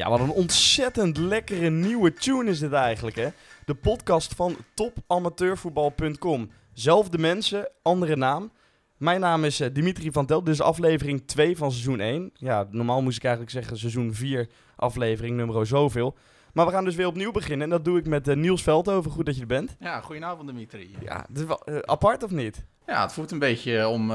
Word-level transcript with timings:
Ja, 0.00 0.08
wat 0.08 0.20
een 0.20 0.30
ontzettend 0.30 1.16
lekkere 1.16 1.70
nieuwe 1.70 2.12
tune 2.12 2.50
is 2.50 2.58
dit 2.58 2.72
eigenlijk, 2.72 3.16
hè? 3.16 3.28
De 3.64 3.74
podcast 3.74 4.34
van 4.34 4.56
topamateurvoetbal.com. 4.74 6.50
Zelfde 6.72 7.18
mensen, 7.18 7.68
andere 7.82 8.16
naam. 8.16 8.52
Mijn 8.96 9.20
naam 9.20 9.44
is 9.44 9.60
eh, 9.60 9.68
Dimitri 9.72 10.12
van 10.12 10.26
Tel. 10.26 10.44
Dit 10.44 10.54
is 10.54 10.60
aflevering 10.60 11.26
2 11.26 11.56
van 11.56 11.70
seizoen 11.70 12.00
1. 12.00 12.30
Ja, 12.34 12.66
normaal 12.70 13.02
moest 13.02 13.16
ik 13.16 13.22
eigenlijk 13.22 13.52
zeggen 13.52 13.76
seizoen 13.78 14.14
4, 14.14 14.48
aflevering 14.76 15.36
nummer 15.36 15.66
zoveel. 15.66 16.16
Maar 16.52 16.66
we 16.66 16.72
gaan 16.72 16.84
dus 16.84 16.94
weer 16.94 17.06
opnieuw 17.06 17.32
beginnen. 17.32 17.62
En 17.62 17.70
dat 17.70 17.84
doe 17.84 17.98
ik 17.98 18.06
met 18.06 18.28
eh, 18.28 18.36
Niels 18.36 18.62
Veldhoven. 18.62 19.10
Goed 19.10 19.26
dat 19.26 19.34
je 19.34 19.40
er 19.40 19.46
bent. 19.46 19.76
Ja, 19.80 20.00
goedenavond 20.00 20.48
Dimitri. 20.48 20.96
Ja, 21.00 21.24
het 21.28 21.38
is 21.38 21.44
wel 21.44 21.64
eh, 21.64 21.78
apart 21.78 22.22
of 22.22 22.30
niet? 22.30 22.64
Ja, 22.86 23.02
het 23.02 23.12
voelt 23.12 23.30
een 23.30 23.38
beetje 23.38 23.88
om 23.88 24.10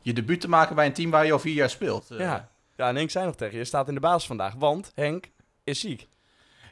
je 0.00 0.12
debuut 0.12 0.40
te 0.40 0.48
maken 0.48 0.74
bij 0.74 0.86
een 0.86 0.92
team 0.92 1.10
waar 1.10 1.26
je 1.26 1.32
al 1.32 1.38
vier 1.38 1.54
jaar 1.54 1.70
speelt. 1.70 2.06
Ja. 2.08 2.52
Ja, 2.76 2.88
en 2.88 2.96
Henk 2.96 3.10
zei 3.10 3.24
nog 3.26 3.34
tegen 3.36 3.52
je, 3.52 3.58
je 3.58 3.64
staat 3.64 3.88
in 3.88 3.94
de 3.94 4.00
basis 4.00 4.26
vandaag. 4.26 4.54
Want 4.58 4.92
Henk 4.94 5.30
is 5.64 5.80
ziek. 5.80 6.08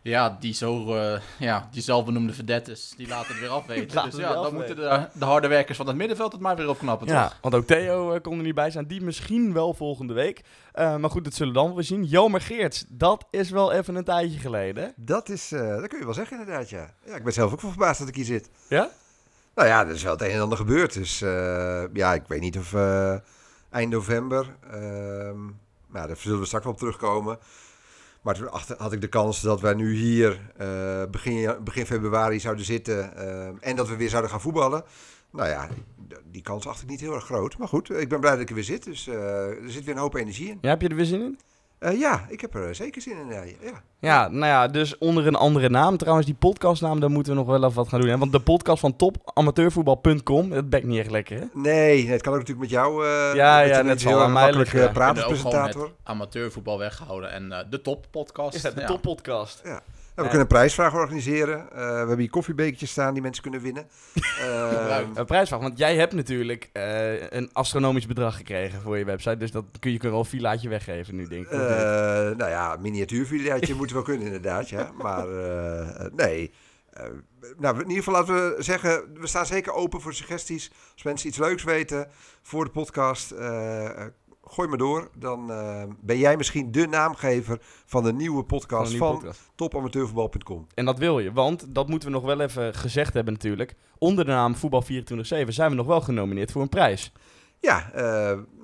ja, 0.02 0.36
die 0.40 0.54
zo, 0.54 0.94
eh, 0.94 1.20
ja, 1.38 1.68
die 1.72 1.82
zelfbenoemde 1.82 2.32
verdettes, 2.32 2.94
die 2.96 3.08
laten 3.08 3.30
het 3.32 3.40
weer 3.40 3.48
afweten. 3.50 4.04
Dus 4.10 4.16
ja, 4.16 4.28
dan 4.28 4.36
afweten. 4.36 4.56
moeten 4.56 4.76
de, 4.76 5.08
de 5.18 5.24
harde 5.24 5.48
werkers 5.48 5.76
van 5.76 5.86
het 5.86 5.96
middenveld 5.96 6.32
het 6.32 6.40
maar 6.40 6.56
weer 6.56 6.68
opknappen, 6.68 7.06
Ja, 7.08 7.28
toch? 7.28 7.38
want 7.40 7.54
ook 7.54 7.66
Theo 7.66 8.12
eh, 8.12 8.20
kon 8.20 8.36
er 8.38 8.44
niet 8.44 8.54
bij 8.54 8.70
zijn. 8.70 8.86
Die 8.86 9.00
misschien 9.02 9.52
wel 9.52 9.74
volgende 9.74 10.12
week. 10.12 10.40
Eh, 10.72 10.96
maar 10.96 11.10
goed, 11.10 11.24
dat 11.24 11.34
zullen 11.34 11.52
we 11.52 11.58
dan 11.58 11.74
wel 11.74 11.82
zien. 11.82 12.04
Jomer 12.04 12.40
Geerts, 12.40 12.84
dat 12.88 13.26
is 13.30 13.50
wel 13.50 13.72
even 13.72 13.94
een 13.94 14.04
tijdje 14.04 14.38
geleden. 14.38 14.92
Dat 14.96 15.28
is, 15.28 15.52
eh, 15.52 15.76
dat 15.76 15.86
kun 15.88 15.98
je 15.98 16.04
wel 16.04 16.14
zeggen 16.14 16.38
inderdaad, 16.38 16.70
ja. 16.70 16.94
ja. 17.06 17.14
Ik 17.16 17.24
ben 17.24 17.32
zelf 17.32 17.52
ook 17.52 17.60
wel 17.60 17.70
verbaasd 17.70 17.98
dat 17.98 18.08
ik 18.08 18.14
hier 18.14 18.24
zit. 18.24 18.50
Ja? 18.68 18.90
Nou 19.54 19.68
ja, 19.68 19.80
er 19.86 19.92
is 19.94 20.02
wel 20.02 20.12
het 20.12 20.22
een 20.22 20.30
en 20.30 20.40
ander 20.40 20.58
gebeurd. 20.58 20.92
Dus 20.92 21.22
eh, 21.22 21.84
ja, 21.92 22.14
ik 22.14 22.22
weet 22.26 22.40
niet 22.40 22.58
of 22.58 22.72
eh, 22.74 23.14
eind 23.70 23.90
november, 23.92 24.56
ehm 24.70 25.38
nou, 25.92 26.06
daar 26.06 26.16
zullen 26.16 26.38
we 26.38 26.46
straks 26.46 26.64
wel 26.64 26.72
op 26.72 26.78
terugkomen. 26.78 27.38
Maar 28.22 28.34
toen 28.34 28.48
had 28.78 28.92
ik 28.92 29.00
de 29.00 29.08
kans 29.08 29.40
dat 29.40 29.60
wij 29.60 29.74
nu 29.74 29.94
hier 29.94 30.40
eh, 30.56 31.02
begin, 31.10 31.56
begin 31.64 31.86
februari 31.86 32.40
zouden 32.40 32.64
zitten 32.64 33.16
ehm, 33.16 33.54
en 33.60 33.76
dat 33.76 33.88
we 33.88 33.96
weer 33.96 34.08
zouden 34.08 34.30
gaan 34.30 34.40
voetballen. 34.40 34.84
Nou 35.30 35.48
ja, 35.48 35.68
die 36.24 36.42
kans 36.42 36.66
acht 36.66 36.82
ik 36.82 36.88
niet 36.88 37.00
heel 37.00 37.14
erg 37.14 37.24
groot. 37.24 37.58
Maar 37.58 37.68
goed, 37.68 37.90
ik 37.90 38.08
ben 38.08 38.20
blij 38.20 38.32
dat 38.32 38.40
ik 38.40 38.48
er 38.48 38.54
weer 38.54 38.64
zit. 38.64 38.84
Dus 38.84 39.06
eh, 39.06 39.46
er 39.46 39.70
zit 39.70 39.84
weer 39.84 39.94
een 39.94 40.00
hoop 40.00 40.14
energie 40.14 40.48
in. 40.48 40.58
Heb 40.60 40.82
je 40.82 40.88
er 40.88 40.96
weer 40.96 41.04
zin 41.04 41.20
in? 41.20 41.38
Eh, 41.82 41.98
ja, 41.98 42.24
ik 42.28 42.40
heb 42.40 42.54
er 42.54 42.74
zeker 42.74 43.02
zin 43.02 43.16
in. 43.18 43.26
Ja, 43.28 43.42
ja. 43.60 43.82
Ja, 43.98 44.28
nou 44.28 44.46
ja, 44.46 44.68
dus 44.68 44.98
onder 44.98 45.26
een 45.26 45.34
andere 45.34 45.68
naam. 45.68 45.96
Trouwens, 45.96 46.26
die 46.26 46.34
podcastnaam, 46.34 47.00
daar 47.00 47.10
moeten 47.10 47.32
we 47.32 47.38
nog 47.38 47.46
wel 47.48 47.56
even 47.64 47.74
wat 47.74 47.88
gaan 47.88 48.00
doen. 48.00 48.08
Hè? 48.10 48.18
Want 48.18 48.32
de 48.32 48.40
podcast 48.40 48.80
van 48.80 48.96
topamateurvoetbal.com, 48.96 50.50
dat 50.50 50.70
bekt 50.70 50.86
niet 50.86 50.98
echt 50.98 51.10
lekker, 51.10 51.38
hè? 51.38 51.44
Nee, 51.52 52.02
nee, 52.04 52.10
het 52.10 52.22
kan 52.22 52.32
ook 52.32 52.38
natuurlijk 52.38 52.70
met 52.70 52.78
jou. 52.80 53.06
eh 53.06 53.34
Ja, 53.34 53.60
ja, 53.60 53.82
net 53.82 54.02
heel 54.04 54.22
aan 54.22 54.32
mij 54.32 54.42
makkelijk 54.42 54.72
liggen. 54.72 54.90
eh, 54.90 54.96
gewoon 54.96 55.14
praterspresentator. 55.14 55.82
met 55.82 55.92
amateurvoetbal 56.02 56.78
weghouden 56.78 57.30
en 57.32 57.52
eh, 57.52 57.58
de 57.70 57.80
toppodcast. 57.80 58.62
Ja, 58.62 58.70
de 58.70 58.84
toppodcast. 58.84 59.60
Ja, 59.64 59.80
we 60.14 60.22
kunnen 60.22 60.40
een 60.40 60.46
prijsvraag 60.46 60.94
organiseren. 60.94 61.58
Eh, 61.70 61.76
we 61.78 61.82
hebben 61.82 62.18
hier 62.18 62.30
koffiebekertjes 62.30 62.90
staan 62.90 63.12
die 63.12 63.22
mensen 63.22 63.42
kunnen 63.42 63.60
winnen. 63.60 63.86
Eh, 64.42 64.68
Gebruik. 64.68 65.06
Een 65.14 65.24
prijsvraag, 65.26 65.60
want 65.60 65.78
jij 65.78 65.96
hebt 65.96 66.12
natuurlijk 66.12 66.70
eh, 66.72 67.30
een 67.30 67.50
astronomisch 67.52 68.06
bedrag 68.06 68.36
gekregen 68.36 68.80
voor 68.82 68.98
je 68.98 69.04
website. 69.04 69.36
Dus 69.36 69.50
dat 69.50 69.64
kun 69.78 69.90
je 69.92 69.98
kun 69.98 70.08
je 70.08 70.14
wel 70.14 70.24
een 70.24 70.30
villaatje 70.30 70.68
weggeven 70.68 71.16
nu, 71.16 71.28
denk 71.28 71.44
ik. 71.44 71.50
eh, 71.52 71.58
nou 72.36 72.50
ja, 72.50 72.76
miniatuurvillaatje 72.80 73.74
moet 73.80 73.92
wel 73.92 74.02
kunnen 74.02 74.26
inderdaad, 74.26 74.68
ja. 74.68 74.90
Maar 75.02 75.26
nee. 76.14 76.52
Nou, 77.58 77.74
in 77.74 77.88
ieder 77.88 78.02
geval 78.04 78.14
laten 78.14 78.34
we 78.34 78.62
zeggen, 78.62 79.04
we 79.14 79.26
staan 79.26 79.46
zeker 79.46 79.72
open 79.72 80.00
voor 80.00 80.14
suggesties. 80.14 80.72
Als 80.92 81.02
mensen 81.02 81.28
iets 81.28 81.38
leuks 81.38 81.62
weten 81.62 82.08
voor 82.42 82.64
de 82.64 82.70
podcast, 82.70 83.34
gooi 84.52 84.68
maar 84.68 84.78
door. 84.78 85.08
Dan 85.18 85.50
eh, 85.52 85.82
ben 86.00 86.18
jij 86.18 86.36
misschien 86.36 86.72
de 86.72 86.86
naamgever 86.86 87.58
van 87.86 88.02
de 88.04 88.12
nieuwe 88.12 88.44
podcast 88.44 88.96
van, 88.96 89.14
podcast. 89.18 89.50
topamateurvoetbal.com. 89.54 90.66
En 90.74 90.84
dat 90.84 90.98
wil 90.98 91.18
je, 91.18 91.32
want 91.32 91.74
dat 91.74 91.88
moeten 91.88 92.08
we 92.08 92.14
nog 92.14 92.24
wel 92.24 92.40
even 92.40 92.74
gezegd 92.74 93.14
hebben 93.14 93.32
natuurlijk. 93.32 93.74
Onder 93.98 94.24
de 94.24 94.30
naam 94.30 94.54
Voetbal 94.54 94.82
24-7 94.84 94.86
zijn 95.48 95.70
we 95.70 95.76
nog 95.76 95.86
wel 95.86 96.00
genomineerd 96.00 96.52
voor 96.52 96.62
een 96.62 96.68
prijs. 96.68 97.12
Ja, 97.60 97.90
eh, 97.92 98.02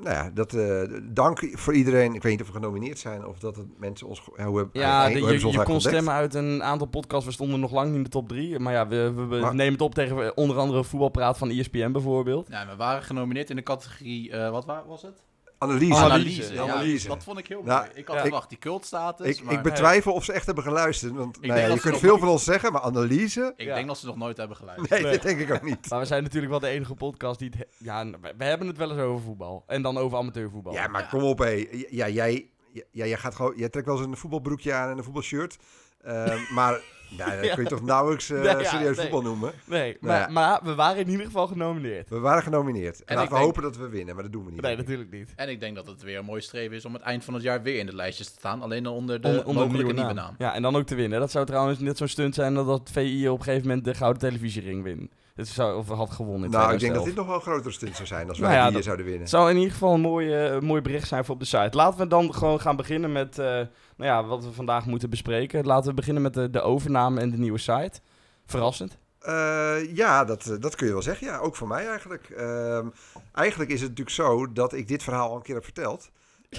nou 0.02 0.14
ja, 0.16 0.30
dat, 0.34 0.54
eh, 0.54 0.82
dank 1.02 1.50
voor 1.52 1.74
iedereen. 1.74 2.14
Ik 2.14 2.22
weet 2.22 2.32
niet 2.32 2.40
of 2.40 2.46
we 2.46 2.52
genomineerd 2.52 2.98
zijn 2.98 3.26
of 3.26 3.38
dat 3.38 3.56
het 3.56 3.66
mensen 3.78 4.06
ons... 4.06 4.22
Ja, 4.36 4.44
hoe, 4.44 4.56
hebben- 4.58 4.80
Ja, 4.80 5.02
hoe 5.04 5.12
de- 5.14 5.18
hebben 5.26 5.36
je, 5.38 5.42
kon 5.42 5.56
ontdekt? 5.56 5.82
stemmen 5.82 6.12
uit 6.14 6.34
een 6.34 6.62
aantal 6.62 6.86
podcasts. 6.86 7.26
We 7.26 7.32
stonden 7.32 7.60
nog 7.60 7.72
lang 7.72 7.86
niet 7.86 7.96
in 7.96 8.02
de 8.02 8.08
top 8.08 8.28
3. 8.28 8.58
Maar 8.58 8.72
ja, 8.72 8.88
we, 8.88 9.12
we, 9.12 9.26
we 9.26 9.36
Maar- 9.38 9.54
nemen 9.54 9.72
het 9.72 9.82
op 9.82 9.94
tegen 9.94 10.36
onder 10.36 10.56
andere 10.56 10.84
voetbalpraat 10.84 11.38
van 11.38 11.50
ESPN 11.50 11.92
bijvoorbeeld. 11.92 12.48
Ja, 12.50 12.66
we 12.66 12.76
waren 12.76 13.02
genomineerd 13.02 13.50
in 13.50 13.56
de 13.56 13.62
categorie, 13.62 14.30
eh, 14.30 14.50
wat 14.50 14.64
wa- 14.64 14.84
was 14.86 15.02
het? 15.02 15.22
Analyse. 15.58 15.94
Analyse, 15.94 16.52
Ja, 16.54 16.62
analyse. 16.62 17.08
dat 17.08 17.24
vond 17.24 17.38
ik 17.38 17.46
heel 17.46 17.62
Nou, 17.62 17.80
mooi. 17.86 17.90
Ik 17.98 18.06
had 18.06 18.16
ja. 18.16 18.22
verwacht 18.22 18.48
die 18.48 18.58
cultstatus, 18.58 19.26
Ik, 19.26 19.42
maar 19.42 19.54
ik 19.54 19.62
betwijfel 19.62 20.12
of 20.12 20.24
ze 20.24 20.32
echt 20.32 20.46
hebben 20.46 20.64
geluisterd. 20.64 21.12
Want 21.12 21.34
dat 21.34 21.44
je 21.44 21.66
kunt 21.66 21.84
nog- 21.84 21.98
veel 21.98 22.18
van 22.18 22.28
ons 22.28 22.44
zeggen, 22.44 22.72
maar 22.72 22.80
analyse... 22.80 23.52
ik 23.56 23.66
Ja. 23.66 23.74
denk 23.74 23.86
dat 23.86 23.98
ze 23.98 24.06
nog 24.06 24.16
nooit 24.16 24.36
hebben 24.36 24.56
geluisterd. 24.56 24.90
Nee, 24.90 25.02
Nee. 25.02 25.12
dat 25.12 25.22
denk 25.22 25.40
ik 25.40 25.50
ook 25.52 25.62
niet. 25.62 25.90
Maar 25.90 25.98
we 25.98 26.04
zijn 26.04 26.22
natuurlijk 26.22 26.50
wel 26.50 26.60
de 26.60 26.68
enige 26.68 26.94
podcast 26.94 27.38
die 27.38 27.50
het... 27.56 27.66
Ja, 27.78 28.04
we, 28.10 28.34
we 28.38 28.44
hebben 28.44 28.66
het 28.66 28.76
wel 28.76 28.90
eens 28.90 29.00
over 29.00 29.24
voetbal. 29.24 29.64
En 29.66 29.82
dan 29.82 29.98
over 29.98 30.18
amateurvoetbal. 30.18 30.72
Ja, 30.72 30.86
maar 30.88 31.08
kom 31.08 31.22
op, 31.22 31.38
hé. 31.38 31.66
Ja, 31.90 32.08
jij, 32.08 32.50
ja, 32.72 32.82
jij, 33.06 33.16
gaat 33.16 33.34
gewoon, 33.34 33.52
jij 33.56 33.68
trekt 33.68 33.86
wel 33.86 33.96
eens 33.96 34.06
een 34.06 34.16
voetbalbroekje 34.16 34.72
aan 34.72 34.90
en 34.90 34.98
een 34.98 35.04
voetbalshirt. 35.04 35.56
Eh, 36.00 36.50
maar 36.50 36.80
nou, 37.16 37.30
dat 37.36 37.44
Ja. 37.48 37.54
kun 37.54 37.62
je 37.62 37.68
toch 37.68 37.82
nauwelijks 37.82 38.30
eh, 38.30 38.36
Nee, 38.42 38.56
ja, 38.56 38.64
serieus 38.64 38.96
nee. 38.96 39.04
voetbal 39.06 39.22
noemen. 39.22 39.52
Nee, 39.64 39.96
Nou 40.00 40.06
maar, 40.12 40.20
ja. 40.20 40.28
maar 40.32 40.60
we 40.62 40.74
waren 40.74 41.00
in 41.02 41.08
ieder 41.08 41.26
geval 41.26 41.46
genomineerd. 41.46 42.08
We 42.10 42.18
waren 42.18 42.42
genomineerd. 42.42 42.98
En, 42.98 43.06
En 43.06 43.14
laten 43.14 43.28
we 43.30 43.34
denk- 43.34 43.46
hopen 43.46 43.62
dat 43.62 43.76
we 43.76 43.88
winnen, 43.88 44.14
maar 44.14 44.22
dat 44.24 44.32
doen 44.32 44.44
we 44.44 44.50
niet. 44.50 44.60
Nee, 44.60 44.76
natuurlijk 44.76 45.10
niet. 45.10 45.32
En 45.36 45.48
ik 45.48 45.60
denk 45.60 45.76
dat 45.76 45.86
het 45.86 46.02
weer 46.02 46.18
een 46.18 46.24
mooi 46.24 46.40
streven 46.40 46.76
is 46.76 46.84
om 46.84 46.92
het 46.92 47.02
eind 47.02 47.24
van 47.24 47.34
het 47.34 47.42
jaar 47.42 47.62
weer 47.62 47.78
in 47.78 47.86
de 47.86 47.94
lijstjes 47.94 48.26
te 48.28 48.38
staan. 48.38 48.62
Alleen 48.62 48.82
dan 48.82 48.92
onder 48.92 49.20
de 49.20 49.28
Onder, 49.28 49.46
onder 49.46 49.66
nieuwe 49.68 49.82
nieuwe 49.92 50.02
naam. 50.12 50.14
naam. 50.14 50.34
Ja, 50.38 50.54
en 50.54 50.62
dan 50.62 50.76
ook 50.76 50.86
te 50.86 50.94
winnen. 50.94 51.20
Dat 51.20 51.30
zou 51.30 51.46
trouwens 51.46 51.78
net 51.78 51.96
zo'n 51.96 52.08
stunt 52.08 52.34
zijn 52.34 52.54
dat, 52.54 52.66
dat 52.66 52.90
VI 52.92 53.28
op 53.28 53.38
een 53.38 53.44
gegeven 53.44 53.66
moment 53.68 53.84
de 53.84 53.94
Gouden 53.94 54.20
Televisiering 54.22 54.82
wint. 54.82 55.10
Het 55.38 55.48
zou, 55.48 55.76
of 55.78 55.88
had 55.88 56.10
gewonnen 56.10 56.44
in 56.44 56.50
Nou, 56.50 56.72
ik 56.72 56.78
denk 56.80 56.92
2011. 56.92 56.94
dat 56.96 57.04
dit 57.04 57.14
nog 57.14 57.26
wel 57.26 57.34
een 57.34 57.40
grotere 57.42 57.72
stunt 57.74 57.96
zou 57.96 58.08
zijn 58.08 58.28
als 58.28 58.38
wij 58.38 58.48
Nou 58.48 58.60
ja, 58.60 58.66
die 58.66 58.74
dat- 58.74 58.84
zouden 58.84 59.04
winnen. 59.04 59.22
Het 59.22 59.30
zou 59.32 59.50
in 59.50 59.56
ieder 59.56 59.72
geval 59.72 59.94
een 59.94 60.00
mooi, 60.00 60.34
eh, 60.34 60.60
mooi 60.60 60.80
bericht 60.82 61.08
zijn 61.08 61.24
voor 61.24 61.34
op 61.34 61.40
de 61.40 61.46
site. 61.46 61.68
Laten 61.76 61.98
we 61.98 62.06
dan 62.06 62.34
gewoon 62.34 62.60
gaan 62.60 62.76
beginnen 62.76 63.12
met 63.12 63.38
eh, 63.38 63.44
nou 63.46 63.66
ja, 63.96 64.24
wat 64.24 64.44
we 64.44 64.52
vandaag 64.52 64.86
moeten 64.86 65.10
bespreken. 65.10 65.64
Laten 65.66 65.88
we 65.88 65.94
beginnen 65.94 66.22
met 66.22 66.34
de, 66.34 66.50
de 66.50 66.60
overname 66.60 67.20
en 67.20 67.30
de 67.30 67.38
nieuwe 67.38 67.58
site. 67.58 68.00
Verrassend. 68.46 68.98
Eh, 69.20 69.94
ja, 69.94 70.24
dat, 70.24 70.56
dat 70.60 70.74
kun 70.74 70.86
je 70.86 70.92
wel 70.92 71.02
zeggen. 71.02 71.26
Ja, 71.26 71.38
ook 71.38 71.56
voor 71.56 71.68
mij 71.68 71.86
eigenlijk. 71.88 72.30
Ehm, 72.30 72.86
eigenlijk 73.32 73.70
is 73.70 73.80
het 73.80 73.88
natuurlijk 73.88 74.16
zo 74.16 74.52
dat 74.52 74.72
ik 74.72 74.88
dit 74.88 75.02
verhaal 75.02 75.28
al 75.30 75.36
een 75.36 75.42
keer 75.42 75.54
heb 75.54 75.64
verteld. 75.64 76.10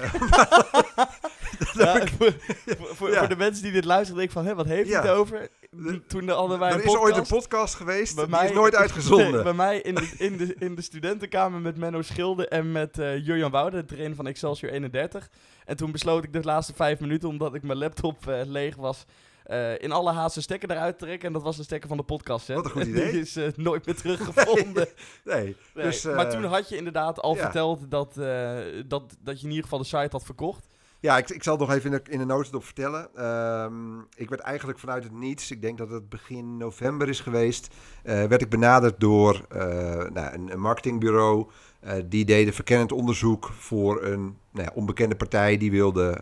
Ja, 1.73 2.05
voor, 2.17 2.33
voor, 2.65 2.95
voor- 2.95 3.11
Ja. 3.11 3.19
voor 3.19 3.27
de 3.27 3.35
mensen 3.35 3.63
die 3.63 3.71
dit 3.71 3.85
luisteren, 3.85 4.15
denk 4.17 4.27
ik 4.27 4.33
van, 4.37 4.45
hé, 4.45 4.55
wat 4.55 4.65
heeft 4.65 4.89
hij 4.93 5.01
het 5.01 5.09
over? 5.11 5.47
De- 5.71 6.05
Toen 6.05 6.29
hadden 6.29 6.59
wij 6.59 6.71
er 6.71 6.83
is 6.83 6.97
ooit 6.97 7.17
een 7.17 7.27
podcast. 7.27 7.75
geweest, 7.75 8.15
Bij 8.15 8.25
die 8.25 8.49
is 8.49 8.51
nooit 8.55 8.75
uitgezonden. 8.75 9.31
Nee, 9.31 9.43
bij 9.43 9.53
mij 9.53 9.79
in 9.81 9.95
de, 9.95 10.09
in, 10.17 10.37
de, 10.37 10.55
in 10.59 10.75
de 10.75 10.81
studentenkamer 10.81 11.59
met 11.61 11.77
Menno 11.77 12.01
Schilde 12.01 12.47
en 12.47 12.71
met 12.71 12.99
eh 12.99 13.25
Jurjan 13.25 13.51
Woude, 13.51 13.77
de 13.77 13.85
trainer 13.85 14.15
van 14.15 14.27
Excelsior 14.27 14.71
31. 14.71 15.29
En 15.65 15.77
toen 15.77 15.91
besloot 15.91 16.23
ik 16.23 16.33
de 16.33 16.43
laatste 16.43 16.73
vijf 16.73 16.99
minuten, 16.99 17.29
omdat 17.29 17.53
ik 17.55 17.63
mijn 17.63 17.77
laptop 17.77 18.27
eh, 18.27 18.41
leeg 18.45 18.75
was, 18.75 19.05
eh, 19.43 19.79
in 19.81 19.91
alle 19.91 20.11
haast 20.11 20.35
een 20.35 20.41
stekker 20.41 20.71
eruit 20.71 20.97
te 20.97 21.05
trekken. 21.05 21.27
En 21.27 21.33
dat 21.33 21.43
was 21.43 21.57
de 21.57 21.63
stekker 21.63 21.87
van 21.87 21.97
de 21.97 22.03
podcast. 22.03 22.47
Hè. 22.47 22.53
Wat 22.53 22.65
een 22.65 22.71
goed 22.71 22.85
idee. 22.95 23.11
Die 23.11 23.21
is 23.21 23.37
nooit 23.55 23.85
meer 23.85 23.95
teruggevonden. 23.95 24.87
Nee, 25.23 25.55
Nee, 25.73 25.85
dus... 25.85 26.03
maar 26.03 26.29
toen 26.29 26.43
had 26.43 26.69
je 26.69 26.75
inderdaad 26.77 27.19
al 27.21 27.35
ja. 27.35 27.41
verteld 27.41 27.91
dat, 27.91 28.13
dat, 28.87 29.15
dat 29.19 29.39
je 29.39 29.43
in 29.43 29.49
ieder 29.49 29.63
geval 29.63 29.79
de 29.79 29.85
site 29.85 30.07
had 30.11 30.23
verkocht. 30.23 30.67
Ja, 31.01 31.17
ik, 31.17 31.29
ik 31.29 31.43
zal 31.43 31.57
het 31.57 31.67
nog 31.67 31.77
even 31.77 31.93
in 31.93 32.01
de, 32.03 32.11
in 32.11 32.27
de 32.27 32.61
vertellen. 32.61 33.15
Ehm, 33.15 33.99
ik 34.15 34.29
werd 34.29 34.41
eigenlijk 34.41 34.79
vanuit 34.79 35.03
het 35.03 35.13
niets, 35.13 35.51
ik 35.51 35.61
denk 35.61 35.77
dat 35.77 35.89
het 35.89 36.09
begin 36.09 36.57
november 36.57 37.09
is 37.09 37.19
geweest, 37.19 37.75
eh, 38.03 38.23
werd 38.23 38.41
ik 38.41 38.49
benaderd 38.49 38.99
door 38.99 39.45
eh, 39.49 39.61
nou, 40.09 40.33
een, 40.33 40.59
marketingbureau. 40.59 41.47
Eh, 41.79 41.93
die 42.05 42.25
deden 42.25 42.53
verkennend 42.53 42.91
onderzoek 42.91 43.49
voor 43.53 44.03
een 44.03 44.37
nou 44.51 44.65
ja, 44.65 44.71
onbekende 44.73 45.15
partij 45.15 45.57
die 45.57 45.71
wilde 45.71 46.21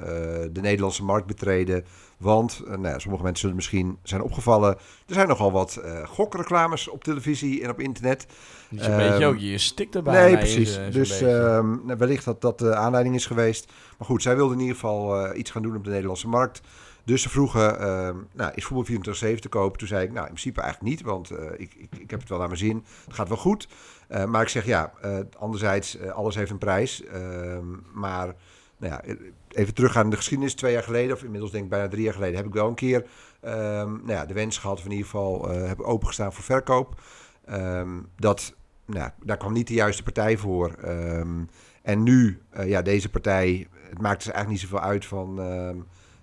de 0.52 0.62
Nederlandse 0.62 1.04
markt 1.04 1.28
betreden. 1.28 1.86
Want, 2.18 2.62
eh, 2.66 2.70
nou 2.70 2.88
ja, 2.88 3.00
sommige 3.00 3.24
mensen 3.24 3.42
zullen 3.42 3.56
misschien 3.56 3.98
zijn 4.04 4.22
opgevallen, 4.22 4.78
er 5.08 5.14
zijn 5.14 5.28
nogal 5.28 5.52
wat 5.52 5.76
eh, 5.76 6.08
gokreclames 6.08 6.88
op 6.88 7.04
televisie 7.04 7.64
en 7.64 7.70
op 7.70 7.80
internet. 7.80 8.26
Dus 8.70 8.86
een 8.86 8.92
Ehm, 8.94 9.10
beetje 9.10 9.26
ook, 9.26 9.38
je 9.38 9.58
stikt 9.58 9.96
erbij. 9.96 10.26
Nee, 10.26 10.38
precies. 10.38 10.74
zo'n 10.74 10.92
dus 10.92 11.22
ehm, 11.22 11.86
nou, 11.86 11.98
wellicht 11.98 12.26
dat 12.26 12.42
dat 12.42 12.60
de 12.60 12.76
aanleiding 12.76 13.16
is 13.16 13.26
geweest. 13.26 13.72
Maar 13.98 14.08
goed, 14.08 14.22
zij 14.22 14.36
wilden 14.36 14.56
in 14.56 14.62
ieder 14.62 14.76
geval 14.76 15.26
eh, 15.26 15.40
iets 15.40 15.52
gaan 15.52 15.62
doen 15.62 15.76
op 15.76 15.84
de 15.84 15.90
Nederlandse 15.90 16.28
markt. 16.28 16.62
Dus 17.06 17.22
ze 17.22 17.30
vroegen, 17.30 17.80
ehm, 17.80 18.16
nou, 18.34 18.52
is 18.56 18.64
voetbal 18.66 18.86
24 18.86 19.40
te 19.40 19.50
kopen? 19.50 19.80
Toen 19.80 19.88
zei 19.88 20.04
ik, 20.04 20.10
nou, 20.12 20.20
in 20.28 20.32
principe 20.32 20.62
eigenlijk 20.62 20.92
niet, 20.92 21.02
want 21.02 21.30
eh, 21.30 21.46
ik, 21.58 21.74
ik, 21.78 22.00
ik 22.00 22.10
heb 22.10 22.20
het 22.20 22.30
wel 22.30 22.38
naar 22.38 22.48
mijn 22.48 22.60
zin. 22.60 22.86
Het 23.06 23.14
gaat 23.16 23.28
wel 23.28 23.38
goed. 23.38 23.68
Eh, 24.08 24.26
maar 24.26 24.42
ik 24.42 24.48
zeg, 24.48 24.66
ja, 24.66 24.94
eh, 25.02 25.18
anderzijds, 25.38 25.98
eh, 25.98 26.12
alles 26.12 26.36
heeft 26.36 26.52
een 26.52 26.58
prijs. 26.58 27.04
Ehm, 27.04 27.66
maar, 27.94 28.36
nou 28.78 28.94
ja, 28.94 29.16
even 29.58 29.74
teruggaan 29.74 30.04
in 30.04 30.10
de 30.10 30.16
geschiedenis. 30.16 30.54
Twee 30.56 30.74
jaar 30.74 30.84
geleden, 30.84 31.16
of 31.16 31.24
inmiddels 31.24 31.52
denk 31.52 31.64
ik 31.64 31.70
bijna 31.70 31.88
drie 31.88 32.04
jaar 32.04 32.14
geleden, 32.14 32.36
heb 32.36 32.46
ik 32.46 32.54
wel 32.54 32.68
een 32.68 32.76
keer 32.76 33.06
ehm, 33.42 33.92
nou 33.92 34.12
ja, 34.12 34.26
de 34.26 34.34
wens 34.34 34.58
gehad, 34.58 34.78
of 34.78 34.86
in 34.86 34.92
ieder 34.92 35.06
geval 35.06 35.52
eh 35.52 35.68
heb 35.68 35.80
opengestaan 35.80 36.34
voor 36.34 36.44
verkoop. 36.44 37.02
Ehm, 37.46 38.00
dat 38.16 38.56
nou, 38.86 39.10
daar 39.24 39.38
kwam 39.38 39.54
niet 39.54 39.68
de 39.68 39.74
juiste 39.74 40.04
partij 40.04 40.38
voor. 40.38 40.72
Ehm, 40.72 41.44
en 41.82 42.04
nu, 42.04 42.42
eh, 42.50 42.68
ja, 42.68 42.82
deze 42.82 43.10
partij, 43.10 43.68
het 43.90 44.02
maakt 44.02 44.24
dus 44.24 44.34
eigenlijk 44.34 44.50
niet 44.50 44.70
zoveel 44.72 44.88
uit 44.88 45.06
van, 45.06 45.40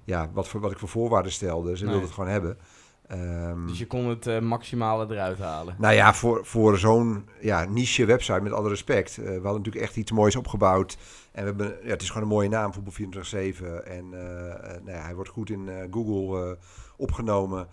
ja, 0.04 0.30
wat, 0.32 0.48
voor, 0.48 0.60
wat 0.60 0.70
ik 0.70 0.78
voor 0.78 0.88
voorwaarden 0.88 1.32
stelde. 1.32 1.76
Ze 1.76 1.82
Nee. 1.82 1.90
wilden 1.92 2.08
het 2.08 2.14
gewoon 2.18 2.30
hebben. 2.30 2.58
Ehm, 3.06 3.66
Dus 3.66 3.78
je 3.78 3.86
kon 3.86 4.06
het 4.08 4.26
eh, 4.26 4.38
maximale 4.40 5.06
eruit 5.14 5.38
halen. 5.38 5.74
nou 5.78 5.94
ja, 5.94 6.14
voor, 6.14 6.46
voor 6.46 6.78
zo'n 6.78 7.28
ja, 7.40 7.64
niche 7.64 8.04
website, 8.04 8.40
met 8.40 8.52
alle 8.52 8.68
respect. 8.68 9.18
eh, 9.18 9.24
we 9.24 9.30
hadden 9.32 9.52
natuurlijk 9.52 9.84
echt 9.84 9.96
iets 9.96 10.10
moois 10.12 10.36
opgebouwd. 10.36 10.96
En 11.32 11.40
we 11.40 11.48
hebben, 11.48 11.76
ja, 11.82 11.90
het 11.90 12.02
is 12.02 12.08
gewoon 12.08 12.22
een 12.22 12.34
mooie 12.34 12.48
naam, 12.48 12.72
Voetbal 12.72 12.92
24-7. 12.92 13.84
En 13.84 14.04
eh, 14.12 14.70
nou 14.82 14.90
ja, 14.90 15.02
hij 15.02 15.14
wordt 15.14 15.30
goed 15.30 15.50
in 15.50 15.88
Google 15.90 16.58
opgenomen. 16.96 17.66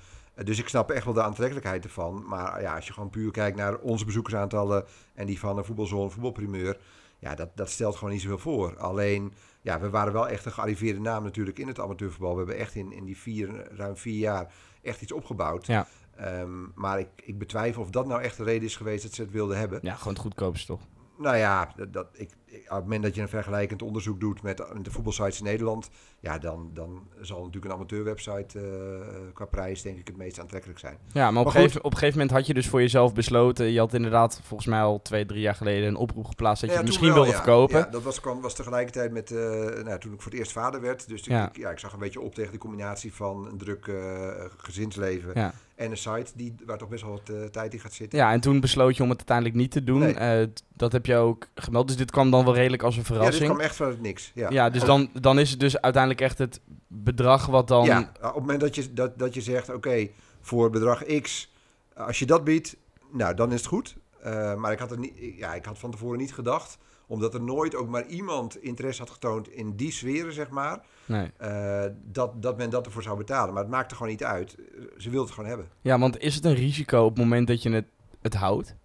Dus 0.44 0.60
ik 0.60 0.68
snap 0.68 0.92
echt 0.92 1.06
wel 1.06 1.14
de 1.14 1.24
aantrekkelijkheid 1.24 1.84
ervan. 1.84 2.24
Maar 2.28 2.62
ja, 2.62 2.76
als 2.76 2.88
je 2.88 2.94
gewoon 2.94 3.10
puur 3.10 3.32
kijkt 3.32 3.58
naar 3.58 3.78
onze 3.78 4.06
bezoekersaantallen... 4.06 4.86
en 5.14 5.26
die 5.26 5.40
van 5.40 5.58
een 5.58 5.66
voetbalzone, 5.66 6.10
voetbalprimeur... 6.10 6.78
ja, 7.20 7.36
dat, 7.36 7.50
dat 7.56 7.70
stelt 7.70 7.96
gewoon 7.96 8.14
niet 8.14 8.22
zoveel 8.22 8.38
voor. 8.38 8.78
Alleen, 8.78 9.34
ja, 9.62 9.80
we 9.80 9.90
waren 9.90 10.14
wel 10.14 10.28
echt 10.28 10.46
een 10.46 10.52
gearriveerde 10.52 11.00
naam 11.00 11.24
natuurlijk 11.24 11.60
in 11.60 11.68
het 11.68 11.80
amateurvoetbal. 11.80 12.32
We 12.32 12.38
hebben 12.38 12.58
echt 12.58 12.76
in, 12.76 12.92
in 12.92 13.06
die 13.06 13.18
vier, 13.18 13.68
ruim 13.76 13.98
vier 13.98 14.20
jaar 14.20 14.52
echt 14.82 15.02
iets 15.02 15.12
opgebouwd. 15.12 15.66
Ja. 15.66 15.88
Ehm, 16.16 16.64
maar 16.76 17.00
ik, 17.00 17.08
ik 17.24 17.38
betwijfel 17.38 17.82
of 17.82 17.90
dat 17.90 18.08
nou 18.08 18.22
echt 18.22 18.38
de 18.38 18.44
reden 18.44 18.64
is 18.68 18.76
geweest 18.76 19.04
dat 19.04 19.14
ze 19.14 19.22
het 19.22 19.32
wilden 19.32 19.58
hebben. 19.58 19.80
Ja, 19.82 19.96
gewoon 19.96 20.14
het 20.14 20.22
goedkoopste 20.22 20.66
toch? 20.68 20.82
Nou 21.18 21.36
ja, 21.38 21.74
dat, 21.76 21.94
dat, 21.94 22.08
ik, 22.14 22.20
ik- 22.22 22.38
op 22.54 22.70
het 22.70 22.84
moment 22.84 23.04
dat 23.04 23.16
je 23.16 23.22
een 23.22 23.30
vergelijkend 23.30 23.82
onderzoek 23.82 24.20
doet 24.20 24.42
met 24.42 24.58
de 24.58 24.92
voetbalsites 24.92 25.40
in 25.40 25.46
Nederland, 25.46 25.90
ja, 26.20 26.38
dan, 26.38 26.70
dan 26.74 27.08
zal 27.22 27.38
natuurlijk 27.38 27.66
een 27.66 27.72
amateurwebsite 27.72 28.60
eh 28.60 29.34
qua 29.34 29.46
prijs 29.46 29.82
denk 29.82 29.98
ik 29.98 30.08
het 30.08 30.18
meest 30.18 30.40
aantrekkelijk 30.40 30.80
zijn. 30.80 30.98
Ja, 31.14 31.32
maar 31.32 31.40
op, 31.40 31.46
Maar 31.46 31.56
gegeven, 31.56 31.84
op 31.84 31.92
een 31.92 31.98
gegeven 31.98 32.20
moment 32.20 32.38
had 32.38 32.48
je 32.48 32.54
dus 32.54 32.68
voor 32.68 32.82
jezelf 32.82 33.14
besloten. 33.14 33.72
Je 33.72 33.80
had 33.80 33.94
inderdaad 33.94 34.42
volgens 34.44 34.70
mij 34.70 34.82
al 34.82 35.02
twee, 35.02 35.26
drie 35.26 35.42
jaar 35.42 35.56
geleden 35.56 35.88
een 35.88 35.96
oproep 35.96 36.26
geplaatst 36.26 36.62
dat 36.62 36.70
je 36.70 36.78
het 36.78 36.86
misschien 36.86 37.14
wilde 37.14 37.30
ja. 37.30 37.36
verkopen. 37.36 37.80
Ja, 37.80 37.88
dat 37.92 38.04
was, 38.04 38.20
kwam, 38.20 38.42
was 38.42 38.56
tegelijkertijd 38.56 39.12
met, 39.12 39.32
eh, 39.32 39.40
nou, 39.84 40.00
toen 40.00 40.14
ik 40.14 40.22
voor 40.22 40.32
het 40.32 40.40
eerst 40.40 40.52
vader 40.52 40.82
werd. 40.82 41.08
Dus 41.08 41.26
Ja. 41.26 41.48
ik, 41.50 41.58
ja, 41.58 41.70
ik 41.70 41.80
zag 41.80 41.94
een 41.94 42.00
beetje 42.00 42.22
op 42.22 42.36
tegen 42.36 42.52
de 42.52 42.58
combinatie 42.58 43.14
van 43.14 43.48
een 43.48 43.58
druk 43.58 43.88
eh, 43.88 44.30
gezinsleven 44.58 45.54
en 45.76 45.92
een 45.92 45.98
site 45.98 46.32
die, 46.36 46.56
waar 46.66 46.78
toch 46.78 46.90
best 46.90 47.04
wel 47.04 47.22
wat 47.26 47.54
tijd 47.54 47.74
in 47.74 47.80
gaat 47.80 47.94
zitten. 47.94 48.20
Ja, 48.20 48.32
en 48.32 48.40
toen 48.40 48.60
besloot 48.60 48.98
je 48.98 49.04
om 49.04 49.10
het 49.10 49.18
uiteindelijk 49.18 49.58
niet 49.58 49.72
te 49.72 49.84
doen. 49.84 50.00
Nee. 50.00 50.50
Dat 50.76 50.92
heb 50.92 51.06
je 51.06 51.16
ook 51.16 51.48
gemeld. 51.56 51.88
Dus 51.88 51.98
dit 51.98 52.12
kwam 52.12 52.32
dan 52.32 52.41
wel 52.46 52.54
redelijk 52.56 52.84
als 52.84 52.96
een 52.96 53.02
Ja, 53.02 53.08
dit 53.10 53.18
verrassing. 53.18 53.50
kwam 53.50 53.60
echt 53.62 53.76
vanuit 53.76 54.02
niks. 54.02 54.32
Ja, 54.36 54.50
Ja, 54.50 54.70
dus 54.70 54.84
dan, 54.84 55.10
dan 55.22 55.40
is 55.40 55.50
het 55.52 55.60
dus 55.60 55.82
uiteindelijk 55.82 56.22
echt 56.22 56.38
het 56.38 56.60
bedrag 56.88 57.46
wat 57.46 57.68
dan... 57.68 57.86
Ja, 57.86 58.00
op 58.20 58.24
het 58.24 58.34
moment 58.36 58.60
dat 58.60 58.76
je, 58.76 58.94
dat, 58.94 59.20
dat 59.20 59.34
je 59.34 59.42
zegt, 59.42 59.70
oké, 59.74 60.08
voor 60.42 60.70
bedrag 60.70 61.04
X, 61.22 61.52
als 61.96 62.20
je 62.20 62.26
dat 62.26 62.44
biedt, 62.44 62.76
nou, 63.12 63.36
dan 63.36 63.52
is 63.52 63.58
het 63.60 63.68
goed. 63.68 63.96
Eh, 64.22 64.56
maar 64.56 64.72
ik 64.72 64.80
had, 64.80 64.92
er 64.92 65.00
niet, 65.00 65.14
ja, 65.38 65.54
ik 65.54 65.66
had 65.66 65.78
van 65.80 65.92
tevoren 65.92 66.18
niet 66.20 66.34
gedacht, 66.34 66.78
omdat 67.08 67.34
er 67.34 67.42
nooit 67.42 67.76
ook 67.76 67.88
maar 67.88 68.06
iemand 68.06 68.64
interesse 68.64 69.02
had 69.02 69.10
getoond 69.12 69.50
in 69.50 69.76
die 69.76 69.92
sferen, 69.92 70.34
zeg 70.34 70.50
maar, 70.50 70.80
Nee. 71.06 71.32
eh, 71.38 71.84
dat, 72.04 72.42
dat 72.42 72.58
men 72.58 72.70
dat 72.70 72.86
ervoor 72.86 73.04
zou 73.04 73.18
betalen. 73.18 73.54
Maar 73.54 73.64
het 73.64 73.72
maakt 73.72 73.92
er 73.92 73.98
gewoon 73.98 74.12
niet 74.12 74.24
uit. 74.24 74.56
Ze 74.98 75.10
wil 75.10 75.22
het 75.22 75.32
gewoon 75.32 75.50
hebben. 75.50 75.68
Ja, 75.82 76.00
want 76.00 76.18
is 76.20 76.36
het 76.36 76.46
een 76.46 76.54
risico 76.54 77.04
op 77.04 77.10
het 77.10 77.18
moment 77.24 77.48
dat 77.48 77.64
je 77.64 77.72
het, 77.72 77.86
het 78.22 78.34
houdt? 78.34 78.76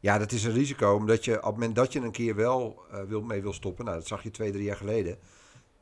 Ja, 0.00 0.18
dat 0.18 0.32
is 0.32 0.44
een 0.44 0.52
risico, 0.52 0.94
omdat 0.94 1.24
je 1.24 1.36
op 1.36 1.42
het 1.42 1.52
moment 1.52 1.74
dat 1.74 1.92
je 1.92 2.00
een 2.00 2.10
keer 2.10 2.34
wel 2.34 2.82
eh, 2.90 3.02
wil, 3.02 3.22
mee 3.22 3.42
wil 3.42 3.52
stoppen, 3.52 3.84
nou, 3.84 3.96
dat 3.96 4.06
zag 4.06 4.22
je 4.22 4.30
twee, 4.30 4.52
drie 4.52 4.64
jaar 4.64 4.76
geleden, 4.76 5.18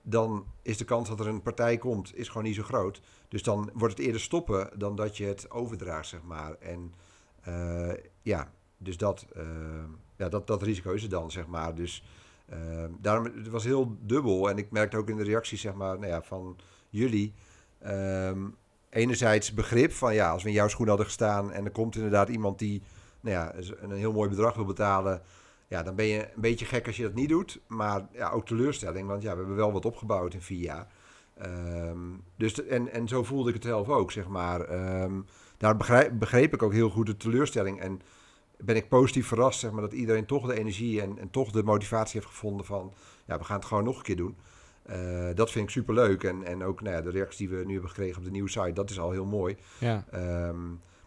dan 0.02 0.46
is 0.62 0.76
de 0.76 0.84
kans 0.84 1.08
dat 1.08 1.20
er 1.20 1.26
een 1.26 1.42
partij 1.42 1.76
komt, 1.76 2.16
is 2.16 2.28
gewoon 2.28 2.42
niet 2.42 2.54
zo 2.54 2.62
groot. 2.62 3.00
Dus 3.28 3.42
dan 3.42 3.70
wordt 3.74 3.96
het 3.96 4.06
eerder 4.06 4.20
stoppen 4.20 4.70
dan 4.76 4.96
dat 4.96 5.16
je 5.16 5.24
het 5.24 5.50
overdraagt, 5.50 6.08
zeg 6.08 6.22
maar. 6.22 6.56
En 6.60 6.94
eh, 7.42 7.92
ja, 8.22 8.52
dus 8.78 8.96
dat, 8.96 9.26
eh, 9.34 9.44
ja, 10.16 10.28
dat, 10.28 10.46
dat 10.46 10.62
risico 10.62 10.92
is 10.92 11.02
er 11.02 11.08
dan, 11.08 11.30
zeg 11.30 11.46
maar. 11.46 11.74
Dus 11.74 12.04
daarom, 13.00 13.24
het 13.24 13.48
was 13.48 13.64
heel 13.64 13.96
dubbel. 14.00 14.50
En 14.50 14.58
ik 14.58 14.70
merkte 14.70 14.96
ook 14.96 15.08
in 15.08 15.16
de 15.16 15.22
reacties, 15.22 15.60
zeg 15.60 15.74
maar, 15.74 15.98
nou 15.98 16.06
ja, 16.06 16.22
van 16.22 16.56
jullie, 16.90 17.34
ehm, 17.78 18.46
enerzijds 18.90 19.54
begrip 19.54 19.92
van, 19.92 20.14
ja, 20.14 20.30
als 20.30 20.42
we 20.42 20.48
in 20.48 20.54
jouw 20.54 20.68
schoen 20.68 20.88
hadden 20.88 21.06
gestaan 21.06 21.52
en 21.52 21.64
er 21.64 21.70
komt 21.70 21.96
inderdaad 21.96 22.28
iemand 22.28 22.58
die 22.58 22.82
nou 23.24 23.36
ja, 23.36 23.54
een 23.80 23.90
heel 23.92 24.12
mooi 24.12 24.28
bedrag 24.28 24.54
wil 24.54 24.64
betalen, 24.64 25.22
ja, 25.68 25.82
dan 25.82 25.94
ben 25.94 26.06
je 26.06 26.20
een 26.34 26.40
beetje 26.40 26.64
gek 26.66 26.86
als 26.86 26.96
je 26.96 27.02
dat 27.02 27.14
niet 27.14 27.28
doet. 27.28 27.60
Maar 27.66 28.06
ja, 28.12 28.30
ook 28.30 28.46
teleurstelling, 28.46 29.08
want 29.08 29.22
ja, 29.22 29.30
we 29.32 29.36
hebben 29.38 29.56
wel 29.56 29.72
wat 29.72 29.84
opgebouwd 29.84 30.34
in 30.34 30.42
vier 30.42 30.60
jaar. 30.60 30.86
Ehm, 31.38 31.98
dus 32.36 32.54
de- 32.54 32.62
en, 32.64 32.92
en 32.92 33.08
zo 33.08 33.22
voelde 33.24 33.48
ik 33.48 33.54
het 33.54 33.64
zelf 33.64 33.88
ook, 33.88 34.12
zeg 34.12 34.28
maar. 34.28 34.60
Ehm, 34.60 35.20
daar 35.56 35.76
begrijp, 35.76 36.18
begreep 36.18 36.52
ik 36.54 36.62
ook 36.62 36.72
heel 36.72 36.90
goed 36.90 37.06
de 37.06 37.16
teleurstelling. 37.16 37.80
En 37.80 38.00
ben 38.58 38.76
ik 38.76 38.88
positief 38.88 39.26
verrast, 39.26 39.60
zeg 39.60 39.70
maar, 39.70 39.80
dat 39.82 39.92
iedereen 39.92 40.26
toch 40.26 40.46
de 40.46 40.58
energie 40.58 41.00
en, 41.02 41.18
en 41.18 41.30
toch 41.30 41.50
de 41.50 41.62
motivatie 41.62 42.20
heeft 42.20 42.32
gevonden 42.32 42.66
van, 42.66 42.92
ja, 43.26 43.38
we 43.38 43.44
gaan 43.44 43.56
het 43.56 43.64
gewoon 43.64 43.84
nog 43.84 43.96
een 43.96 44.02
keer 44.02 44.16
doen. 44.16 44.36
Eh, 44.82 45.28
dat 45.34 45.50
vind 45.50 45.64
ik 45.64 45.70
superleuk. 45.70 46.24
En, 46.24 46.44
en 46.44 46.64
ook 46.64 46.80
nou 46.82 46.96
ja, 46.96 47.02
de 47.02 47.10
reacties 47.10 47.38
die 47.38 47.48
we 47.48 47.64
nu 47.64 47.72
hebben 47.72 47.90
gekregen 47.90 48.18
op 48.18 48.24
de 48.24 48.30
nieuwe 48.30 48.48
site, 48.50 48.72
dat 48.72 48.90
is 48.90 48.98
al 49.00 49.10
heel 49.10 49.24
mooi. 49.26 49.56
Ja. 49.78 50.04
Ehm, 50.10 50.56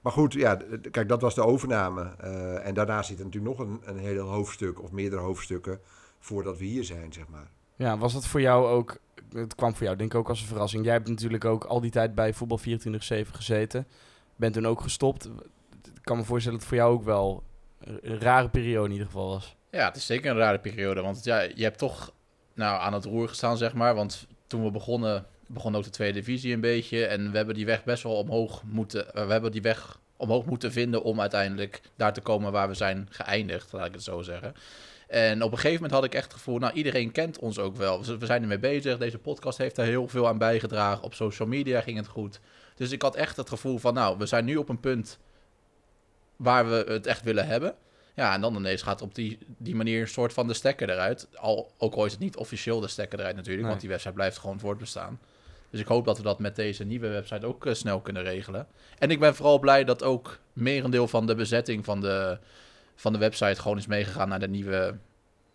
maar 0.08 0.16
goed, 0.16 0.34
ja, 0.34 0.58
kijk, 0.92 1.10
dat 1.10 1.22
was 1.22 1.36
de 1.36 1.46
overname. 1.46 2.16
Eh, 2.20 2.66
en 2.68 2.74
daarna 2.74 3.02
zit 3.02 3.20
er 3.20 3.26
natuurlijk 3.26 3.58
nog 3.58 3.68
een, 3.68 3.82
een 3.86 3.98
hele 3.98 4.20
hoofdstuk 4.20 4.84
of 4.84 4.92
meerdere 4.92 5.22
hoofdstukken 5.22 5.80
voordat 6.20 6.58
we 6.58 6.66
hier 6.66 6.84
zijn, 6.84 7.14
zeg 7.14 7.28
maar. 7.28 7.48
Ja, 7.76 7.98
was 7.98 8.14
dat 8.14 8.28
voor 8.28 8.42
jou 8.42 8.68
ook... 8.68 8.98
Het 9.34 9.56
kwam 9.56 9.76
voor 9.76 9.86
jou 9.86 9.98
denk 9.98 10.14
ik 10.14 10.20
ook 10.20 10.30
als 10.30 10.42
een 10.42 10.48
verrassing. 10.48 10.84
Jij 10.84 10.94
hebt 10.94 11.08
natuurlijk 11.08 11.46
ook 11.46 11.64
al 11.64 11.82
die 11.82 11.92
tijd 11.92 12.16
bij 12.16 12.34
Voetbal 12.34 12.60
24-7 12.60 12.64
gezeten. 13.32 13.88
Bent 14.36 14.54
toen 14.54 14.68
ook 14.68 14.82
gestopt. 14.82 15.26
Ik 15.26 16.04
kan 16.04 16.18
me 16.18 16.24
voorstellen 16.24 16.60
dat 16.60 16.68
het 16.68 16.78
voor 16.78 16.86
jou 16.86 16.94
ook 16.94 17.04
wel 17.04 17.44
een 17.80 18.20
rare 18.20 18.50
periode 18.50 18.86
in 18.86 18.92
ieder 18.92 19.08
geval 19.08 19.28
was. 19.28 19.56
Ja, 19.72 19.86
het 19.86 19.96
is 19.96 20.06
zeker 20.06 20.32
een 20.32 20.38
rare 20.38 20.60
periode. 20.60 21.02
Want 21.02 21.24
ja, 21.24 21.42
je 21.42 21.64
hebt 21.64 21.78
toch 21.78 22.14
nou, 22.54 22.82
aan 22.82 22.94
het 22.94 23.06
roer 23.06 23.28
gestaan, 23.28 23.58
zeg 23.58 23.74
maar. 23.74 23.96
Want 23.96 24.28
toen 24.48 24.64
we 24.64 24.72
begonnen, 24.72 25.26
begon 25.48 25.76
ook 25.76 25.84
de 25.84 25.90
tweede 25.90 26.20
divisie 26.20 26.54
een 26.54 26.62
beetje. 26.62 27.06
En 27.06 27.32
we 27.32 27.38
hebben 27.38 27.56
die 27.56 27.66
weg 27.66 27.84
best 27.84 28.04
wel 28.04 28.16
omhoog 28.16 28.64
moeten... 28.64 29.14
eh, 29.14 29.26
we 29.26 29.32
hebben 29.32 29.52
die 29.52 29.62
weg 29.62 30.00
omhoog 30.18 30.46
moeten 30.46 30.72
vinden 30.72 31.04
om 31.04 31.22
uiteindelijk 31.22 31.82
daar 31.96 32.14
te 32.14 32.22
komen 32.22 32.52
waar 32.52 32.68
we 32.68 32.74
zijn 32.74 33.08
geëindigd, 33.10 33.72
laat 33.72 33.86
ik 33.86 33.94
het 33.94 34.04
zo 34.04 34.22
zeggen. 34.22 34.54
En 35.08 35.44
op 35.44 35.52
een 35.52 35.58
gegeven 35.58 35.76
moment 35.82 35.92
had 35.92 36.04
ik 36.04 36.14
echt 36.14 36.24
het 36.24 36.34
gevoel, 36.34 36.58
nou 36.58 36.74
iedereen 36.74 37.12
kent 37.12 37.40
ons 37.40 37.60
ook 37.60 37.76
wel. 37.76 38.04
We 38.04 38.26
zijn 38.26 38.42
ermee 38.42 38.60
bezig. 38.60 38.98
Deze 38.98 39.18
podcast 39.18 39.58
heeft 39.58 39.78
er 39.78 39.86
heel 39.86 40.08
veel 40.08 40.28
aan 40.28 40.38
bijgedragen. 40.38 41.04
Op 41.04 41.14
social 41.14 41.48
media 41.48 41.82
ging 41.82 41.98
het 41.98 42.08
goed. 42.08 42.40
Dus 42.76 42.92
ik 42.92 43.02
had 43.02 43.16
echt 43.16 43.38
het 43.38 43.50
gevoel 43.50 43.78
van, 43.78 43.94
nou, 43.94 44.18
we 44.18 44.26
zijn 44.26 44.46
nu 44.46 44.56
op 44.56 44.70
een 44.70 44.80
punt 44.80 45.20
waar 46.36 46.70
we 46.70 46.86
het 46.88 47.08
echt 47.08 47.24
willen 47.24 47.48
hebben. 47.48 47.76
Ja, 48.16 48.34
en 48.34 48.42
dan 48.42 48.56
ineens 48.56 48.82
gaat 48.82 49.02
op 49.02 49.16
die, 49.16 49.38
die 49.58 49.76
manier 49.76 50.02
een 50.02 50.08
soort 50.08 50.34
van 50.34 50.48
de 50.48 50.54
stekker 50.54 50.90
eruit. 50.90 51.28
Al, 51.36 51.72
ook 51.78 51.94
al 51.94 52.06
is 52.06 52.12
het 52.12 52.22
niet 52.22 52.38
officieel 52.38 52.80
de 52.80 52.88
stekker 52.88 53.20
eruit 53.20 53.36
natuurlijk, 53.36 53.62
Nee. 53.62 53.70
want 53.70 53.82
die 53.82 53.90
website 53.90 54.14
blijft 54.14 54.38
gewoon 54.38 54.60
voortbestaan. 54.60 55.20
Dus 55.70 55.80
ik 55.80 55.88
hoop 55.88 56.06
dat 56.06 56.18
we 56.18 56.24
dat 56.24 56.40
met 56.40 56.56
deze 56.56 56.84
nieuwe 56.84 57.08
website 57.08 57.46
ook 57.46 57.66
eh, 57.66 57.74
snel 57.74 58.02
kunnen 58.02 58.24
regelen. 58.24 58.68
En 59.00 59.12
ik 59.12 59.20
ben 59.20 59.36
vooral 59.36 59.60
blij 59.60 59.84
dat 59.84 60.04
ook 60.04 60.40
merendeel 60.54 61.08
van 61.08 61.26
de 61.28 61.36
bezetting 61.36 61.86
van 61.86 62.02
de, 62.02 62.38
van 62.96 63.14
de 63.14 63.20
website 63.20 63.62
gewoon 63.62 63.78
is 63.78 63.88
meegegaan 63.88 64.30
naar 64.30 64.40
de 64.40 64.48
nieuwe. 64.48 64.98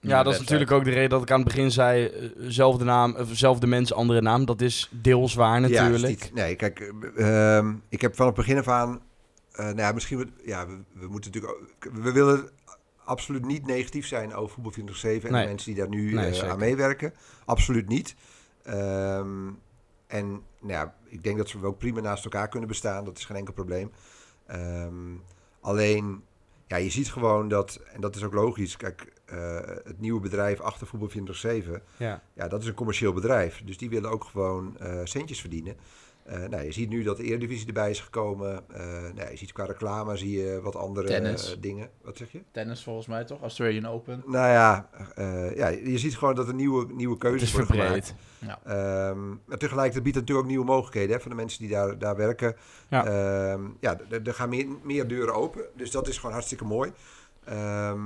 Ja, 0.00 0.22
dat 0.22 0.32
is 0.32 0.38
natuurlijk 0.40 0.70
ook 0.70 0.84
de 0.84 0.90
reden 0.90 1.10
dat 1.10 1.22
ik 1.22 1.30
aan 1.30 1.38
het 1.40 1.48
begin 1.48 1.70
zei... 1.70 2.06
eh, 2.06 2.28
zelfde 2.38 2.84
naam, 2.84 3.16
of 3.16 3.28
zelfde 3.32 3.66
mens, 3.66 3.92
andere 3.92 4.20
naam. 4.20 4.44
Dat 4.44 4.60
is 4.60 4.88
deels 4.92 5.34
waar 5.34 5.60
Ja, 5.60 5.68
natuurlijk. 5.68 6.08
niet- 6.08 6.30
nee, 6.34 6.56
kijk, 6.56 6.80
eh, 7.16 7.56
ehm, 7.56 7.74
ik 7.88 8.00
heb 8.00 8.16
van 8.16 8.26
het 8.26 8.34
begin 8.34 8.58
af 8.58 8.68
aan... 8.68 9.00
eh, 9.52 9.64
nou 9.64 9.76
ja, 9.76 9.92
misschien... 9.92 10.18
we- 10.18 10.28
Ja, 10.44 10.66
we, 10.66 10.78
we 10.92 11.06
moeten 11.06 11.30
natuurlijk... 11.32 11.54
ook- 11.54 11.92
We 12.02 12.12
willen 12.12 12.48
absoluut 13.04 13.46
niet 13.46 13.66
negatief 13.66 14.06
zijn 14.06 14.34
over 14.34 14.54
Voetbal 14.54 14.72
24 14.72 15.24
en 15.24 15.32
Nee. 15.32 15.42
de 15.42 15.48
mensen 15.48 15.72
die 15.72 15.80
daar 15.80 15.90
nu 15.90 16.12
Nee, 16.14 16.40
eh, 16.40 16.50
aan 16.50 16.58
meewerken. 16.58 17.12
Absoluut 17.44 17.88
niet. 17.88 18.14
Ehm, 18.62 19.48
en 20.12 20.42
nou 20.60 20.72
ja, 20.72 20.94
ik 21.04 21.22
denk 21.22 21.36
dat 21.36 21.52
we 21.52 21.66
ook 21.66 21.78
prima 21.78 22.00
naast 22.00 22.24
elkaar 22.24 22.48
kunnen 22.48 22.68
bestaan. 22.68 23.04
Dat 23.04 23.18
is 23.18 23.24
geen 23.24 23.36
enkel 23.36 23.54
probleem. 23.54 23.90
Ehm, 24.46 25.14
alleen, 25.60 26.24
ja, 26.66 26.76
je 26.76 26.90
ziet 26.90 27.12
gewoon 27.12 27.48
dat... 27.48 27.80
En 27.92 28.00
dat 28.00 28.16
is 28.16 28.22
ook 28.24 28.34
logisch. 28.34 28.76
Kijk, 28.76 29.12
eh, 29.24 29.60
het 29.84 30.00
nieuwe 30.00 30.20
bedrijf 30.20 30.60
achter 30.60 30.86
Voetbal 30.86 31.08
24 31.08 31.82
Ja. 31.96 32.22
ja, 32.32 32.48
dat 32.48 32.62
is 32.62 32.66
een 32.66 32.74
commercieel 32.74 33.12
bedrijf. 33.12 33.62
Dus 33.64 33.78
die 33.78 33.90
willen 33.90 34.10
ook 34.10 34.24
gewoon 34.24 34.78
eh, 34.78 35.00
centjes 35.04 35.40
verdienen. 35.40 35.76
Eh, 36.24 36.44
nou, 36.48 36.64
je 36.64 36.72
ziet 36.72 36.88
nu 36.88 37.02
dat 37.02 37.16
de 37.16 37.22
Eredivisie 37.22 37.66
erbij 37.66 37.90
is 37.90 38.00
gekomen. 38.00 38.64
Eh, 38.70 38.84
nou, 39.14 39.30
je 39.30 39.36
ziet 39.36 39.52
qua 39.52 39.64
reclame 39.64 40.16
zie 40.16 40.38
je 40.38 40.60
wat 40.62 40.76
andere 40.76 41.06
Tennis. 41.06 41.52
eh, 41.54 41.60
dingen. 41.60 41.90
Wat 42.02 42.16
zeg 42.16 42.32
je? 42.32 42.42
Tennis 42.52 42.82
volgens 42.82 43.06
mij 43.06 43.24
toch? 43.24 43.40
Australian 43.40 43.86
Open. 43.86 44.22
Nou 44.26 44.48
ja, 44.48 44.88
eh, 45.14 45.56
ja, 45.56 45.68
je 45.68 45.98
ziet 45.98 46.16
gewoon 46.18 46.34
dat 46.34 46.48
er 46.48 46.54
nieuwe, 46.54 46.92
nieuwe 46.92 47.12
Het 47.14 47.22
keuzes 47.22 47.42
is 47.48 47.52
worden 47.52 47.74
verbreed. 47.76 48.14
gemaakt. 48.38 48.60
Ehm, 48.66 49.28
maar 49.28 49.58
tegelijkertijd 49.58 50.02
biedt 50.02 50.16
het 50.16 50.24
natuurlijk 50.28 50.38
ook 50.38 50.46
nieuwe 50.46 50.64
mogelijkheden 50.64 51.14
hè, 51.16 51.20
voor 51.20 51.30
de 51.30 51.36
mensen 51.36 51.60
die 51.60 51.70
daar, 51.70 51.98
daar 51.98 52.16
werken. 52.16 52.56
Ja. 52.90 53.04
Ehm, 53.06 53.62
ja, 53.80 53.98
er- 54.10 54.34
gaan 54.34 54.48
meer, 54.48 54.66
meer 54.82 55.08
deuren 55.08 55.34
open. 55.34 55.62
Dus 55.76 55.90
dat 55.90 56.08
is 56.08 56.16
gewoon 56.16 56.32
hartstikke 56.32 56.64
mooi. 56.64 56.92
Ehm, 57.44 58.00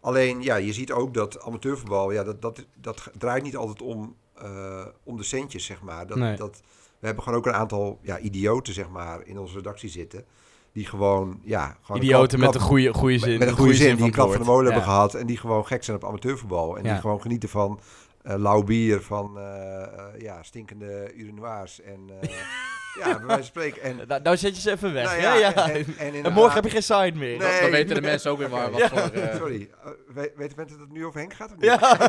alleen, 0.00 0.42
ja, 0.42 0.56
je 0.56 0.72
ziet 0.72 0.92
ook 0.92 1.14
dat 1.14 1.40
amateurvoetbal, 1.42 2.10
ja, 2.12 2.24
dat, 2.24 2.42
dat, 2.42 2.64
dat 2.80 3.10
draait 3.18 3.42
niet 3.42 3.56
altijd 3.56 3.82
om, 3.82 4.16
eh, 4.34 4.86
om 5.02 5.16
de 5.16 5.22
centjes, 5.22 5.64
zeg 5.64 5.82
maar. 5.82 6.06
Dat, 6.06 6.16
Nee. 6.18 6.36
dat, 6.36 6.62
we 7.04 7.10
hebben 7.10 7.22
gewoon 7.24 7.38
ook 7.38 7.46
een 7.46 7.60
aantal 7.60 7.98
ja, 8.02 8.18
idioten, 8.18 8.74
zeg 8.74 8.88
maar, 8.88 9.20
in 9.26 9.38
onze 9.38 9.54
redactie 9.54 9.88
zitten. 9.90 10.24
Die 10.72 10.86
gewoon, 10.86 11.40
ja... 11.42 11.76
Gewoon 11.82 12.00
Idioten 12.02 12.38
klap- 12.38 12.52
met 12.52 12.60
een 12.62 12.66
goede, 12.68 12.92
goede 12.94 13.18
zin. 13.18 13.28
met, 13.30 13.38
met 13.38 13.48
een 13.48 13.54
de 13.54 13.60
goede 13.60 13.74
zin, 13.76 13.96
die 13.96 14.04
een 14.04 14.10
klap 14.10 14.30
van 14.30 14.38
de 14.40 14.44
molen 14.46 14.64
Ja. 14.64 14.70
hebben 14.70 14.88
gehad. 14.90 15.14
En 15.14 15.26
die 15.26 15.36
gewoon 15.36 15.66
gek 15.66 15.84
zijn 15.84 15.96
op 15.96 16.04
amateurvoetbal. 16.04 16.76
En 16.76 16.82
die 16.82 16.92
gewoon 16.94 17.20
genieten 17.20 17.48
van 17.48 17.80
eh, 18.22 18.34
lauw 18.36 18.62
bier 18.62 19.00
van 19.02 19.38
eh, 19.38 19.82
eh, 19.82 19.88
ja, 20.18 20.42
stinkende 20.42 21.12
urinoirs. 21.14 21.80
En 21.80 22.00
ja, 23.00 23.04
bij 23.04 23.12
wijze 23.12 23.26
van 23.26 23.42
spreken. 23.44 23.82
En, 23.82 23.96
Nou, 24.08 24.22
nou 24.22 24.36
zet 24.36 24.54
je 24.54 24.60
ze 24.62 24.70
even 24.70 24.92
weg. 24.92 25.04
nou 25.04 25.20
ja, 25.20 25.34
ja. 25.34 25.54
En, 25.54 25.74
en, 25.74 25.84
En, 25.98 26.06
inderdaad- 26.06 26.32
morgen 26.32 26.54
heb 26.54 26.64
je 26.64 26.70
geen 26.70 26.82
site 26.82 27.12
meer. 27.18 27.38
Nee. 27.38 27.60
Dan 27.60 27.70
weten 27.70 27.94
de 27.94 28.00
mensen 28.00 28.30
ook 28.30 28.38
weer 28.38 28.48
waar 28.50 28.70
wat 28.70 28.82
voor... 28.82 28.98
eh, 28.98 29.36
Sorry, 29.36 29.60
uh, 29.60 29.90
we- 30.14 30.32
weten 30.36 30.56
mensen 30.56 30.78
dat 30.78 30.86
het 30.86 30.96
nu 30.96 31.06
over 31.06 31.18
Henk 31.20 31.32
gaat? 31.34 31.50
Of 31.50 31.56
niet? 31.56 31.64
Ja. 31.64 31.98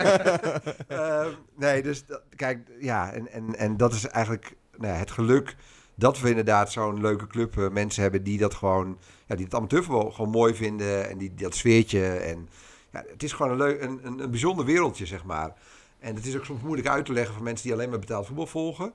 Ehm, 0.87 1.29
nee, 1.55 1.81
dus 1.83 2.05
dat- 2.05 2.21
kijk, 2.35 2.59
ja, 2.79 3.11
en, 3.13 3.31
en, 3.31 3.55
en 3.55 3.77
dat 3.77 3.93
is 3.93 4.07
eigenlijk 4.07 4.55
nou 4.77 4.93
ja, 4.93 4.99
het 4.99 5.11
geluk 5.11 5.55
dat 5.95 6.19
we 6.19 6.29
inderdaad 6.29 6.71
zo'n 6.71 7.01
leuke 7.01 7.27
club 7.27 7.57
eh, 7.57 7.69
mensen 7.69 8.01
hebben 8.01 8.23
die 8.23 8.37
dat 8.37 8.53
gewoon, 8.53 8.97
ja, 9.25 9.35
die 9.35 9.45
het 9.45 9.53
amateurvoetbal 9.53 10.11
gewoon 10.11 10.31
mooi 10.31 10.55
vinden 10.55 11.09
en 11.09 11.17
die 11.17 11.33
dat 11.33 11.55
sfeertje 11.55 12.07
en 12.07 12.49
ja, 12.91 13.03
het 13.07 13.23
is 13.23 13.33
gewoon 13.33 13.51
een 13.51 13.57
leuk, 13.57 13.81
een, 13.81 13.99
een, 14.03 14.19
een 14.19 14.29
bijzonder 14.29 14.65
wereldje, 14.65 15.05
zeg 15.05 15.23
maar. 15.23 15.53
En 15.99 16.15
het 16.15 16.25
is 16.25 16.37
ook 16.37 16.45
soms 16.45 16.61
moeilijk 16.61 16.87
uit 16.87 17.05
te 17.05 17.13
leggen 17.13 17.33
voor 17.33 17.43
mensen 17.43 17.63
die 17.63 17.73
alleen 17.73 17.89
maar 17.89 17.99
betaald 17.99 18.25
voetbal 18.25 18.47
volgen. 18.47 18.93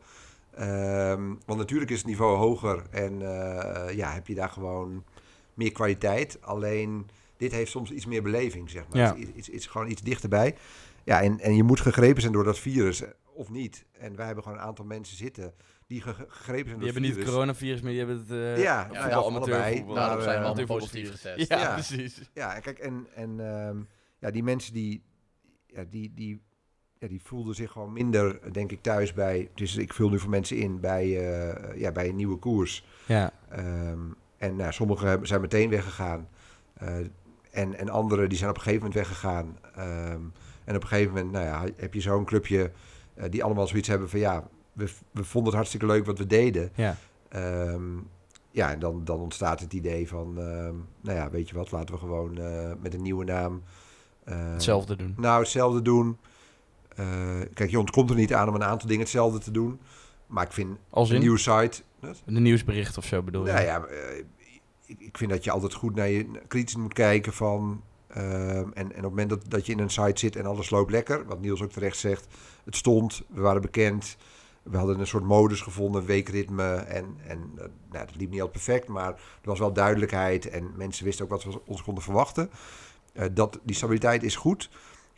Ehm, 0.50 1.34
want 1.46 1.58
natuurlijk 1.58 1.90
is 1.90 1.98
het 1.98 2.06
niveau 2.06 2.36
hoger 2.36 2.82
en 2.90 3.22
eh, 3.22 3.96
ja, 3.96 4.12
heb 4.12 4.26
je 4.26 4.34
daar 4.34 4.48
gewoon 4.48 5.04
meer 5.54 5.72
kwaliteit. 5.72 6.38
Alleen 6.40 7.08
dit 7.36 7.52
heeft 7.52 7.70
soms 7.70 7.90
iets 7.90 8.06
meer 8.06 8.22
beleving, 8.22 8.70
zeg 8.70 8.84
maar. 8.88 8.98
Ja. 8.98 9.16
Het 9.16 9.28
is, 9.34 9.48
iets, 9.48 9.66
gewoon 9.66 9.90
iets 9.90 10.02
dichterbij. 10.02 10.56
Ja, 11.04 11.22
en, 11.22 11.40
en 11.40 11.56
je 11.56 11.62
moet 11.62 11.80
gegrepen 11.80 12.20
zijn 12.20 12.32
door 12.32 12.44
dat 12.44 12.58
virus, 12.58 13.02
eh, 13.02 13.08
of 13.34 13.50
niet. 13.50 13.84
En 13.98 14.16
wij 14.16 14.26
hebben 14.26 14.44
gewoon 14.44 14.58
een 14.58 14.64
aantal 14.64 14.84
mensen 14.84 15.16
zitten 15.16 15.54
die 15.90 16.00
ge- 16.00 16.14
gegrepen 16.28 16.66
zijn 16.66 16.76
Die 16.76 16.84
hebben 16.84 17.02
niet 17.02 17.10
het 17.10 17.10
het 17.10 17.14
virus. 17.14 17.30
coronavirus, 17.34 17.80
maar 17.80 17.90
die 17.90 17.98
hebben 17.98 18.18
het 18.18 18.30
eh 18.30 18.62
Ja, 18.62 18.88
ja, 18.92 19.00
voetbal, 19.02 19.22
allebei. 19.24 19.54
amateurvoetbal. 19.54 19.94
Nou, 19.94 20.14
dat 20.14 20.22
zijn 20.22 20.36
eh, 20.36 20.42
we 20.42 20.46
allemaal 20.46 20.64
amateurvoetbal 20.64 20.76
positief 20.78 21.10
getest. 21.10 21.48
Ja, 21.48 21.58
Ja. 21.60 21.72
precies. 21.74 22.30
Ja, 22.34 22.58
kijk, 22.60 22.78
en, 22.78 23.06
en 23.14 23.30
ehm, 23.54 23.76
ja, 24.18 24.30
die 24.30 24.42
mensen 24.42 24.72
die, 24.72 25.02
ja, 25.66 25.84
die, 25.90 26.12
die, 26.14 26.40
ja, 26.98 27.08
die 27.08 27.20
voelden 27.22 27.54
zich 27.54 27.70
gewoon 27.70 27.92
minder, 27.92 28.52
denk 28.52 28.70
ik, 28.72 28.82
thuis 28.82 29.12
bij. 29.12 29.50
Dus 29.54 29.76
ik 29.76 29.92
vul 29.94 30.08
nu 30.10 30.18
voor 30.18 30.30
mensen 30.30 30.56
in 30.56 30.80
bij, 30.80 31.04
eh, 31.04 31.80
ja, 31.80 31.92
bij 31.92 32.08
een 32.08 32.16
nieuwe 32.16 32.36
koers. 32.36 32.84
Ja. 33.06 33.32
Ehm, 33.48 33.98
en 34.36 34.56
nou, 34.56 34.72
sommigen 34.72 35.26
zijn 35.26 35.40
meteen 35.40 35.70
weggegaan. 35.70 36.28
Eh, 36.74 36.96
en, 37.50 37.74
en 37.78 37.88
anderen 37.88 38.28
die 38.28 38.38
zijn 38.38 38.50
op 38.50 38.56
een 38.56 38.62
gegeven 38.62 38.86
moment 38.86 39.06
weggegaan. 39.08 39.58
Ehm, 39.74 40.20
en 40.64 40.76
op 40.76 40.82
een 40.82 40.88
gegeven 40.88 41.14
moment 41.14 41.32
nou 41.32 41.44
ja, 41.44 41.64
heb 41.76 41.94
je 41.94 42.00
zo'n 42.00 42.24
clubje 42.24 42.70
eh, 43.14 43.30
die 43.30 43.44
allemaal 43.44 43.66
zoiets 43.66 43.88
hebben 43.88 44.08
van 44.10 44.18
ja, 44.20 44.48
we, 44.72 44.90
we 45.10 45.24
vonden 45.24 45.44
het 45.44 45.54
hartstikke 45.54 45.86
leuk 45.86 46.06
wat 46.06 46.18
we 46.18 46.26
deden. 46.26 46.72
Ja. 46.74 46.96
Ehm, 47.28 47.82
ja, 48.50 48.72
en 48.72 48.78
dan, 48.78 49.04
dan 49.04 49.18
ontstaat 49.20 49.60
het 49.60 49.72
idee 49.72 50.08
van, 50.08 50.38
ehm, 50.38 50.74
nou 51.00 51.16
ja, 51.18 51.30
weet 51.30 51.48
je 51.48 51.54
wat, 51.54 51.70
laten 51.70 51.94
we 51.94 52.00
gewoon 52.00 52.38
eh, 52.38 52.70
met 52.82 52.94
een 52.94 53.02
nieuwe 53.02 53.24
naam... 53.24 53.62
eh, 54.24 54.52
Hetzelfde 54.52 54.96
doen. 54.96 55.14
Nou, 55.16 55.40
hetzelfde 55.40 55.82
doen. 55.82 56.18
Eh, 56.96 57.06
kijk, 57.54 57.70
je 57.70 57.78
ontkomt 57.78 58.10
er 58.10 58.16
niet 58.16 58.34
aan 58.34 58.48
om 58.48 58.54
een 58.54 58.64
aantal 58.64 58.88
dingen 58.88 59.02
hetzelfde 59.02 59.38
te 59.38 59.50
doen. 59.50 59.80
Maar 60.26 60.44
ik 60.44 60.52
vind 60.52 60.78
Als 60.90 61.10
een 61.10 61.20
nieuwe 61.20 61.38
site... 61.38 61.82
De 62.24 62.40
nieuwsbericht 62.40 62.98
of 62.98 63.04
zo 63.04 63.22
bedoel 63.22 63.46
je? 63.46 63.52
Nou 63.52 63.64
ja, 63.64 63.84
eh, 63.84 64.24
ik, 64.86 65.18
vind 65.18 65.30
dat 65.30 65.44
je 65.44 65.50
altijd 65.50 65.74
goed 65.74 65.94
naar 65.94 66.08
je 66.08 66.30
kritisch 66.48 66.76
moet 66.76 66.92
kijken 66.92 67.32
van... 67.32 67.82
ehm, 68.08 68.24
en, 68.56 68.72
en 68.74 68.86
op 68.86 68.94
het 68.94 69.02
moment 69.02 69.28
dat, 69.30 69.44
dat 69.48 69.66
je 69.66 69.72
in 69.72 69.78
een 69.78 69.90
site 69.90 70.18
zit 70.20 70.36
en 70.36 70.46
alles 70.46 70.70
loopt 70.70 70.90
lekker, 70.90 71.26
wat 71.26 71.40
Niels 71.40 71.62
ook 71.62 71.72
terecht 71.72 71.96
zegt, 71.98 72.26
het 72.64 72.76
stond, 72.76 73.22
we 73.28 73.40
waren 73.40 73.62
bekend, 73.62 74.16
we 74.62 74.76
hadden 74.76 75.00
een 75.00 75.06
soort 75.06 75.24
modus 75.24 75.60
gevonden, 75.60 76.04
weekritme 76.04 76.74
en, 76.74 77.16
en 77.26 77.50
eh, 77.56 77.64
nou, 77.90 78.06
dat 78.06 78.16
liep 78.16 78.30
niet 78.30 78.40
altijd 78.40 78.64
perfect, 78.64 78.88
maar 78.88 79.08
er 79.12 79.18
was 79.42 79.58
wel 79.58 79.72
duidelijkheid 79.72 80.48
en 80.48 80.72
mensen 80.76 81.04
wisten 81.04 81.24
ook 81.24 81.30
wat 81.30 81.44
we 81.44 81.60
ons 81.64 81.82
konden 81.82 82.02
verwachten. 82.02 82.50
Eh, 83.12 83.26
dat, 83.32 83.58
die 83.62 83.76
stabiliteit 83.76 84.22
is 84.22 84.36
goed, 84.36 84.70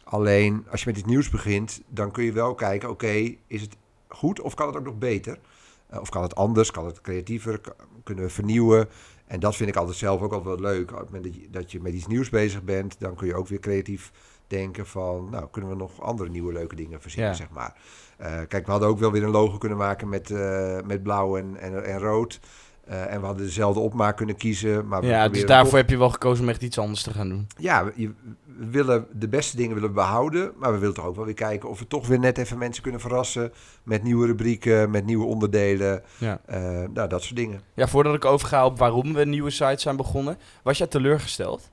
alleen 0.04 0.66
als 0.70 0.82
je 0.82 0.86
met 0.88 0.98
iets 0.98 1.06
nieuws 1.06 1.28
begint, 1.28 1.82
dan 1.88 2.10
kun 2.10 2.24
je 2.24 2.32
wel 2.32 2.54
kijken, 2.54 2.90
oké, 2.90 3.34
is 3.46 3.60
het 3.60 3.76
goed 4.08 4.40
of 4.40 4.54
kan 4.54 4.66
het 4.66 4.76
ook 4.76 4.84
nog 4.84 4.98
beter? 4.98 5.38
Eh, 5.86 6.00
of 6.00 6.08
kan 6.08 6.22
het 6.22 6.34
anders? 6.34 6.70
Kan 6.70 6.86
het 6.86 7.00
creatiever? 7.00 7.60
Kunnen 8.02 8.24
we 8.24 8.30
vernieuwen? 8.30 8.88
En 9.26 9.40
dat 9.40 9.56
vind 9.56 9.68
ik 9.68 9.76
altijd 9.76 9.96
zelf 9.96 10.20
ook 10.20 10.32
altijd 10.32 10.60
wel 10.60 10.72
leuk. 10.72 10.90
Op 10.92 10.98
het 10.98 11.10
moment 11.10 11.24
dat 11.24 11.34
je, 11.34 11.50
dat 11.50 11.72
je 11.72 11.80
met 11.80 11.92
iets 11.92 12.06
nieuws 12.06 12.28
bezig 12.28 12.62
bent, 12.62 12.96
dan 12.98 13.14
kun 13.14 13.26
je 13.26 13.34
ook 13.34 13.48
weer 13.48 13.60
creatief 13.60 14.12
denken 14.46 14.86
van, 14.86 15.28
nou, 15.30 15.48
kunnen 15.50 15.70
we 15.70 15.76
nog 15.76 16.00
andere 16.00 16.28
nieuwe 16.28 16.52
leuke 16.52 16.74
dingen 16.74 17.00
verzinnen, 17.00 17.30
Ja. 17.30 17.36
zeg 17.36 17.50
maar. 17.50 17.76
Eh, 18.22 18.38
kijk, 18.48 18.64
we 18.64 18.70
hadden 18.70 18.88
ook 18.88 18.98
wel 18.98 19.12
weer 19.12 19.22
een 19.22 19.30
logo 19.30 19.58
kunnen 19.58 19.78
maken 19.78 20.08
met, 20.08 20.30
eh, 20.30 20.78
met 20.86 21.02
blauw 21.02 21.36
en, 21.36 21.56
en, 21.60 21.84
en 21.84 21.98
rood. 21.98 22.40
Eh, 22.84 23.12
en 23.12 23.20
we 23.20 23.26
hadden 23.26 23.44
dezelfde 23.46 23.80
opmaak 23.80 24.16
kunnen 24.16 24.36
kiezen. 24.36 24.86
Maar 24.88 25.00
we 25.00 25.06
Ja, 25.06 25.28
dus 25.28 25.46
daarvoor 25.46 25.78
heb 25.78 25.90
je 25.90 25.98
wel 25.98 26.10
gekozen 26.10 26.44
om 26.44 26.50
echt 26.50 26.62
iets 26.62 26.78
anders 26.78 27.02
te 27.02 27.10
gaan 27.10 27.28
doen. 27.28 27.46
ja, 27.58 27.84
we, 27.84 28.12
willen 28.70 29.06
de 29.12 29.28
beste 29.28 29.56
dingen 29.56 29.74
willen 29.74 29.88
we 29.88 29.94
behouden. 29.94 30.52
Maar 30.58 30.72
we 30.72 30.78
willen 30.78 30.94
toch 30.94 31.04
ook 31.06 31.16
wel 31.16 31.24
weer 31.24 31.34
kijken 31.34 31.68
of 31.68 31.78
we 31.78 31.86
toch 31.86 32.06
weer 32.06 32.18
net 32.18 32.38
even 32.38 32.58
mensen 32.58 32.82
kunnen 32.82 33.00
verrassen. 33.00 33.52
Met 33.82 34.02
nieuwe 34.02 34.26
rubrieken, 34.26 34.90
met 34.90 35.04
nieuwe 35.04 35.24
onderdelen. 35.24 36.02
Ja. 36.18 36.40
Eh, 36.46 36.60
nou, 36.92 37.08
dat 37.08 37.22
soort 37.22 37.36
dingen. 37.36 37.60
Ja, 37.74 37.86
voordat 37.88 38.14
ik 38.14 38.24
overga 38.24 38.64
op 38.64 38.78
waarom 38.78 39.14
we 39.14 39.24
nieuwe 39.24 39.50
sites 39.50 39.82
zijn 39.82 39.96
begonnen, 39.96 40.38
was 40.62 40.78
jij 40.78 40.86
teleurgesteld? 40.86 41.70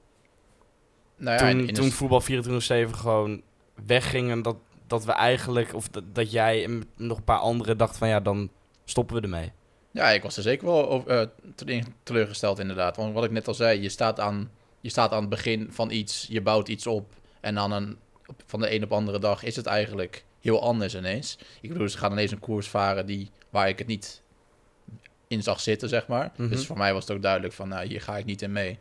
Nou 1.18 1.32
ja, 1.46 1.52
toen, 1.52 1.68
in 1.68 1.74
toen 1.74 1.86
een- 1.86 1.92
voetbal 1.92 2.22
24-7 2.22 2.96
gewoon 2.96 3.42
wegging 3.86 4.30
en 4.32 4.42
dat, 4.42 4.56
dat 4.90 5.06
we 5.06 5.12
eigenlijk, 5.12 5.74
of 5.74 5.88
dat, 5.90 6.04
dat 6.14 6.32
jij 6.32 6.64
en 6.64 6.84
nog 6.96 7.18
een 7.18 7.24
paar 7.24 7.40
anderen 7.40 7.78
dachten 7.78 7.98
van 7.98 8.08
ja, 8.08 8.20
dan 8.20 8.50
stoppen 8.86 9.16
we 9.16 9.22
ermee. 9.22 9.52
Ja, 9.92 10.10
ik 10.10 10.24
was 10.24 10.38
er 10.38 10.44
zeker 10.44 10.66
wel 10.66 10.90
over, 10.90 11.30
te- 11.56 11.84
teleurgesteld 12.04 12.60
inderdaad. 12.60 12.96
Want 12.98 13.14
wat 13.14 13.24
ik 13.24 13.32
net 13.32 13.48
al 13.48 13.54
zei, 13.54 13.82
je 13.82 13.90
staat, 13.90 14.20
aan, 14.20 14.52
je 14.82 14.90
staat 14.90 15.12
aan 15.12 15.20
het 15.22 15.30
begin 15.30 15.68
van 15.72 15.92
iets, 15.92 16.26
je 16.30 16.42
bouwt 16.42 16.68
iets 16.68 16.88
op. 16.88 17.14
En 17.40 17.56
dan 17.56 17.72
een, 17.72 17.98
van 18.46 18.60
de 18.60 18.74
een 18.74 18.84
op 18.84 18.92
andere 18.92 19.20
dag 19.20 19.44
is 19.44 19.56
het 19.56 19.66
eigenlijk 19.66 20.24
heel 20.42 20.62
anders 20.62 20.96
ineens. 20.96 21.38
Ik 21.62 21.70
bedoel, 21.70 21.90
ze 21.90 21.98
gaan 21.98 22.12
ineens 22.12 22.32
een 22.32 22.40
koers 22.40 22.68
varen 22.68 23.06
die, 23.06 23.32
waar 23.50 23.68
ik 23.68 23.78
het 23.78 23.88
niet 23.88 24.22
in 25.28 25.44
zag 25.44 25.60
zitten, 25.60 25.90
zeg 25.90 26.08
maar. 26.08 26.32
Mhm. 26.36 26.50
Dus 26.50 26.66
voor 26.66 26.78
mij 26.78 26.94
was 26.94 27.08
het 27.08 27.16
ook 27.16 27.22
duidelijk 27.22 27.54
van, 27.54 27.68
nou, 27.68 27.88
hier 27.88 28.02
ga 28.02 28.18
ik 28.18 28.26
niet 28.26 28.42
in 28.42 28.52
mee. 28.52 28.80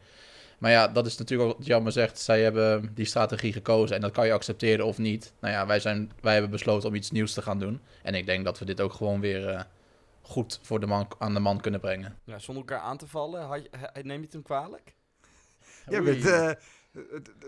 Maar 0.59 0.71
ja, 0.71 0.89
dat 0.89 1.07
is 1.07 1.17
natuurlijk 1.17 1.51
ook 1.51 1.57
wat 1.57 1.67
Jammer 1.67 1.93
zegt. 1.93 2.19
Zij 2.19 2.43
hebben 2.43 2.91
die 2.95 3.05
strategie 3.05 3.53
gekozen 3.53 3.97
en 3.97 4.03
dat 4.03 4.13
kan 4.13 4.27
je 4.27 4.33
accepteren 4.33 4.87
of 4.87 4.99
niet. 4.99 5.33
Nou 5.41 5.55
ja, 5.55 5.67
wij, 5.67 5.81
zijn, 5.81 6.13
wij 6.21 6.33
hebben 6.33 6.51
besloten 6.51 6.89
om 6.89 6.95
iets 6.95 7.11
nieuws 7.11 7.33
te 7.33 7.43
gaan 7.43 7.59
doen. 7.59 7.81
En 8.03 8.15
ik 8.15 8.27
denk 8.27 8.45
dat 8.45 8.59
we 8.59 8.65
dit 8.65 8.81
ook 8.81 8.93
gewoon 8.93 9.21
weer 9.21 9.49
eh, 9.49 9.61
goed 10.23 10.61
voor 10.63 10.81
de 10.81 10.87
man, 10.87 11.09
aan 11.19 11.35
de 11.35 11.41
man 11.41 11.61
kunnen 11.61 11.81
brengen. 11.81 12.19
Ja, 12.25 12.39
zonder 12.39 12.65
elkaar 12.65 12.85
aan 12.85 12.97
te 12.97 13.07
vallen, 13.07 13.43
had 13.43 13.63
je, 13.63 14.03
neem 14.03 14.19
je 14.19 14.25
het 14.25 14.33
hem 14.33 14.43
kwalijk? 14.43 14.95
Oei. 15.93 16.03
bent 16.03 16.27
eh, 16.27 16.51
eh, 16.51 16.57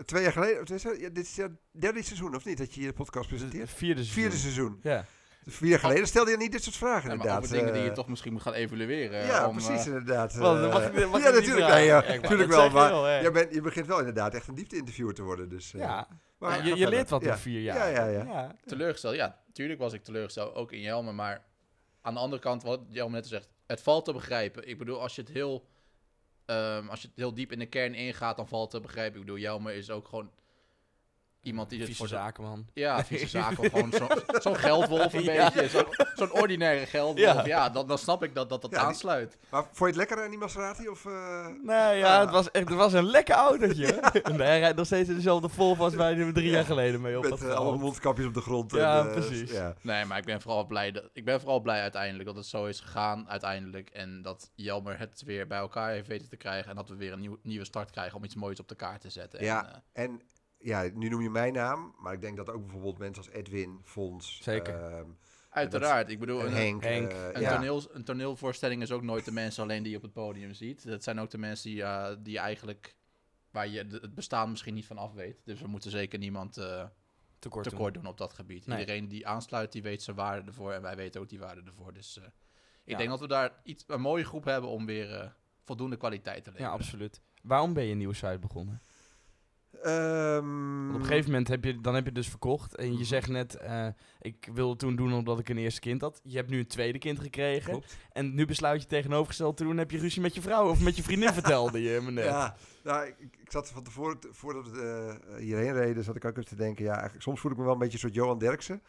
twee 0.05 0.23
jaar 0.23 0.31
geleden, 0.31 0.79
ja, 0.99 1.09
dit 1.09 1.25
is 1.25 1.37
het 1.37 1.51
derde 1.71 2.03
seizoen 2.03 2.35
of 2.35 2.45
niet, 2.45 2.57
dat 2.57 2.73
je 2.73 2.81
je 2.81 2.93
podcast 2.93 3.27
presenteert? 3.27 3.69
Vierde 3.69 4.03
seizoen. 4.03 4.21
Vierde 4.21 4.37
seizoen. 4.37 4.79
Ja. 4.83 5.05
Vier 5.45 5.69
jaar 5.69 5.79
geleden 5.79 6.07
stelde 6.07 6.31
je 6.31 6.37
niet 6.37 6.51
dit 6.51 6.63
soort 6.63 6.75
vragen 6.75 7.01
Ja, 7.01 7.07
maar 7.07 7.15
inderdaad. 7.15 7.43
over 7.43 7.57
dingen 7.57 7.73
die 7.73 7.81
je 7.81 7.89
Eh, 7.89 7.93
toch 7.95 8.07
misschien 8.07 8.33
moet 8.33 8.41
gaan 8.41 8.53
evalueren. 8.53 9.25
ja, 9.25 9.47
om, 9.47 9.55
precies 9.55 9.79
eh, 9.79 9.85
inderdaad. 9.85 10.33
Wel, 10.33 10.55
Eh, 10.55 10.73
mag 10.73 10.85
ik- 10.87 11.07
mag 11.09 11.19
ik 11.19 11.25
ja, 11.27 11.31
natuurlijk. 11.33 11.67
Nee, 11.67 11.85
ja, 11.85 12.01
natuurlijk 12.21 12.49
wel. 12.49 12.69
Maar 12.69 13.21
je, 13.23 13.31
bent, 13.31 13.53
je 13.53 13.61
begint 13.61 13.87
wel 13.87 13.97
inderdaad 13.99 14.33
echt 14.33 14.47
een 14.47 14.55
diepte-interviewer 14.55 15.13
te 15.13 15.23
worden. 15.23 15.49
Dus, 15.49 15.73
eh, 15.73 15.79
ja. 15.79 16.07
maar 16.37 16.65
je, 16.67 16.75
je 16.75 16.87
leert 16.89 17.09
wat 17.09 17.23
Ja. 17.23 17.31
in 17.31 17.37
vier 17.37 17.61
jaar. 17.61 17.91
Ja, 17.91 18.05
ja, 18.07 18.23
ja. 18.23 18.55
teleurgesteld. 18.65 19.15
Ja, 19.15 19.39
natuurlijk 19.47 19.79
was 19.79 19.93
ik 19.93 20.03
teleurgesteld, 20.03 20.55
ook 20.55 20.71
in 20.71 20.81
Jelmer. 20.81 21.13
Maar 21.15 21.43
aan 22.01 22.13
de 22.13 22.19
andere 22.19 22.41
kant, 22.41 22.63
wat 22.63 22.79
Jelmer 22.89 23.15
net 23.19 23.27
zegt, 23.27 23.49
het 23.67 23.81
valt 23.81 24.05
te 24.05 24.13
begrijpen. 24.13 24.67
Ik 24.67 24.77
bedoel, 24.77 25.01
als 25.01 25.15
je 25.15 25.21
het 25.21 25.31
heel, 25.31 25.65
ehm, 26.45 26.87
als 26.87 27.01
je 27.01 27.07
het 27.07 27.15
heel 27.17 27.33
diep 27.33 27.51
in 27.51 27.59
de 27.59 27.65
kern 27.65 27.93
ingaat, 27.93 28.35
dan 28.37 28.47
valt 28.47 28.71
het 28.71 28.81
te 28.81 28.87
begrijpen. 28.87 29.19
Ik 29.19 29.25
bedoel, 29.25 29.39
Jelmer 29.41 29.73
is 29.73 29.89
ook 29.89 30.07
gewoon 30.07 30.31
iemand 31.41 31.69
die 31.69 31.77
dit 31.77 31.87
Vieze 31.87 32.01
voor 32.01 32.09
zaken, 32.17 32.43
man. 32.43 32.65
Ja, 32.73 33.05
vieze 33.05 33.27
zaken. 33.39 33.69
Gewoon 33.69 33.91
zo- 33.91 34.07
zo'n 34.39 34.55
geldwolf 34.55 35.13
een 35.13 35.23
Ja. 35.23 35.51
beetje. 35.55 35.85
Zo'n 36.15 36.31
ordinaire 36.31 36.85
geldwolf. 36.85 37.35
Ja. 37.35 37.45
Ja, 37.45 37.69
dan, 37.69 37.87
dan 37.87 37.97
snap 37.97 38.23
ik 38.23 38.35
dat 38.35 38.49
dat, 38.49 38.61
dat 38.61 38.71
Ja, 38.71 38.77
die- 38.77 38.87
aansluit. 38.87 39.37
Maar 39.49 39.61
vond 39.63 39.77
je 39.77 39.85
het 39.85 39.95
lekker 39.95 40.23
aan 40.23 40.29
die 40.29 40.39
Maserati? 40.39 40.89
Of, 40.89 41.05
eh, 41.05 41.47
Nee, 41.63 41.97
ja, 41.97 42.15
Ah. 42.15 42.21
het 42.21 42.29
was 42.29 42.51
echt 42.51 42.67
het 42.69 42.77
was 42.77 42.93
een 42.93 43.05
lekker 43.05 43.35
autootje. 43.35 43.85
nee, 44.31 44.47
hij 44.47 44.59
rijdt 44.59 44.77
nog 44.77 44.85
steeds 44.85 45.09
in 45.09 45.15
dezelfde 45.15 45.49
Volvo 45.49 45.83
als 45.83 45.95
wij 45.95 46.31
drie 46.31 46.45
Ja. 46.47 46.51
jaar 46.51 46.65
geleden 46.65 47.01
mee 47.01 47.17
op 47.17 47.23
met 47.23 47.31
had 47.31 47.41
eh, 47.41 47.55
alle 47.55 47.77
mondkapjes 47.77 48.25
op 48.25 48.33
de 48.33 48.41
grond. 48.41 48.71
Ja, 48.71 48.99
en, 48.99 49.07
eh, 49.07 49.13
precies. 49.13 49.51
Ja. 49.51 49.75
Nee, 49.81 50.05
maar 50.05 50.17
ik 50.17 50.25
ben 50.25 50.41
vooral 50.41 50.65
blij, 50.65 50.91
dat, 50.91 51.09
ik 51.13 51.25
ben 51.25 51.39
vooral 51.39 51.59
blij 51.59 51.81
uiteindelijk 51.81 52.25
dat 52.25 52.35
het 52.35 52.45
zo 52.45 52.65
is 52.65 52.79
gegaan 52.79 53.29
uiteindelijk. 53.29 53.89
En 53.89 54.21
dat 54.21 54.51
Jelmer 54.55 54.99
het 54.99 55.23
weer 55.25 55.47
bij 55.47 55.57
elkaar 55.57 55.89
heeft 55.89 56.07
weten 56.07 56.29
te 56.29 56.35
krijgen. 56.37 56.69
En 56.69 56.75
dat 56.75 56.89
we 56.89 56.95
weer 56.95 57.11
een 57.13 57.19
nieuw, 57.19 57.37
nieuwe 57.43 57.65
start 57.65 57.91
krijgen 57.91 58.17
om 58.17 58.23
iets 58.23 58.35
moois 58.35 58.59
op 58.59 58.67
de 58.67 58.75
kaart 58.75 59.01
te 59.01 59.09
zetten. 59.09 59.43
Ja. 59.43 59.65
En, 59.65 59.73
eh, 59.93 60.03
En 60.03 60.21
ja, 60.61 60.89
nu 60.93 61.09
noem 61.09 61.21
je 61.21 61.29
mijn 61.29 61.53
naam, 61.53 61.95
maar 61.99 62.13
ik 62.13 62.21
denk 62.21 62.37
dat 62.37 62.49
ook 62.49 62.61
bijvoorbeeld 62.61 62.97
mensen 62.97 63.23
als 63.23 63.33
Edwin, 63.33 63.79
Fons, 63.83 64.39
Zeker. 64.43 64.75
ehm, 64.83 65.09
uiteraard. 65.49 66.09
Ik 66.09 66.19
bedoel, 66.19 66.39
en 66.39 66.45
een, 66.45 66.51
Henk. 66.53 66.83
Henk. 66.83 67.11
eh, 67.11 67.27
een, 67.33 67.41
ja. 67.41 67.55
toneel, 67.55 67.83
een 67.91 68.03
toneelvoorstelling 68.03 68.81
is 68.81 68.91
ook 68.91 69.01
nooit 69.03 69.25
de 69.25 69.31
mensen 69.31 69.63
alleen 69.63 69.81
die 69.83 69.91
je 69.91 69.97
op 69.97 70.03
het 70.03 70.13
podium 70.13 70.53
ziet. 70.53 70.87
Dat 70.87 71.03
zijn 71.03 71.19
ook 71.19 71.29
de 71.29 71.37
mensen 71.37 71.69
die, 71.69 71.83
eh, 71.83 72.15
die 72.19 72.37
eigenlijk, 72.39 72.95
waar 73.51 73.67
je 73.67 73.77
het 74.01 74.15
bestaan 74.15 74.49
misschien 74.49 74.73
niet 74.73 74.85
van 74.85 74.97
af 74.97 75.13
weet. 75.13 75.41
Dus 75.45 75.61
we 75.61 75.67
moeten 75.67 75.91
zeker 75.91 76.19
niemand 76.19 76.57
eh, 76.57 76.85
tekort, 77.39 77.69
tekort 77.69 77.93
doen 77.93 78.05
op 78.05 78.17
dat 78.17 78.33
gebied. 78.33 78.65
Nee. 78.65 78.79
Iedereen 78.79 79.07
die 79.07 79.27
aansluit, 79.27 79.71
die 79.71 79.81
weet 79.81 80.01
zijn 80.03 80.15
waarde 80.15 80.47
ervoor. 80.47 80.71
En 80.71 80.81
wij 80.81 80.95
weten 80.95 81.21
ook 81.21 81.29
die 81.29 81.39
waarde 81.39 81.61
ervoor. 81.65 81.93
Dus 81.93 82.17
eh, 82.17 82.23
ik 82.83 82.91
Ja. 82.91 82.97
denk 82.97 83.09
dat 83.09 83.19
we 83.19 83.27
daar 83.27 83.59
iets, 83.63 83.83
een 83.87 84.01
mooie 84.01 84.23
groep 84.25 84.43
hebben 84.43 84.69
om 84.69 84.85
weer 84.85 85.13
eh, 85.13 85.29
voldoende 85.63 85.97
kwaliteit 85.97 86.43
te 86.43 86.49
Ja, 86.49 86.55
leveren. 86.57 86.79
absoluut. 86.79 87.21
Waarom 87.41 87.73
ben 87.73 87.83
je 87.83 87.91
een 87.91 87.97
nieuwe 87.97 88.13
site 88.13 88.39
begonnen? 88.39 88.81
Ehm, 89.83 90.89
op 90.89 90.95
een 90.99 91.05
gegeven 91.05 91.29
moment 91.31 91.47
heb 91.47 91.63
je, 91.63 91.81
dan 91.81 91.95
heb 91.95 92.05
je 92.05 92.11
dus 92.11 92.27
verkocht. 92.29 92.75
En 92.75 92.85
je 92.85 92.91
Mhm. 92.93 93.03
zegt 93.03 93.27
net, 93.27 93.55
eh, 93.55 93.87
ik 94.21 94.49
wil 94.53 94.69
het 94.69 94.79
toen 94.79 94.95
doen 94.95 95.13
omdat 95.13 95.39
ik 95.39 95.49
een 95.49 95.57
eerste 95.57 95.79
kind 95.79 96.01
had. 96.01 96.19
Je 96.23 96.35
hebt 96.37 96.49
nu 96.49 96.59
een 96.59 96.67
tweede 96.67 96.97
kind 96.97 97.19
gekregen. 97.19 97.71
Klopt. 97.71 97.97
En 98.11 98.33
nu 98.33 98.45
besluit 98.45 98.81
je 98.81 98.87
tegenovergesteld 98.87 99.57
te 99.57 99.63
doen. 99.63 99.77
Heb 99.77 99.91
je 99.91 99.97
ruzie 99.97 100.21
met 100.21 100.35
je 100.35 100.41
vrouw 100.41 100.69
of 100.69 100.81
met 100.83 100.95
je 100.95 101.03
vriendin 101.03 101.33
vertelde 101.41 101.81
je 101.81 102.01
me 102.01 102.11
net. 102.11 102.25
Ja, 102.25 102.55
nou, 102.83 103.05
ik, 103.07 103.15
ik- 103.19 103.51
zat 103.51 103.69
van 103.69 103.83
tevoren, 103.83 104.17
voordat 104.31 104.69
we 104.69 105.17
eh, 105.29 105.35
hierheen 105.37 105.73
reden, 105.73 106.03
zat 106.03 106.15
ik 106.15 106.25
ook 106.25 106.31
even 106.37 106.45
te 106.49 106.55
denken, 106.55 106.83
ja, 106.85 106.93
eigenlijk, 106.93 107.21
soms 107.23 107.39
voel 107.39 107.51
ik 107.51 107.57
me 107.57 107.63
wel 107.63 107.73
een 107.73 107.79
beetje 107.79 107.93
een 107.93 107.99
soort 107.99 108.13
Johan 108.13 108.37
Derksen. 108.37 108.81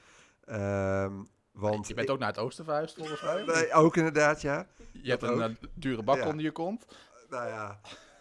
Ehm, 0.45 1.13
want 1.53 1.89
je 1.89 1.95
bent 1.95 2.11
ook 2.11 2.19
naar 2.19 2.29
het 2.29 2.39
oosten 2.39 2.65
verhuisd, 2.65 2.97
volgens 2.97 3.23
mij. 3.23 3.45
Nee, 3.45 3.73
ook 3.73 3.97
inderdaad, 3.97 4.41
ja. 4.43 4.67
je 4.93 5.09
hebt 5.11 5.21
dat 5.21 5.31
een 5.31 5.43
ook. 5.43 5.51
eh, 5.51 5.69
dure 5.75 6.03
bak 6.03 6.17
Ja. 6.17 6.27
onder 6.29 6.45
je 6.45 6.51
kont. 6.53 6.87
Nou 7.31 7.49
ja. 7.49 7.81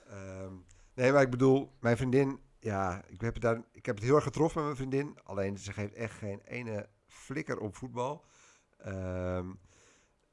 ehm, 0.10 0.53
nee, 0.96 1.12
maar 1.12 1.22
ik 1.22 1.30
bedoel, 1.30 1.72
mijn 1.80 1.98
vriendin, 1.98 2.39
ja, 2.62 3.01
ik 3.08 3.22
heb, 3.22 3.34
het 3.34 3.41
daar, 3.41 3.62
ik 3.72 3.86
heb 3.86 3.96
het 3.96 4.03
heel 4.03 4.15
erg 4.15 4.24
getroffen 4.24 4.65
met 4.65 4.77
mijn 4.77 4.89
vriendin. 4.89 5.20
Alleen 5.24 5.58
ze 5.58 5.74
geeft 5.74 5.94
echt 5.94 6.18
geen 6.18 6.41
ene 6.46 6.89
flikker 7.08 7.60
op 7.60 7.75
voetbal. 7.75 8.25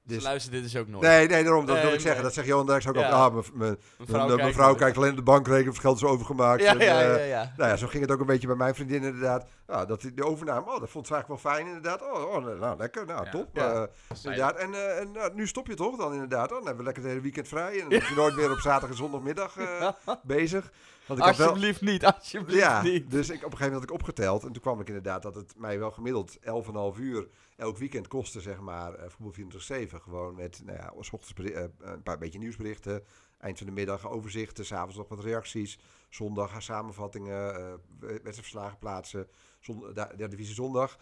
Ze 0.09 0.15
dus, 0.15 0.23
luisteren 0.23 0.61
dit 0.63 0.73
dus 0.73 0.81
ook 0.81 0.89
nooit. 0.89 1.03
nee, 1.03 1.29
nee, 1.29 1.45
daarom, 1.45 1.67
dat 1.67 1.75
Nee, 1.75 1.85
wil 1.85 1.93
ik 1.95 2.01
zeggen. 2.01 2.15
nee. 2.15 2.23
Dat 2.23 2.35
zegt 2.35 2.47
Johan 2.47 2.67
Derks 2.67 2.89
ook 2.89 2.95
Ja. 2.95 3.09
al. 3.09 3.25
Ah, 3.25 3.45
mijn- 3.55 3.79
mijn 4.07 4.77
kijkt 4.77 4.97
alleen 4.97 5.15
de 5.15 5.23
bankrekening 5.23 5.69
of 5.69 5.75
het 5.75 5.83
geld 5.85 5.97
is 5.97 6.05
overgemaakt. 6.05 6.63
Ja, 6.63 6.73
En, 6.73 6.79
ja, 6.79 7.01
eh, 7.03 7.17
ja, 7.17 7.25
ja. 7.25 7.53
Nou 7.57 7.71
ja, 7.71 7.77
zo 7.77 7.87
ging 7.87 8.03
het 8.03 8.13
ook 8.13 8.21
een 8.21 8.27
beetje 8.27 8.47
bij 8.47 8.57
mijn 8.57 8.75
vriendin 8.75 9.03
inderdaad. 9.03 9.47
Ja, 9.67 9.85
dat 9.85 10.01
die- 10.01 10.15
de 10.15 10.25
overname, 10.25 10.67
oh, 10.75 10.81
dat 10.81 10.91
vond 10.91 11.07
ze 11.07 11.13
eigenlijk 11.15 11.43
wel 11.43 11.53
fijn 11.53 11.67
inderdaad. 11.67 12.03
Oh, 12.03 12.35
oh 12.35 12.45
nou, 12.61 12.77
lekker, 12.79 13.07
nou, 13.07 13.25
Ja. 13.25 13.31
top. 13.31 13.49
Ja. 13.53 13.73
Eh, 13.73 13.83
inderdaad. 14.23 14.57
En, 14.57 14.75
eh, 14.75 14.99
en 15.01 15.13
nou, 15.13 15.35
nu 15.35 15.47
stop 15.47 15.67
je 15.67 15.75
toch 15.75 15.97
dan 15.97 16.13
inderdaad. 16.13 16.51
Oh, 16.51 16.57
dan 16.57 16.67
hebben 16.67 16.77
we 16.77 16.85
lekker 16.85 17.03
het 17.03 17.11
hele 17.13 17.23
weekend 17.23 17.49
vrij. 17.49 17.73
En 17.73 17.79
dan 17.81 17.89
ben 17.89 17.99
je 17.99 18.15
nooit 18.17 18.37
meer 18.37 18.51
op 18.51 18.59
zaterdag 18.59 18.91
en 18.91 18.97
zondagmiddag 18.97 19.57
eh, 19.57 19.89
bezig. 20.23 20.71
Want 21.07 21.21
ik 21.21 21.27
had 21.27 21.37
wel... 21.37 21.49
Alsjeblieft 21.49 21.81
niet, 21.81 22.05
alsjeblieft 22.05 22.61
Ja, 22.61 22.83
niet. 22.83 23.11
dus 23.11 23.29
ik, 23.29 23.37
op 23.37 23.43
een 23.45 23.51
gegeven 23.51 23.73
moment 23.73 23.91
had 23.91 24.01
ik 24.01 24.07
opgeteld. 24.07 24.43
En 24.45 24.53
toen 24.53 24.63
kwam 24.63 24.81
ik 24.81 24.87
inderdaad 24.89 25.23
dat 25.23 25.35
het 25.35 25.53
mij 25.57 25.79
wel 25.79 25.91
gemiddeld 25.91 26.37
11,5 26.41 26.99
uur 26.99 27.27
elk 27.59 27.77
weekend 27.79 28.09
kostte, 28.09 28.41
zeg 28.41 28.61
maar, 28.61 28.95
eh, 28.95 29.09
voetbal 29.09 29.33
24-7. 29.33 30.01
Gewoon 30.01 30.35
met, 30.35 30.63
nou 30.65 30.79
ja, 30.79 30.93
s 31.03 31.13
ochtends 31.13 31.53
eh, 31.55 31.65
een 31.79 32.03
paar 32.03 32.19
beetje 32.19 32.39
nieuwsberichten. 32.39 33.05
Eind 33.39 33.59
van 33.59 33.67
de 33.67 33.73
middag 33.73 34.09
overzichten. 34.09 34.65
S'avonds 34.67 34.97
nog 34.97 35.09
wat 35.09 35.21
reacties. 35.25 35.79
Zondag 36.09 36.63
samenvattingen. 36.63 37.55
eh 37.55 37.73
wedstrijdverslagen 38.01 38.79
plaatsen. 38.79 39.29
Zon, 39.61 39.81
da- 39.95 40.07
derde 40.07 40.29
divisie 40.29 40.55
zondag. 40.55 40.99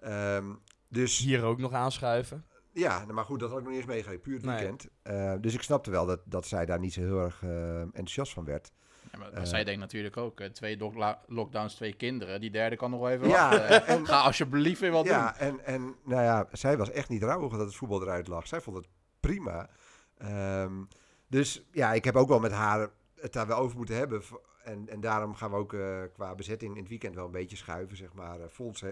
Ehm, 0.00 0.54
dus 0.88 1.18
Hier 1.18 1.42
ook 1.44 1.58
nog 1.58 1.72
aanschuiven. 1.72 2.44
ja, 2.72 2.98
nou, 3.00 3.12
maar 3.12 3.24
goed, 3.24 3.40
dat 3.40 3.48
had 3.48 3.58
ik 3.58 3.64
nog 3.64 3.72
niet 3.72 3.82
eens 3.82 3.90
meegekregen. 3.92 4.22
Puur 4.22 4.34
het 4.36 4.44
Nee. 4.44 4.56
weekend. 4.56 5.42
Dus 5.42 5.54
ik 5.54 5.62
snapte 5.62 5.90
wel 5.90 6.06
dat, 6.06 6.20
dat 6.24 6.46
zij 6.46 6.66
daar 6.66 6.78
niet 6.78 6.92
zo 6.92 7.00
heel 7.00 7.20
erg 7.20 7.42
enthousiast 7.42 8.32
van 8.32 8.44
werd. 8.44 8.72
Ja, 9.20 9.30
maar, 9.34 9.46
zij 9.46 9.64
denkt 9.64 9.80
natuurlijk 9.80 10.16
ook, 10.16 10.40
eh, 10.40 10.48
twee 10.50 10.78
lockdowns, 11.26 11.74
twee 11.74 11.92
kinderen. 11.92 12.40
Die 12.40 12.50
derde 12.50 12.76
kan 12.76 12.90
nog 12.90 13.00
wel 13.00 13.10
even 13.10 13.28
Ja, 13.28 13.50
wachten. 13.50 13.86
en- 13.86 14.06
Ga 14.14 14.20
alsjeblieft 14.20 14.80
weer 14.80 14.90
wat 14.90 15.04
doen. 15.04 15.12
Ja, 15.14 15.36
en, 15.38 15.64
en 15.64 15.94
nou 16.04 16.22
ja, 16.22 16.48
zij 16.52 16.76
was 16.76 16.90
echt 16.90 17.08
niet 17.08 17.22
rouwig 17.22 17.50
dat 17.50 17.60
het 17.66 17.74
voetbal 17.76 18.02
eruit 18.02 18.28
lag. 18.28 18.46
Zij 18.46 18.60
vond 18.60 18.76
het 18.76 18.86
prima. 19.20 19.68
Ehm, 20.18 20.72
dus 21.28 21.64
ja, 21.72 21.92
ik 21.92 22.04
heb 22.04 22.16
ook 22.16 22.28
wel 22.28 22.40
met 22.40 22.52
haar 22.52 22.90
het 23.20 23.32
daar 23.32 23.46
wel 23.46 23.58
over 23.58 23.76
moeten 23.76 23.96
hebben. 23.96 24.22
En, 24.64 24.88
en 24.88 25.00
daarom 25.00 25.34
gaan 25.34 25.50
we 25.50 25.56
ook 25.56 25.72
eh, 25.72 26.02
qua 26.12 26.34
bezetting 26.34 26.72
in 26.74 26.80
het 26.80 26.88
weekend 26.88 27.14
wel 27.14 27.24
een 27.24 27.30
beetje 27.30 27.56
schuiven, 27.56 27.96
zeg 27.96 28.12
maar. 28.12 28.40
Eh, 28.40 28.46
Fons 28.50 28.84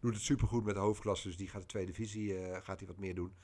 doet 0.00 0.14
het 0.14 0.22
supergoed 0.22 0.64
met 0.64 0.74
de 0.74 0.80
hoofdklasse, 0.80 1.26
dus 1.28 1.36
die 1.36 1.48
gaat 1.48 1.60
de 1.60 1.66
tweede 1.66 1.92
divisie 1.92 2.38
eh, 2.38 2.56
gaat 2.62 2.78
hij 2.78 2.88
wat 2.88 2.98
meer 2.98 3.14
doen. 3.14 3.34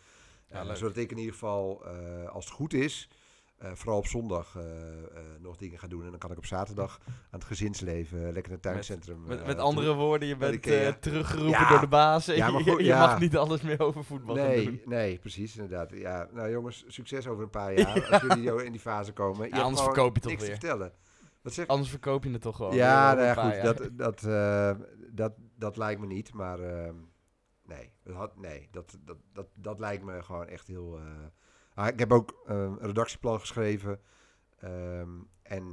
Ja, 0.51 0.63
leuk. 0.63 0.77
zodat 0.77 0.97
ik 0.97 1.11
in 1.11 1.17
ieder 1.19 1.33
geval, 1.33 1.85
eh, 1.87 2.29
als 2.29 2.45
het 2.45 2.55
goed 2.55 2.73
is, 2.73 3.09
eh, 3.59 3.71
vooral 3.75 3.99
op 3.99 4.07
zondag 4.07 4.57
eh, 4.57 4.63
eh, 4.63 5.23
nog 5.41 5.57
dingen 5.57 5.79
ga 5.79 5.87
doen. 5.87 6.05
En 6.05 6.11
dan 6.11 6.19
kan 6.19 6.31
ik 6.31 6.37
op 6.37 6.47
zaterdag 6.47 6.99
aan 7.07 7.39
het 7.39 7.45
gezinsleven 7.45 8.19
lekker 8.19 8.43
naar 8.43 8.53
het 8.53 8.63
tuincentrum. 8.63 9.23
Met, 9.27 9.47
met 9.47 9.57
toe. 9.57 9.65
andere 9.65 9.95
woorden, 9.95 10.29
je 10.29 10.37
bent 10.37 10.63
teruggeroepen 11.03 11.61
Ja. 11.61 11.69
door 11.69 11.81
de 11.81 11.87
baas. 11.87 12.29
en 12.29 12.37
Ja, 12.37 12.51
maar 12.51 12.63
je 12.65 12.71
goed, 12.71 12.81
je 12.81 12.87
ja. 12.87 13.07
mag 13.07 13.21
niet 13.21 13.37
alles 13.37 13.63
meer 13.63 13.81
over 13.81 14.05
voetbal 14.05 14.37
gaan 14.37 14.55
doen. 14.55 14.65
Nee, 14.65 14.83
nee, 14.85 15.19
precies, 15.19 15.57
inderdaad. 15.57 15.91
Ja, 15.91 16.29
nou 16.33 16.51
jongens, 16.51 16.85
succes 16.87 17.27
over 17.27 17.43
een 17.43 17.51
paar 17.51 17.79
jaar. 17.79 18.09
Als 18.11 18.23
jullie 18.23 18.65
in 18.65 18.73
die 18.73 18.81
fase 18.81 19.13
komen. 19.13 19.49
Ja, 19.49 19.61
anders 19.61 19.83
verkoop 19.83 20.15
je 20.15 20.21
toch 20.21 20.31
niks 20.31 20.43
weer. 20.43 20.55
te 20.55 20.61
vertellen. 20.61 20.93
Wat 21.43 21.53
zeg 21.53 21.67
Anders 21.67 21.91
verkoop 21.91 22.25
je 22.25 22.31
het 22.31 22.43
toch 22.43 22.57
gewoon. 22.57 22.75
Ja, 22.75 23.15
nou 23.15 23.51
goed. 23.51 23.63
Dat, 23.63 23.89
dat, 23.93 24.21
dat, 25.11 25.33
dat 25.57 25.77
lijkt 25.77 26.01
me 26.01 26.07
niet. 26.07 26.33
Maar 26.33 26.61
ehm, 26.61 26.95
nee, 27.63 27.93
dat, 28.03 28.15
had, 28.15 28.37
nee 28.37 28.69
dat, 28.71 28.99
dat, 29.05 29.17
dat, 29.33 29.47
dat 29.55 29.79
lijkt 29.79 30.05
me 30.05 30.23
gewoon 30.23 30.47
echt 30.47 30.67
heel... 30.67 31.01
ah, 31.75 31.87
ik 31.87 31.99
heb 31.99 32.13
ook 32.13 32.43
eh, 32.47 32.57
een 32.57 32.79
redactieplan 32.79 33.41
geschreven. 33.41 34.01
ehm, 34.59 35.11
en 35.43 35.65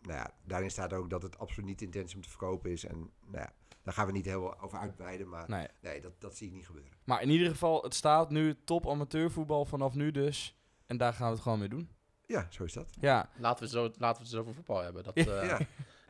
nou 0.00 0.18
ja, 0.18 0.30
daarin 0.44 0.70
staat 0.70 0.92
ook 0.92 1.10
dat 1.10 1.22
het 1.22 1.38
absoluut 1.38 1.68
niet 1.68 1.78
de 1.78 1.84
intentie 1.84 2.16
om 2.16 2.22
te 2.22 2.28
verkopen 2.28 2.70
is. 2.70 2.84
En 2.84 2.98
nou 3.26 3.38
ja, 3.44 3.52
daar 3.82 3.94
gaan 3.94 4.06
we 4.06 4.12
niet 4.12 4.24
heel 4.24 4.60
over 4.60 4.78
uitweiden. 4.78 5.28
Maar 5.28 5.48
Nee. 5.50 5.66
nee, 5.80 6.00
dat, 6.00 6.12
dat 6.20 6.36
zie 6.36 6.46
ik 6.48 6.52
niet 6.54 6.66
gebeuren. 6.66 6.92
Maar 7.04 7.22
in 7.22 7.30
ieder 7.30 7.48
geval, 7.48 7.82
het 7.82 7.94
staat 7.94 8.30
nu 8.30 8.56
top 8.64 8.88
amateurvoetbal 8.88 9.64
vanaf 9.64 9.94
nu 9.94 10.10
dus. 10.10 10.58
En 10.86 10.96
daar 10.96 11.12
gaan 11.12 11.26
we 11.26 11.32
het 11.32 11.42
gewoon 11.42 11.58
mee 11.58 11.68
doen. 11.68 11.90
Ja, 12.26 12.46
zo 12.50 12.64
is 12.64 12.72
dat. 12.72 12.96
Ja, 13.00 13.30
Laten, 13.38 13.64
we 13.64 13.70
zo, 13.70 13.82
laten 13.82 13.98
we 14.00 14.06
het 14.06 14.18
eens 14.20 14.34
over 14.34 14.54
voetbal 14.54 14.82
hebben. 14.82 15.02
Dat, 15.04 15.14
Ja. 15.14 15.24
eh, 15.40 15.48
Ja. 15.48 15.58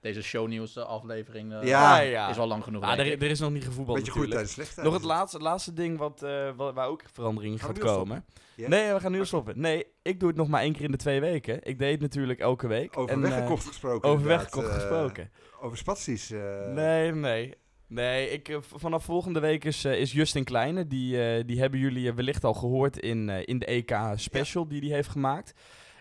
Deze 0.06 0.22
shownieuws 0.22 0.76
aflevering 0.78 1.52
eh, 1.52 1.62
Ja. 1.68 1.98
ja. 2.00 2.28
is 2.28 2.38
al 2.38 2.46
lang 2.46 2.64
genoeg. 2.64 2.82
Ah, 2.82 2.96
denk 2.96 3.12
er, 3.12 3.22
er 3.22 3.30
is 3.30 3.40
nog 3.40 3.50
niet 3.52 3.64
gevoetbald 3.64 3.96
Beetje 3.98 4.12
goed 4.12 4.20
natuurlijk. 4.20 4.46
tijdens 4.48 4.72
slecht. 4.72 4.86
Nog 4.86 4.94
het 4.94 5.04
laatste, 5.04 5.38
laatste 5.38 5.72
ding 5.72 5.98
wat, 5.98 6.22
eh, 6.22 6.50
wat, 6.56 6.74
waar 6.74 6.88
ook 6.88 7.02
verandering 7.12 7.62
gaat 7.62 7.78
komen. 7.78 8.24
Ja? 8.56 8.68
Nee, 8.68 8.92
we 8.92 9.00
gaan 9.00 9.12
nu 9.12 9.26
stoppen. 9.26 9.60
Nee, 9.60 9.86
ik 10.02 10.20
doe 10.20 10.28
het 10.28 10.38
nog 10.38 10.48
maar 10.48 10.62
één 10.62 10.72
keer 10.72 10.84
in 10.84 10.90
de 10.90 10.96
twee 10.96 11.20
weken. 11.20 11.58
Ik 11.62 11.78
deed 11.78 11.90
het 11.92 12.00
natuurlijk 12.00 12.38
elke 12.40 12.66
week. 12.66 12.98
Over 12.98 13.14
En, 13.14 13.24
eh, 13.24 13.30
weggekocht 13.30 13.66
gesproken. 13.66 14.08
over 14.08 14.26
weggekocht 14.26 14.68
gesproken. 14.72 15.30
Over 15.60 15.76
spaties. 15.78 16.30
eh, 16.30 16.66
Nee, 16.72 17.12
nee. 17.12 17.54
Nee, 17.88 18.30
ik, 18.30 18.58
vanaf 18.74 19.04
volgende 19.04 19.40
week 19.40 19.64
is, 19.64 19.84
is 19.84 20.12
Justin 20.12 20.44
Kleine. 20.44 20.86
Die, 20.86 21.22
eh, 21.24 21.42
die 21.46 21.60
hebben 21.60 21.80
jullie 21.80 22.12
wellicht 22.12 22.44
al 22.44 22.54
gehoord 22.54 22.98
in, 22.98 23.28
eh, 23.28 23.42
in 23.44 23.58
de 23.58 23.66
EK 23.70 23.96
special 24.14 24.68
die 24.68 24.80
hij 24.80 24.90
heeft 24.90 25.08
gemaakt. 25.08 25.52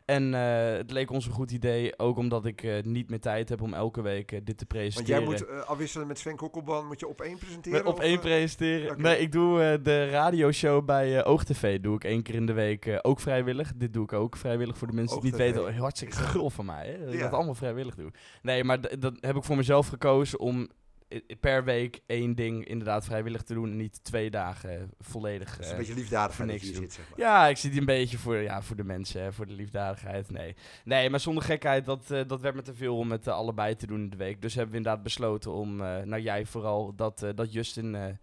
En 0.06 0.34
eh, 0.34 0.78
het 0.78 0.92
leek 0.92 1.12
ons 1.12 1.26
een 1.26 1.32
goed 1.32 1.52
idee, 1.52 2.00
ook 2.00 2.18
omdat 2.18 2.46
ik 2.46 2.64
eh, 2.64 2.84
niet 2.84 3.10
meer 3.10 3.20
tijd 3.20 3.50
heb 3.50 3.62
om 3.62 3.74
elke 3.74 4.02
week 4.02 4.32
eh, 4.32 4.40
dit 4.44 4.58
te 4.58 4.66
Want 4.68 4.68
presenteren. 4.68 5.22
jij 5.22 5.30
moet 5.30 5.66
afwisselen 5.66 6.08
met 6.08 6.20
Sven 6.20 6.36
Kokkelban. 6.36 6.88
Moet 6.88 7.00
je 7.00 7.08
op 7.08 7.22
één 7.22 7.38
presenteren? 7.38 7.84
Met 7.84 7.94
op 7.94 8.00
één 8.00 8.20
presenteren. 8.20 9.02
Nee, 9.02 9.20
ik 9.20 9.32
doe 9.32 9.80
de 9.82 10.10
radioshow 10.10 10.86
bij 10.86 11.26
OogTV. 11.26 11.80
Doe 11.80 11.96
ik 11.96 12.04
één 12.04 12.24
keer 12.24 12.36
in 12.36 12.46
de 12.46 12.54
week 12.54 13.00
ook 13.02 13.20
vrijwillig. 13.20 13.72
Dit 13.76 13.94
doe 13.94 14.04
ik 14.04 14.14
ook 14.14 14.38
vrijwillig 14.38 14.78
voor 14.78 14.88
de 14.88 14.94
mensen 14.94 15.22
die 15.22 15.32
het 15.32 15.42
OogTV. 15.42 15.56
weten. 15.56 15.78
Hartstikke 15.78 16.16
grof 16.34 16.54
van 16.54 16.66
mij, 16.66 16.88
hè? 16.88 17.06
Dat 17.06 17.14
ik 17.14 17.20
dat 17.20 17.32
allemaal 17.32 17.56
vrijwillig 17.56 17.96
doe. 17.96 18.12
Nee, 18.42 18.64
maar 18.64 19.00
dat 19.00 19.14
heb 19.20 19.36
ik 19.36 19.44
voor 19.44 19.56
mezelf 19.56 19.88
gekozen 19.88 20.40
om 20.40 20.70
per 21.40 21.64
week 21.64 22.00
één 22.06 22.36
ding 22.36 22.66
inderdaad 22.68 23.06
vrijwillig 23.06 23.42
te 23.42 23.54
doen. 23.54 23.70
En 23.72 23.78
niet 23.78 24.04
twee 24.04 24.30
dagen 24.30 24.90
volledig. 25.00 25.50
Dat 25.50 25.60
is 25.60 25.66
eh, 25.66 25.72
een 25.72 25.78
beetje 25.78 25.94
liefdadig 25.94 26.36
voor 26.36 26.46
niks 26.46 26.74
zit, 26.74 26.94
zeg 26.94 27.10
maar. 27.10 27.20
ja, 27.20 27.48
ik 27.48 27.58
zit 27.58 27.78
een 27.78 27.86
beetje 27.86 28.18
voor, 28.18 28.36
ja, 28.38 28.62
voor 28.62 28.76
de 28.76 28.84
mensen, 28.84 29.22
hè, 29.22 29.34
voor 29.34 29.48
de 29.48 29.54
liefdadigheid. 29.54 30.32
Nee. 30.32 30.56
nee, 30.84 31.10
maar 31.10 31.20
zonder 31.20 31.44
gekheid, 31.44 31.86
dat, 31.86 32.12
eh, 32.12 32.22
dat 32.28 32.42
werd 32.42 32.56
me 32.56 32.62
te 32.62 32.74
veel 32.76 32.98
om 32.98 33.12
het 33.12 33.28
eh, 33.28 33.34
allebei 33.34 33.76
te 33.76 33.88
doen 33.88 34.02
in 34.02 34.10
de 34.10 34.18
week. 34.18 34.42
Dus 34.42 34.54
hebben 34.54 34.72
we 34.72 34.78
inderdaad 34.78 35.04
besloten 35.04 35.52
om, 35.52 35.76
nou 35.76 36.20
jij 36.20 36.46
vooral, 36.46 36.96
dat, 36.96 37.26
dat 37.36 37.54
Justin 37.54 38.18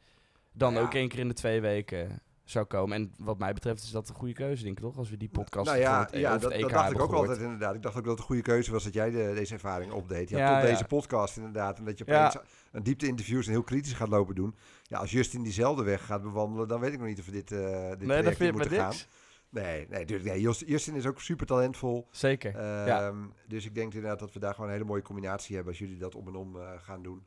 dan 0.52 0.74
Ja. 0.74 0.80
ook 0.80 0.94
één 0.94 1.08
keer 1.08 1.18
in 1.18 1.28
de 1.28 1.34
twee 1.34 1.60
weken 1.60 2.20
zou 2.44 2.64
komen. 2.66 2.96
En 2.96 3.12
wat 3.18 3.38
mij 3.38 3.52
betreft 3.52 3.82
is 3.82 3.90
dat 3.90 4.08
een 4.08 4.14
goede 4.14 4.34
keuze, 4.34 4.62
denk 4.64 4.76
ik 4.78 4.82
toch? 4.84 4.96
Als 4.98 5.10
we 5.10 5.16
die 5.16 5.28
podcast 5.28 5.66
nou 5.66 5.78
ja, 5.78 6.00
het, 6.00 6.10
ja 6.12 6.28
over 6.28 6.40
dat, 6.40 6.52
het 6.52 6.60
dat 6.60 6.70
EK 6.70 6.76
dacht 6.76 6.90
ik 6.92 7.00
ook 7.00 7.08
gehoord. 7.08 7.28
altijd 7.28 7.44
inderdaad. 7.46 7.74
Ik 7.74 7.82
dacht 7.82 7.96
ook 7.96 8.02
dat 8.02 8.10
het 8.10 8.20
een 8.20 8.26
goede 8.26 8.42
keuze 8.42 8.70
was 8.72 8.84
dat 8.84 8.94
jij 8.94 9.10
de, 9.10 9.32
deze 9.34 9.52
ervaring 9.54 9.92
opdeed. 9.92 10.30
Hebt 10.30 10.42
Ja, 10.42 10.54
tot 10.54 10.62
ja. 10.68 10.70
deze 10.72 10.84
podcast 10.84 11.36
inderdaad. 11.36 11.78
En 11.78 11.84
dat 11.84 11.98
je 11.98 12.04
Ja. 12.06 12.26
opeens 12.26 12.44
een 12.72 12.82
diepte-interviews 12.82 13.46
en 13.46 13.52
heel 13.52 13.62
kritisch 13.62 13.92
gaat 13.92 14.08
lopen 14.08 14.34
doen. 14.34 14.54
Ja, 14.82 14.98
als 14.98 15.10
Justin 15.10 15.42
diezelfde 15.42 15.82
weg 15.82 16.04
gaat 16.06 16.22
bewandelen, 16.22 16.68
dan 16.68 16.80
weet 16.80 16.92
ik 16.92 16.98
nog 16.98 17.08
niet 17.08 17.18
of 17.18 17.26
we 17.26 17.32
dit, 17.32 17.52
eh 17.52 17.88
dit 17.88 18.02
Nee, 18.02 18.22
dat 18.22 18.34
vind 18.34 18.52
moeten 18.52 18.70
gaan. 18.76 18.88
niks. 18.88 19.08
Nee, 19.48 19.86
nee, 19.88 20.00
natuurlijk. 20.00 20.28
Nee, 20.28 20.40
Just- 20.40 20.66
Justin 20.66 20.94
is 20.94 21.06
ook 21.06 21.20
super 21.20 21.46
talentvol. 21.46 22.06
Zeker. 22.10 22.52
ja. 22.86 23.06
Ehm, 23.08 23.16
Dus 23.48 23.64
ik 23.66 23.74
denk 23.74 23.94
inderdaad 23.94 24.18
dat 24.18 24.32
we 24.32 24.38
daar 24.40 24.54
gewoon 24.54 24.66
een 24.68 24.74
hele 24.76 24.86
mooie 24.86 25.02
combinatie 25.02 25.54
hebben 25.54 25.72
als 25.72 25.82
jullie 25.82 25.98
dat 25.98 26.14
om 26.14 26.26
en 26.28 26.34
om 26.34 26.56
eh, 26.56 26.68
gaan 26.76 27.02
doen. 27.02 27.22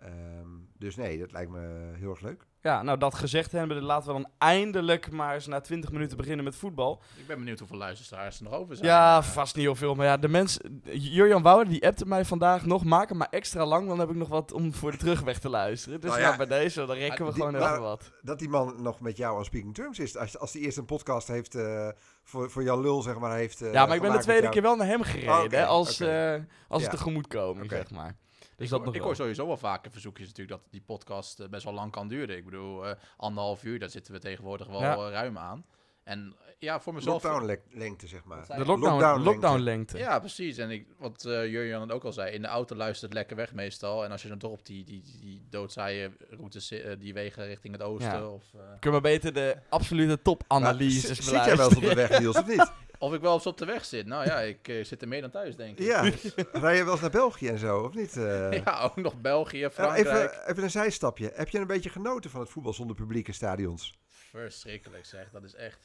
Ehm, 0.00 0.48
dus 0.78 0.96
nee, 0.96 1.18
dat 1.18 1.32
lijkt 1.32 1.50
me 1.50 1.92
heel 1.98 2.10
erg 2.10 2.20
leuk. 2.20 2.46
ja, 2.62 2.82
nou 2.82 2.98
dat 2.98 3.14
gezegd 3.14 3.52
hebben, 3.52 3.82
laten 3.82 4.06
we 4.14 4.20
dan 4.20 4.30
eindelijk 4.38 5.10
maar 5.10 5.34
eens 5.34 5.46
na 5.46 5.60
20 5.60 5.92
minuten 5.92 6.16
beginnen 6.16 6.44
met 6.44 6.56
voetbal. 6.56 7.02
Ik 7.16 7.26
ben 7.26 7.38
benieuwd 7.38 7.58
hoeveel 7.58 7.76
luisteraars 7.76 8.38
er 8.38 8.44
nog 8.44 8.52
over 8.52 8.76
zijn. 8.76 8.88
Ja, 8.88 9.16
Eh, 9.18 9.22
vast 9.24 9.54
niet 9.56 9.64
heel 9.64 9.74
veel. 9.74 9.94
Maar 9.94 10.06
ja, 10.06 10.16
de 10.16 10.28
mensen... 10.28 10.82
Jurjan 10.92 11.42
Wouwer, 11.42 11.68
die 11.68 11.86
appte 11.86 12.06
mij 12.06 12.24
vandaag 12.24 12.66
nog. 12.66 12.84
Maak 12.84 13.08
hem 13.08 13.18
maar 13.18 13.28
extra 13.30 13.66
lang, 13.66 13.88
dan 13.88 13.98
heb 13.98 14.08
ik 14.10 14.16
nog 14.16 14.28
wat 14.28 14.52
om 14.52 14.74
voor 14.74 14.90
de 14.90 14.96
terugweg 14.96 15.38
te 15.38 15.48
luisteren. 15.48 16.00
Dus 16.00 16.10
Nou 16.10 16.22
nou, 16.22 16.32
ja, 16.32 16.46
bij 16.46 16.58
deze, 16.58 16.86
dan 16.86 16.96
rekken 16.96 17.24
we 17.26 17.32
die- 17.32 17.42
gewoon 17.44 17.62
even 17.62 17.80
wat. 17.80 18.12
Dat 18.22 18.38
die 18.38 18.48
man 18.48 18.82
nog 18.82 19.00
met 19.00 19.16
jou 19.16 19.38
on 19.38 19.44
speaking 19.44 19.74
terms 19.74 19.98
is. 19.98 20.16
Als, 20.16 20.38
als 20.38 20.52
die 20.52 20.62
eerst 20.62 20.78
een 20.78 20.84
podcast 20.84 21.28
heeft 21.28 21.54
eh, 21.54 21.88
voor, 22.24 22.50
voor 22.50 22.62
Jan 22.62 22.80
Lul, 22.80 23.02
zeg 23.02 23.18
maar, 23.18 23.36
heeft 23.36 23.60
eh, 23.62 23.72
ja, 23.72 23.86
maar 23.86 23.96
ik 23.96 24.02
ben 24.02 24.12
de 24.12 24.18
tweede 24.18 24.48
keer 24.48 24.62
wel 24.62 24.76
naar 24.76 24.86
hem 24.86 25.02
gereden, 25.02 25.58
hè, 25.58 25.66
als, 25.66 26.00
oké. 26.00 26.10
eh, 26.34 26.42
als 26.68 26.82
het 26.82 26.90
Ja. 26.92 26.96
tegemoetkoming, 26.98 27.64
Oké. 27.64 27.74
zeg 27.76 27.90
maar. 27.90 28.16
Dus 28.60 28.70
ik, 28.70 28.76
dat 28.76 28.84
hoor, 28.84 28.94
ik 28.94 29.02
hoor 29.02 29.16
sowieso 29.16 29.46
wel 29.46 29.56
vaker 29.56 29.90
verzoekjes 29.90 30.26
natuurlijk 30.26 30.60
dat 30.60 30.70
die 30.72 30.82
podcast 30.82 31.40
eh, 31.40 31.48
best 31.48 31.64
wel 31.64 31.72
lang 31.74 31.92
kan 31.92 32.08
duren. 32.08 32.36
Ik 32.36 32.44
bedoel, 32.44 32.86
eh, 32.86 32.96
anderhalf 33.16 33.64
uur, 33.64 33.78
daar 33.78 33.90
zitten 33.90 34.12
we 34.12 34.18
tegenwoordig 34.18 34.66
wel 34.66 35.06
eh, 35.06 35.12
ruim 35.12 35.38
aan. 35.38 35.64
En 36.10 36.34
ja, 36.58 36.80
voor 36.80 36.94
mezelf... 36.94 37.22
Lockdown-lengte, 37.22 38.06
zeg 38.06 38.24
maar. 38.24 38.46
De 38.46 38.64
Lockdown-lengte. 38.64 39.20
lockdown 39.20 39.60
lengte. 39.60 39.98
Ja, 39.98 40.18
precies. 40.18 40.56
En 40.58 40.70
ik, 40.70 40.86
wat 40.98 41.24
eh 41.24 41.46
Jurjan 41.46 41.80
het 41.80 41.92
ook 41.92 42.04
al 42.04 42.12
zei, 42.12 42.32
in 42.32 42.42
de 42.42 42.48
auto 42.48 42.76
luistert 42.76 43.12
lekker 43.12 43.36
weg 43.36 43.52
meestal. 43.54 44.04
En 44.04 44.10
als 44.10 44.22
je 44.22 44.28
dan 44.28 44.38
toch 44.38 44.50
op 44.50 44.66
die, 44.66 44.84
die, 44.84 45.02
die 45.20 45.42
doodzaaie 45.50 46.10
routes, 46.30 46.70
eh, 46.70 46.92
die 46.98 47.14
wegen 47.14 47.46
richting 47.46 47.72
het 47.74 47.82
oosten... 47.82 48.12
Ja. 48.12 48.26
Of, 48.28 48.42
eh, 48.54 48.60
Kunnen 48.80 49.02
we 49.02 49.08
beter 49.08 49.32
de 49.32 49.56
absolute 49.68 50.06
Maar 50.06 50.22
topanalyses 50.22 51.06
zit- 51.16 51.24
Zit 51.24 51.44
jij 51.44 51.56
wel 51.56 51.68
eens 51.68 51.76
op 51.76 51.82
de 51.82 51.94
weg, 51.94 52.18
Niels, 52.18 52.36
of 52.36 52.46
niet? 52.46 52.72
of 52.98 53.14
ik 53.14 53.20
wel 53.20 53.34
eens 53.34 53.46
op 53.46 53.58
de 53.58 53.64
weg 53.64 53.84
zit. 53.84 54.06
Nou 54.06 54.24
ja, 54.24 54.40
ik 54.40 54.68
eh, 54.68 54.84
zit 54.84 55.02
er 55.02 55.08
meer 55.08 55.20
dan 55.20 55.30
thuis, 55.30 55.56
denk 55.56 55.78
ik. 55.78 55.86
Ja. 55.86 56.00
Rij 56.52 56.76
je 56.76 56.82
wel 56.84 56.92
eens 56.92 57.00
naar 57.00 57.10
België 57.10 57.48
en 57.48 57.58
zo, 57.58 57.80
of 57.80 57.94
niet? 57.94 58.16
eh? 58.16 58.52
Ja, 58.64 58.80
ook 58.82 58.96
nog 58.96 59.20
België, 59.20 59.60
Nou, 59.60 59.72
Frankrijk. 59.72 60.06
even, 60.06 60.48
even 60.50 60.62
een 60.62 60.70
zijstapje. 60.70 61.30
Heb 61.34 61.48
je 61.48 61.58
een 61.58 61.66
beetje 61.66 61.90
genoten 61.90 62.30
van 62.30 62.40
het 62.40 62.50
voetbal 62.50 62.72
zonder 62.72 62.96
publiek 62.96 63.28
in 63.28 63.34
stadions? 63.34 63.98
Verschrikkelijk 64.08 65.06
zeg, 65.06 65.30
dat 65.30 65.44
is 65.44 65.54
echt... 65.54 65.78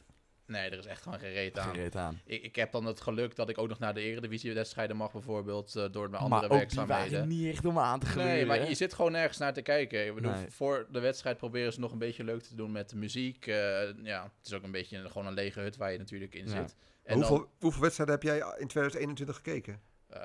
Nee, 0.47 0.69
er 0.69 0.77
is 0.77 0.85
echt 0.85 1.01
gewoon 1.01 1.19
geen 1.19 1.31
reet 1.33 1.59
aan. 1.59 1.69
Gereed 1.73 1.95
aan. 1.95 2.21
Ik, 2.25 2.43
ik 2.43 2.55
heb 2.55 2.71
dan 2.71 2.85
het 2.85 3.01
geluk 3.01 3.35
dat 3.35 3.49
ik 3.49 3.57
ook 3.57 3.67
nog 3.67 3.79
naar 3.79 3.93
de 3.93 4.01
eredivisie-wedstrijden 4.01 4.95
mag, 4.97 5.11
bijvoorbeeld, 5.11 5.75
eh, 5.75 5.83
door 5.91 6.09
mijn 6.09 6.11
Maar 6.11 6.21
andere 6.21 6.43
ook 6.43 6.49
die 6.49 6.57
werkzaamheden. 6.57 7.11
waren 7.11 7.27
niet 7.27 7.47
echt 7.53 7.65
om 7.65 7.79
aan 7.79 7.99
te 7.99 8.05
gluren. 8.05 8.31
Nee, 8.31 8.45
maar 8.45 8.57
hè? 8.59 8.65
je 8.67 8.75
zit 8.75 8.93
gewoon 8.93 9.11
nergens 9.11 9.37
naar 9.37 9.53
te 9.53 9.61
kijken. 9.61 10.05
Ik 10.05 10.15
bedoel, 10.15 10.31
Nee. 10.31 10.49
voor 10.49 10.87
de 10.91 10.99
wedstrijd 10.99 11.37
proberen 11.37 11.73
ze 11.73 11.79
nog 11.79 11.91
een 11.91 11.97
beetje 11.97 12.23
leuk 12.23 12.41
te 12.41 12.55
doen 12.55 12.71
met 12.71 12.89
de 12.89 12.95
muziek. 12.95 13.47
Eh, 13.47 13.55
ja, 14.03 14.23
het 14.23 14.45
is 14.45 14.53
ook 14.53 14.63
een 14.63 14.71
beetje 14.71 14.97
een- 14.97 15.11
gewoon 15.11 15.27
een 15.27 15.33
lege 15.33 15.59
hut 15.59 15.77
waar 15.77 15.91
je 15.91 15.97
natuurlijk 15.97 16.33
in 16.35 16.45
Ja. 16.45 16.49
zit. 16.51 16.75
En 17.03 17.15
hoeveel, 17.15 17.37
dan, 17.37 17.47
hoeveel 17.59 17.81
wedstrijden 17.81 18.15
heb 18.15 18.23
jij 18.23 18.37
in 18.37 18.67
2021 18.67 19.35
gekeken? 19.35 19.81
eh, 20.09 20.21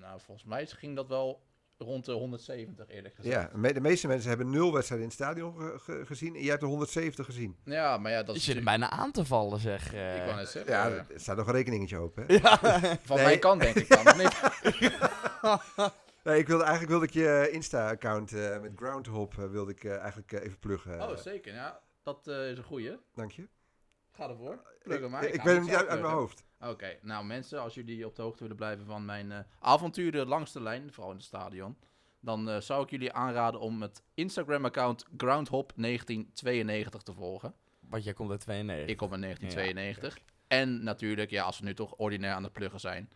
nou, 0.00 0.20
volgens 0.20 0.46
mij 0.46 0.66
ging 0.66 0.96
dat 0.96 1.08
wel 1.08 1.42
rond 1.78 2.04
de 2.04 2.12
170, 2.12 2.88
eerlijk 2.88 3.14
gezegd. 3.14 3.34
Ja, 3.34 3.50
me- 3.58 3.72
de 3.72 3.80
meeste 3.80 4.06
mensen 4.06 4.28
hebben 4.28 4.50
nul 4.50 4.72
wedstrijden 4.72 5.06
in 5.08 5.12
het 5.16 5.22
stadion 5.22 5.54
ge- 5.58 5.78
ge- 5.78 6.06
gezien. 6.06 6.34
En 6.34 6.40
jij 6.40 6.50
hebt 6.50 6.62
er 6.62 6.68
170 6.68 7.24
gezien. 7.26 7.56
Ja, 7.64 7.98
maar 7.98 8.10
ja, 8.12 8.22
dat 8.22 8.34
Je 8.34 8.40
is 8.40 8.44
zit 8.44 8.56
er 8.56 8.62
natuurlijk- 8.62 8.88
bijna 8.90 9.04
aan 9.04 9.12
te 9.12 9.24
vallen, 9.24 9.58
zeg. 9.60 9.94
eh. 9.94 10.16
Ik 10.16 10.22
wou 10.24 10.36
net 10.36 10.48
zeggen, 10.48 10.72
Ja, 10.72 10.88
eh, 10.88 10.96
er 10.96 11.20
staat 11.20 11.36
nog 11.36 11.46
een 11.46 11.52
rekeningetje 11.52 11.96
open. 11.98 12.24
Hè? 12.26 12.38
van 13.04 13.16
nee. 13.16 13.24
mijn 13.24 13.38
kant 13.38 13.60
denk 13.60 13.74
ik 13.74 13.88
dan, 13.88 14.06
of 14.06 14.16
niet? 14.16 14.40
Nee, 16.24 16.38
ik 16.38 16.46
wilde, 16.46 16.62
eigenlijk 16.62 16.90
wilde 16.92 17.06
ik 17.06 17.12
je 17.12 17.48
Insta-account 17.52 18.32
eh, 18.32 18.60
met 18.60 18.72
Groundhop 18.76 19.38
eh, 19.38 19.50
wilde 19.50 19.70
ik 19.72 19.84
eh, 19.84 19.96
eigenlijk 19.98 20.32
eh, 20.32 20.42
even 20.44 20.58
pluggen. 20.58 21.02
Oh, 21.10 21.16
zeker. 21.16 21.54
Ja, 21.54 21.80
dat 22.02 22.26
eh, 22.28 22.50
is 22.50 22.58
een 22.58 22.64
goeie. 22.64 22.96
Dank 23.14 23.30
je. 23.32 23.48
Ga 24.12 24.28
ervoor. 24.28 24.62
Plug 24.82 25.00
hem 25.00 25.10
maar. 25.10 25.24
ik, 25.24 25.34
ik 25.34 25.42
weet 25.42 25.54
hem 25.54 25.64
niet 25.64 25.74
uit, 25.74 25.88
mijn 25.88 26.02
hoofd. 26.04 26.44
Oké, 26.60 26.98
nou 27.02 27.24
mensen, 27.24 27.60
als 27.60 27.74
jullie 27.74 28.06
op 28.06 28.16
de 28.16 28.22
hoogte 28.22 28.42
willen 28.42 28.56
blijven 28.56 28.86
van 28.86 29.04
mijn 29.04 29.32
eh, 29.32 29.38
avonturen 29.58 30.26
langs 30.26 30.52
de 30.52 30.62
lijn, 30.62 30.92
vooral 30.92 31.10
in 31.10 31.16
het 31.16 31.26
stadion, 31.26 31.76
dan 32.20 32.48
eh, 32.48 32.60
zou 32.60 32.82
ik 32.82 32.90
jullie 32.90 33.12
aanraden 33.12 33.60
om 33.60 33.82
het 33.82 34.02
Instagram-account 34.14 35.04
Groundhop1992 35.04 37.02
te 37.02 37.12
volgen. 37.12 37.54
Want 37.80 38.04
jij 38.04 38.14
komt 38.14 38.30
uit 38.30 38.40
92. 38.40 38.90
Ik 38.90 38.96
kom 38.96 39.12
in 39.12 39.20
1992. 39.20 40.18
en 40.46 40.84
natuurlijk, 40.84 41.30
ja, 41.30 41.44
als 41.44 41.58
we 41.58 41.64
nu 41.64 41.74
toch 41.74 41.94
ordinair 41.94 42.34
aan 42.34 42.42
het 42.42 42.52
pluggen 42.52 42.80
zijn, 42.80 43.10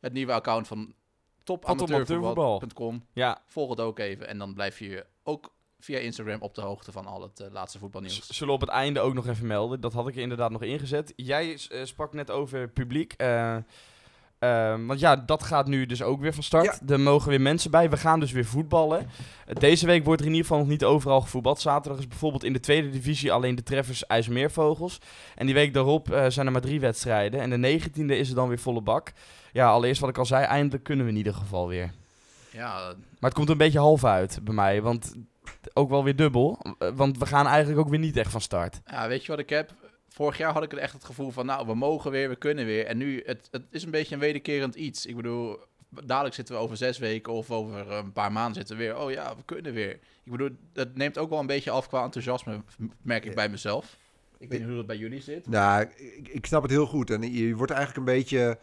het 0.00 0.12
nieuwe 0.12 0.32
account 0.32 0.66
van 0.66 0.94
topamateurvoetbal.com. 1.42 3.06
Ja, 3.12 3.42
Volg 3.46 3.70
het 3.70 3.80
ook 3.80 3.98
even 3.98 4.28
en 4.28 4.38
dan 4.38 4.54
blijf 4.54 4.78
je 4.78 5.06
ook 5.22 5.55
via 5.86 5.98
Instagram 5.98 6.40
op 6.42 6.54
de 6.54 6.60
hoogte 6.60 6.92
van 6.92 7.06
al 7.06 7.22
het 7.22 7.40
eh, 7.40 7.46
laatste 7.52 7.78
voetbalnieuws. 7.78 8.16
z- 8.26 8.30
zullen 8.30 8.46
we 8.54 8.60
op 8.60 8.66
het 8.68 8.76
einde 8.76 9.00
ook 9.00 9.14
nog 9.14 9.26
even 9.26 9.46
melden. 9.46 9.80
Dat 9.80 9.92
had 9.92 10.08
ik 10.08 10.14
er 10.16 10.20
inderdaad 10.22 10.50
nog 10.50 10.62
ingezet. 10.62 11.12
Jij 11.16 11.58
eh, 11.68 11.84
sprak 11.84 12.12
net 12.12 12.30
over 12.30 12.68
publiek. 12.68 13.12
eh, 13.16 13.56
ehm, 14.38 14.86
want 14.86 15.00
ja, 15.00 15.16
dat 15.16 15.42
gaat 15.42 15.66
nu 15.66 15.86
dus 15.86 16.02
ook 16.02 16.20
weer 16.20 16.34
van 16.34 16.42
start. 16.42 16.90
Er 16.90 17.00
mogen 17.00 17.28
weer 17.28 17.40
mensen 17.40 17.70
bij. 17.70 17.90
We 17.90 17.96
gaan 17.96 18.20
dus 18.20 18.32
weer 18.32 18.44
voetballen. 18.44 19.08
Deze 19.52 19.86
week 19.86 20.04
wordt 20.04 20.20
er 20.20 20.26
in 20.26 20.32
ieder 20.32 20.46
geval 20.46 20.62
nog 20.62 20.72
niet 20.72 20.84
overal 20.84 21.20
gevoetbald. 21.20 21.60
Zaterdag 21.60 21.98
is 22.00 22.08
bijvoorbeeld 22.08 22.44
in 22.44 22.52
de 22.52 22.60
tweede 22.60 22.90
divisie 22.90 23.32
alleen 23.32 23.54
de 23.54 23.62
treffers 23.62 24.06
IJsselmeervogels. 24.06 24.98
En 25.34 25.46
die 25.46 25.54
week 25.54 25.74
daarop 25.74 26.10
eh, 26.10 26.24
zijn 26.28 26.46
er 26.46 26.52
maar 26.52 26.60
drie 26.60 26.80
wedstrijden. 26.80 27.40
En 27.40 27.50
de 27.50 27.58
negentiende 27.58 28.16
is 28.18 28.28
er 28.28 28.34
dan 28.34 28.48
weer 28.48 28.58
volle 28.58 28.80
bak. 28.80 29.12
Ja, 29.52 29.68
allereerst 29.68 30.00
wat 30.00 30.10
ik 30.10 30.18
al 30.18 30.26
zei, 30.26 30.44
eindelijk 30.44 30.84
kunnen 30.84 31.04
we 31.04 31.10
in 31.10 31.16
ieder 31.18 31.34
geval 31.34 31.68
weer. 31.68 31.92
Ja, 32.50 32.74
Maar 33.18 33.30
het 33.30 33.34
komt 33.34 33.48
een 33.48 33.56
beetje 33.56 33.78
half 33.78 34.04
uit 34.04 34.38
bij 34.42 34.54
mij, 34.54 34.82
want 34.82 35.14
ook 35.72 35.88
wel 35.88 36.04
weer 36.04 36.16
dubbel. 36.16 36.76
Want 36.94 37.18
we 37.18 37.26
gaan 37.26 37.46
eigenlijk 37.46 37.80
ook 37.80 37.88
weer 37.88 37.98
niet 37.98 38.16
echt 38.16 38.30
van 38.30 38.40
start. 38.40 38.80
Ja, 38.86 39.08
weet 39.08 39.22
je 39.22 39.30
wat 39.30 39.40
ik 39.40 39.50
heb? 39.50 39.74
Vorig 40.08 40.38
jaar 40.38 40.52
had 40.52 40.62
ik 40.62 40.72
echt 40.72 40.92
het 40.92 41.04
gevoel 41.04 41.30
van, 41.30 41.46
nou, 41.46 41.66
we 41.66 41.74
mogen 41.74 42.10
weer, 42.10 42.28
we 42.28 42.36
kunnen 42.36 42.64
weer. 42.64 42.86
En 42.86 42.96
nu, 42.96 43.22
het, 43.24 43.48
het 43.50 43.62
is 43.70 43.84
een 43.84 43.90
beetje 43.90 44.14
een 44.14 44.20
wederkerend 44.20 44.74
iets. 44.74 45.06
Ik 45.06 45.16
bedoel, 45.16 45.58
dadelijk 46.04 46.34
zitten 46.34 46.54
we 46.54 46.60
over 46.60 46.76
zes 46.76 46.98
weken 46.98 47.32
of 47.32 47.50
over 47.50 47.90
een 47.90 48.12
paar 48.12 48.32
maanden 48.32 48.54
zitten 48.54 48.76
we 48.76 48.82
weer. 48.82 48.98
Oh 48.98 49.10
ja, 49.10 49.36
we 49.36 49.42
kunnen 49.44 49.72
weer. 49.72 49.90
Ik 50.24 50.32
bedoel, 50.32 50.50
dat 50.72 50.94
neemt 50.94 51.18
ook 51.18 51.30
wel 51.30 51.38
een 51.38 51.46
beetje 51.46 51.70
af 51.70 51.88
qua 51.88 52.02
enthousiasme, 52.02 52.62
merk 53.02 53.24
ik 53.24 53.34
bij 53.34 53.48
mezelf. 53.48 53.96
Ik 54.38 54.48
weet 54.48 54.58
niet 54.58 54.68
hoe 54.68 54.76
dat 54.76 54.86
bij 54.86 54.96
jullie 54.96 55.22
zit. 55.22 55.48
Nou, 55.48 55.86
ik, 55.96 56.28
ik 56.28 56.46
snap 56.46 56.62
het 56.62 56.70
heel 56.70 56.86
goed. 56.86 57.10
En 57.10 57.32
je 57.32 57.54
wordt 57.54 57.72
eigenlijk 57.72 58.08
een 58.08 58.14
beetje... 58.14 58.58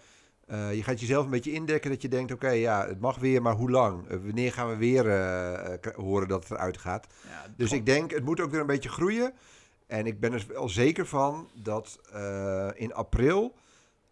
eh, 0.47 0.73
je 0.73 0.83
gaat 0.83 0.99
jezelf 0.99 1.25
een 1.25 1.31
beetje 1.31 1.51
indekken 1.51 1.89
dat 1.89 2.01
je 2.01 2.07
denkt... 2.07 2.31
Oké, 2.31 2.49
ja, 2.49 2.87
het 2.87 2.99
mag 2.99 3.17
weer, 3.17 3.41
maar 3.41 3.55
hoe 3.55 3.71
lang? 3.71 4.07
Eh, 4.07 4.17
wanneer 4.17 4.53
gaan 4.53 4.69
we 4.69 4.75
weer 4.75 5.09
eh, 5.09 5.93
horen 5.95 6.27
dat 6.27 6.43
het 6.43 6.51
eruit 6.51 6.77
gaat? 6.77 7.07
Ja, 7.27 7.45
Dus 7.57 7.71
ik 7.71 7.85
denk, 7.85 8.11
het 8.11 8.25
moet 8.25 8.39
ook 8.39 8.51
weer 8.51 8.59
een 8.59 8.65
beetje 8.65 8.89
groeien. 8.89 9.33
En 9.87 10.05
ik 10.05 10.19
ben 10.19 10.33
er 10.33 10.45
wel 10.47 10.69
zeker 10.69 11.05
van 11.05 11.49
dat 11.53 11.99
in 12.75 12.93
april... 12.93 13.55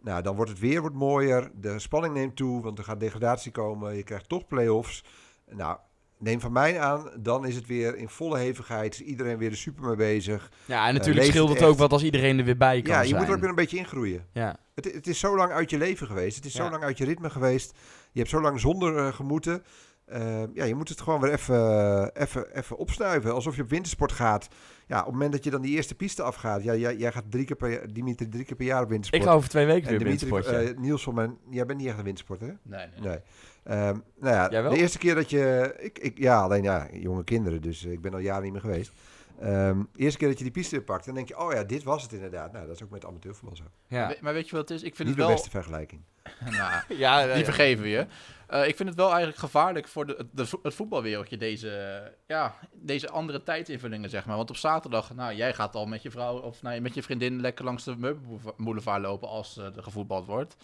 Nou, 0.03 0.21
dan 0.21 0.35
wordt 0.35 0.51
het 0.51 0.59
weer 0.59 0.81
wordt 0.81 0.95
mooier. 0.95 1.51
De 1.55 1.79
spanning 1.79 2.13
neemt 2.13 2.35
toe, 2.35 2.61
want 2.61 2.77
er 2.77 2.83
gaat 2.83 2.99
degradatie 2.99 3.51
komen. 3.51 3.95
Je 3.95 4.03
krijgt 4.03 4.29
toch 4.29 4.47
play-offs. 4.47 5.03
Nou, 5.49 5.77
neem 6.21 6.39
van 6.39 6.51
mij 6.51 6.79
aan, 6.79 7.09
dan 7.19 7.45
is 7.45 7.55
het 7.55 7.67
weer 7.67 7.95
in 7.97 8.09
volle 8.09 8.37
hevigheid. 8.37 8.93
Is 8.93 9.01
iedereen 9.01 9.37
weer 9.37 9.49
er 9.49 9.57
super 9.57 9.83
mee 9.83 9.95
bezig. 9.95 10.51
Ja, 10.65 10.87
en 10.87 10.93
natuurlijk 10.93 11.19
leeft 11.19 11.31
scheelt 11.31 11.49
het 11.49 11.59
het 11.59 11.67
ook 11.67 11.77
wat 11.77 11.91
als 11.91 12.03
iedereen 12.03 12.39
er 12.39 12.45
weer 12.45 12.57
bij 12.57 12.81
kan 12.81 12.93
Ja, 12.93 13.01
je 13.01 13.07
zijn. 13.07 13.19
moet 13.19 13.27
er 13.29 13.33
ook 13.35 13.39
weer 13.41 13.49
een 13.49 13.55
beetje 13.55 13.77
ingroeien. 13.77 14.25
Ja. 14.33 14.55
Het, 14.75 14.93
het 14.93 15.07
is 15.07 15.19
zo 15.19 15.35
lang 15.35 15.51
uit 15.51 15.69
je 15.69 15.77
leven 15.77 16.07
geweest. 16.07 16.35
Het 16.35 16.45
is 16.45 16.53
zo 16.53 16.63
Ja. 16.63 16.69
lang 16.69 16.83
uit 16.83 16.97
je 16.97 17.05
ritme 17.05 17.29
geweest. 17.29 17.77
Je 18.11 18.19
hebt 18.19 18.31
zo 18.31 18.41
lang 18.41 18.59
zonder 18.59 18.97
eh, 18.97 19.13
gemoeten. 19.13 19.63
Eh, 20.05 20.43
ja, 20.53 20.63
je 20.63 20.75
moet 20.75 20.89
het 20.89 21.01
gewoon 21.01 21.19
weer 21.21 21.31
even, 21.31 22.11
even, 22.15 22.55
even 22.57 22.77
opsnuiven. 22.77 23.33
Alsof 23.33 23.55
je 23.55 23.61
op 23.61 23.69
wintersport 23.69 24.11
gaat. 24.11 24.47
Ja, 24.87 24.99
op 24.99 25.03
het 25.03 25.13
moment 25.13 25.31
dat 25.31 25.43
je 25.43 25.49
dan 25.49 25.61
die 25.61 25.75
eerste 25.75 25.95
piste 25.95 26.21
afgaat. 26.23 26.63
Ja, 26.63 26.75
jij, 26.75 26.95
jij 26.97 27.11
gaat 27.11 27.23
drie 27.31 27.45
keer 27.45 27.55
per, 27.55 27.71
jaar- 27.71 27.93
Dimitri 27.93 28.29
drie 28.29 28.43
keer 28.45 28.55
per 28.55 28.65
jaar 28.65 28.83
op 28.83 28.89
wintersport. 28.89 29.23
Ik 29.23 29.29
ga 29.29 29.35
over 29.35 29.49
twee 29.49 29.65
weken 29.65 29.83
en 29.89 29.97
weer 29.97 30.17
Dimitri, 30.17 30.55
eh, 30.55 30.77
Niels 30.77 31.03
van 31.03 31.13
mijn... 31.15 31.37
Jij 31.49 31.65
bent 31.65 31.79
niet 31.79 31.87
echt 31.87 31.97
een 31.97 32.03
wintersporter, 32.03 32.47
hè? 32.47 32.53
Nee, 32.63 32.87
nee, 32.87 33.09
nee. 33.09 33.19
Ehm, 33.63 33.97
nou 34.19 34.35
ja, 34.35 34.47
Jij 34.49 34.61
wel? 34.63 34.71
de 34.71 34.77
eerste 34.77 34.97
keer 34.97 35.15
dat 35.15 35.29
je... 35.29 35.75
Ik, 35.79 35.99
ik, 35.99 36.17
ja, 36.17 36.41
alleen 36.41 36.63
ja, 36.63 36.87
jonge 36.93 37.23
kinderen. 37.23 37.61
Dus 37.61 37.85
eh, 37.85 37.91
ik 37.91 38.01
ben 38.01 38.13
al 38.13 38.19
jaren 38.19 38.43
niet 38.43 38.51
meer 38.51 38.61
geweest. 38.61 38.91
Ehm, 39.39 39.79
de 39.93 39.99
eerste 39.99 40.17
keer 40.19 40.27
dat 40.27 40.37
je 40.37 40.43
die 40.43 40.53
piste 40.53 40.81
pakt, 40.81 41.05
dan 41.05 41.15
denk 41.15 41.27
je... 41.27 41.39
Oh 41.39 41.53
ja, 41.53 41.63
dit 41.63 41.83
was 41.83 42.03
het 42.03 42.13
inderdaad. 42.13 42.51
Nou, 42.51 42.67
dat 42.67 42.75
is 42.75 42.83
ook 42.83 42.89
met 42.89 43.05
amateurvoetbal 43.05 43.55
zo. 43.57 43.63
ja. 43.87 44.07
We- 44.07 44.17
Maar 44.21 44.33
weet 44.33 44.49
je 44.49 44.55
wat 44.55 44.69
het 44.69 44.77
is? 44.79 44.83
Ik 44.85 44.95
vind 44.95 45.07
Niet 45.09 45.17
het 45.17 45.27
de 45.27 45.31
wel... 45.33 45.33
beste 45.41 45.49
vergelijking. 45.49 46.01
Nou, 46.49 46.83
Ja, 47.03 47.25
Die 47.25 47.37
ja. 47.37 47.43
vergeven 47.43 47.83
we 47.83 47.89
je. 47.89 48.05
Eh, 48.47 48.67
ik 48.67 48.75
vind 48.75 48.89
het 48.89 48.97
wel 48.97 49.07
eigenlijk 49.09 49.37
gevaarlijk 49.37 49.87
voor 49.87 50.05
de, 50.05 50.27
de, 50.31 50.45
het 50.63 50.73
voetbalwereldje, 50.73 51.37
deze, 51.37 52.01
ja, 52.27 52.55
deze 52.73 53.09
andere 53.09 53.43
tijdinvullingen, 53.43 54.09
zeg 54.09 54.25
maar. 54.25 54.37
Want 54.37 54.49
op 54.49 54.55
zaterdag, 54.55 55.13
nou, 55.15 55.35
jij 55.35 55.53
gaat 55.53 55.75
al 55.75 55.85
met 55.85 56.01
je 56.01 56.11
vrouw 56.11 56.39
of 56.39 56.61
nou, 56.61 56.79
met 56.81 56.93
je 56.93 57.03
vriendin 57.03 57.41
lekker 57.41 57.65
langs 57.65 57.83
de 57.83 57.95
meubelboulevard 57.97 59.01
lopen 59.01 59.27
als 59.27 59.57
eh, 59.57 59.65
er 59.75 59.83
gevoetbald 59.83 60.25
wordt. 60.25 60.55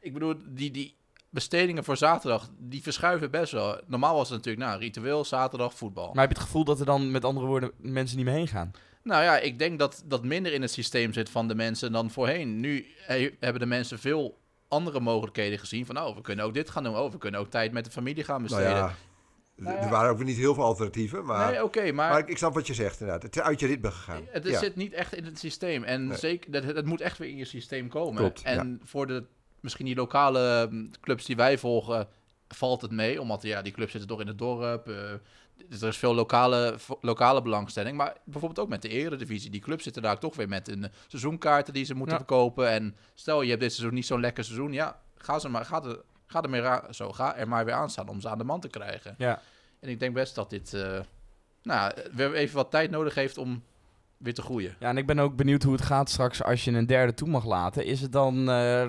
Ik 0.00 0.12
bedoel, 0.12 0.34
die, 0.46 0.70
die 0.70 0.96
bestedingen 1.36 1.84
voor 1.84 1.96
zaterdag, 1.96 2.48
die 2.58 2.82
verschuiven 2.82 3.30
best 3.30 3.52
wel. 3.52 3.80
Normaal 3.86 4.14
was 4.16 4.28
het 4.28 4.36
natuurlijk, 4.38 4.66
nou, 4.66 4.80
ritueel, 4.80 5.24
zaterdag, 5.24 5.74
voetbal. 5.74 6.12
Maar 6.12 6.22
heb 6.26 6.30
je 6.32 6.38
het 6.38 6.44
gevoel 6.46 6.64
dat 6.64 6.80
er 6.80 6.86
dan, 6.86 7.10
met 7.10 7.24
andere 7.24 7.46
woorden, 7.46 7.70
mensen 7.76 8.16
niet 8.16 8.26
meer 8.26 8.34
heen 8.34 8.48
gaan? 8.48 8.70
Nou 9.02 9.22
ja, 9.22 9.38
ik 9.38 9.58
denk 9.58 9.78
dat 9.78 10.02
dat 10.06 10.24
minder 10.24 10.52
in 10.52 10.62
het 10.62 10.70
systeem 10.70 11.12
zit 11.12 11.30
van 11.30 11.48
de 11.48 11.54
mensen 11.54 11.92
dan 11.92 12.10
voorheen. 12.10 12.60
Nu 12.60 12.86
he- 12.98 13.30
hebben 13.40 13.60
de 13.60 13.66
mensen 13.66 13.98
veel 13.98 14.38
andere 14.68 15.00
mogelijkheden 15.00 15.58
gezien. 15.58 15.86
Van, 15.86 15.98
oh, 15.98 16.14
we 16.14 16.20
kunnen 16.20 16.44
ook 16.44 16.54
dit 16.54 16.70
gaan 16.70 16.84
doen. 16.84 16.96
Oh, 16.96 17.12
we 17.12 17.18
kunnen 17.18 17.40
ook 17.40 17.50
tijd 17.50 17.72
met 17.72 17.84
de 17.84 17.90
familie 17.90 18.24
gaan 18.24 18.42
Nou 18.42 18.48
besteden. 18.48 18.76
ja, 18.76 18.94
Nou 19.56 19.76
er 19.76 19.82
ja. 19.82 19.88
waren 19.90 20.10
ook 20.10 20.16
weer 20.16 20.26
niet 20.26 20.36
heel 20.36 20.54
veel 20.54 20.64
alternatieven, 20.64 21.24
maar, 21.24 21.50
nee, 21.50 21.64
oké, 21.64 21.92
maar, 21.92 22.10
maar 22.10 22.18
ik, 22.18 22.28
ik 22.28 22.38
snap 22.38 22.54
wat 22.54 22.66
je 22.66 22.74
zegt 22.74 23.00
inderdaad. 23.00 23.22
Het 23.22 23.36
is 23.36 23.42
uit 23.42 23.60
je 23.60 23.66
ritme 23.66 23.90
gegaan. 23.90 24.22
het 24.30 24.46
ja. 24.46 24.58
zit 24.58 24.76
niet 24.76 24.92
echt 24.92 25.14
in 25.14 25.24
het 25.24 25.38
systeem. 25.38 25.84
En 25.84 26.06
Nee. 26.06 26.18
zeker, 26.18 26.50
dat, 26.50 26.64
het 26.64 26.86
moet 26.86 27.00
echt 27.00 27.18
weer 27.18 27.28
in 27.28 27.36
je 27.36 27.44
systeem 27.44 27.88
komen. 27.88 28.16
Klopt, 28.16 28.42
en 28.42 28.80
voor 28.84 29.06
de, 29.06 29.24
misschien 29.66 29.86
die 29.86 29.94
lokale 29.96 30.68
mm, 30.70 30.90
clubs 31.00 31.24
die 31.24 31.36
wij 31.36 31.58
volgen, 31.58 32.08
valt 32.48 32.82
het 32.82 32.90
mee. 32.90 33.20
Omdat 33.20 33.42
ja, 33.42 33.62
die 33.62 33.72
clubs 33.72 33.90
zitten 33.90 34.08
toch 34.10 34.20
in 34.20 34.26
het 34.26 34.38
dorp. 34.38 34.88
eh, 34.88 34.94
dus 35.68 35.80
er 35.82 35.88
is 35.88 35.96
veel 35.96 36.14
lokale, 36.14 36.74
lokale 37.00 37.42
belangstelling. 37.42 37.96
Maar 37.96 38.16
bijvoorbeeld 38.24 38.58
ook 38.58 38.68
met 38.68 38.82
de 38.82 38.88
eredivisie. 38.88 39.50
Die 39.50 39.60
clubs 39.60 39.82
zitten 39.84 40.02
daar 40.02 40.18
toch 40.18 40.36
weer 40.36 40.48
met 40.48 40.68
een 40.68 40.86
seizoenkaarten 41.06 41.72
die 41.74 41.84
ze 41.84 41.94
moeten 41.94 42.16
Ja. 42.16 42.24
verkopen. 42.24 42.68
En 42.70 42.96
stel 43.14 43.42
je 43.42 43.48
hebt 43.48 43.60
dit 43.60 43.72
seizoen 43.72 43.94
niet 43.94 44.06
zo'n 44.06 44.20
lekker 44.20 44.44
seizoen. 44.44 44.72
Ja, 44.72 45.00
ga, 45.16 45.38
ze 45.38 45.48
maar, 45.48 45.64
ga, 45.64 45.82
er, 45.82 46.00
ga, 46.26 46.42
er, 46.42 46.66
aan- 46.66 46.94
zo, 46.94 47.12
ga 47.12 47.36
er 47.36 47.48
maar 47.48 47.64
weer 47.64 47.74
aan 47.74 47.90
staan 47.90 48.08
om 48.08 48.20
ze 48.20 48.28
aan 48.28 48.38
de 48.38 48.44
man 48.44 48.60
te 48.60 48.68
krijgen. 48.68 49.14
Ja. 49.18 49.40
En 49.80 49.88
ik 49.88 50.00
denk 50.00 50.14
best 50.14 50.34
dat 50.34 50.50
dit 50.50 50.72
uh, 50.72 51.00
nou, 51.62 51.92
weer 52.12 52.34
even 52.34 52.56
wat 52.56 52.70
tijd 52.70 52.90
nodig 52.90 53.14
heeft 53.14 53.38
om 53.38 53.62
weer 54.16 54.34
te 54.34 54.42
groeien. 54.42 54.76
Ja, 54.80 54.88
en 54.88 54.96
ik 54.96 55.06
ben 55.06 55.18
ook 55.18 55.36
benieuwd 55.36 55.62
hoe 55.62 55.72
het 55.72 55.82
gaat 55.82 56.10
straks 56.10 56.42
als 56.42 56.64
je 56.64 56.70
een 56.72 56.86
derde 56.86 57.14
toe 57.14 57.28
mag 57.28 57.44
laten. 57.44 57.84
Is 57.84 58.00
het 58.00 58.12
dan 58.12 58.48
uh, 58.50 58.86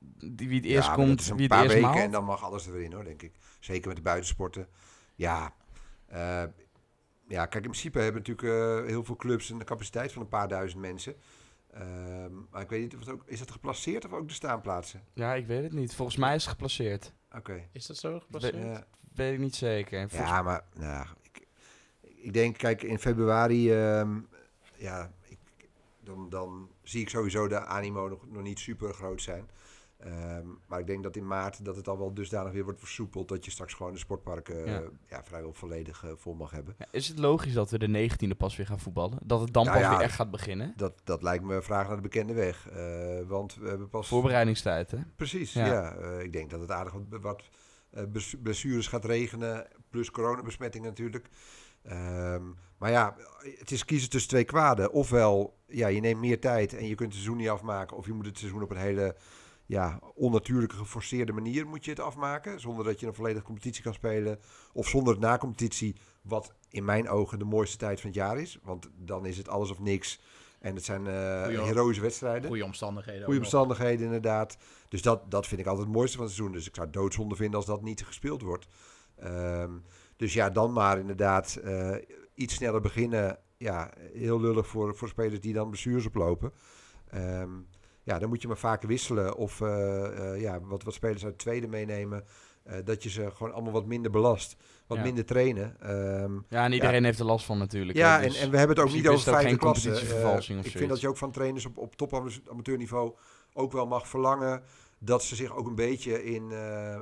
die, 0.00 0.48
wie 0.48 0.56
het 0.56 0.66
eerst 0.66 0.88
ja, 0.88 0.96
dat 0.96 1.04
komt, 1.04 1.20
is 1.20 1.28
een 1.28 1.36
wie 1.36 1.44
het 1.44 1.52
paar 1.54 1.62
eerst 1.62 1.74
weken 1.74 1.90
maalt? 1.90 2.04
en 2.04 2.10
dan 2.10 2.24
mag 2.24 2.44
alles 2.44 2.66
er 2.66 2.72
weer 2.72 2.82
in 2.82 2.92
hoor, 2.92 3.04
denk 3.04 3.22
ik. 3.22 3.32
Zeker 3.60 3.88
met 3.88 3.96
de 3.96 4.02
buitensporten. 4.02 4.68
Ja, 5.14 5.54
uh, 6.12 6.42
ja 7.28 7.46
kijk, 7.46 7.54
in 7.54 7.70
principe 7.70 7.98
hebben 7.98 8.22
natuurlijk 8.26 8.48
uh, 8.48 8.86
heel 8.86 9.04
veel 9.04 9.16
clubs 9.16 9.50
een 9.50 9.64
capaciteit 9.64 10.12
van 10.12 10.22
een 10.22 10.28
paar 10.28 10.48
duizend 10.48 10.80
mensen. 10.80 11.14
Ehm, 11.72 12.32
maar 12.50 12.62
ik 12.62 12.68
weet 12.68 12.80
niet 12.80 12.94
of 12.94 13.00
het 13.00 13.08
ook... 13.08 13.22
Is 13.26 13.40
het 13.40 13.50
geplaceerd 13.50 14.04
of 14.04 14.12
ook 14.12 14.28
de 14.28 14.34
staanplaatsen? 14.34 15.02
Ja, 15.12 15.34
ik 15.34 15.46
weet 15.46 15.62
het 15.62 15.72
niet. 15.72 15.94
Volgens 15.94 16.16
mij 16.16 16.34
is 16.34 16.42
het 16.42 16.50
geplaceerd. 16.50 17.12
Oké. 17.36 17.68
Is 17.72 17.86
dat 17.86 17.96
zo 17.96 18.20
gepasseerd? 18.20 18.56
Ja, 18.56 18.86
Weet 19.14 19.32
ik 19.32 19.38
niet 19.38 19.54
zeker. 19.54 20.08
Volgens- 20.08 20.30
ja, 20.30 20.42
maar 20.42 20.64
nou, 20.74 20.86
ja, 20.92 21.06
ik, 21.22 21.46
ik 22.02 22.32
denk, 22.32 22.58
kijk, 22.58 22.82
in 22.82 22.98
februari... 22.98 23.72
ehm, 23.72 24.18
ja, 24.76 25.12
ik, 25.28 25.38
dan, 26.00 26.28
dan 26.30 26.68
zie 26.82 27.00
ik 27.00 27.08
sowieso 27.08 27.48
de 27.48 27.64
animo 27.64 28.08
nog, 28.08 28.26
nog 28.30 28.42
niet 28.42 28.58
super 28.58 28.94
groot 28.94 29.22
zijn. 29.22 29.48
Ehm, 30.04 30.46
maar 30.66 30.80
ik 30.80 30.86
denk 30.86 31.02
dat 31.02 31.16
in 31.16 31.26
maart 31.26 31.64
dat 31.64 31.76
het 31.76 31.88
al 31.88 31.98
wel 31.98 32.14
dusdanig 32.14 32.52
weer 32.52 32.64
wordt 32.64 32.78
versoepeld... 32.78 33.28
dat 33.28 33.44
je 33.44 33.50
straks 33.50 33.74
gewoon 33.74 33.92
de 33.92 33.98
sportparken 33.98 34.66
Ja. 35.08 35.24
vrijwel 35.24 35.52
volledig 35.52 36.04
eh, 36.04 36.10
vol 36.16 36.34
mag 36.34 36.50
hebben. 36.50 36.74
Ja, 36.78 36.86
is 36.90 37.08
het 37.08 37.18
logisch 37.18 37.52
dat 37.52 37.70
we 37.70 37.78
de 37.78 38.10
19e 38.10 38.36
pas 38.36 38.56
weer 38.56 38.66
gaan 38.66 38.80
voetballen? 38.80 39.18
Dat 39.22 39.40
het 39.40 39.52
dan 39.52 39.64
Nou 39.64 39.76
pas 39.76 39.86
ja. 39.86 39.96
weer 39.96 40.04
echt 40.06 40.14
gaat 40.14 40.30
beginnen? 40.30 40.72
Dat, 40.76 41.00
dat 41.04 41.22
lijkt 41.22 41.44
me 41.44 41.54
een 41.54 41.62
vraag 41.62 41.86
naar 41.86 41.96
de 41.96 42.02
bekende 42.02 42.32
weg. 42.32 42.68
Eh, 42.68 43.20
want 43.26 43.54
we 43.54 43.68
hebben 43.68 43.88
pas... 43.88 44.08
Voorbereidingstijd, 44.08 44.90
hè? 44.90 44.98
Precies, 45.16 45.52
Ja. 45.52 45.94
Eh, 45.94 46.22
ik 46.22 46.32
denk 46.32 46.50
dat 46.50 46.60
het 46.60 46.70
aardig 46.70 46.94
wat, 47.20 47.42
blessures 48.42 48.86
gaat 48.86 49.04
regenen. 49.04 49.66
Plus 49.90 50.10
coronabesmettingen 50.10 50.88
natuurlijk. 50.88 51.28
Ehm, 51.82 52.42
maar 52.78 52.90
ja, 52.90 53.16
het 53.58 53.70
is 53.70 53.84
kiezen 53.84 54.10
tussen 54.10 54.30
twee 54.30 54.44
kwaden. 54.44 54.92
Ofwel, 54.92 55.58
ja, 55.66 55.86
je 55.86 56.00
neemt 56.00 56.20
meer 56.20 56.40
tijd 56.40 56.74
en 56.74 56.86
je 56.86 56.94
kunt 56.94 57.08
het 57.08 57.12
seizoen 57.12 57.36
niet 57.36 57.48
afmaken. 57.48 57.96
Of 57.96 58.06
je 58.06 58.12
moet 58.12 58.26
het 58.26 58.38
seizoen 58.38 58.62
op 58.62 58.70
een 58.70 58.76
hele 58.76 59.16
ja, 59.70 60.00
onnatuurlijke, 60.14 60.76
geforceerde 60.76 61.32
manier 61.32 61.66
moet 61.66 61.84
je 61.84 61.90
het 61.90 62.00
afmaken. 62.00 62.60
Zonder 62.60 62.84
dat 62.84 63.00
je 63.00 63.06
een 63.06 63.14
volledige 63.14 63.44
competitie 63.44 63.82
kan 63.82 63.94
spelen. 63.94 64.38
Of 64.72 64.88
zonder 64.88 65.12
het 65.12 65.22
na-competitie, 65.22 65.96
wat 66.22 66.54
in 66.70 66.84
mijn 66.84 67.08
ogen 67.08 67.38
de 67.38 67.44
mooiste 67.44 67.76
tijd 67.76 68.00
van 68.00 68.10
het 68.10 68.18
jaar 68.18 68.38
is. 68.38 68.58
Want 68.62 68.90
dan 68.96 69.26
is 69.26 69.36
het 69.36 69.48
alles 69.48 69.70
of 69.70 69.78
niks. 69.80 70.20
En 70.60 70.74
het 70.74 70.84
zijn 70.84 71.00
Goeie- 71.44 71.62
heroïsche 71.62 72.02
wedstrijden. 72.02 72.48
Goede 72.48 72.64
omstandigheden. 72.64 73.24
Goede 73.24 73.40
omstandigheden, 73.40 74.04
inderdaad. 74.04 74.56
Dus 74.88 75.02
dat, 75.02 75.30
dat 75.30 75.46
vind 75.46 75.60
ik 75.60 75.66
altijd 75.66 75.86
het 75.86 75.96
mooiste 75.96 76.16
van 76.16 76.26
het 76.26 76.34
seizoen. 76.34 76.56
Dus 76.56 76.66
ik 76.66 76.74
zou 76.74 76.86
het 76.86 76.96
doodzonde 76.96 77.36
vinden 77.36 77.56
als 77.56 77.66
dat 77.66 77.82
niet 77.82 78.04
gespeeld 78.04 78.42
wordt. 78.42 78.66
Ehm, 79.16 79.72
dus 80.16 80.32
ja, 80.32 80.50
dan 80.50 80.72
maar 80.72 80.98
inderdaad 80.98 81.54
eh, 81.56 81.96
iets 82.34 82.54
sneller 82.54 82.80
beginnen. 82.80 83.38
Ja, 83.56 83.90
heel 84.12 84.40
lullig 84.40 84.66
voor, 84.66 84.96
voor 84.96 85.08
spelers 85.08 85.40
die 85.40 85.52
dan 85.52 85.68
blessures 85.70 86.06
oplopen. 86.06 86.52
Ehm, 87.10 87.50
ja, 88.02 88.18
dan 88.18 88.28
moet 88.28 88.42
je 88.42 88.48
maar 88.48 88.58
vaker 88.58 88.88
wisselen. 88.88 89.36
Of 89.36 89.60
eh, 89.60 90.32
eh, 90.34 90.40
ja, 90.40 90.60
wat, 90.60 90.82
wat 90.82 90.94
spelers 90.94 91.24
uit 91.24 91.32
de 91.32 91.38
tweede 91.38 91.68
meenemen. 91.68 92.24
eh, 92.64 92.76
dat 92.84 93.02
je 93.02 93.10
ze 93.10 93.30
gewoon 93.34 93.52
allemaal 93.52 93.72
wat 93.72 93.86
minder 93.86 94.10
belast. 94.10 94.56
Wat 94.86 94.98
Ja. 94.98 95.04
minder 95.04 95.24
trainen. 95.24 95.76
Ehm, 95.80 96.32
Ja, 96.48 96.64
en 96.64 96.72
iedereen 96.72 97.04
heeft 97.04 97.18
er 97.18 97.24
last 97.24 97.44
van 97.46 97.58
natuurlijk. 97.58 97.98
ja, 97.98 98.20
en, 98.20 98.28
dus 98.28 98.40
en 98.40 98.50
we 98.50 98.56
hebben 98.58 98.76
het 98.76 98.86
ook 98.86 98.92
niet 98.92 99.08
over 99.08 99.26
het 99.26 99.36
vijfde 99.40 99.56
klasse. 99.56 99.90
of 100.24 100.48
ik 100.48 100.70
vind 100.70 100.88
dat 100.88 101.00
je 101.00 101.08
ook 101.08 101.16
van 101.16 101.30
trainers 101.30 101.66
op, 101.66 101.78
op 101.78 101.96
topamateurniveau 101.96 103.14
ook 103.52 103.72
wel 103.72 103.86
mag 103.86 104.08
verlangen 104.08 104.62
dat 104.98 105.22
ze 105.22 105.36
zich 105.36 105.56
ook 105.56 105.66
een 105.66 105.74
beetje 105.74 106.24
in, 106.24 106.52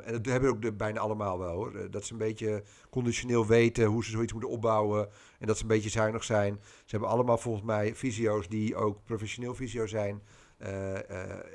en 0.04 0.12
dat 0.12 0.26
hebben 0.26 0.50
ook 0.50 0.62
de, 0.62 0.72
bijna 0.72 1.00
allemaal 1.00 1.38
wel 1.38 1.54
hoor, 1.54 1.90
dat 1.90 2.04
ze 2.04 2.12
een 2.12 2.18
beetje 2.18 2.62
conditioneel 2.90 3.46
weten 3.46 3.84
hoe 3.84 4.04
ze 4.04 4.10
zoiets 4.10 4.32
moeten 4.32 4.50
opbouwen 4.50 5.08
en 5.38 5.46
dat 5.46 5.56
ze 5.56 5.62
een 5.62 5.68
beetje 5.68 5.90
zuinig 5.90 6.24
zijn. 6.24 6.58
Ze 6.62 6.90
hebben 6.90 7.08
allemaal 7.08 7.38
volgens 7.38 7.64
mij 7.64 7.94
fysio's 7.94 8.48
die 8.48 8.76
ook 8.76 9.04
professioneel 9.04 9.54
fysio 9.54 9.86
zijn 9.86 10.22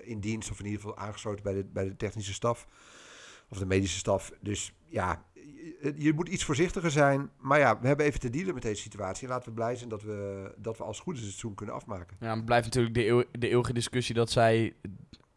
in 0.04 0.20
dienst 0.20 0.52
of 0.52 0.60
in 0.60 0.66
ieder 0.66 0.82
geval 0.82 0.98
aangesloten 0.98 1.44
bij 1.44 1.54
de, 1.54 1.64
bij 1.64 1.84
de 1.84 1.96
technische 1.96 2.34
staf 2.34 2.68
of 3.50 3.58
de 3.58 3.66
medische 3.66 3.98
staf. 3.98 4.32
Dus 4.42 4.74
ja, 4.86 5.24
je, 5.96 6.14
moet 6.16 6.28
iets 6.28 6.44
voorzichtiger 6.44 6.92
zijn. 6.92 7.30
Maar 7.38 7.60
ja, 7.60 7.80
we 7.80 7.88
hebben 7.88 8.06
even 8.06 8.20
te 8.20 8.30
dealen 8.30 8.54
met 8.54 8.64
deze 8.64 8.82
situatie. 8.82 9.28
En 9.28 9.34
laten 9.34 9.50
we 9.50 9.56
blij 9.56 9.76
zijn 9.76 9.90
dat 9.90 10.04
we, 10.04 10.52
dat 10.58 10.78
we 10.78 10.84
als 10.84 11.00
goed 11.00 11.16
is 11.16 11.22
seizoen 11.22 11.56
kunnen 11.56 11.76
afmaken. 11.76 12.18
Ja, 12.20 12.36
het 12.36 12.46
blijft 12.46 12.66
natuurlijk 12.66 12.96
de, 12.96 13.28
de 13.40 13.50
eeuwige 13.50 13.74
discussie 13.74 14.16
dat 14.16 14.32
zij... 14.32 14.76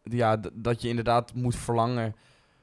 Ja, 0.03 0.41
dat 0.53 0.81
je 0.81 0.87
inderdaad 0.87 1.33
moet 1.33 1.55
verlangen 1.55 2.15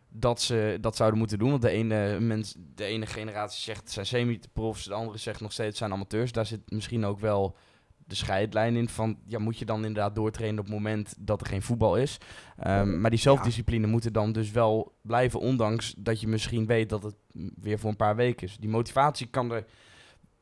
dat 0.08 0.40
ze 0.40 0.78
dat 0.80 0.96
zouden 0.96 1.18
moeten 1.18 1.38
doen. 1.38 1.50
Want 1.50 1.62
de 1.62 1.68
ene, 1.68 2.20
mens, 2.20 2.54
de 2.74 2.84
ene 2.84 3.06
generatie 3.06 3.62
zegt 3.62 3.90
zijn 3.90 4.06
semi-profs, 4.06 4.84
de 4.84 4.94
andere 4.94 5.18
zegt 5.18 5.40
nog 5.40 5.52
steeds 5.52 5.78
zijn 5.78 5.92
amateurs. 5.92 6.32
Daar 6.32 6.46
zit 6.46 6.60
misschien 6.70 7.04
ook 7.04 7.20
wel 7.20 7.56
de 8.06 8.14
scheidlijn 8.14 8.76
in 8.76 8.88
van... 8.88 9.18
Ja, 9.26 9.38
moet 9.38 9.58
je 9.58 9.64
dan 9.64 9.76
inderdaad 9.84 10.14
doortrainen 10.14 10.58
op 10.58 10.64
het 10.64 10.74
moment 10.74 11.14
dat 11.18 11.40
er 11.40 11.46
geen 11.46 11.62
voetbal 11.62 11.96
is? 11.96 12.18
Ehm, 12.56 13.00
maar 13.00 13.10
die 13.10 13.18
zelfdiscipline 13.18 13.86
moet 13.86 14.04
er 14.04 14.12
dan 14.12 14.32
dus 14.32 14.50
wel 14.50 14.94
blijven, 15.02 15.40
ondanks 15.40 15.94
dat 15.98 16.20
je 16.20 16.28
misschien 16.28 16.66
weet 16.66 16.88
dat 16.88 17.02
het 17.02 17.14
weer 17.60 17.78
voor 17.78 17.90
een 17.90 17.96
paar 17.96 18.16
weken 18.16 18.46
is. 18.46 18.56
Die 18.56 18.68
motivatie 18.70 19.26
kan 19.26 19.52
er, 19.52 19.64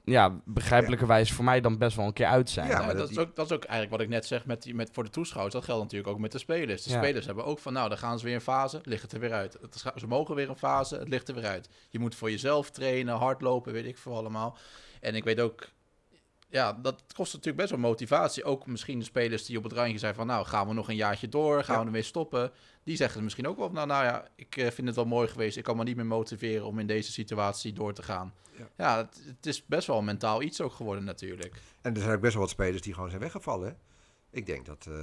ja, 0.04 0.40
begrijpelijkerwijs 0.44 1.32
voor 1.32 1.44
mij 1.44 1.60
dan 1.60 1.78
best 1.78 1.96
wel 1.96 2.06
een 2.06 2.12
keer 2.12 2.26
uit 2.26 2.50
zijn. 2.50 2.66
Ja, 2.68 2.72
Ja, 2.72 2.78
maar 2.86 2.88
dat, 2.88 2.98
dat- 2.98 3.10
is 3.10 3.18
ook, 3.18 3.36
dat 3.36 3.46
is 3.46 3.52
ook 3.52 3.64
eigenlijk 3.64 3.90
wat 3.90 4.00
ik 4.00 4.08
net 4.08 4.26
zeg 4.26 4.46
met, 4.46 4.62
die- 4.62 4.74
met 4.74 4.90
voor 4.92 5.04
de 5.04 5.10
toeschouwers. 5.10 5.54
Dat 5.54 5.64
geldt 5.64 5.82
natuurlijk 5.82 6.10
ook 6.10 6.18
met 6.18 6.32
de 6.32 6.38
spelers. 6.38 6.82
De 6.82 6.90
Ja. 6.90 6.96
spelers 6.96 7.26
hebben 7.26 7.44
ook 7.44 7.58
van, 7.58 7.72
nou, 7.72 7.88
dan 7.88 7.98
gaan 7.98 8.18
ze 8.18 8.24
weer 8.24 8.34
een 8.34 8.40
fase, 8.40 8.80
ligt 8.82 9.02
het 9.02 9.12
er 9.12 9.20
weer 9.20 9.32
uit. 9.32 9.58
Het 9.60 9.84
Ze 9.96 10.06
mogen 10.06 10.34
weer 10.34 10.48
een 10.48 10.56
fase, 10.56 10.96
het 10.98 11.08
ligt 11.08 11.28
er 11.28 11.34
weer 11.34 11.46
uit. 11.46 11.68
Je 11.88 11.98
moet 11.98 12.14
voor 12.14 12.30
jezelf 12.30 12.70
trainen, 12.70 13.16
hardlopen, 13.16 13.72
weet 13.72 13.86
ik 13.86 13.98
veel 13.98 14.16
allemaal. 14.16 14.56
En 15.00 15.14
ik 15.14 15.24
weet 15.24 15.40
ook, 15.40 15.68
ja, 16.52 16.72
dat 16.72 17.02
kost 17.14 17.32
natuurlijk 17.32 17.56
best 17.56 17.70
wel 17.70 17.78
motivatie. 17.90 18.44
Ook 18.44 18.66
misschien 18.66 18.98
de 18.98 19.04
spelers 19.04 19.44
die 19.44 19.56
op 19.58 19.62
het 19.64 19.72
randje 19.72 19.98
zijn 19.98 20.14
van, 20.14 20.26
nou, 20.26 20.46
gaan 20.46 20.68
we 20.68 20.74
nog 20.74 20.88
een 20.88 20.96
jaartje 20.96 21.28
door, 21.28 21.64
gaan 21.64 21.74
Ja. 21.74 21.80
we 21.80 21.86
ermee 21.86 22.02
stoppen. 22.02 22.50
Die 22.84 22.96
zeggen 22.96 23.22
misschien 23.24 23.46
ook 23.48 23.58
wel, 23.58 23.70
nou, 23.70 23.86
nou 23.86 24.04
ja, 24.04 24.28
ik 24.36 24.56
eh, 24.56 24.70
vind 24.70 24.86
het 24.86 24.96
wel 24.96 25.04
mooi 25.04 25.28
geweest. 25.28 25.56
Ik 25.56 25.64
kan 25.64 25.76
me 25.76 25.84
niet 25.84 25.96
meer 25.96 26.06
motiveren 26.06 26.66
om 26.66 26.78
in 26.78 26.86
deze 26.86 27.12
situatie 27.12 27.72
door 27.72 27.92
te 27.94 28.02
gaan. 28.02 28.32
Ja. 28.58 28.68
Ja, 28.76 28.96
het, 28.96 29.22
het 29.26 29.46
is 29.46 29.66
best 29.66 29.86
wel 29.86 30.02
mentaal 30.02 30.42
iets 30.42 30.60
ook 30.60 30.72
geworden 30.72 31.04
natuurlijk. 31.04 31.54
En 31.82 31.94
er 31.94 32.00
zijn 32.00 32.14
ook 32.14 32.20
best 32.20 32.32
wel 32.32 32.42
wat 32.42 32.50
spelers 32.50 32.82
die 32.82 32.94
gewoon 32.94 33.08
zijn 33.08 33.20
weggevallen. 33.22 33.68
hè. 33.68 33.74
Ik 34.34 34.46
denk 34.46 34.66
dat, 34.66 34.86
eh, 34.88 34.94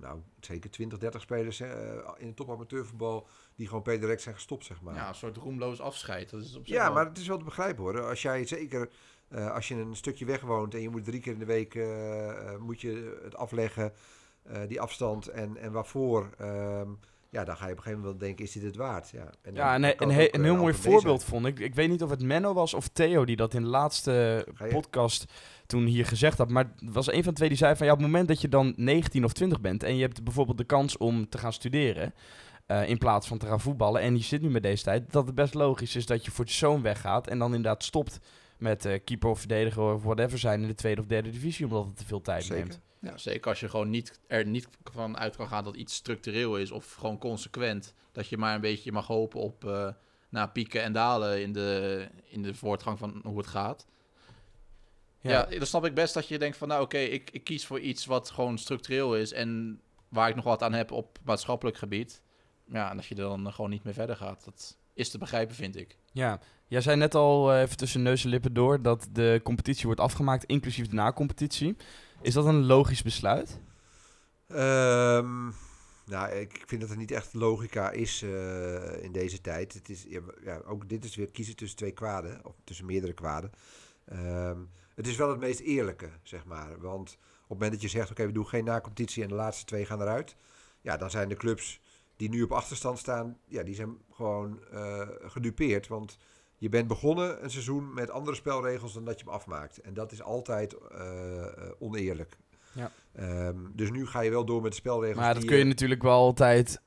nou, 0.00 0.20
zeker 0.40 0.70
20, 0.70 0.98
30 0.98 1.20
spelers 1.20 1.58
hè, 1.58 1.94
in 2.18 2.26
het 2.26 2.36
topamateurvoetbal... 2.36 3.26
die 3.54 3.66
gewoon 3.66 3.82
per 3.82 4.00
direct 4.00 4.22
zijn 4.22 4.34
gestopt, 4.34 4.64
zeg 4.64 4.80
maar. 4.80 4.94
Ja, 4.94 5.08
een 5.08 5.14
soort 5.14 5.36
roemloos 5.36 5.80
afscheid. 5.80 6.30
Dat 6.30 6.40
is 6.40 6.56
op 6.56 6.66
zich 6.66 6.76
Ja, 6.76 6.84
wel- 6.84 6.92
maar 6.92 7.06
het 7.06 7.18
is 7.18 7.26
wel 7.26 7.38
te 7.38 7.44
begrijpen 7.44 7.82
hoor. 7.82 8.00
Als 8.08 8.22
jij 8.22 8.46
zeker, 8.46 8.88
eh, 9.28 9.52
als 9.54 9.68
je 9.68 9.74
een 9.74 9.96
stukje 9.96 10.24
weg 10.24 10.40
woont 10.40 10.74
en 10.74 10.80
je 10.80 10.88
moet 10.88 11.04
drie 11.04 11.20
keer 11.20 11.32
in 11.32 11.38
de 11.38 11.44
week 11.44 11.74
moet 12.58 12.80
je 12.80 13.20
het 13.22 13.36
afleggen, 13.36 13.92
die 14.68 14.80
afstand 14.80 15.28
en, 15.28 15.56
en 15.56 15.72
waarvoor, 15.72 16.30
ehm, 16.38 16.88
ja, 17.30 17.44
dan 17.44 17.56
ga 17.56 17.66
je 17.66 17.70
op 17.72 17.76
een 17.76 17.82
gegeven 17.82 18.00
moment 18.02 18.18
wel 18.20 18.28
denken, 18.28 18.44
is 18.44 18.52
dit 18.52 18.62
het 18.62 18.76
waard? 18.76 19.10
Ja, 19.10 19.30
en 19.42 19.54
Ja, 19.54 19.74
en, 19.74 19.82
een, 19.82 19.88
het 19.88 19.98
he- 19.98 20.04
ook, 20.04 20.34
een 20.34 20.40
eh, 20.40 20.46
heel 20.50 20.56
mooi 20.56 20.74
voorbeeld 20.74 21.24
vond 21.24 21.46
ik. 21.46 21.58
Ik 21.58 21.74
weet 21.74 21.88
niet 21.88 22.02
of 22.02 22.10
het 22.10 22.22
Menno 22.22 22.52
was 22.54 22.74
of 22.74 22.88
Theo 22.88 23.24
die 23.24 23.36
dat 23.36 23.54
in 23.54 23.62
de 23.62 23.68
laatste 23.68 24.46
podcast 24.68 25.24
toen 25.66 25.84
hier 25.84 26.06
gezegd 26.06 26.38
had. 26.38 26.50
Maar 26.50 26.72
het 26.78 26.92
was 26.92 27.06
een 27.12 27.22
van 27.22 27.28
de 27.32 27.36
twee 27.36 27.48
die 27.48 27.58
zei 27.58 27.76
van 27.76 27.86
ja, 27.86 27.92
op 27.92 27.98
het 27.98 28.06
moment 28.06 28.28
dat 28.28 28.40
je 28.40 28.48
dan 28.48 28.72
19 28.76 29.24
of 29.24 29.32
20 29.32 29.60
bent 29.60 29.82
en 29.82 29.94
je 29.96 30.02
hebt 30.02 30.24
bijvoorbeeld 30.24 30.58
de 30.58 30.64
kans 30.64 30.96
om 30.96 31.28
te 31.28 31.38
gaan 31.38 31.52
studeren. 31.52 32.14
eh, 32.66 32.88
in 32.88 32.98
plaats 32.98 33.26
van 33.28 33.38
te 33.38 33.46
gaan 33.46 33.60
voetballen. 33.60 34.00
En 34.00 34.16
je 34.16 34.22
zit 34.22 34.42
nu 34.42 34.50
met 34.50 34.62
deze 34.62 34.82
tijd. 34.84 35.12
Dat 35.12 35.26
het 35.26 35.34
best 35.34 35.54
logisch 35.54 35.96
is 35.96 36.06
dat 36.06 36.24
je 36.24 36.30
voor 36.30 36.48
zoon 36.48 36.82
weggaat. 36.82 37.26
En 37.28 37.38
dan 37.38 37.54
inderdaad 37.54 37.84
stopt 37.84 38.20
met 38.60 38.84
eh, 38.84 39.00
keeper 39.04 39.30
of 39.30 39.38
verdediger 39.38 39.82
of 39.82 40.02
whatever 40.02 40.38
zijn 40.38 40.62
in 40.62 40.68
de 40.68 40.74
tweede 40.74 41.00
of 41.00 41.06
derde 41.06 41.30
divisie. 41.30 41.66
Omdat 41.66 41.86
het 41.86 41.96
te 41.96 42.06
veel 42.06 42.20
tijd 42.20 42.44
Zeker. 42.44 42.64
neemt. 42.64 42.80
Ja, 43.00 43.16
zeker 43.16 43.48
als 43.50 43.60
je 43.60 43.68
gewoon 43.68 43.90
niet, 43.90 44.20
er 44.26 44.46
niet 44.46 44.68
van 44.92 45.18
uit 45.18 45.36
kan 45.36 45.48
gaan 45.48 45.64
dat 45.64 45.76
iets 45.76 45.94
structureel 45.94 46.56
is 46.56 46.70
of 46.70 46.94
gewoon 46.94 47.18
consequent. 47.18 47.94
Dat 48.12 48.28
je 48.28 48.36
maar 48.36 48.54
een 48.54 48.60
beetje 48.60 48.92
mag 48.92 49.06
hopen 49.06 49.40
op 49.40 49.64
eh 49.64 49.88
nou, 50.30 50.48
pieken 50.48 50.82
en 50.82 50.92
dalen 50.92 51.42
in 51.42 51.52
de, 51.52 52.08
in 52.24 52.42
de 52.42 52.54
voortgang 52.54 52.98
van 52.98 53.20
hoe 53.24 53.38
het 53.38 53.46
gaat. 53.46 53.86
Ja. 55.20 55.44
dan 55.44 55.66
snap 55.66 55.84
ik 55.84 55.94
best 55.94 56.14
dat 56.14 56.28
je 56.28 56.38
denkt 56.38 56.56
van 56.56 56.68
nou 56.68 56.82
oké, 56.82 56.98
ik, 56.98 57.30
ik 57.30 57.44
kies 57.44 57.66
voor 57.66 57.80
iets 57.80 58.06
wat 58.06 58.30
gewoon 58.30 58.58
structureel 58.58 59.16
is 59.16 59.32
en 59.32 59.80
waar 60.08 60.28
ik 60.28 60.34
nog 60.34 60.44
wat 60.44 60.62
aan 60.62 60.72
heb 60.72 60.92
op 60.92 61.18
maatschappelijk 61.22 61.76
gebied. 61.76 62.22
Ja, 62.64 62.90
en 62.90 62.96
als 62.96 63.08
je 63.08 63.14
er 63.14 63.20
dan 63.20 63.52
gewoon 63.52 63.70
niet 63.70 63.84
meer 63.84 63.94
verder 63.94 64.16
gaat, 64.16 64.44
dat 64.44 64.76
is 64.94 65.10
te 65.10 65.18
begrijpen 65.18 65.54
vind 65.54 65.76
ik. 65.76 65.96
Ja, 66.12 66.40
jij 66.66 66.80
zei 66.80 66.96
net 66.96 67.14
al 67.14 67.52
eh, 67.52 67.60
even 67.60 67.76
tussen 67.76 68.02
neus 68.02 68.24
en 68.24 68.30
lippen 68.30 68.52
door 68.52 68.82
dat 68.82 69.08
de 69.12 69.40
competitie 69.44 69.86
wordt 69.86 70.00
afgemaakt, 70.00 70.44
inclusief 70.44 70.88
de 70.88 70.94
na-competitie. 70.94 71.76
Is 72.22 72.34
dat 72.34 72.44
een 72.44 72.66
logisch 72.66 73.02
besluit? 73.02 73.60
Ehm, 74.48 75.50
nou, 76.06 76.30
ik 76.30 76.62
vind 76.66 76.80
dat 76.80 76.90
er 76.90 76.96
niet 76.96 77.10
echt 77.10 77.34
logica 77.34 77.90
is 77.90 78.22
eh, 78.22 79.02
in 79.02 79.12
deze 79.12 79.40
tijd. 79.40 79.74
Het 79.74 79.88
is, 79.88 80.04
ja, 80.08 80.20
ja, 80.44 80.60
ook 80.66 80.88
dit 80.88 81.04
is 81.04 81.16
weer 81.16 81.30
kiezen 81.30 81.56
tussen 81.56 81.78
twee 81.78 81.92
kwaden, 81.92 82.44
of 82.44 82.54
tussen 82.64 82.86
meerdere 82.86 83.12
kwaden. 83.12 83.50
Ehm, 84.04 84.58
het 84.94 85.06
is 85.06 85.16
wel 85.16 85.28
het 85.28 85.40
meest 85.40 85.60
eerlijke, 85.60 86.08
zeg 86.22 86.44
maar. 86.44 86.80
Want 86.80 87.10
op 87.10 87.18
het 87.38 87.48
moment 87.48 87.72
dat 87.72 87.82
je 87.82 87.88
zegt, 87.88 88.10
oké, 88.10 88.26
we 88.26 88.32
doen 88.32 88.46
geen 88.46 88.64
na-competitie 88.64 89.22
en 89.22 89.28
de 89.28 89.34
laatste 89.34 89.64
twee 89.64 89.86
gaan 89.86 90.00
eruit. 90.00 90.36
Ja, 90.80 90.96
dan 90.96 91.10
zijn 91.10 91.28
de 91.28 91.36
clubs 91.36 91.80
die 92.20 92.28
nu 92.28 92.42
op 92.42 92.52
achterstand 92.52 92.98
staan, 92.98 93.36
ja, 93.46 93.62
die 93.62 93.74
zijn 93.74 93.98
gewoon 94.12 94.58
eh, 94.72 95.08
gedupeerd. 95.22 95.88
Want 95.88 96.18
je 96.56 96.68
bent 96.68 96.88
begonnen 96.88 97.44
een 97.44 97.50
seizoen 97.50 97.94
met 97.94 98.10
andere 98.10 98.36
spelregels 98.36 98.92
dan 98.92 99.04
dat 99.04 99.18
je 99.18 99.24
hem 99.24 99.34
afmaakt. 99.34 99.80
En 99.80 99.94
dat 99.94 100.12
is 100.12 100.22
altijd 100.22 100.72
eh, 100.72 101.42
eh, 101.42 101.70
oneerlijk. 101.78 102.36
Ja. 102.72 102.90
Ehm, 103.12 103.56
dus 103.72 103.90
nu 103.90 104.06
ga 104.06 104.20
je 104.20 104.30
wel 104.30 104.44
door 104.44 104.62
met 104.62 104.70
de 104.70 104.76
spelregels. 104.76 105.24
Maar 105.24 105.34
dat 105.34 105.44
kun 105.44 105.56
je 105.56 105.64
natuurlijk 105.64 106.02
wel 106.02 106.18
altijd. 106.18 106.82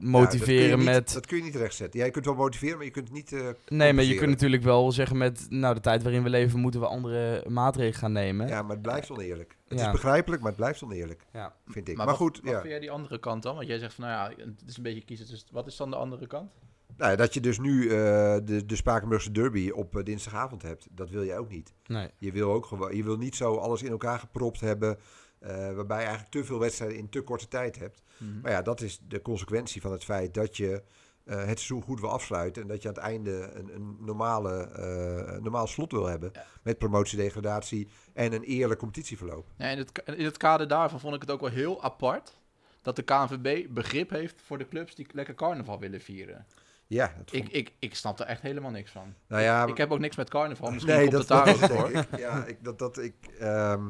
Motiveren 0.00 0.36
dat 0.36 0.44
kun 0.46 0.54
je 0.70 0.76
niet- 0.76 0.84
met... 0.84 1.12
Dat 1.12 1.26
kun 1.26 1.36
je 1.36 1.42
niet 1.42 1.54
rechtzetten. 1.54 1.98
Ja, 2.00 2.06
je 2.06 2.12
kunt 2.12 2.24
wel 2.24 2.34
motiveren, 2.34 2.76
maar 2.76 2.84
je 2.86 2.90
kunt 2.92 3.08
het 3.08 3.16
niet... 3.16 3.32
eh, 3.32 3.48
Nee, 3.68 3.92
maar 3.92 4.04
je 4.04 4.14
kunt 4.14 4.30
natuurlijk 4.30 4.62
wel 4.62 4.92
zeggen 4.92 5.16
met... 5.16 5.46
Nou, 5.48 5.74
de 5.74 5.80
tijd 5.80 6.02
waarin 6.02 6.22
we 6.22 6.28
leven 6.30 6.58
moeten 6.60 6.80
we 6.80 6.86
andere 6.86 7.44
maatregelen 7.48 7.98
gaan 7.98 8.12
nemen. 8.12 8.48
Ja, 8.48 8.62
maar 8.62 8.70
het 8.72 8.82
blijft 8.82 9.10
oneerlijk. 9.10 9.56
Het 9.68 9.78
Ja. 9.78 9.86
is 9.86 9.92
begrijpelijk, 9.92 10.40
maar 10.42 10.50
het 10.50 10.60
blijft 10.60 10.82
oneerlijk, 10.82 11.22
Ja. 11.32 11.54
vind 11.66 11.88
ik. 11.88 11.96
Maar, 11.96 12.06
Maar, 12.06 12.14
wat, 12.18 12.24
goed, 12.26 12.40
wat 12.42 12.50
ja. 12.52 12.58
vind 12.58 12.70
jij 12.70 12.80
die 12.80 12.90
andere 12.90 13.18
kant 13.18 13.42
dan? 13.42 13.54
Want 13.54 13.66
jij 13.66 13.78
zegt 13.78 13.94
van, 13.94 14.04
nou 14.04 14.30
ja, 14.36 14.44
het 14.44 14.62
is 14.66 14.76
een 14.76 14.82
beetje 14.82 15.04
kiezen. 15.04 15.26
Dus 15.28 15.46
wat 15.52 15.66
is 15.66 15.76
dan 15.76 15.90
de 15.90 15.96
andere 15.96 16.26
kant? 16.26 16.50
Nou, 16.96 17.16
dat 17.16 17.34
je 17.34 17.40
dus 17.40 17.58
nu 17.58 17.82
eh, 17.88 17.88
de, 18.44 18.62
de 18.66 18.76
Spakenburgse 18.76 19.30
derby 19.32 19.70
op 19.70 19.96
eh, 19.96 20.04
dinsdagavond 20.04 20.62
hebt, 20.62 20.86
dat 20.90 21.10
wil 21.10 21.24
jij 21.24 21.38
ook 21.38 21.48
niet. 21.50 21.72
Nee. 21.86 22.08
Je 22.18 22.32
wil, 22.32 22.50
ook 22.52 22.66
gewoon, 22.66 22.96
je 22.96 23.02
wil 23.04 23.16
niet 23.16 23.36
zo 23.36 23.54
alles 23.56 23.82
in 23.82 23.90
elkaar 23.90 24.18
gepropt 24.18 24.60
hebben, 24.60 24.98
eh, 25.38 25.50
waarbij 25.72 25.96
je 25.98 26.02
eigenlijk 26.06 26.30
te 26.30 26.44
veel 26.44 26.58
wedstrijden 26.58 26.98
in 26.98 27.08
te 27.08 27.20
korte 27.20 27.48
tijd 27.48 27.78
hebt. 27.78 28.02
Mhm. 28.20 28.40
Maar 28.40 28.50
ja, 28.50 28.62
dat 28.62 28.80
is 28.80 29.00
de 29.08 29.22
consequentie 29.22 29.80
van 29.80 29.92
het 29.92 30.04
feit 30.04 30.34
dat 30.34 30.56
je 30.56 30.82
eh, 31.24 31.36
het 31.36 31.46
seizoen 31.46 31.82
goed 31.82 32.00
wil 32.00 32.10
afsluiten. 32.10 32.62
En 32.62 32.68
dat 32.68 32.82
je 32.82 32.88
aan 32.88 32.94
het 32.94 33.02
einde 33.02 33.50
een, 33.54 33.74
een 33.74 33.96
normale, 34.00 34.62
eh, 34.62 35.34
een 35.34 35.42
normaal 35.42 35.66
slot 35.66 35.92
wil 35.92 36.06
hebben. 36.06 36.30
Ja. 36.32 36.44
Met 36.62 36.78
promotie, 36.78 37.18
degradatie 37.18 37.88
en 38.12 38.32
een 38.32 38.42
eerlijk 38.42 38.80
competitieverloop. 38.80 39.46
Ja, 39.56 39.68
in, 39.68 39.78
het, 39.78 40.02
in 40.04 40.24
het 40.24 40.36
kader 40.36 40.68
daarvan 40.68 41.00
vond 41.00 41.14
ik 41.14 41.20
het 41.20 41.30
ook 41.30 41.40
wel 41.40 41.50
heel 41.50 41.82
apart 41.82 42.38
dat 42.82 42.96
de 42.96 43.02
KNVB 43.02 43.66
begrip 43.70 44.10
heeft 44.10 44.42
voor 44.44 44.58
de 44.58 44.68
clubs 44.68 44.94
die 44.94 45.06
lekker 45.12 45.34
carnaval 45.34 45.78
willen 45.78 46.00
vieren. 46.00 46.46
Ja, 46.86 47.14
Ik, 47.30 47.48
ik, 47.48 47.72
ik 47.78 47.94
snap 47.94 48.20
er 48.20 48.26
echt 48.26 48.42
helemaal 48.42 48.70
niks 48.70 48.90
van. 48.90 49.14
nou 49.28 49.42
ja, 49.42 49.66
ik 49.66 49.76
heb 49.76 49.90
ook 49.90 49.98
niks 49.98 50.16
met 50.16 50.30
carnaval, 50.30 50.70
misschien 50.72 50.94
nee, 50.94 51.08
komt 51.08 51.28
dat, 51.28 51.46
het 51.46 51.60
daar 51.60 51.70
ook 51.70 51.78
voor. 51.78 51.90
ik. 51.90 52.18
Ja, 52.18 52.44
ik, 52.44 52.64
dat, 52.64 52.78
dat, 52.78 52.98
ik, 52.98 53.14
ehm, 53.38 53.88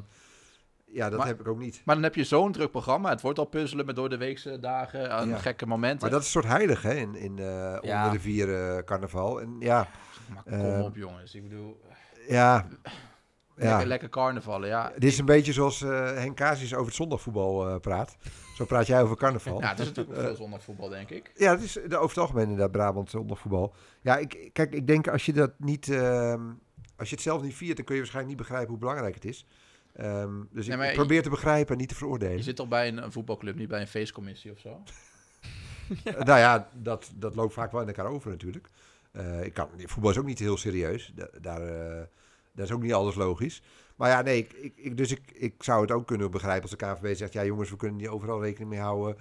ja, 0.92 1.08
dat 1.08 1.18
Maar- 1.18 1.26
heb 1.28 1.40
ik 1.40 1.48
ook 1.48 1.58
niet. 1.58 1.82
Maar 1.84 1.94
dan 1.94 2.04
heb 2.04 2.14
je 2.14 2.24
zo'n 2.24 2.52
druk 2.52 2.70
programma. 2.70 3.10
Het 3.10 3.20
wordt 3.20 3.38
al 3.38 3.44
puzzelen 3.44 3.86
met 3.86 3.96
door 3.96 4.08
de 4.08 4.16
weekse 4.16 4.58
dagen 4.58 5.12
aan 5.12 5.28
Ja. 5.28 5.36
gekke 5.38 5.66
momenten. 5.66 6.00
Maar 6.00 6.10
dat 6.10 6.20
is 6.20 6.26
een 6.26 6.32
soort 6.42 6.52
heilig 6.54 6.82
hè, 6.82 6.94
in, 6.94 7.14
in, 7.14 7.38
eh 7.38 7.44
Ja. 7.80 8.04
onder 8.04 8.12
de 8.12 8.20
vier 8.20 8.54
eh, 8.54 8.82
carnaval. 8.84 9.40
En 9.40 9.56
ja, 9.58 9.88
Maar 10.34 10.42
kom 10.44 10.80
op 10.80 10.96
jongens, 10.96 11.34
ik 11.34 11.42
bedoel, 11.48 11.80
ja, 12.28 12.66
ja. 13.56 13.68
lekker, 13.68 13.86
lekker 13.86 14.08
carnavallen. 14.08 14.68
Ja, 14.68 14.92
Dit 14.94 15.04
is 15.04 15.18
een 15.18 15.24
beetje 15.24 15.52
zoals 15.52 15.82
eh 15.82 16.12
Henk 16.12 16.36
Casius 16.36 16.72
over 16.74 16.86
het 16.86 16.94
zondagvoetbal 16.94 17.68
eh, 17.68 17.76
praat. 17.80 18.16
Zo 18.56 18.64
praat 18.64 18.86
jij 18.86 19.02
over 19.02 19.16
carnaval. 19.16 19.60
ja, 19.62 19.68
het 19.68 19.78
is 19.78 19.86
natuurlijk 19.86 20.20
veel 20.20 20.34
zondagvoetbal, 20.34 20.88
denk 20.88 21.10
ik. 21.10 21.32
Ja, 21.34 21.50
het 21.50 21.62
is 21.62 21.72
de, 21.72 21.96
over 21.96 22.08
het 22.08 22.18
algemeen 22.18 22.42
inderdaad 22.42 22.70
Brabant 22.70 23.10
zondagvoetbal. 23.10 23.74
Ja, 24.00 24.16
ik, 24.16 24.50
kijk, 24.52 24.72
ik 24.74 24.86
denk 24.86 25.08
als 25.08 25.26
je 25.26 25.32
dat 25.32 25.50
niet... 25.58 25.88
ehm, 25.88 26.40
als 26.96 27.08
je 27.08 27.14
het 27.14 27.24
zelf 27.24 27.42
niet 27.42 27.54
viert, 27.54 27.76
dan 27.76 27.84
kun 27.84 27.94
je 27.94 28.00
waarschijnlijk 28.00 28.36
niet 28.36 28.46
begrijpen 28.46 28.70
hoe 28.70 28.78
belangrijk 28.80 29.14
het 29.14 29.24
is. 29.24 29.46
Ehm, 29.94 30.42
dus 30.50 30.66
Nee, 30.66 30.78
ik, 30.78 30.84
je- 30.88 30.92
probeer 30.94 31.22
te 31.22 31.30
begrijpen 31.30 31.72
en 31.72 31.78
niet 31.78 31.88
te 31.88 31.94
Je 31.94 32.00
veroordelen. 32.00 32.42
zit 32.42 32.56
toch 32.56 32.68
bij 32.68 32.88
een, 32.88 33.02
een 33.02 33.12
voetbalclub, 33.12 33.56
niet 33.56 33.68
bij 33.68 33.80
een 33.80 33.86
feestcommissie 33.88 34.52
of 34.52 34.58
zo? 34.58 34.82
Eh, 36.04 36.14
nou 36.14 36.38
ja, 36.38 36.68
dat, 36.74 37.10
dat 37.14 37.34
loopt 37.34 37.52
vaak 37.54 37.72
wel 37.72 37.80
in 37.80 37.86
elkaar 37.86 38.06
over 38.06 38.30
natuurlijk. 38.30 38.68
Eh, 39.12 39.44
ik 39.44 39.54
kan, 39.54 39.68
voetbal 39.84 40.10
is 40.10 40.18
ook 40.18 40.24
niet 40.26 40.38
heel 40.38 40.56
serieus. 40.56 41.12
Da- 41.14 41.28
daar, 41.40 41.62
eh, 41.62 42.02
daar 42.52 42.64
is 42.66 42.72
ook 42.72 42.82
niet 42.82 42.92
alles 42.92 43.14
logisch. 43.14 43.62
Maar 43.96 44.10
ja, 44.10 44.22
nee, 44.22 44.38
ik, 44.38 44.72
ik, 44.76 44.96
dus 44.96 45.10
ik, 45.10 45.20
ik 45.32 45.62
zou 45.62 45.80
het 45.82 45.90
ook 45.90 46.06
kunnen 46.06 46.30
begrijpen 46.30 46.62
als 46.62 46.70
de 46.70 46.76
KNVB 46.76 47.16
zegt... 47.16 47.32
ja 47.32 47.44
jongens, 47.44 47.70
we 47.70 47.76
kunnen 47.76 47.96
niet 47.96 48.08
overal 48.08 48.42
rekening 48.42 48.70
mee 48.70 48.78
houden. 48.80 49.16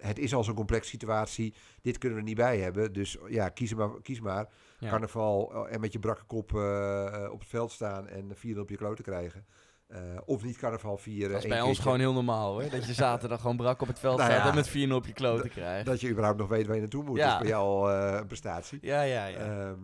Het 0.00 0.18
is 0.18 0.34
al 0.34 0.44
zo'n 0.44 0.54
complexe 0.54 0.90
situatie. 0.90 1.54
Dit 1.82 1.98
kunnen 1.98 2.18
we 2.18 2.24
niet 2.24 2.36
bij 2.36 2.58
hebben. 2.58 2.92
Dus 2.92 3.16
ja, 3.28 3.48
kies 3.48 3.74
maar. 3.74 3.90
Kies 4.02 4.20
maar. 4.20 4.46
Ja. 4.80 4.90
Carnaval 4.90 5.66
eh, 5.66 5.74
en 5.74 5.80
met 5.80 5.92
je 5.92 5.98
brakke 5.98 6.24
kop 6.24 6.54
eh, 6.54 7.28
op 7.32 7.40
het 7.40 7.48
veld 7.48 7.72
staan 7.72 8.08
en 8.08 8.30
vieren 8.34 8.62
op 8.62 8.68
je 8.70 8.76
kloten 8.76 9.04
krijgen. 9.04 9.46
Eh, 9.90 10.00
of 10.24 10.42
niet 10.44 10.56
carnaval 10.56 10.96
vieren. 10.96 11.32
Dat 11.32 11.42
is 11.42 11.48
bij 11.48 11.56
ons 11.56 11.66
keertje. 11.66 11.82
gewoon 11.82 11.98
heel 11.98 12.12
normaal 12.12 12.52
hoor. 12.52 12.70
Dat 12.70 12.86
je 12.86 12.94
zaterdag 13.06 13.40
gewoon 13.40 13.56
brak 13.56 13.80
op 13.80 13.88
het 13.88 13.98
veld 13.98 14.16
Nou 14.16 14.30
staat 14.30 14.42
ja, 14.42 14.48
en 14.48 14.54
met 14.54 14.68
4 14.68 14.94
op 14.94 15.06
je 15.06 15.12
kloten 15.12 15.50
krijgt. 15.50 15.86
Dat 15.86 16.00
je 16.00 16.08
überhaupt 16.08 16.38
nog 16.38 16.48
weet 16.48 16.66
waar 16.66 16.74
je 16.74 16.80
naartoe 16.80 17.04
moet. 17.04 17.16
Ja. 17.16 17.24
Dat 17.24 17.32
is 17.34 17.40
bij 17.40 17.48
jou 17.48 17.66
al 17.66 17.90
eh, 17.90 18.18
een 18.18 18.26
prestatie. 18.26 18.78
Ja, 18.82 19.02
ja, 19.02 19.26
ja. 19.26 19.38
Ehm, 19.38 19.78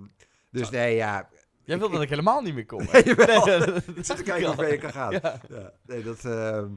dus 0.51 0.71
nee, 0.71 0.95
ja. 0.97 1.29
Jij 1.65 1.79
wil 1.79 1.91
dat 1.91 2.03
ik 2.03 2.09
helemaal 2.09 2.41
niet 2.41 2.55
meer 2.55 2.67
kom. 2.67 2.85
Nee, 2.93 3.03
Ik 3.03 4.05
zit 4.07 4.17
te 4.17 4.23
kijken 4.23 4.47
hoe 4.47 4.55
ver 4.55 4.73
je 4.73 4.79
kan 4.79 4.93
gaan. 4.93 5.13
Ja. 5.13 5.41
Ja, 5.49 5.73
nee, 5.87 6.03
dat, 6.03 6.25
ehm, 6.25 6.69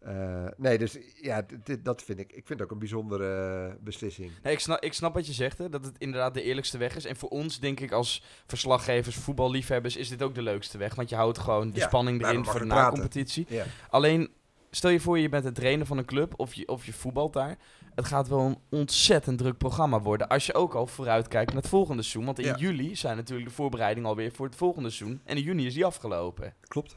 eh, 0.00 0.44
nee, 0.56 0.78
dus 0.78 0.98
ja, 1.20 1.46
dit- 1.64 1.84
dat 1.84 2.02
vind 2.02 2.18
ik. 2.18 2.32
Ik 2.32 2.46
vind 2.46 2.48
het 2.48 2.62
ook 2.62 2.70
een 2.70 2.78
bijzondere 2.78 3.68
eh, 3.68 3.74
beslissing. 3.84 4.30
Nee, 4.42 4.52
ik, 4.52 4.58
snap, 4.60 4.82
ik 4.82 4.92
snap 4.92 5.14
wat 5.14 5.26
je 5.26 5.32
zegt, 5.32 5.58
hè, 5.58 5.68
dat 5.68 5.84
het 5.84 5.98
inderdaad 5.98 6.34
de 6.34 6.42
eerlijkste 6.42 6.78
weg 6.78 6.96
is. 6.96 7.04
En 7.04 7.16
voor 7.16 7.28
ons, 7.28 7.60
denk 7.60 7.80
ik, 7.80 7.92
als 7.92 8.22
verslaggevers, 8.46 9.16
voetballiefhebbers, 9.16 9.96
is 9.96 10.08
dit 10.08 10.22
ook 10.22 10.34
de 10.34 10.42
leukste 10.42 10.78
weg. 10.78 10.94
Want 10.94 11.08
je 11.08 11.16
houdt 11.16 11.38
gewoon 11.38 11.70
de 11.70 11.78
Ja, 11.78 11.86
spanning 11.86 12.24
erin 12.24 12.44
voor 12.44 12.60
de 12.60 12.66
na-competitie. 12.66 13.46
Ja. 13.48 13.64
Alleen, 13.90 14.30
stel 14.70 14.90
je 14.90 15.00
voor 15.00 15.18
je 15.18 15.28
bent 15.28 15.44
een 15.44 15.52
trainer 15.52 15.86
van 15.86 15.98
een 15.98 16.04
club 16.04 16.32
of 16.36 16.54
je, 16.54 16.68
of 16.68 16.86
je 16.86 16.92
voetbalt 16.92 17.32
daar. 17.32 17.56
Het 17.94 18.06
gaat 18.06 18.28
wel 18.28 18.40
een 18.40 18.58
ontzettend 18.70 19.38
druk 19.38 19.58
programma 19.58 20.00
worden. 20.00 20.28
Als 20.28 20.46
je 20.46 20.54
ook 20.54 20.74
al 20.74 20.86
vooruit 20.86 21.28
kijkt 21.28 21.52
naar 21.52 21.60
het 21.62 21.70
volgende 21.70 22.02
seizoen. 22.02 22.24
Want 22.24 22.38
in 22.38 22.44
Ja. 22.44 22.56
juli 22.56 22.96
zijn 22.96 23.16
natuurlijk 23.16 23.48
de 23.48 23.54
voorbereidingen 23.54 24.08
alweer 24.08 24.32
voor 24.32 24.46
het 24.46 24.56
volgende 24.56 24.90
seizoen. 24.90 25.20
En 25.24 25.36
in 25.36 25.42
juni 25.42 25.66
is 25.66 25.74
die 25.74 25.84
afgelopen. 25.84 26.54
Klopt, 26.60 26.96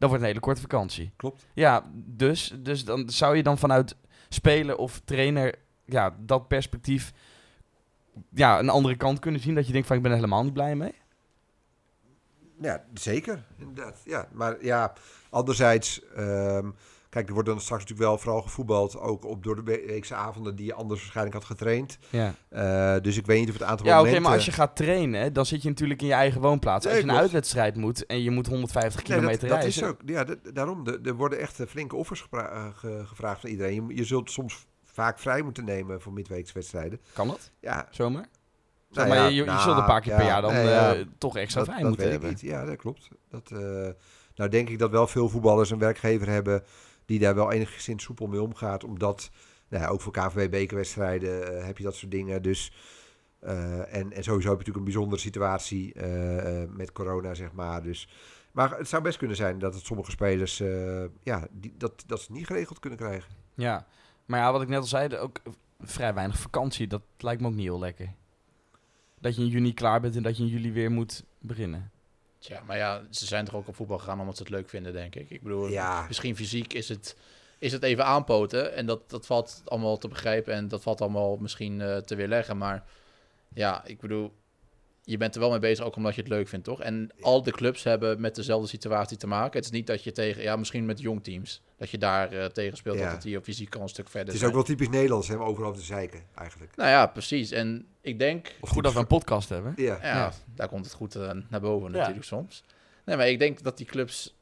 Dat 0.00 0.08
wordt 0.08 0.24
een 0.24 0.30
hele 0.30 0.40
korte 0.40 0.60
vakantie. 0.60 1.12
klopt. 1.16 1.46
Ja, 1.54 1.90
dus, 1.94 2.54
dus 2.58 2.84
dan 2.84 3.10
zou 3.10 3.36
je 3.36 3.42
dan 3.42 3.58
vanuit 3.58 3.96
speler 4.28 4.76
of 4.76 5.00
trainer 5.04 5.54
ja, 5.84 6.16
dat 6.18 6.48
perspectief 6.48 7.12
ja, 8.28 8.58
een 8.58 8.68
andere 8.68 8.96
kant 8.96 9.18
kunnen 9.18 9.40
zien. 9.40 9.54
Dat 9.54 9.66
je 9.66 9.72
denkt 9.72 9.86
van 9.86 9.96
ik 9.96 10.02
ben 10.02 10.10
er 10.10 10.16
helemaal 10.16 10.44
niet 10.44 10.52
blij 10.52 10.76
mee. 10.76 10.94
Ja, 12.60 12.84
zeker. 12.94 13.44
Inderdaad. 13.56 14.00
Ja, 14.04 14.28
maar 14.32 14.64
ja, 14.64 14.92
anderzijds, 15.30 16.04
ehm, 16.14 16.70
kijk, 17.10 17.26
er 17.28 17.32
wordt 17.34 17.48
dan 17.48 17.60
straks 17.60 17.80
natuurlijk 17.82 18.08
wel 18.08 18.18
vooral 18.18 18.42
gevoetbald, 18.42 18.98
ook 18.98 19.24
op 19.24 19.42
door 19.44 19.56
de 19.56 19.62
we- 19.62 19.82
weekse 19.86 20.14
avonden 20.14 20.56
die 20.56 20.66
je 20.66 20.74
anders 20.74 21.00
waarschijnlijk 21.00 21.36
had 21.36 21.44
getraind. 21.44 21.98
Ja, 22.10 22.34
Eh, 22.48 23.02
dus 23.02 23.16
ik 23.16 23.26
weet 23.26 23.38
niet 23.38 23.48
of 23.48 23.54
het 23.54 23.62
aantal 23.62 23.86
ja 23.86 23.92
oké, 23.92 23.98
momenten... 24.00 24.22
maar 24.22 24.32
als 24.34 24.44
je 24.44 24.52
gaat 24.52 24.76
trainen, 24.76 25.32
dan 25.32 25.46
zit 25.46 25.62
je 25.62 25.68
natuurlijk 25.68 26.00
in 26.00 26.06
je 26.06 26.12
eigen 26.12 26.40
woonplaats. 26.40 26.84
Als 26.86 26.94
je 26.94 27.00
een 27.00 27.06
klopt. 27.06 27.20
uitwedstrijd 27.22 27.76
moet 27.76 28.06
en 28.06 28.22
je 28.22 28.30
moet 28.30 28.46
150 28.46 28.94
Nee, 29.08 29.16
kilometer 29.18 29.48
dat, 29.48 29.58
dat 29.58 29.66
is 29.66 29.76
reizen. 29.78 29.98
ook, 30.00 30.08
ja, 30.08 30.24
dat- 30.24 30.54
daarom. 30.54 30.86
Er 31.04 31.14
worden 31.14 31.38
echt 31.38 31.60
eh, 31.60 31.66
flinke 31.66 31.96
offers 31.96 32.26
eh, 32.30 32.66
ge- 32.74 33.02
gevraagd 33.06 33.40
van 33.40 33.50
iedereen. 33.50 33.74
Je, 33.88 33.94
je 33.96 34.04
zult 34.04 34.30
soms 34.30 34.66
vaak 34.84 35.18
vrij 35.18 35.42
moeten 35.42 35.64
nemen 35.64 36.00
voor 36.00 36.12
midweekswedstrijden. 36.12 37.00
Kan 37.12 37.28
dat? 37.28 37.50
Ja, 37.60 37.86
Zomaar? 37.90 38.26
Nou 38.90 39.08
maar 39.08 39.16
ja, 39.16 39.26
je, 39.26 39.34
je, 39.34 39.44
nou, 39.44 39.60
zult 39.60 39.78
een 39.78 39.84
paar 39.84 40.00
keer 40.00 40.14
per 40.14 40.24
ja, 40.24 40.28
jaar 40.30 40.42
dan 40.42 40.52
nee, 40.52 40.64
ja. 40.68 40.96
toch 41.18 41.36
extra 41.36 41.64
vrij 41.64 41.76
dat 41.78 41.86
moeten 41.88 42.02
weet 42.02 42.12
hebben. 42.12 42.30
ik 42.30 42.42
niet. 42.42 42.50
Ja, 42.50 42.64
dat 42.64 42.76
klopt. 42.76 43.08
Dat, 43.30 43.50
nou 44.34 44.50
denk 44.50 44.68
ik 44.68 44.78
dat 44.78 44.90
wel 44.90 45.06
veel 45.06 45.28
voetballers 45.28 45.70
een 45.70 45.78
werkgever 45.78 46.28
hebben 46.28 46.62
die 47.10 47.18
daar 47.18 47.34
wel 47.34 47.52
enigszins 47.52 48.02
soepel 48.02 48.26
mee 48.26 48.42
omgaat. 48.42 48.84
Omdat, 48.84 49.30
nou 49.68 49.82
ja, 49.82 49.88
ook 49.88 50.00
voor 50.00 50.12
KVB 50.12 50.50
bekerwedstrijden 50.50 51.56
eh, 51.56 51.64
heb 51.64 51.78
je 51.78 51.84
dat 51.84 51.94
soort 51.94 52.10
dingen. 52.10 52.42
Dus, 52.42 52.72
eh, 53.40 53.94
en, 53.94 54.12
en 54.12 54.22
sowieso 54.22 54.48
heb 54.48 54.60
je 54.60 54.66
natuurlijk 54.66 54.76
een 54.76 54.84
bijzondere 54.84 55.20
situatie 55.20 55.92
eh, 55.92 56.68
met 56.68 56.92
corona, 56.92 57.34
zeg 57.34 57.52
maar. 57.52 57.82
Dus, 57.82 58.08
maar 58.52 58.78
het 58.78 58.88
zou 58.88 59.02
best 59.02 59.18
kunnen 59.18 59.36
zijn 59.36 59.58
dat 59.58 59.74
het 59.74 59.84
sommige 59.84 60.10
spelers, 60.10 60.62
ja, 61.22 61.46
die, 61.50 61.74
dat, 61.76 62.04
dat 62.06 62.20
ze 62.20 62.32
niet 62.32 62.46
geregeld 62.46 62.78
kunnen 62.78 62.98
krijgen. 62.98 63.34
Ja, 63.54 63.86
maar 64.26 64.40
ja, 64.40 64.52
wat 64.52 64.62
ik 64.62 64.68
net 64.68 64.78
al 64.78 64.84
zei, 64.84 65.16
ook 65.16 65.40
vrij 65.80 66.14
weinig 66.14 66.38
vakantie. 66.38 66.86
Dat 66.86 67.02
lijkt 67.18 67.40
me 67.40 67.46
ook 67.46 67.54
niet 67.54 67.64
heel 67.64 67.78
lekker. 67.78 68.14
Dat 69.20 69.36
je 69.36 69.42
in 69.42 69.48
juni 69.48 69.74
klaar 69.74 70.00
bent 70.00 70.16
en 70.16 70.22
dat 70.22 70.36
je 70.36 70.42
in 70.42 70.48
juli 70.48 70.72
weer 70.72 70.90
moet 70.90 71.24
beginnen. 71.38 71.90
Tja, 72.40 72.62
maar 72.66 72.76
ja, 72.76 73.02
ze 73.10 73.26
zijn 73.26 73.44
toch 73.44 73.54
ook 73.54 73.68
op 73.68 73.76
voetbal 73.76 73.98
gegaan 73.98 74.20
omdat 74.20 74.36
ze 74.36 74.42
het 74.42 74.52
leuk 74.52 74.68
vinden, 74.68 74.92
denk 74.92 75.14
ik. 75.14 75.30
Ik 75.30 75.42
bedoel, 75.42 75.68
Ja. 75.68 76.04
misschien 76.08 76.36
fysiek 76.36 76.72
is 76.72 76.88
het, 76.88 77.16
is 77.58 77.72
het 77.72 77.82
even 77.82 78.04
aanpoten. 78.04 78.74
En 78.74 78.86
dat, 78.86 79.10
dat 79.10 79.26
valt 79.26 79.62
allemaal 79.64 79.98
te 79.98 80.08
begrijpen 80.08 80.54
en 80.54 80.68
dat 80.68 80.82
valt 80.82 81.00
allemaal 81.00 81.36
misschien 81.36 81.80
eh, 81.80 81.96
te 81.96 82.14
weerleggen. 82.14 82.58
Maar 82.58 82.84
ja, 83.54 83.84
ik 83.84 84.00
bedoel, 84.00 84.32
je 85.10 85.16
bent 85.16 85.34
er 85.34 85.40
wel 85.40 85.50
mee 85.50 85.58
bezig 85.58 85.84
ook 85.84 85.96
omdat 85.96 86.14
je 86.14 86.20
het 86.20 86.30
leuk 86.30 86.48
vindt, 86.48 86.64
toch? 86.64 86.80
En 86.82 87.10
al 87.20 87.42
de 87.42 87.50
clubs 87.50 87.82
hebben 87.84 88.20
met 88.20 88.34
dezelfde 88.34 88.68
situatie 88.68 89.16
te 89.16 89.26
maken. 89.26 89.56
Het 89.56 89.64
is 89.64 89.70
niet 89.70 89.86
dat 89.86 90.04
je 90.04 90.12
tegen, 90.12 90.42
ja, 90.42 90.56
misschien 90.56 90.86
met 90.86 91.00
jong 91.00 91.24
teams, 91.24 91.62
dat 91.76 91.90
je 91.90 91.98
daar 91.98 92.32
eh, 92.32 92.44
tegen 92.44 92.76
speelt, 92.76 92.96
Ja. 92.98 93.04
dat 93.04 93.12
het 93.12 93.22
hier 93.24 93.40
fysiek 93.40 93.74
al 93.74 93.82
een 93.82 93.88
stuk 93.88 94.04
verder 94.08 94.24
Het 94.24 94.34
is 94.34 94.38
zijn. 94.40 94.50
ook 94.50 94.56
wel 94.56 94.66
typisch 94.66 94.88
Nederlands, 94.88 95.28
hè, 95.28 95.38
overal 95.40 95.72
te 95.72 95.80
zeiken, 95.80 96.20
eigenlijk. 96.34 96.76
Nou 96.76 96.88
ja, 96.90 97.06
precies. 97.06 97.50
En 97.50 97.86
ik 98.00 98.18
denk, 98.18 98.54
Of 98.60 98.68
goed 98.68 98.82
dat 98.84 98.92
we 98.92 98.98
een 98.98 99.06
podcast 99.06 99.48
hebben. 99.48 99.72
Ja, 99.76 99.98
ja, 100.02 100.14
Ja. 100.16 100.32
daar 100.54 100.68
komt 100.68 100.84
het 100.84 100.94
goed 100.94 101.14
eh, 101.14 101.30
naar 101.48 101.60
boven 101.60 101.90
Ja. 101.92 101.96
natuurlijk 101.98 102.26
soms. 102.26 102.64
Nee, 103.04 103.16
maar 103.16 103.28
ik 103.28 103.38
denk 103.38 103.62
dat 103.62 103.76
die 103.76 103.86
clubs 103.86 104.34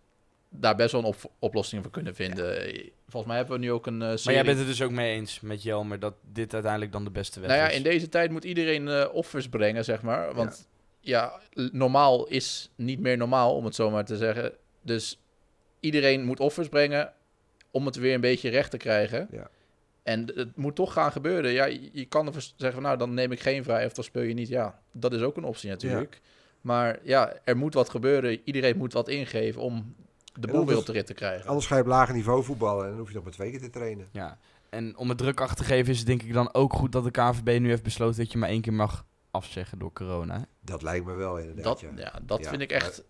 daar 0.48 0.76
best 0.76 0.92
wel 0.92 1.00
een 1.00 1.06
op 1.06 1.32
oplossing 1.38 1.82
voor 1.82 1.92
kunnen 1.92 2.14
vinden. 2.14 2.74
Volgens 3.08 3.26
mij 3.26 3.36
hebben 3.36 3.54
we 3.58 3.64
nu 3.64 3.72
ook 3.72 3.86
een 3.86 4.02
eh 4.02 4.24
Maar 4.24 4.34
jij 4.34 4.44
bent 4.44 4.58
het 4.58 4.66
dus 4.66 4.82
ook 4.82 4.90
mee 4.90 5.14
eens 5.14 5.40
met 5.40 5.62
Jelmer 5.62 5.98
dat 5.98 6.14
dit 6.32 6.52
uiteindelijk 6.52 6.92
dan 6.92 7.04
de 7.04 7.10
beste 7.10 7.40
weg 7.40 7.48
nou 7.48 7.60
ja, 7.60 7.68
is. 7.68 7.76
in 7.76 7.82
deze 7.82 8.08
tijd 8.08 8.30
moet 8.30 8.44
iedereen 8.44 8.88
eh, 8.88 9.08
offers 9.12 9.48
brengen, 9.48 9.84
zeg 9.84 10.02
maar. 10.02 10.34
Want 10.34 10.68
ja. 11.00 11.40
normaal 11.72 12.26
is 12.26 12.70
niet 12.74 13.00
meer 13.00 13.16
normaal, 13.16 13.54
om 13.54 13.64
het 13.64 13.74
zo 13.74 13.90
maar 13.90 14.04
te 14.04 14.16
zeggen. 14.16 14.52
Dus 14.82 15.20
iedereen 15.80 16.24
moet 16.24 16.40
offers 16.40 16.68
brengen 16.68 17.12
om 17.70 17.86
het 17.86 17.96
weer 17.96 18.14
een 18.14 18.20
beetje 18.20 18.48
recht 18.48 18.70
te 18.70 18.76
krijgen. 18.76 19.28
Ja. 19.30 19.50
En 20.02 20.32
het 20.34 20.56
moet 20.56 20.74
toch 20.74 20.92
gaan 20.92 21.12
gebeuren. 21.12 21.52
Ja, 21.52 21.64
je, 21.64 22.04
kan 22.04 22.26
ervoor 22.26 22.42
zeggen 22.42 22.72
van, 22.72 22.82
nou, 22.82 22.98
dan 22.98 23.14
neem 23.14 23.32
ik 23.32 23.40
geen 23.40 23.64
vrij 23.64 23.86
of 23.86 23.92
dan 23.92 24.04
speel 24.04 24.22
je 24.22 24.34
niet. 24.34 24.48
Ja, 24.48 24.82
dat 24.92 25.12
is 25.12 25.20
ook 25.20 25.36
een 25.36 25.44
optie 25.44 25.70
natuurlijk. 25.70 26.20
Maar 26.60 26.98
ja, 27.02 27.32
er 27.44 27.56
moet 27.56 27.74
wat 27.74 27.88
gebeuren. 27.88 28.40
Iedereen 28.44 28.76
moet 28.76 28.92
wat 28.92 29.08
ingeven 29.08 29.62
om 29.62 29.94
de 30.40 30.46
boel 30.46 30.66
weer 30.66 30.76
op 30.76 30.86
de 30.86 30.92
rit 30.92 31.06
te 31.06 31.14
krijgen. 31.14 31.48
Anders 31.48 31.66
ga 31.66 31.74
je 31.76 31.80
op 31.82 31.86
lager 31.86 32.14
niveau 32.14 32.42
voetballen 32.44 32.84
en 32.84 32.90
dan 32.90 32.98
hoef 32.98 33.08
je 33.08 33.14
nog 33.14 33.24
maar 33.24 33.32
twee 33.32 33.50
keer 33.50 33.60
te 33.60 33.70
trainen. 33.70 34.08
Ja. 34.12 34.38
En 34.70 34.96
om 34.96 35.08
het 35.08 35.18
druk 35.18 35.40
achter 35.40 35.56
te 35.56 35.64
geven 35.64 35.92
is 35.92 35.98
het 35.98 36.06
denk 36.06 36.22
ik 36.22 36.32
dan 36.32 36.54
ook 36.54 36.72
goed 36.72 36.92
dat 36.92 37.04
de 37.04 37.10
KNVB 37.10 37.60
nu 37.60 37.68
heeft 37.68 37.82
besloten 37.82 38.16
dat 38.18 38.32
je 38.32 38.38
maar 38.38 38.48
één 38.48 38.60
keer 38.60 38.72
mag 38.72 39.04
afzeggen 39.30 39.78
door 39.78 39.92
corona. 39.92 40.34
hè? 40.38 40.42
Dat 40.60 40.82
lijkt 40.82 41.06
me 41.06 41.14
wel 41.14 41.38
inderdaad, 41.38 41.64
Dat, 41.64 41.80
ja. 41.80 41.88
ja, 41.96 42.12
dat 42.22 42.44
Ja, 42.44 42.48
vind 42.50 42.62
ik 42.62 42.70
echt 42.72 43.04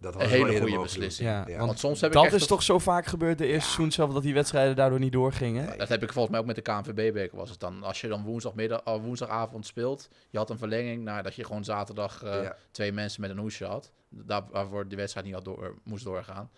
Dat 0.00 0.14
een 0.14 0.20
ze 0.20 0.26
wel 0.38 0.46
hele 0.46 0.60
goede 0.60 0.82
beslissing. 0.82 1.28
Ja, 1.28 1.44
Ja. 1.48 1.58
want 1.66 1.78
soms 1.78 2.00
heb 2.00 2.10
ik 2.10 2.16
dat 2.16 2.24
echt 2.24 2.34
is 2.34 2.46
toch 2.46 2.62
zo 2.62 2.78
vaak 2.78 3.06
gebeurd 3.06 3.38
de 3.38 3.44
eerste 3.44 3.58
Ja. 3.60 3.64
seizoen 3.66 3.92
zelf 3.92 4.12
dat 4.12 4.22
die 4.22 4.34
wedstrijden 4.34 4.76
daardoor 4.76 4.98
niet 4.98 5.12
doorgingen. 5.12 5.66
Nee. 5.66 5.78
Dat 5.78 5.88
heb 5.88 6.02
ik 6.02 6.12
volgens 6.12 6.30
mij 6.30 6.40
ook 6.40 6.46
met 6.46 6.56
de 6.56 6.62
KNVB-beker 6.62 7.36
was 7.36 7.50
het 7.50 7.60
dan. 7.60 7.82
Als 7.82 8.00
je 8.00 8.08
dan 8.08 8.22
woensdagmiddag, 8.24 8.80
uh, 8.88 8.96
woensdagavond 8.96 9.66
speelt, 9.66 10.08
je 10.30 10.38
had 10.38 10.50
een 10.50 10.58
verlenging, 10.58 11.04
nou, 11.04 11.22
dat 11.22 11.34
je 11.34 11.44
gewoon 11.44 11.64
zaterdag 11.64 12.22
eh, 12.22 12.42
Ja. 12.42 12.56
twee 12.70 12.92
mensen 12.92 13.20
met 13.20 13.30
een 13.30 13.38
hoesje 13.38 13.64
had. 13.64 13.92
Daar, 14.08 14.42
waarvoor 14.50 14.88
de 14.88 14.96
wedstrijd 14.96 15.26
niet 15.26 15.34
had 15.34 15.44
door, 15.44 15.74
moest 15.84 16.04
doorgaan. 16.04 16.50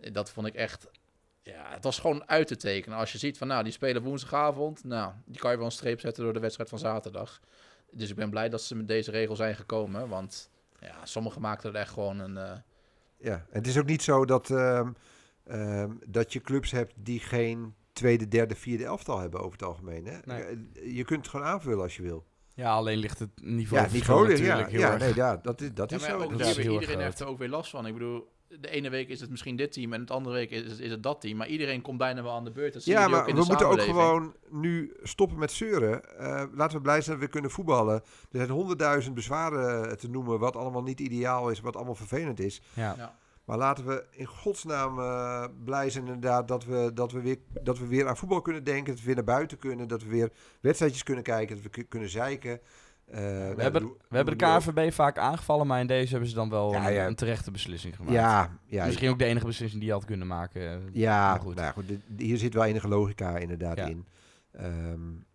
Eh, 0.00 0.12
Dat 0.12 0.30
vond 0.30 0.46
ik 0.46 0.54
echt... 0.54 0.86
Ja, 1.42 1.64
het 1.70 1.84
was 1.84 1.98
gewoon 1.98 2.28
uit 2.28 2.46
te 2.46 2.56
tekenen. 2.56 2.98
Als 2.98 3.12
je 3.12 3.18
ziet 3.18 3.38
van, 3.38 3.46
nou, 3.46 3.62
die 3.62 3.72
spelen 3.72 4.02
woensdagavond. 4.02 4.84
Nou, 4.84 5.12
die 5.24 5.40
kan 5.40 5.50
je 5.50 5.56
wel 5.56 5.66
een 5.66 5.72
streep 5.72 6.00
zetten 6.00 6.24
door 6.24 6.32
de 6.32 6.40
wedstrijd 6.40 6.68
van 6.68 6.78
zaterdag. 6.78 7.40
Dus 7.90 8.10
ik 8.10 8.16
ben 8.16 8.30
blij 8.30 8.48
dat 8.48 8.62
ze 8.62 8.76
met 8.76 8.88
deze 8.88 9.10
regel 9.10 9.36
zijn 9.36 9.54
gekomen. 9.54 10.08
Want 10.08 10.50
ja, 10.80 10.94
sommigen 11.04 11.40
maakten 11.40 11.70
er 11.74 11.80
echt 11.80 11.92
gewoon 11.92 12.18
een... 12.18 12.36
eh, 12.36 12.52
Ja, 13.20 13.32
en 13.34 13.58
het 13.58 13.66
is 13.66 13.78
ook 13.78 13.86
niet 13.86 14.02
zo 14.02 14.24
dat, 14.24 14.50
ehm, 14.50 14.90
ehm, 15.44 15.90
dat 16.06 16.32
je 16.32 16.40
clubs 16.40 16.70
hebt 16.70 16.92
die 16.96 17.20
geen 17.20 17.74
tweede, 17.92 18.28
derde, 18.28 18.54
vierde 18.54 18.84
elftal 18.84 19.18
hebben 19.18 19.40
over 19.40 19.52
het 19.52 19.62
algemeen. 19.62 20.06
Hè? 20.06 20.18
Nee. 20.24 20.42
Eh, 20.42 20.94
Je 20.96 21.04
kunt 21.04 21.20
het 21.20 21.28
gewoon 21.28 21.46
aanvullen 21.46 21.82
als 21.82 21.96
je 21.96 22.02
wil. 22.02 22.26
Ja, 22.54 22.70
alleen 22.72 22.98
ligt 22.98 23.18
het 23.18 23.30
niveau 23.42 23.76
Ja, 23.78 23.82
het 23.84 23.92
niveau, 23.92 24.22
ja, 24.24 24.28
natuurlijk 24.30 24.70
heel 24.70 24.80
ja, 24.80 24.92
erg. 24.92 25.00
nee, 25.02 25.14
ja, 25.14 25.36
dat 25.36 25.60
is, 25.60 25.72
dat 25.74 25.90
Ja, 25.90 25.96
is 25.96 26.02
zo. 26.04 26.14
ook 26.18 26.20
dat 26.30 26.40
hier 26.40 26.48
is 26.48 26.56
weer- 26.56 26.64
heel 26.64 26.80
iedereen 26.80 27.00
heeft 27.02 27.20
er 27.20 27.26
ook 27.26 27.38
weer 27.38 27.48
last 27.48 27.70
van. 27.70 27.86
Ik 27.86 27.92
bedoel, 27.92 28.28
de 28.58 28.70
ene 28.70 28.90
week 28.90 29.08
is 29.08 29.20
het 29.20 29.30
misschien 29.30 29.56
dit 29.56 29.72
team 29.72 29.92
en 29.92 30.04
de 30.04 30.12
andere 30.12 30.34
week 30.34 30.50
is, 30.50 30.78
is 30.78 30.90
het 30.90 31.02
dat 31.02 31.20
team. 31.20 31.36
Maar 31.36 31.46
iedereen 31.48 31.82
komt 31.82 31.98
bijna 31.98 32.22
wel 32.22 32.32
aan 32.32 32.44
de 32.44 32.50
beurt. 32.50 32.72
Dat 32.72 32.84
Ja, 32.84 33.08
maar 33.08 33.20
ook 33.20 33.28
in 33.28 33.34
we 33.34 33.40
de 33.40 33.46
moeten 33.46 33.68
ook 33.68 33.80
gewoon 33.80 34.34
nu 34.48 34.92
stoppen 35.02 35.38
met 35.38 35.52
zeuren. 35.52 36.18
Eh, 36.18 36.42
laten 36.54 36.76
we 36.76 36.82
blij 36.82 37.00
zijn 37.00 37.16
dat 37.16 37.24
we 37.26 37.32
kunnen 37.32 37.50
voetballen. 37.50 37.94
Er 37.94 38.02
zijn 38.30 38.48
honderdduizend 38.50 39.14
bezwaren 39.14 39.98
te 39.98 40.08
noemen 40.10 40.38
wat 40.38 40.56
allemaal 40.56 40.82
niet 40.82 41.00
ideaal 41.00 41.50
is, 41.50 41.60
wat 41.60 41.76
allemaal 41.76 41.94
vervelend 41.94 42.40
is. 42.40 42.62
Ja. 42.74 42.94
Ja. 42.96 43.18
Maar 43.44 43.58
laten 43.58 43.86
we 43.86 44.04
in 44.10 44.26
godsnaam 44.26 44.98
eh, 44.98 45.44
blij 45.64 45.90
zijn 45.90 46.04
inderdaad 46.06 46.48
dat 46.48 46.64
we, 46.64 46.90
dat, 46.94 47.12
we 47.12 47.20
weer, 47.20 47.38
dat 47.62 47.78
we 47.78 47.86
weer 47.86 48.08
aan 48.08 48.16
voetbal 48.16 48.40
kunnen 48.40 48.64
denken. 48.64 48.86
Dat 48.92 48.98
we 49.00 49.06
weer 49.06 49.14
naar 49.14 49.24
buiten 49.24 49.58
kunnen. 49.58 49.88
Dat 49.88 50.02
we 50.02 50.08
weer 50.08 50.30
wedstrijdjes 50.60 51.02
kunnen 51.02 51.24
kijken. 51.24 51.54
Dat 51.54 51.64
we 51.64 51.70
ku- 51.70 51.82
kunnen 51.88 52.08
zeiken. 52.08 52.60
Eh, 53.10 53.20
We 53.54 53.62
hebben, 53.62 53.82
we 54.08 54.16
hebben 54.16 54.38
de. 54.38 54.44
KNVB 54.44 54.92
vaak 54.92 55.18
aangevallen, 55.18 55.66
maar 55.66 55.80
in 55.80 55.86
deze 55.86 56.10
hebben 56.10 56.28
ze 56.28 56.34
dan 56.34 56.48
wel 56.50 56.72
Ja, 56.72 56.86
een, 56.88 56.92
ja. 56.94 57.06
een 57.06 57.14
terechte 57.14 57.50
beslissing 57.50 57.96
gemaakt. 57.96 58.14
Ja, 58.14 58.58
ja, 58.66 58.86
Misschien 58.86 59.10
ook 59.10 59.18
de 59.18 59.24
enige 59.24 59.46
beslissing 59.46 59.80
die 59.80 59.88
je 59.90 59.94
had 59.96 60.04
kunnen 60.04 60.26
maken. 60.26 60.62
eh, 60.70 60.78
ja 60.92 61.30
maar 61.30 61.40
goed. 61.40 61.54
Nou 61.54 61.72
goed. 61.72 61.88
dit- 61.88 62.00
hier 62.16 62.36
zit 62.38 62.54
wel 62.54 62.64
enige 62.64 62.88
logica 62.88 63.36
inderdaad 63.36 63.78
in. 63.78 64.06
Ehm, 64.52 64.68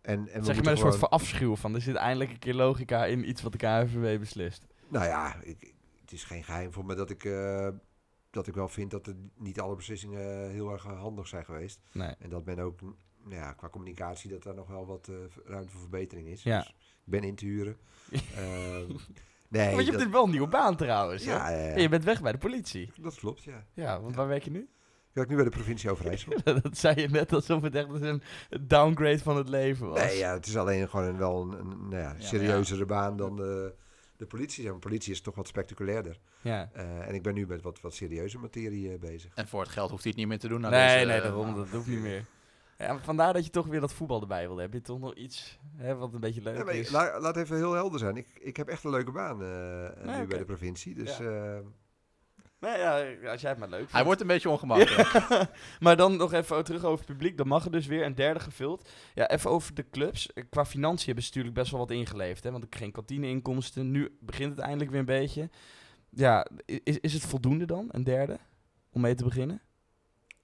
en, 0.02 0.28
en 0.30 0.44
zeg 0.46 0.56
je 0.56 0.62
met 0.62 0.72
een 0.72 0.78
soort 0.78 0.80
gewoon- 0.94 1.00
van 1.00 1.10
afschuw 1.10 1.56
van, 1.56 1.76
er 1.76 1.82
zit 1.82 1.96
eindelijk 1.96 2.32
een 2.32 2.40
keer 2.40 2.54
logica 2.54 3.06
in 3.06 3.30
iets 3.30 3.42
wat 3.42 3.52
de 3.52 3.58
KNVB 3.58 4.20
beslist. 4.20 4.66
Nou 4.88 5.06
ja, 5.06 5.36
ik, 5.44 5.74
het 6.02 6.12
is 6.12 6.24
geen 6.24 6.44
geheim 6.44 6.72
voor 6.74 6.86
me 6.86 6.96
dat 6.96 7.10
ik, 7.10 7.24
eh, 7.24 7.68
dat 8.30 8.48
ik 8.48 8.54
wel 8.56 8.68
vind 8.70 8.92
dat 8.92 9.08
er 9.08 9.16
niet 9.38 9.60
alle 9.60 9.76
beslissingen 9.76 10.50
heel 10.52 10.72
erg 10.72 10.84
handig 10.84 11.28
zijn 11.28 11.46
geweest. 11.46 11.80
Nee. 11.92 12.14
En 12.20 12.30
dat 12.30 12.46
men 12.46 12.60
ook, 12.60 12.82
nou 12.82 13.36
ja, 13.36 13.52
qua 13.54 13.70
communicatie, 13.70 14.30
dat 14.30 14.44
daar 14.44 14.56
nog 14.56 14.68
wel 14.68 14.86
wat 14.86 15.10
ruimte 15.46 15.72
voor 15.72 15.82
verbetering 15.82 16.28
is. 16.28 16.44
Ja. 16.44 16.60
Dus 16.60 16.76
ben 17.06 17.24
in 17.24 17.36
te 17.36 17.45
huren. 17.45 17.78
Ehm, 18.36 18.91
nee, 19.47 19.72
Want 19.76 19.86
je 19.86 19.91
dat, 19.91 19.99
hebt 20.01 20.12
wel 20.14 20.24
een 20.24 20.30
nieuwe 20.30 20.47
baan 20.47 20.76
trouwens. 20.76 21.26
hè? 21.26 21.32
ja, 21.32 21.49
ja, 21.49 21.58
ja. 21.68 21.74
En 21.74 21.82
je 21.82 21.89
bent 21.89 22.03
weg 22.03 22.22
bij 22.22 22.32
de 22.32 22.38
politie. 22.38 22.91
dat 23.01 23.16
klopt, 23.16 23.43
ja. 23.43 23.66
Ja, 23.74 23.99
want 23.99 24.12
Ja. 24.12 24.18
waar 24.18 24.28
werk 24.28 24.43
je 24.43 24.51
nu? 24.51 24.60
Ik 24.60 25.22
werk 25.22 25.30
nu 25.30 25.36
bij 25.36 25.43
de 25.43 25.49
provincie 25.58 25.91
Overijssel. 25.91 26.34
dat 26.64 26.78
zei 26.78 27.01
je 27.01 27.08
net 27.10 27.34
alsof 27.34 27.62
het 27.62 27.76
echt 27.76 27.88
een 28.01 28.22
downgrade 28.62 29.20
van 29.20 29.38
het 29.38 29.49
leven 29.49 29.88
was. 29.89 29.99
nee, 29.99 30.18
ja, 30.18 30.34
het 30.34 30.45
is 30.45 30.58
alleen 30.58 30.89
gewoon 30.89 31.06
een, 31.06 31.18
wel 31.18 31.41
een, 31.41 31.60
een 31.60 31.89
nou 31.89 32.01
ja, 32.01 32.16
serieuzere 32.18 32.86
baan 32.86 33.18
dan 33.18 33.36
de, 33.36 33.74
de 34.18 34.26
politie. 34.26 34.64
Ja, 34.64 34.72
maar 34.72 34.80
politie 34.80 35.12
is 35.14 35.22
toch 35.22 35.36
wat 35.36 35.47
spectaculairder. 35.47 36.20
Ja. 36.41 36.70
Eh, 36.74 37.08
en 37.08 37.14
ik 37.16 37.22
ben 37.24 37.34
nu 37.34 37.47
met 37.47 37.62
wat, 37.62 37.82
wat 37.82 37.93
serieuze 37.93 38.38
materie 38.38 38.91
eh, 38.93 38.99
bezig. 38.99 39.32
En 39.36 39.47
voor 39.47 39.62
het 39.62 39.70
geld 39.70 39.89
hoeft 39.89 40.03
hij 40.03 40.12
het 40.12 40.20
niet 40.22 40.30
meer 40.30 40.39
te 40.39 40.47
doen. 40.47 40.62
na 40.62 40.70
nee, 40.70 40.93
deze, 40.93 41.06
nee, 41.06 41.16
eh, 41.16 41.24
daarom. 41.24 41.56
Dat 41.56 41.68
hoeft 41.70 41.88
niet 41.88 42.01
meer. 42.10 42.26
Ja, 42.78 43.00
vandaar 43.00 43.34
dat 43.34 43.46
je 43.46 43.52
toch 43.52 43.68
weer 43.68 43.80
dat 43.80 43.94
voetbal 43.94 44.22
erbij 44.22 44.48
wil. 44.48 44.58
Heb 44.58 44.74
je 44.74 44.82
toch 44.82 45.00
nog 45.00 45.14
iets 45.14 45.60
hè, 45.76 45.96
wat 45.96 46.14
een 46.14 46.20
beetje 46.20 46.42
leuk 46.42 46.58
Ja, 46.58 46.64
maar 46.64 46.76
is? 46.76 46.90
la- 46.90 47.20
laat 47.20 47.38
even 47.38 47.56
heel 47.56 47.74
helder 47.74 48.00
zijn. 48.00 48.18
Ik, 48.18 48.28
ik 48.40 48.58
heb 48.58 48.68
echt 48.68 48.84
een 48.84 48.90
leuke 48.92 49.12
baan 49.12 49.42
eh, 49.44 50.06
nu 50.06 50.16
oké. 50.18 50.26
bij 50.28 50.38
de 50.38 50.46
provincie. 50.46 50.96
Dus 50.96 51.18
Ja. 51.18 51.54
eh, 51.56 51.60
Nee, 52.60 52.78
ja, 52.78 53.30
als 53.32 53.42
jij 53.42 53.50
het 53.50 53.60
maar 53.60 53.70
leuk 53.70 53.78
vindt. 53.78 53.94
Hij 53.94 54.04
wordt 54.04 54.22
een 54.22 54.28
beetje 54.28 54.50
ongemakkelijk. 54.56 55.50
maar 55.80 55.96
dan 55.98 56.18
nog 56.18 56.34
even 56.34 56.64
terug 56.64 56.84
over 56.84 56.98
het 56.98 57.08
publiek. 57.16 57.38
Dan 57.38 57.48
mag 57.48 57.66
er 57.66 57.72
dus 57.72 57.86
weer 57.86 58.06
een 58.06 58.16
derde 58.16 58.40
gevuld. 58.40 58.90
Ja, 59.14 59.30
even 59.30 59.50
over 59.50 59.74
de 59.74 59.90
clubs. 59.90 60.30
Qua 60.50 60.66
financiën 60.66 61.06
hebben 61.06 61.24
ze 61.24 61.30
natuurlijk 61.30 61.56
best 61.56 61.72
wel 61.72 61.80
wat 61.80 61.92
ingeleefd. 61.92 62.44
Hè? 62.44 62.52
Want 62.52 62.64
er 62.64 62.80
geen 62.80 62.92
kantineinkomsten. 62.92 63.92
Nu 63.92 64.18
begint 64.22 64.50
het 64.56 64.60
eindelijk 64.60 64.90
weer 64.90 65.00
een 65.00 65.06
beetje. 65.06 65.50
Ja, 66.10 66.48
is, 66.66 67.00
is 67.00 67.14
het 67.14 67.26
voldoende 67.26 67.66
dan, 67.66 67.88
een 67.92 68.04
derde? 68.04 68.38
Om 68.92 69.02
mee 69.02 69.16
te 69.16 69.24
beginnen? 69.24 69.62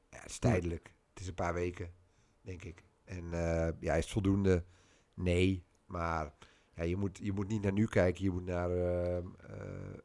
ja, 0.09 0.19
het 0.21 0.29
is 0.29 0.39
tijdelijk. 0.39 0.93
Het 1.13 1.19
is 1.21 1.27
een 1.27 1.33
paar 1.33 1.53
weken, 1.53 1.89
denk 2.41 2.63
ik. 2.63 2.83
En 3.03 3.33
eh, 3.33 3.69
ja, 3.79 3.93
is 3.93 4.11
voldoende? 4.11 4.63
Nee. 5.13 5.63
Maar 5.85 6.33
ja, 6.75 6.83
je, 6.83 6.95
moet, 6.97 7.19
je 7.21 7.31
moet 7.31 7.47
niet 7.47 7.61
naar 7.61 7.71
nu 7.71 7.85
kijken. 7.85 8.23
Je 8.23 8.31
moet 8.31 8.45
naar 8.45 8.69
eh, 8.71 9.17
eh, 9.17 9.23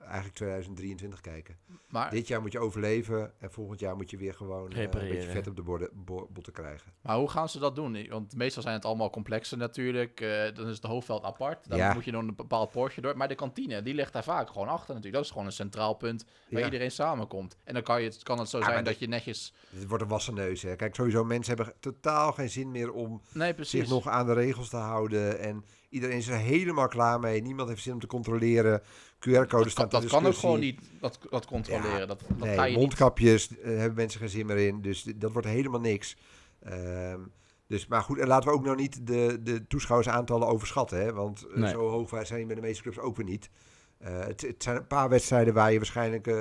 eigenlijk 0.01 0.35
2023 0.35 1.21
kijken. 1.21 1.57
Maar, 1.89 2.11
Dit 2.11 2.29
jaar 2.29 2.41
moet 2.41 2.53
je 2.53 2.59
overleven. 2.59 3.33
En 3.41 3.51
volgend 3.51 3.81
jaar 3.81 3.97
moet 3.97 4.11
je 4.11 4.17
weer 4.17 4.35
gewoon 4.35 4.73
eh, 4.73 4.83
een 4.83 4.91
beetje 4.91 5.23
vet 5.31 5.47
op 5.47 5.57
de 5.57 5.63
borden, 5.63 5.89
bo- 5.95 6.29
botten 6.33 6.53
krijgen. 6.53 6.93
maar 7.01 7.17
hoe 7.17 7.31
gaan 7.31 7.49
ze 7.49 7.59
dat 7.59 7.75
doen? 7.75 8.09
Want 8.09 8.37
meestal 8.37 8.63
zijn 8.63 8.75
het 8.75 8.85
allemaal 8.85 9.11
complexen 9.11 9.59
natuurlijk. 9.59 10.19
Dan 10.55 10.69
is 10.69 10.77
het 10.77 10.85
hoofdveld 10.85 11.23
apart. 11.25 11.69
Dan 11.69 11.79
Ja. 11.79 11.95
moet 11.95 12.05
je 12.05 12.11
dan 12.13 12.29
een 12.29 12.35
bepaald 12.37 12.71
poortje 12.71 13.01
door. 13.01 13.17
Maar 13.17 13.29
de 13.29 13.35
kantine, 13.35 13.83
die 13.83 13.95
ligt 13.95 14.13
daar 14.13 14.25
vaak 14.25 14.49
gewoon 14.51 14.69
achter 14.69 14.89
natuurlijk. 14.89 15.15
Dat 15.15 15.25
is 15.25 15.31
gewoon 15.31 15.47
een 15.47 15.53
centraal 15.53 15.95
punt 15.95 16.25
waar 16.51 16.59
Ja. 16.61 16.65
iedereen 16.67 16.91
samenkomt. 16.91 17.57
En 17.65 17.75
dan 17.75 17.83
kan, 17.83 18.03
je, 18.03 18.13
kan 18.23 18.39
het 18.39 18.49
zo 18.49 18.63
zijn 18.63 18.85
dat 18.85 18.99
je 18.99 19.09
netjes... 19.09 19.55
Het 19.71 19.89
wordt 19.89 20.03
een 20.03 20.09
wassen 20.11 20.35
neus. 20.35 20.63
Hè. 20.63 20.77
Kijk, 20.77 20.95
sowieso 20.95 21.25
mensen 21.25 21.57
hebben 21.57 21.75
totaal 21.81 22.33
geen 22.33 22.51
zin 22.51 22.71
meer 22.71 22.93
om 22.93 23.23
Nee, 23.33 23.55
zich 23.61 23.89
nog 23.89 24.09
aan 24.09 24.27
de 24.27 24.33
regels 24.33 24.69
te 24.69 24.77
houden. 24.77 25.39
En 25.39 25.65
iedereen 25.89 26.17
is 26.17 26.29
er 26.29 26.37
helemaal 26.37 26.89
klaar 26.89 27.21
mee. 27.21 27.43
Niemand 27.43 27.69
heeft 27.69 27.83
zin 27.83 27.93
om 27.93 28.01
te 28.01 28.07
controleren. 28.07 28.81
QR-code 29.19 29.47
dat 29.63 29.71
staat 29.71 29.89
kan, 29.91 30.01
ter 30.01 30.01
dat 30.01 30.11
kan 30.21 30.27
ook 30.27 30.35
gewoon 30.35 30.61
niet 30.61 30.81
dat, 31.01 31.19
dat 31.31 31.47
controleren. 31.47 31.99
Ja, 31.99 32.07
dat 32.07 32.21
dat 32.29 32.39
Nee, 32.57 32.71
je 32.71 32.77
mondkapjes 32.77 33.59
eh, 33.59 33.65
hebben 33.77 33.95
mensen 33.95 34.21
geen 34.21 34.29
zin 34.29 34.47
meer 34.47 34.57
in. 34.59 34.83
Dus 34.83 35.03
dat 35.17 35.33
wordt 35.33 35.47
helemaal 35.49 35.81
niks. 35.81 36.17
Ehm, 36.63 37.21
dus, 37.67 37.87
maar 37.87 38.03
goed, 38.03 38.19
en 38.19 38.27
laten 38.27 38.49
we 38.49 38.55
ook 38.55 38.65
nou 38.65 38.77
niet 38.77 39.07
de, 39.07 39.39
de 39.43 39.67
toeschouwersaantallen 39.67 40.49
overschatten. 40.49 40.99
Hè? 41.01 41.13
Want 41.13 41.47
eh, 41.47 41.57
Nee. 41.57 41.71
zo 41.71 41.89
hoog 41.89 42.09
zijn 42.09 42.39
die 42.39 42.47
bij 42.47 42.55
de 42.55 42.61
meeste 42.61 42.83
clubs 42.83 42.99
ook 42.99 43.17
weer 43.17 43.27
niet. 43.27 43.51
Eh, 43.99 44.19
het, 44.19 44.41
het 44.41 44.63
zijn 44.63 44.77
een 44.77 44.87
paar 44.87 45.09
wedstrijden 45.09 45.55
waar 45.55 45.73
je 45.73 45.77
waarschijnlijk 45.77 46.27
eh 46.27 46.35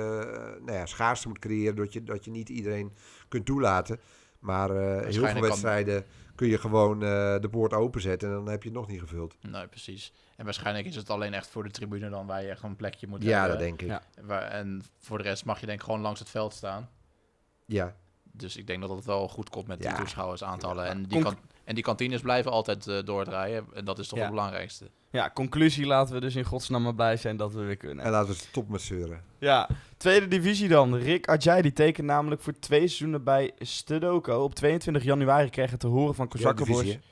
nou 0.64 0.72
ja, 0.72 0.86
schaarste 0.86 1.28
moet 1.28 1.38
creëren. 1.38 1.76
Dat 1.76 1.92
je, 1.92 2.02
dat 2.04 2.24
je 2.24 2.30
niet 2.30 2.48
iedereen 2.48 2.92
kunt 3.28 3.46
toelaten. 3.46 4.00
Maar 4.38 4.70
heel 4.70 5.12
veel 5.12 5.32
kan- 5.32 5.40
wedstrijden 5.40 6.04
kun 6.36 6.48
je 6.48 6.58
gewoon 6.58 7.02
eh, 7.02 7.08
de 7.40 7.48
poort 7.50 7.72
openzetten. 7.72 8.28
En 8.28 8.34
dan 8.34 8.48
heb 8.48 8.62
je 8.62 8.68
het 8.68 8.78
nog 8.78 8.86
niet 8.88 9.00
gevuld. 9.00 9.36
Nee, 9.40 9.66
precies. 9.66 10.12
En 10.36 10.44
waarschijnlijk 10.44 10.86
is 10.86 10.96
het 10.96 11.10
alleen 11.10 11.34
echt 11.34 11.48
voor 11.48 11.62
de 11.64 11.70
tribune 11.70 12.10
dan 12.10 12.26
waar 12.26 12.42
je 12.42 12.48
echt 12.48 12.62
een 12.62 12.76
plekje 12.76 13.06
moet 13.06 13.22
Ja, 13.22 13.30
hebben. 13.40 13.48
dat 13.50 13.58
denk 13.58 13.82
ik. 13.82 13.88
Ja. 14.26 14.40
En 14.50 14.84
voor 14.98 15.18
de 15.18 15.24
rest 15.24 15.44
mag 15.44 15.60
je 15.60 15.66
denk 15.66 15.78
ik 15.78 15.84
gewoon 15.84 16.00
langs 16.00 16.20
het 16.20 16.28
veld 16.30 16.52
staan. 16.54 16.88
Ja. 17.66 17.96
Dus 18.22 18.56
ik 18.56 18.66
denk 18.66 18.80
dat 18.80 18.90
het 18.90 19.04
wel 19.04 19.28
goed 19.28 19.50
komt 19.50 19.66
met 19.66 19.78
die 19.80 19.88
Ja. 19.88 19.96
toeschouwersaantallen. 19.96 20.84
Ja. 20.84 20.90
En, 20.90 21.02
die 21.02 21.22
kan, 21.22 21.36
en 21.64 21.74
die 21.74 21.84
kantines 21.84 22.20
blijven 22.20 22.50
altijd 22.50 22.86
eh, 22.86 22.98
doordraaien. 23.04 23.66
En 23.74 23.84
dat 23.84 23.98
is 23.98 24.08
toch 24.08 24.18
Ja. 24.18 24.24
het 24.24 24.34
belangrijkste. 24.34 24.90
Ja, 25.16 25.30
conclusie 25.34 25.86
laten 25.86 26.14
we 26.14 26.20
dus 26.20 26.34
in 26.34 26.44
godsnaam 26.44 26.82
maar 26.82 26.94
blij 26.94 27.16
zijn 27.16 27.36
dat 27.36 27.52
we 27.52 27.62
weer 27.62 27.76
kunnen. 27.76 28.04
En 28.04 28.10
laten 28.10 28.28
we 28.28 28.34
stop 28.34 28.68
met 28.68 28.80
zeuren. 28.80 29.22
Ja, 29.38 29.68
tweede 29.96 30.28
divisie 30.28 30.68
dan. 30.68 30.96
Rick 30.96 31.28
Ajay 31.28 31.62
die 31.62 31.72
tekent 31.72 32.06
namelijk 32.06 32.40
voor 32.40 32.58
twee 32.58 32.78
seizoenen 32.78 33.24
bij 33.24 33.52
Stedoco. 33.58 34.42
Op 34.42 34.54
22 34.54 35.02
januari 35.02 35.50
kreeg 35.50 35.70
het 35.70 35.80
te 35.80 35.86
horen 35.86 36.14
van 36.14 36.28
Kozakkenboys. 36.28 36.78
Eredivisie, 36.78 37.10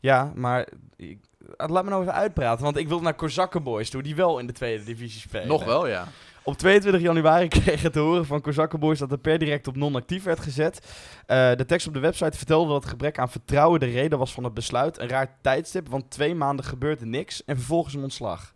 Ja, 0.00 0.32
maar 0.34 0.68
ik, 0.96 1.18
laat 1.56 1.84
me 1.84 1.90
nou 1.90 2.02
even 2.02 2.14
uitpraten, 2.14 2.64
want 2.64 2.76
ik 2.76 2.88
wil 2.88 3.00
naar 3.00 3.14
Kozakkenboys 3.14 3.90
toe, 3.90 4.02
die 4.02 4.14
wel 4.14 4.38
in 4.38 4.46
de 4.46 4.52
tweede 4.52 4.84
divisie 4.84 5.20
spelen. 5.20 5.48
Nog 5.48 5.64
wel, 5.64 5.86
ja. 5.86 6.08
Op 6.48 6.56
22 6.56 7.00
januari 7.02 7.48
kreeg 7.58 7.82
het 7.82 7.92
te 7.92 7.98
horen 7.98 8.26
van 8.26 8.40
Kozakkenboys 8.40 8.98
dat 8.98 9.12
er 9.12 9.18
per 9.18 9.38
direct 9.38 9.66
op 9.66 9.76
non-actief 9.76 10.22
werd 10.24 10.40
gezet. 10.40 10.80
Eh, 11.26 11.54
de 11.54 11.64
tekst 11.64 11.86
op 11.86 11.94
de 11.94 12.00
website 12.00 12.36
vertelde 12.36 12.72
dat 12.72 12.80
het 12.82 12.90
gebrek 12.90 13.18
aan 13.18 13.30
vertrouwen 13.30 13.80
de 13.80 13.86
reden 13.86 14.18
was 14.18 14.32
van 14.32 14.44
het 14.44 14.54
besluit. 14.54 14.98
Een 14.98 15.08
raar 15.08 15.38
tijdstip, 15.42 15.88
want 15.88 16.10
twee 16.10 16.34
maanden 16.34 16.64
gebeurde 16.64 17.06
niks 17.06 17.44
en 17.44 17.56
vervolgens 17.56 17.94
een 17.94 18.02
ontslag. 18.02 18.54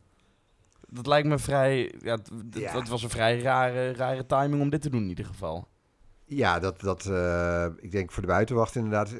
Dat 0.88 1.06
lijkt 1.06 1.28
me 1.28 1.38
vrij. 1.38 1.94
Ja, 2.00 2.18
dat 2.72 2.88
was 2.88 3.02
een 3.02 3.10
vrij 3.10 3.40
rare, 3.40 3.92
rare 3.92 4.26
timing 4.26 4.62
om 4.62 4.70
dit 4.70 4.82
te 4.82 4.90
doen 4.90 5.02
in 5.02 5.08
ieder 5.08 5.24
geval. 5.24 5.68
Ja, 6.24 6.58
dat, 6.58 6.80
dat 6.80 7.06
eh, 7.06 7.66
ik 7.80 7.90
denk 7.90 8.12
voor 8.12 8.22
de 8.22 8.28
buitenwacht 8.28 8.74
inderdaad. 8.74 9.12
eh, 9.12 9.18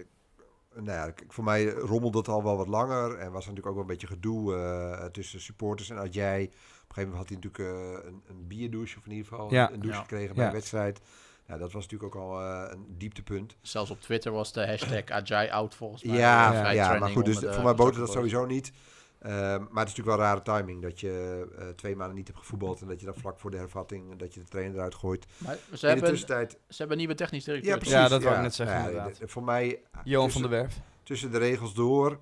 Nou 0.83 0.99
ja, 0.99 1.13
voor 1.29 1.45
mij 1.45 1.65
rommelde 1.71 2.19
het 2.19 2.29
al 2.29 2.43
wel 2.43 2.57
wat 2.57 2.69
langer. 2.69 3.19
En 3.19 3.33
was 3.33 3.47
er 3.47 3.53
natuurlijk 3.53 3.67
ook 3.67 3.75
wel 3.75 3.83
een 3.83 3.99
beetje 3.99 4.07
gedoe 4.07 5.09
tussen 5.13 5.41
supporters 5.41 5.91
en 5.91 5.99
Adjai. 5.99 6.51
Op 6.93 6.99
een 6.99 7.05
gegeven 7.05 7.19
moment 7.29 7.43
had 7.49 7.53
hij 7.59 7.65
natuurlijk 7.73 8.05
eh, 8.05 8.11
een, 8.11 8.23
een 8.37 8.47
bierdouche, 8.47 8.99
of 8.99 9.05
in 9.05 9.11
ieder 9.13 9.27
geval 9.27 9.51
Ja. 9.53 9.67
een 9.73 9.81
douche 9.81 9.97
Ja. 9.97 10.03
gekregen 10.03 10.35
bij 10.35 10.43
Ja. 10.45 10.49
een 10.51 10.57
wedstrijd. 10.57 11.01
Nou, 11.47 11.61
dat 11.61 11.73
was 11.73 11.83
natuurlijk 11.83 12.15
ook 12.17 12.23
al 12.23 12.41
eh, 12.41 12.65
een 12.71 12.85
dieptepunt. 12.99 13.57
Zelfs 13.61 13.91
op 13.91 14.01
Twitter 14.01 14.33
was 14.33 14.53
de 14.53 14.67
hashtag 14.67 15.05
Ajay 15.19 15.49
out 15.51 15.75
volgens 15.75 16.03
mij. 16.05 16.17
Ja, 16.17 16.65
Eh, 16.69 16.75
ja, 16.75 16.99
maar 16.99 17.09
goed, 17.11 17.25
dus 17.25 17.39
de 17.39 17.53
voor 17.53 17.63
mij 17.65 17.75
boten 17.75 18.01
dat 18.01 18.13
sowieso 18.13 18.47
niet. 18.47 18.73
Ehm, 19.19 19.33
maar 19.71 19.85
het 19.85 19.89
is 19.89 19.97
natuurlijk 19.97 20.07
wel 20.07 20.17
rare 20.17 20.43
timing 20.43 20.83
dat 20.83 21.01
je 21.01 21.47
eh, 21.59 21.69
twee 21.69 21.97
maanden 21.97 22.17
niet 22.17 22.27
hebt 22.27 22.39
gevoetbald 22.39 22.81
en 22.81 22.87
dat 22.89 23.01
je 23.01 23.07
dan 23.07 23.15
vlak 23.15 23.39
voor 23.39 23.51
de 23.51 23.57
hervatting 23.57 24.17
dat 24.17 24.35
je 24.35 24.41
de 24.41 24.47
trainer 24.47 24.75
eruit 24.77 24.95
gooit. 24.95 25.27
Maar 25.39 25.55
ze 25.57 25.71
In 25.71 25.79
de 25.81 25.87
hebben, 25.87 26.09
tussentijd. 26.09 26.51
ze 26.51 26.57
hebben 26.69 26.91
een 26.91 26.99
nieuwe 26.99 27.15
technisch 27.15 27.45
directeur. 27.45 27.71
Ja, 27.73 27.77
precies. 27.79 27.95
Ja, 27.97 28.09
dat 28.09 28.23
wou 28.23 28.37
ik 28.37 28.43
net 28.43 28.55
zeggen, 28.55 28.77
ja, 28.77 28.87
inderdaad. 28.87 29.19
de- 29.19 29.29
Voor 29.29 29.43
mij. 29.45 29.81
Johan 30.05 30.25
tussen- 30.25 30.43
van 30.43 30.51
der 30.51 30.61
Werf. 30.61 30.81
tussen 31.03 31.31
de 31.31 31.39
regels 31.39 31.75
door 31.75 32.19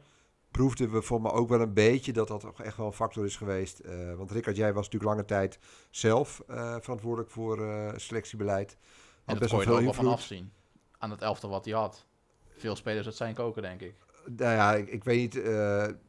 proefden 0.51 0.91
we 0.91 1.03
voor 1.03 1.21
me 1.21 1.31
ook 1.31 1.49
wel 1.49 1.61
een 1.61 1.75
beetje 1.75 2.13
dat 2.13 2.29
dat 2.29 2.41
toch 2.41 2.63
echt 2.63 2.77
wel 2.77 2.87
een 2.87 2.93
factor 2.93 3.25
is 3.25 3.37
geweest. 3.37 3.79
Eh, 3.79 4.15
want 4.15 4.31
Rickard, 4.31 4.57
jij 4.57 4.73
was 4.73 4.85
natuurlijk 4.85 5.11
lange 5.13 5.25
tijd 5.25 5.59
zelf 5.91 6.43
eh, 6.47 6.77
verantwoordelijk 6.81 7.31
voor 7.31 7.69
eh, 7.69 7.93
selectiebeleid. 7.97 8.71
En 8.73 8.79
Had 9.25 9.39
dat 9.39 9.51
je 9.51 9.57
er 9.57 9.73
ook 9.73 9.81
wel 9.81 9.93
van 9.93 10.07
afzien. 10.07 10.53
Aan 10.99 11.11
het 11.11 11.23
elftal 11.23 11.51
wat 11.51 11.65
hij 11.65 11.75
had. 11.75 12.05
Veel 12.57 12.77
spelers 12.77 13.07
uit 13.07 13.17
zijn 13.17 13.35
koken, 13.35 13.63
denk 13.63 13.81
ik. 13.81 13.95
Nou 14.25 14.55
ja, 14.55 14.75
ik, 14.75 14.89
ik 14.89 15.05
weet 15.05 15.35
niet, 15.35 15.45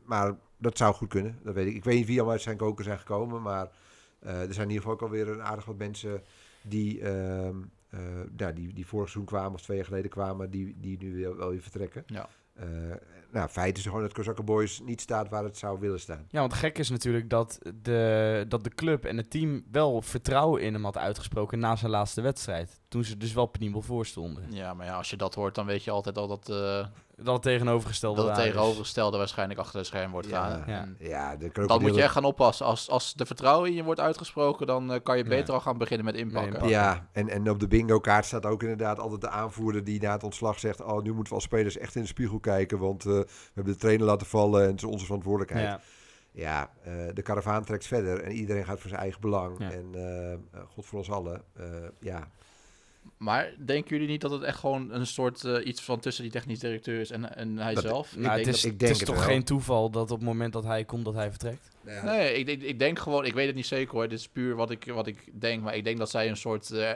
maar 0.04 0.38
dat 0.58 0.78
zou 0.78 0.94
goed 0.94 1.10
kunnen. 1.10 1.40
Dat 1.44 1.54
weet 1.54 1.68
ik. 1.68 1.76
Ik 1.76 1.84
weet 1.84 1.96
niet 1.96 2.06
wie 2.06 2.16
allemaal 2.16 2.34
uit 2.34 2.42
zijn 2.42 2.58
koken 2.58 2.84
zijn 2.84 3.00
gekomen, 3.00 3.42
maar 3.42 3.72
er 4.20 4.54
zijn 4.54 4.70
in 4.70 4.74
ieder 4.74 4.76
geval 4.76 4.92
ook 4.92 5.02
alweer 5.02 5.28
een 5.28 5.44
aardig 5.44 5.66
wat 5.66 5.78
mensen 5.78 6.24
die, 6.62 7.02
ehm, 7.02 7.56
eh, 7.92 8.00
nou, 8.38 8.54
die, 8.54 8.74
die 8.74 8.86
vorig 8.86 9.10
seizoen 9.10 9.26
kwamen 9.26 9.54
of 9.54 9.62
twee 9.62 9.78
jaar 9.78 9.86
geleden 9.86 10.10
kwamen, 10.10 10.52
die, 10.52 10.76
die 10.80 10.98
nu 10.98 11.16
weer, 11.16 11.38
wel 11.38 11.50
weer 11.50 11.62
vertrekken. 11.62 12.04
Ja. 12.06 12.30
Eh, 12.54 12.66
nou, 13.32 13.50
feit 13.50 13.78
is 13.78 13.84
gewoon 13.84 14.02
dat 14.02 14.14
Kozakke 14.14 14.44
Boys 14.44 14.80
niet 14.80 15.02
staat 15.02 15.30
waar 15.30 15.44
het 15.44 15.58
zou 15.58 15.80
willen 15.80 16.00
staan. 16.00 16.26
Ja, 16.30 16.40
want 16.40 16.54
gek 16.54 16.78
is 16.78 16.90
natuurlijk 16.90 17.30
dat 17.30 17.60
de, 17.82 18.46
dat 18.48 18.64
de 18.64 18.70
club 18.70 19.06
en 19.06 19.18
het 19.18 19.30
team 19.30 19.64
wel 19.72 20.02
vertrouwen 20.02 20.62
in 20.62 20.74
hem 20.74 20.84
had 20.84 20.98
uitgesproken 20.98 21.60
na 21.60 21.76
zijn 21.76 21.92
laatste 21.92 22.22
wedstrijd. 22.22 22.82
Toen 22.88 23.04
ze 23.04 23.18
dus 23.18 23.34
wel 23.34 23.46
penibel 23.46 23.82
voor 23.82 24.06
stonden. 24.06 24.52
Ja, 24.52 24.74
maar 24.74 24.86
ja, 24.86 24.96
als 24.96 25.10
je 25.10 25.16
dat 25.16 25.36
hoort, 25.36 25.56
dan 25.56 25.66
weet 25.66 25.84
je 25.84 25.92
altijd 25.92 26.18
al 26.18 26.28
dat, 26.28 26.50
eh 26.50 26.86
Dat 27.24 27.34
het 27.34 27.42
tegenovergestelde 27.44 28.22
dat 28.22 28.30
het 28.30 28.38
is. 28.38 28.44
tegenovergestelde 28.44 29.18
waarschijnlijk 29.18 29.60
achter 29.60 29.80
de 29.80 29.86
scherm 29.86 30.12
wordt 30.12 30.28
Ja, 30.30 30.44
gedaan. 30.44 30.64
ja. 30.68 30.80
En 30.82 30.96
Ja, 31.00 31.36
de 31.36 31.50
Dan 31.68 31.82
moet 31.82 31.96
je 31.96 32.02
echt 32.02 32.12
gaan 32.12 32.24
oppassen. 32.24 32.66
Als, 32.66 32.90
als 32.90 33.14
de 33.14 33.26
vertrouwen 33.26 33.70
in 33.70 33.76
je 33.76 33.84
wordt 33.84 34.00
uitgesproken, 34.00 34.68
dan 34.68 34.92
eh, 34.94 35.00
kan 35.04 35.18
je 35.18 35.24
Ja. 35.24 35.30
beter 35.30 35.54
al 35.54 35.60
gaan 35.60 35.78
beginnen 35.78 36.06
met 36.06 36.16
inpakken. 36.16 36.46
inpakken. 36.48 36.70
Ja, 36.70 37.08
en, 37.12 37.30
en 37.30 37.50
op 37.50 37.60
de 37.60 37.68
bingo-kaart 37.68 38.26
staat 38.26 38.46
ook 38.46 38.62
inderdaad 38.62 39.00
altijd 39.00 39.22
de 39.22 39.30
aanvoerder 39.30 39.84
die 39.84 40.02
na 40.02 40.12
het 40.12 40.24
ontslag 40.24 40.60
zegt: 40.60 40.82
Oh, 40.82 41.02
nu 41.02 41.14
moeten 41.14 41.24
we 41.30 41.34
als 41.36 41.44
spelers 41.44 41.78
echt 41.78 41.96
in 41.96 42.02
de 42.02 42.08
spiegel 42.08 42.40
kijken, 42.40 42.80
want 42.80 43.06
eh, 43.06 43.12
we 43.12 43.28
hebben 43.54 43.74
de 43.74 43.80
trainer 43.80 44.06
laten 44.06 44.28
vallen 44.28 44.62
en 44.64 44.68
het 44.70 44.78
is 44.78 44.84
onze 44.84 45.06
verantwoordelijkheid. 45.06 45.66
Ja. 45.68 45.80
Ja, 46.34 46.70
eh, 46.84 46.94
de 47.14 47.22
karavaan 47.22 47.64
trekt 47.66 47.88
verder 47.88 48.22
en 48.24 48.32
iedereen 48.32 48.66
gaat 48.66 48.80
voor 48.80 48.90
zijn 48.90 49.02
eigen 49.02 49.22
belang. 49.22 49.56
Ja. 49.60 49.72
En 49.72 49.96
God 50.74 50.86
voor 50.86 50.98
ons 51.00 51.12
allen. 51.12 51.42
eh, 51.58 51.66
ja. 52.00 52.28
Maar 53.18 53.54
denken 53.66 53.90
jullie 53.90 54.08
niet 54.12 54.22
dat 54.22 54.32
het 54.32 54.42
echt 54.42 54.60
gewoon 54.60 54.92
een 54.92 55.08
soort 55.08 55.44
eh, 55.44 55.66
iets 55.66 55.82
van 55.82 56.00
tussen 56.00 56.24
die 56.24 56.32
technisch 56.32 56.60
directeur 56.60 57.00
is 57.00 57.12
en, 57.12 57.36
en 57.36 57.58
hij 57.58 57.74
Dat- 57.74 57.84
zelf? 57.84 58.16
Nou, 58.16 58.26
ik 58.26 58.32
het 58.36 58.44
denk 58.44 58.56
is, 58.56 58.66
ik 58.66 58.72
het 58.82 58.90
is 58.90 58.98
het 58.98 59.06
toch 59.06 59.16
wel. 59.16 59.26
geen 59.26 59.44
toeval 59.44 59.90
dat 59.90 60.12
op 60.12 60.18
het 60.18 60.28
moment 60.28 60.54
dat 60.54 60.64
hij 60.64 60.86
komt, 60.86 61.06
dat 61.06 61.14
hij 61.14 61.30
vertrekt? 61.30 61.70
dat, 61.86 62.04
nee, 62.04 62.34
ik, 62.34 62.48
ik, 62.48 62.62
ik 62.62 62.80
denk 62.80 63.00
gewoon, 63.00 63.26
ik 63.26 63.34
weet 63.34 63.48
het 63.48 63.56
niet 63.56 63.66
zeker 63.66 63.94
hoor. 63.94 64.08
Dit 64.10 64.20
is 64.20 64.28
puur 64.28 64.56
wat 64.56 64.72
ik, 64.72 64.86
wat 64.86 65.08
ik 65.08 65.42
denk. 65.42 65.64
Maar 65.64 65.76
ik 65.76 65.84
denk 65.84 65.98
dat 65.98 66.10
zij 66.10 66.30
een 66.30 66.38
soort 66.38 66.72
eh, 66.72 66.92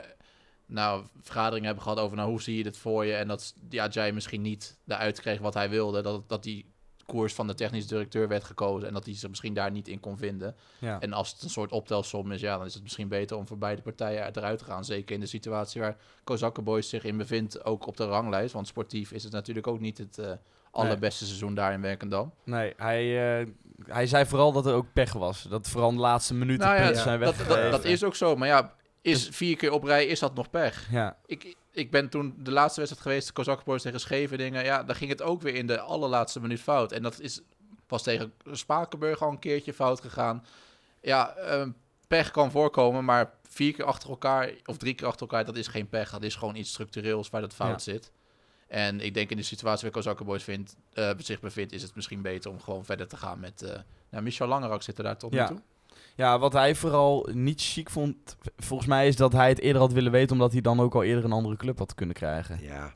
nou, 0.66 1.04
vergadering 1.22 1.64
hebben 1.64 1.82
gehad 1.82 1.98
over 1.98 2.16
nou, 2.16 2.28
hoe 2.30 2.42
zie 2.42 2.56
je 2.56 2.62
dit 2.62 2.76
voor 2.76 3.04
je. 3.04 3.14
En 3.14 3.28
dat 3.28 3.54
ja, 3.70 3.88
Jay 3.88 4.12
misschien 4.12 4.42
niet 4.42 4.78
eruit 4.86 5.20
kreeg 5.20 5.38
wat 5.40 5.54
hij 5.54 5.70
wilde. 5.70 6.02
Dat, 6.02 6.28
dat 6.28 6.42
die 6.42 6.66
koers 7.06 7.34
van 7.34 7.46
de 7.46 7.54
technisch 7.54 7.86
directeur 7.86 8.28
werd 8.28 8.44
gekozen. 8.44 8.88
En 8.88 8.94
dat 8.94 9.04
hij 9.04 9.14
ze 9.14 9.28
misschien 9.28 9.54
daar 9.54 9.70
niet 9.70 9.88
in 9.88 10.00
kon 10.00 10.18
vinden. 10.18 10.56
Ja. 10.78 11.00
En 11.00 11.12
als 11.12 11.32
het 11.32 11.42
een 11.42 11.50
soort 11.50 11.72
optelsom 11.72 12.32
is, 12.32 12.40
ja, 12.40 12.56
dan 12.56 12.66
is 12.66 12.74
het 12.74 12.82
misschien 12.82 13.08
beter 13.08 13.36
om 13.36 13.46
voor 13.46 13.58
beide 13.58 13.82
partijen 13.82 14.36
eruit 14.36 14.58
te 14.58 14.64
gaan. 14.64 14.84
Zeker 14.84 15.14
in 15.14 15.20
de 15.20 15.26
situatie 15.26 15.80
waar 15.80 15.96
Kozakke 16.24 16.62
Boys 16.62 16.88
zich 16.88 17.04
in 17.04 17.16
bevindt, 17.16 17.64
ook 17.64 17.86
op 17.86 17.96
de 17.96 18.04
ranglijst. 18.06 18.52
Want 18.52 18.66
sportief 18.66 19.12
is 19.12 19.22
het 19.22 19.32
natuurlijk 19.32 19.66
ook 19.66 19.80
niet 19.80 19.98
het 19.98 20.18
eh, 20.18 20.30
allerbeste 20.70 21.24
seizoen 21.26 21.54
daar 21.54 21.72
in 21.72 21.80
Werkendam. 21.80 22.32
Nee, 22.44 22.72
hij, 22.76 23.38
eh, 23.40 23.46
hij 23.86 24.06
zei 24.06 24.26
vooral 24.26 24.52
dat 24.52 24.66
er 24.66 24.74
ook 24.74 24.92
pech 24.92 25.12
was. 25.12 25.42
Dat 25.42 25.68
vooral 25.68 25.90
de 25.90 25.96
laatste 25.98 26.34
minuten 26.34 26.66
Nou 26.66 26.80
ja, 26.80 26.94
zijn 26.94 27.20
dat, 27.20 27.36
weggegeven. 27.36 27.62
dat, 27.62 27.82
dat 27.82 27.84
is 27.84 28.04
ook 28.04 28.14
zo. 28.14 28.36
Maar 28.36 28.48
ja, 28.48 28.74
is 29.02 29.28
vier 29.28 29.56
keer 29.56 29.72
op 29.72 29.84
rij, 29.84 30.06
is 30.06 30.18
dat 30.18 30.34
nog 30.34 30.50
pech? 30.50 30.88
Ja, 30.90 31.16
Ik, 31.26 31.56
ik 31.76 31.90
ben 31.90 32.08
toen 32.08 32.34
de 32.38 32.50
laatste 32.50 32.80
wedstrijd 32.80 33.06
geweest, 33.06 33.32
Kozakke 33.32 33.64
Boys 33.64 33.82
tegen 33.82 34.00
Scheveningen. 34.00 34.64
Ja, 34.64 34.82
daar 34.82 34.96
ging 34.96 35.10
het 35.10 35.22
ook 35.22 35.42
weer 35.42 35.54
in 35.54 35.66
de 35.66 35.80
allerlaatste 35.80 36.40
minuut 36.40 36.60
fout. 36.60 36.92
En 36.92 37.02
dat 37.02 37.20
is 37.20 37.40
pas 37.86 38.02
tegen 38.02 38.32
Spakenburg 38.52 39.22
al 39.22 39.30
een 39.30 39.38
keertje 39.38 39.72
fout 39.72 40.00
gegaan. 40.00 40.44
Ja, 41.00 41.34
ehm, 41.34 41.70
pech 42.08 42.30
kan 42.30 42.50
voorkomen, 42.50 43.04
maar 43.04 43.32
vier 43.48 43.72
keer 43.72 43.84
achter 43.84 44.08
elkaar 44.10 44.50
of 44.64 44.76
drie 44.76 44.94
keer 44.94 45.06
achter 45.06 45.20
elkaar, 45.20 45.44
dat 45.44 45.56
is 45.56 45.66
geen 45.66 45.88
pech. 45.88 46.10
Dat 46.10 46.22
is 46.22 46.34
gewoon 46.34 46.54
iets 46.56 46.70
structureels 46.70 47.30
waar 47.30 47.40
dat 47.40 47.54
fout 47.54 47.82
zit. 47.82 48.10
En 48.68 49.00
ik 49.00 49.14
denk 49.14 49.30
in 49.30 49.36
de 49.36 49.42
situatie 49.42 49.82
waar 49.82 49.90
Kozakke 49.92 50.24
Boys 50.24 50.42
vindt, 50.42 50.76
eh, 50.92 51.10
zich 51.18 51.40
bevindt, 51.40 51.72
is 51.72 51.82
het 51.82 51.94
misschien 51.94 52.22
beter 52.22 52.50
om 52.50 52.60
gewoon 52.60 52.84
verder 52.84 53.08
te 53.08 53.16
gaan 53.16 53.40
met... 53.40 53.62
eh 53.62 53.78
nou, 54.10 54.22
Michel 54.24 54.46
Langerak 54.46 54.82
zit 54.82 54.98
er 54.98 55.04
daar 55.04 55.16
tot 55.18 55.30
nu 55.30 55.36
Ja. 55.36 55.46
toe. 55.46 55.60
Ja, 56.16 56.38
wat 56.38 56.52
hij 56.52 56.74
vooral 56.74 57.28
niet 57.32 57.60
chic 57.62 57.90
vond, 57.90 58.36
volgens 58.56 58.88
mij 58.88 59.06
is 59.08 59.16
dat 59.16 59.32
hij 59.32 59.48
het 59.48 59.58
eerder 59.60 59.80
had 59.82 59.92
willen 59.92 60.12
weten, 60.12 60.32
omdat 60.32 60.52
hij 60.52 60.60
dan 60.60 60.80
ook 60.80 60.94
al 60.94 61.02
eerder 61.02 61.24
een 61.24 61.32
andere 61.32 61.56
club 61.56 61.78
had 61.78 61.94
kunnen 61.94 62.14
krijgen. 62.14 62.58
Ja. 62.62 62.92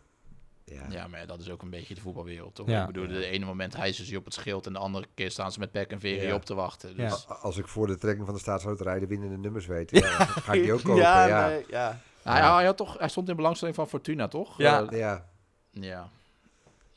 ja. 0.65 0.83
Ja, 0.91 1.07
maar 1.07 1.27
dat 1.27 1.41
is 1.41 1.51
ook 1.51 1.63
een 1.63 1.71
beetje 1.71 1.95
de 1.95 2.01
voetbalwereld, 2.01 2.55
toch? 2.55 2.69
Ja. 2.69 2.81
Ik 2.81 2.87
bedoel, 2.87 3.07
de 3.09 3.27
ene 3.27 3.45
moment 3.45 3.77
hijsen 3.77 4.05
ze 4.05 4.11
je 4.13 4.19
op 4.19 4.25
het 4.25 4.35
schild 4.35 4.67
en 4.67 4.73
de 4.73 4.79
andere 4.79 5.07
keer 5.15 5.31
staan 5.31 5.53
ze 5.53 5.59
met 5.59 5.71
pek 5.71 5.91
en 5.91 6.01
veren 6.01 6.27
Ja. 6.29 6.35
op 6.35 6.45
te 6.45 6.55
wachten. 6.55 6.97
Dus 6.97 7.29
Als 7.29 7.57
ik 7.57 7.69
voor 7.69 7.87
de 7.87 7.99
trekking 7.99 8.25
van 8.27 8.35
de 8.35 8.41
staatsloterij 8.41 8.99
de 8.99 9.07
winnende 9.07 9.37
nummers 9.39 9.67
weet, 9.67 9.91
ja, 9.91 10.01
dan 10.19 10.27
ga 10.27 10.53
ik 10.53 10.63
die 10.63 10.73
ook 10.73 10.83
kopen. 10.89 11.01
Ja, 11.03 11.27
ja. 11.27 11.49
nee, 11.49 11.65
ja. 11.69 12.01
Hij, 12.23 12.41
hij, 12.41 12.65
had 12.65 12.77
toch, 12.77 12.99
hij 12.99 13.09
stond 13.09 13.29
in 13.29 13.37
belangstelling 13.37 13.77
van 13.77 13.89
Fortuna, 13.89 14.29
toch? 14.29 14.59
Ja. 14.59 14.87
Eh, 14.91 14.99
ja. 14.99 15.27
ja. 15.71 16.09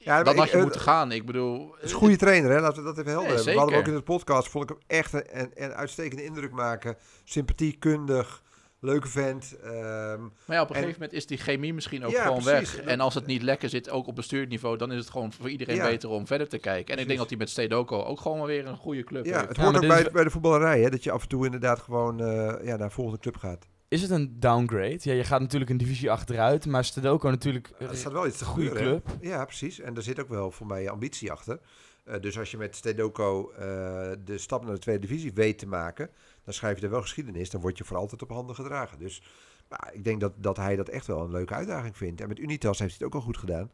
Ja, 0.04 0.24
Dan 0.24 0.38
had 0.38 0.50
je 0.50 0.58
moeten 0.58 0.82
gaan. 0.82 1.12
Ik 1.12 1.26
bedoel... 1.26 1.72
Het 1.76 1.84
is 1.84 1.92
een 1.92 1.98
goede 1.98 2.16
trainer, 2.18 2.52
hè? 2.52 2.60
laten 2.60 2.78
we 2.84 2.90
dat 2.90 2.98
even 2.98 3.12
helder 3.12 3.28
Nee, 3.28 3.36
hebben. 3.36 3.54
We 3.54 3.60
hadden 3.60 3.76
hem 3.78 3.86
ook 3.88 3.92
in 3.92 3.98
de 4.00 4.06
podcast, 4.06 4.50
vond 4.50 4.70
ik 4.70 4.76
hem 4.78 4.98
echt 5.00 5.14
een, 5.14 5.26
een, 5.42 5.52
een 5.56 5.74
uitstekende 5.74 6.24
indruk 6.24 6.52
maken. 6.52 6.96
Sympathiek, 7.24 7.80
kundig, 7.80 8.42
leuke 8.80 9.08
vent. 9.08 9.56
ehm, 9.64 9.72
Maar 10.22 10.56
ja, 10.56 10.62
op 10.62 10.70
een 10.70 10.76
En- 10.76 10.82
gegeven 10.82 10.92
moment 10.94 11.14
is 11.14 11.26
die 11.26 11.38
chemie 11.38 11.74
misschien 11.74 12.06
ook 12.06 12.12
Ja, 12.12 12.24
gewoon 12.24 12.44
precies. 12.44 12.76
weg. 12.76 12.86
En 12.86 13.00
als 13.00 13.14
het 13.14 13.26
niet 13.26 13.42
lekker 13.42 13.70
zit, 13.70 13.90
ook 13.90 14.08
op 14.08 14.16
bestuurniveau, 14.16 14.78
dan 14.78 14.92
is 14.92 15.00
het 15.00 15.10
gewoon 15.10 15.34
voor 15.34 15.50
iedereen 15.50 15.76
Ja. 15.76 15.86
beter 15.86 16.10
om 16.10 16.28
verder 16.28 16.48
te 16.50 16.58
kijken. 16.58 16.94
En 16.96 17.02
ik 17.02 17.08
denk 17.08 17.20
dat 17.20 17.30
hij 17.30 17.38
met 17.38 17.50
Stedoco 17.50 18.02
ook 18.04 18.20
gewoon 18.22 18.46
weer 18.48 18.68
een 18.68 18.78
goede 18.78 19.04
club 19.04 19.26
ja, 19.26 19.36
heeft. 19.38 19.48
het 19.48 19.58
hoort 19.58 19.76
ook 19.76 19.88
bij, 19.88 20.02
is- 20.02 20.12
bij 20.12 20.24
de 20.24 20.30
voetballerij, 20.30 20.82
hè, 20.82 20.90
dat 20.90 21.04
je 21.04 21.12
af 21.12 21.22
en 21.22 21.28
toe 21.28 21.46
inderdaad 21.46 21.80
gewoon 21.80 22.20
eh, 22.22 22.28
ja, 22.66 22.76
naar 22.76 22.82
een 22.82 22.92
volgende 22.92 23.20
club 23.20 23.38
gaat. 23.38 23.66
Is 23.94 24.02
het 24.02 24.12
een 24.12 24.40
downgrade? 24.40 25.00
Ja, 25.00 25.14
je 25.14 25.24
gaat 25.24 25.40
natuurlijk 25.40 25.72
een 25.72 25.78
divisie 25.78 26.12
achteruit, 26.12 26.66
maar 26.66 26.86
Stedoko 26.86 27.30
natuurlijk 27.30 27.72
Er 27.80 27.90
een 27.90 27.96
staat 27.96 28.12
wel 28.12 28.28
iets 28.28 28.38
te 28.38 28.46
goede 28.46 28.68
gebeuren, 28.68 28.94
hè. 28.94 29.02
club. 29.02 29.24
Ja, 29.24 29.46
precies. 29.46 29.80
En 29.80 29.96
er 29.96 30.02
zit 30.02 30.20
ook 30.20 30.30
wel 30.30 30.52
voor 30.52 30.68
mij 30.68 30.90
ambitie 30.90 31.32
achter. 31.32 31.60
Eh, 32.04 32.22
dus 32.22 32.40
als 32.40 32.52
je 32.52 32.58
met 32.58 32.76
Stedoco 32.76 33.52
eh, 33.52 33.60
de 34.26 34.38
stap 34.38 34.64
naar 34.64 34.74
de 34.74 34.80
tweede 34.80 35.08
divisie 35.08 35.34
weet 35.34 35.58
te 35.58 35.68
maken, 35.68 36.10
dan 36.44 36.54
schrijf 36.54 36.78
je 36.78 36.86
er 36.86 36.92
wel 36.92 37.02
geschiedenis. 37.02 37.50
Dan 37.50 37.62
word 37.62 37.78
je 37.78 37.84
voor 37.84 37.98
altijd 37.98 38.22
op 38.22 38.30
handen 38.30 38.56
gedragen. 38.56 39.00
Dus 39.00 39.22
nou, 39.70 39.94
ik 39.94 40.04
denk 40.04 40.20
dat, 40.20 40.34
dat 40.36 40.58
hij 40.58 40.76
dat 40.76 40.90
echt 40.90 41.08
wel 41.08 41.22
een 41.22 41.32
leuke 41.32 41.54
uitdaging 41.54 41.98
vindt. 41.98 42.22
En 42.22 42.28
met 42.28 42.40
Unitas 42.40 42.80
heeft 42.80 42.98
hij 42.98 43.06
het 43.06 43.16
ook 43.16 43.22
al 43.22 43.28
goed 43.28 43.38
gedaan. 43.38 43.72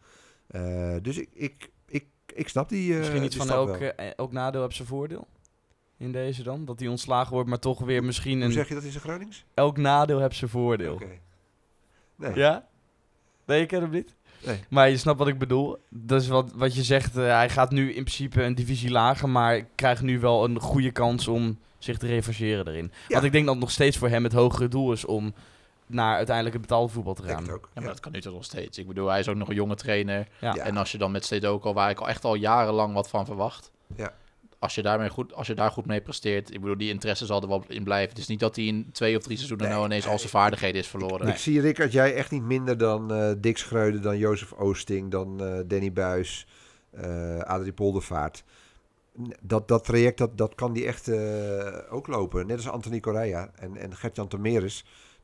Eh, 0.48 0.96
dus 1.02 1.18
ik, 1.18 1.30
ik, 1.34 1.72
ik, 1.86 2.06
ik 2.34 2.50
snap 2.50 2.70
die. 2.70 2.94
Misschien 2.94 3.22
die 3.22 3.32
van 3.32 3.50
elk, 3.50 3.78
elk 4.16 4.32
nadeel 4.32 4.62
heeft 4.62 4.76
zijn 4.76 4.88
voordeel. 4.88 5.28
In 6.00 6.12
deze 6.12 6.44
dan? 6.44 6.66
Dat 6.66 6.80
hij 6.80 6.88
ontslagen 6.88 7.34
wordt, 7.34 7.50
maar 7.50 7.60
toch 7.60 7.80
weer 7.80 8.04
misschien 8.04 8.38
Hoe 8.38 8.46
een... 8.46 8.52
zeg 8.52 8.68
je 8.68 8.74
dat 8.74 8.84
in 8.84 8.92
zijn 8.92 9.04
Gronings? 9.04 9.46
Elk 9.54 9.78
nadeel 9.78 10.20
heeft 10.20 10.36
zijn 10.36 10.50
voordeel. 10.50 10.94
Oké. 10.94 11.06
Nee. 12.16 12.36
Ja? 12.36 12.68
Nee, 13.46 13.62
ik 13.62 13.68
ken 13.68 13.82
hem 13.82 13.90
niet. 13.90 14.16
Nee. 14.46 14.60
Maar 14.70 14.90
je 14.90 14.98
snapt 14.98 15.20
wat 15.20 15.28
ik 15.28 15.38
bedoel. 15.38 15.78
Dat 15.90 16.22
is 16.22 16.28
wat, 16.28 16.52
wat 16.56 16.76
je 16.76 16.84
zegt. 16.84 17.18
eh, 17.18 17.24
hij 17.24 17.50
gaat 17.50 17.72
nu 17.72 17.88
in 17.88 18.04
principe 18.04 18.44
een 18.44 18.56
divisie 18.56 18.90
lager, 18.92 19.30
maar 19.30 19.62
krijgt 19.76 20.02
nu 20.02 20.20
wel 20.20 20.44
een 20.44 20.60
goede 20.60 20.92
kans 20.92 21.28
om 21.28 21.60
zich 21.78 21.98
te 21.98 22.08
revancheren 22.08 22.68
erin. 22.68 22.92
Ja. 23.08 23.14
Want 23.14 23.24
ik 23.24 23.32
denk 23.32 23.46
dat 23.46 23.58
nog 23.58 23.72
steeds 23.72 23.98
voor 23.98 24.10
hem 24.10 24.24
het 24.24 24.34
hogere 24.34 24.68
doel 24.68 24.92
is 24.92 25.06
om 25.06 25.34
naar 25.86 26.16
uiteindelijk 26.16 26.56
het 26.56 26.66
betaalde 26.66 26.94
voetbal 26.94 27.14
te 27.14 27.24
gaan. 27.24 27.50
ook. 27.52 27.64
Ja, 27.64 27.70
maar 27.74 27.84
Ja. 27.84 27.90
dat 27.90 28.00
kan 28.00 28.12
nu 28.12 28.22
toch 28.22 28.34
nog 28.34 28.44
steeds. 28.44 28.78
Ik 28.78 28.88
bedoel, 28.88 29.08
hij 29.08 29.20
is 29.20 29.28
ook 29.28 29.36
nog 29.36 29.50
een 29.50 29.56
jonge 29.56 29.76
trainer. 29.76 30.28
Ja. 30.42 30.54
Ja. 30.54 30.64
En 30.64 30.78
als 30.78 30.92
je 30.92 30.98
dan 30.98 31.12
met 31.12 31.26
Stedoco, 31.26 31.74
waar 31.74 31.90
ik 31.90 32.00
al 32.00 32.08
echt 32.10 32.24
al 32.26 32.36
jarenlang 32.36 32.94
wat 32.94 33.10
van 33.10 33.26
verwacht. 33.26 33.72
Ja. 33.96 34.14
Als 34.60 34.76
je, 34.76 34.82
daarmee 34.82 35.10
goed, 35.10 35.34
als 35.34 35.48
je 35.48 35.54
daar 35.54 35.72
goed 35.72 35.86
mee 35.86 36.02
presteert, 36.02 36.54
ik 36.54 36.62
bedoel, 36.62 36.78
die 36.78 36.90
interesse 36.90 37.26
zal 37.26 37.42
er 37.42 37.48
wel 37.48 37.64
in 37.68 37.84
blijven. 37.84 38.10
Het 38.10 38.18
is 38.18 38.28
niet 38.28 38.40
dat 38.40 38.56
hij 38.56 38.66
in 38.66 38.90
twee 38.92 39.18
of 39.18 39.24
drie 39.24 39.36
seizoenen 39.36 39.68
Nee, 39.68 39.76
nou 39.76 39.88
ineens 39.88 40.04
al 40.04 40.10
nee. 40.10 40.20
zijn 40.20 40.32
vaardigheden 40.32 40.82
is 40.82 40.88
verloren. 40.88 41.28
Ik 41.28 41.36
zie 41.36 41.62
Rickard, 41.62 41.92
jij 41.92 42.16
echt 42.16 42.32
niet 42.32 42.44
minder 42.44 42.78
dan 42.78 43.14
eh 43.14 43.32
Dick 43.38 43.58
Schreuder, 43.58 44.02
dan 44.02 44.18
Jozef 44.18 44.54
Oosting, 44.54 45.12
dan 45.12 45.44
eh, 45.44 45.60
Danny 45.68 45.94
Buis, 45.94 46.48
eh 46.92 47.40
Adrie 47.40 47.74
Poldervaart. 47.74 48.44
Dat, 49.42 49.68
dat 49.68 49.84
traject, 49.84 50.18
dat, 50.18 50.38
dat 50.38 50.56
kan 50.56 50.74
die 50.74 50.86
echt 50.86 51.12
ook 51.90 52.08
lopen. 52.08 52.48
Net 52.48 52.58
als 52.58 52.70
Anthony 52.70 53.00
Correa 53.00 53.52
en, 53.56 53.78
en 53.78 53.96
Gert-Jan. 53.96 54.28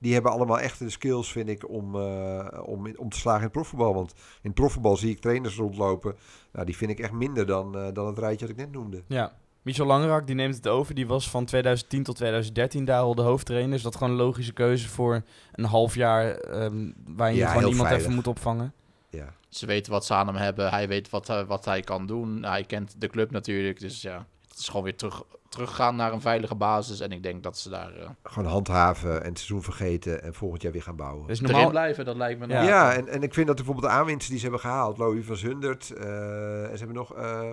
Die 0.06 0.14
hebben 0.14 0.32
allemaal 0.32 0.60
echt 0.60 0.80
de 0.80 0.90
skills, 0.90 1.32
vind 1.32 1.50
ik, 1.50 1.70
om, 1.70 1.96
eh, 1.96 2.48
om, 2.66 2.86
in- 2.86 3.00
om 3.00 3.10
te 3.10 3.18
slagen 3.20 3.40
in 3.40 3.46
het 3.46 3.54
profvoetbal. 3.54 3.94
Want 3.94 4.12
in 4.18 4.20
het 4.50 4.54
profvoetbal 4.54 4.98
zie 4.98 5.10
ik 5.10 5.20
trainers 5.20 5.56
rondlopen. 5.56 6.16
Nou, 6.52 6.66
die 6.66 6.78
vind 6.78 6.92
ik 6.92 7.00
echt 7.00 7.12
minder 7.12 7.46
dan, 7.46 7.78
eh, 7.78 7.88
dan 7.94 8.08
het 8.08 8.18
rijtje 8.18 8.46
dat 8.48 8.50
ik 8.56 8.62
net 8.62 8.72
noemde. 8.72 9.04
Ja. 9.08 9.34
Michel 9.62 9.86
Langerak 9.86 10.28
die 10.28 10.36
neemt 10.36 10.56
het 10.56 10.68
over. 10.68 10.96
Die 10.96 11.08
was 11.08 11.30
van 11.30 11.46
2010 11.46 12.04
tot 12.04 12.16
2013 12.16 12.86
daar 12.86 13.02
al 13.02 13.16
de 13.16 13.22
hoofdtrainer. 13.22 13.76
Is 13.76 13.82
dat 13.82 13.96
gewoon 13.96 14.10
een 14.10 14.20
logische 14.20 14.54
keuze 14.54 14.90
voor 14.90 15.22
een 15.52 15.66
half 15.66 15.96
jaar 15.96 16.32
ehm, 16.32 16.92
waar 17.08 17.32
je 17.32 17.38
Ja, 17.38 17.48
gewoon 17.48 17.64
iemand 17.70 17.82
veilig. 17.88 18.02
even 18.06 18.16
moet 18.16 18.28
opvangen? 18.28 18.74
Ja. 19.10 19.34
Ze 19.50 19.66
weten 19.66 19.92
wat 19.92 20.06
ze 20.06 20.14
aan 20.14 20.28
hem 20.28 20.36
hebben. 20.36 20.70
Hij 20.70 20.88
weet 20.88 21.10
wat, 21.10 21.28
hij- 21.28 21.46
wat 21.46 21.66
hij 21.66 21.82
kan 21.82 22.06
doen. 22.06 22.44
Hij 22.44 22.64
kent 22.64 22.96
de 22.98 23.08
club 23.08 23.32
natuurlijk. 23.32 23.80
Dus 23.80 24.02
ja, 24.02 24.26
het 24.50 24.58
is 24.60 24.68
gewoon 24.68 24.84
weer 24.84 24.96
terug, 24.96 25.24
teruggaan 25.56 25.96
naar 25.96 26.14
een 26.14 26.22
veilige 26.22 26.56
basis. 26.56 27.00
En 27.00 27.12
ik 27.12 27.24
denk 27.24 27.44
dat 27.44 27.58
ze 27.58 27.70
daar 27.70 27.96
eh, 27.96 28.10
Gewoon 28.24 28.52
handhaven 28.52 29.22
en 29.24 29.28
het 29.30 29.38
seizoen 29.38 29.64
vergeten 29.64 30.24
en 30.24 30.34
volgend 30.34 30.62
jaar 30.62 30.72
weer 30.72 30.82
gaan 30.84 30.96
bouwen. 30.96 31.28
Dus 31.28 31.40
erin 31.40 31.52
normaal, 31.52 31.70
blijven. 31.70 32.06
Dat 32.06 32.16
lijkt 32.16 32.40
me 32.40 32.48
Ja. 32.48 32.60
nog- 32.60 32.70
Ja, 32.70 32.94
en, 32.94 33.08
en 33.08 33.24
ik 33.24 33.34
vind 33.34 33.48
dat 33.48 33.56
bijvoorbeeld 33.56 33.86
de 33.88 33.94
aanwinsten 33.94 34.30
die 34.30 34.38
ze 34.38 34.44
hebben 34.44 34.62
gehaald, 34.62 34.98
Louis 34.98 35.26
van 35.26 35.36
Zundert, 35.38 35.92
eh, 35.92 36.64
en 36.64 36.72
ze 36.72 36.78
hebben 36.78 36.96
nog 36.96 37.14
eh 37.16 37.50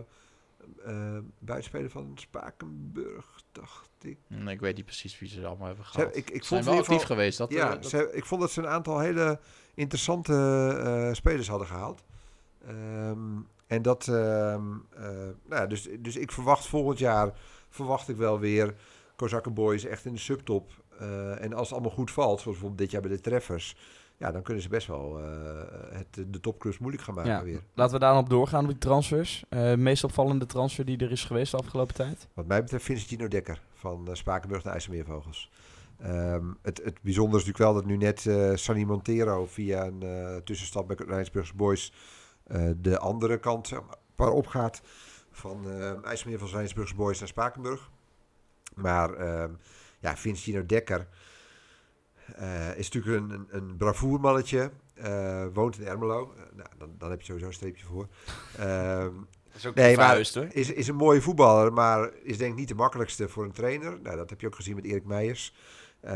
eh 0.86 1.18
buitenspeler 1.38 1.90
van 1.90 2.12
Spakenburg, 2.14 3.26
dacht 3.52 3.90
ik. 4.02 4.18
Hm, 4.28 4.48
Ik 4.48 4.60
weet 4.60 4.76
niet 4.76 4.84
precies 4.84 5.18
wie 5.18 5.28
ze 5.28 5.46
allemaal 5.46 5.66
hebben 5.66 5.84
Ze 5.84 5.90
gehad. 5.90 6.04
hebben- 6.06 6.20
ik, 6.28 6.30
ik 6.34 6.42
Ze 6.42 6.48
vond 6.48 6.64
zijn 6.64 6.76
wel 6.76 6.84
actief 6.84 7.02
geweest. 7.06 7.38
Dat, 7.38 7.50
ja, 7.52 7.74
dat- 7.74 7.88
ze, 7.88 8.10
ik 8.12 8.24
vond 8.24 8.40
dat 8.40 8.50
ze 8.50 8.60
een 8.60 8.68
aantal 8.68 8.98
hele 8.98 9.38
interessante 9.74 10.32
eh, 10.84 11.14
spelers 11.14 11.48
hadden 11.48 11.66
gehaald. 11.66 12.02
Ehm, 12.66 13.18
en 13.66 13.82
dat, 13.82 14.08
ehm, 14.08 14.62
eh, 14.96 15.02
nou 15.44 15.60
ja, 15.60 15.66
dus, 15.66 15.88
dus 15.98 16.16
ik 16.16 16.32
verwacht 16.32 16.66
volgend 16.66 16.98
jaar, 16.98 17.32
verwacht 17.72 18.08
ik 18.08 18.16
wel 18.16 18.38
weer 18.38 18.74
Kozakken 19.16 19.54
Boys 19.54 19.84
echt 19.84 20.04
in 20.04 20.12
de 20.12 20.18
subtop. 20.18 20.70
Eh, 20.98 21.42
en 21.42 21.52
als 21.52 21.68
het 21.68 21.72
allemaal 21.72 21.96
goed 21.96 22.10
valt, 22.10 22.40
zoals 22.40 22.44
bijvoorbeeld 22.44 22.78
dit 22.78 22.90
jaar 22.90 23.00
bij 23.00 23.10
de 23.10 23.20
treffers, 23.20 23.76
ja, 24.16 24.32
dan 24.32 24.42
kunnen 24.42 24.62
ze 24.62 24.68
best 24.68 24.86
wel 24.86 25.18
eh, 25.18 25.24
het, 25.90 26.32
de 26.32 26.40
topclubs 26.40 26.78
moeilijk 26.78 27.02
gaan 27.02 27.14
maken 27.14 27.30
ja, 27.30 27.42
weer. 27.42 27.62
laten 27.74 28.00
we 28.00 28.16
op 28.16 28.28
doorgaan 28.28 28.62
op 28.62 28.70
die 28.70 28.78
transfers. 28.78 29.44
Eh 29.48 29.74
meest 29.74 30.04
opvallende 30.04 30.46
transfer 30.46 30.84
die 30.84 30.98
er 30.98 31.10
is 31.10 31.24
geweest 31.24 31.50
de 31.50 31.56
afgelopen 31.56 31.94
tijd? 31.94 32.28
Wat 32.34 32.46
mij 32.46 32.62
betreft 32.62 32.84
Vincent 32.84 33.08
Gino 33.08 33.28
Dekker 33.28 33.62
van 33.74 34.08
Spakenburg 34.12 34.64
naar 34.64 34.72
IJsselmeervogels. 34.72 35.50
Ehm, 35.98 36.46
het, 36.62 36.80
het 36.84 37.02
bijzondere 37.02 37.42
is 37.42 37.46
natuurlijk 37.46 37.72
wel 37.72 37.74
dat 37.74 37.84
nu 37.84 37.96
net 37.96 38.26
eh 38.26 38.54
Sunny 38.54 38.84
Montero 38.84 39.46
via 39.46 39.86
een 39.86 40.40
tussenstap 40.44 40.86
bij 40.86 40.96
Rijnsburgse 41.06 41.54
Boys 41.54 41.92
de 42.76 42.98
andere 42.98 43.38
kant 43.38 43.68
zeg 43.68 43.80
maar, 44.16 44.30
opgaat 44.30 44.82
van 45.32 45.70
eh 45.70 46.04
IJsselmeervogels 46.04 46.54
Rijnsburgse 46.56 46.94
Boys 46.94 47.18
naar 47.18 47.28
Spakenburg. 47.28 47.90
Maar 48.74 49.14
ehm 49.14 49.50
ja, 49.98 50.16
Vincent 50.16 50.44
Gino 50.44 50.66
Dekker 50.66 51.08
eh, 52.34 52.76
is 52.76 52.90
natuurlijk 52.90 53.30
een, 53.30 53.46
een, 53.50 53.76
bravoermannetje. 53.76 54.70
eh, 54.94 55.44
woont 55.52 55.78
in 55.78 55.86
Ermelo. 55.86 56.34
Nou, 56.54 56.68
dan, 56.78 56.94
dan 56.98 57.10
heb 57.10 57.18
je 57.20 57.24
sowieso 57.26 57.46
een 57.46 57.52
streepje 57.52 57.84
voor. 57.84 58.08
Ehm, 58.58 59.10
Dat 59.44 59.56
is 59.56 59.66
ook 59.66 59.74
Nee, 59.74 59.96
maar- 59.96 60.14
hoor. 60.34 60.46
is, 60.50 60.70
is 60.72 60.88
een 60.88 60.94
mooie 60.96 61.20
voetballer, 61.20 61.72
maar 61.72 62.10
is 62.22 62.38
denk 62.38 62.52
ik 62.52 62.58
niet 62.58 62.68
de 62.68 62.74
makkelijkste 62.74 63.28
voor 63.28 63.44
een 63.44 63.52
trainer. 63.52 64.00
Nou, 64.02 64.16
dat 64.16 64.30
heb 64.30 64.40
je 64.40 64.46
ook 64.46 64.54
gezien 64.54 64.74
met 64.76 64.84
Erik 64.84 65.04
Meijers. 65.04 65.54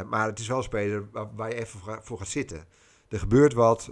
Maar 0.07 0.27
het 0.27 0.39
is 0.39 0.47
wel 0.49 0.57
een 0.57 0.63
speler 0.63 1.09
waar, 1.13 1.35
waar 1.35 1.49
je 1.49 1.55
even 1.55 1.79
voor, 1.81 1.93
ga- 1.93 2.03
voor 2.03 2.19
gaat 2.19 2.29
zitten. 2.29 2.65
Er 3.09 3.19
gebeurt 3.19 3.53
wat, 3.53 3.91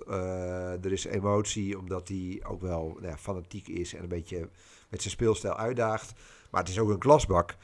er 0.82 0.92
is 0.92 1.04
emotie, 1.04 1.78
omdat 1.78 2.08
hij 2.08 2.42
ook 2.46 2.60
wel 2.60 2.88
nou 2.94 3.06
ja, 3.06 3.16
fanatiek 3.18 3.68
is 3.68 3.94
en 3.94 4.02
een 4.02 4.08
beetje 4.08 4.48
met 4.94 5.02
zijn 5.02 5.14
speelstijl 5.14 5.56
uitdaagt. 5.56 6.12
Maar 6.50 6.60
het 6.60 6.70
is 6.70 6.78
ook 6.78 6.88
een 6.88 6.98
klasbak. 6.98 7.56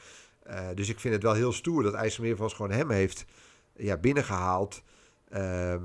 Eh, 0.43 0.67
dus 0.75 0.89
ik 0.89 0.99
vind 0.99 1.13
het 1.13 1.23
wel 1.23 1.33
heel 1.33 1.51
stoer 1.51 1.83
dat 1.83 1.93
IJsselmeervals 1.93 2.53
gewoon 2.53 2.71
hem 2.71 2.89
heeft 2.89 3.25
ja, 3.75 3.97
binnengehaald. 3.97 4.83
Eh, 5.29 5.75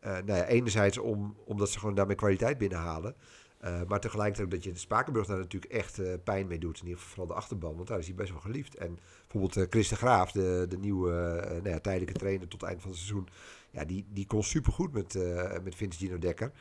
nou 0.00 0.38
ja, 0.38 0.46
enerzijds 0.46 0.98
om, 0.98 1.36
omdat 1.44 1.70
ze 1.70 1.78
gewoon 1.78 1.94
daarmee 1.94 2.16
kwaliteit 2.16 2.58
binnenhalen. 2.58 3.14
Eh, 3.58 3.80
maar 3.86 4.00
tegelijkertijd 4.00 4.46
ook 4.46 4.54
dat 4.54 4.64
je 4.64 4.72
de 4.72 4.78
Spakenburg 4.78 5.26
daar 5.26 5.38
natuurlijk 5.38 5.72
echt 5.72 6.24
pijn 6.24 6.46
mee 6.46 6.58
doet. 6.58 6.78
In 6.78 6.86
ieder 6.86 6.98
geval 6.98 7.14
vooral 7.14 7.34
de 7.34 7.40
achterban, 7.40 7.76
want 7.76 7.88
daar 7.88 7.98
is 7.98 8.06
hij 8.06 8.14
best 8.14 8.30
wel 8.30 8.40
geliefd. 8.40 8.74
En 8.74 8.98
bijvoorbeeld 9.20 9.56
eh 9.56 9.70
Chris 9.70 9.88
de 9.88 9.96
Graaf, 9.96 10.32
de, 10.32 10.66
de 10.68 10.78
nieuwe 10.78 11.10
nou 11.48 11.68
ja, 11.68 11.78
tijdelijke 11.78 12.18
trainer 12.18 12.48
tot 12.48 12.60
het 12.60 12.70
eind 12.70 12.82
van 12.82 12.90
het 12.90 13.00
seizoen. 13.00 13.28
Ja, 13.70 13.84
die, 13.84 14.06
die 14.08 14.26
kon 14.26 14.42
supergoed 14.42 14.92
met, 14.92 15.18
met 15.64 15.74
Vince 15.74 15.98
Gino 15.98 16.18
Dekker. 16.18 16.52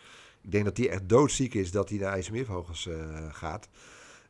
Ik 0.41 0.51
denk 0.51 0.65
dat 0.65 0.77
hij 0.77 0.89
echt 0.89 1.09
doodziek 1.09 1.53
is 1.53 1.71
dat 1.71 1.89
hij 1.89 1.97
naar 1.97 2.11
IJsselmeervogels 2.11 2.89
gaat. 3.31 3.69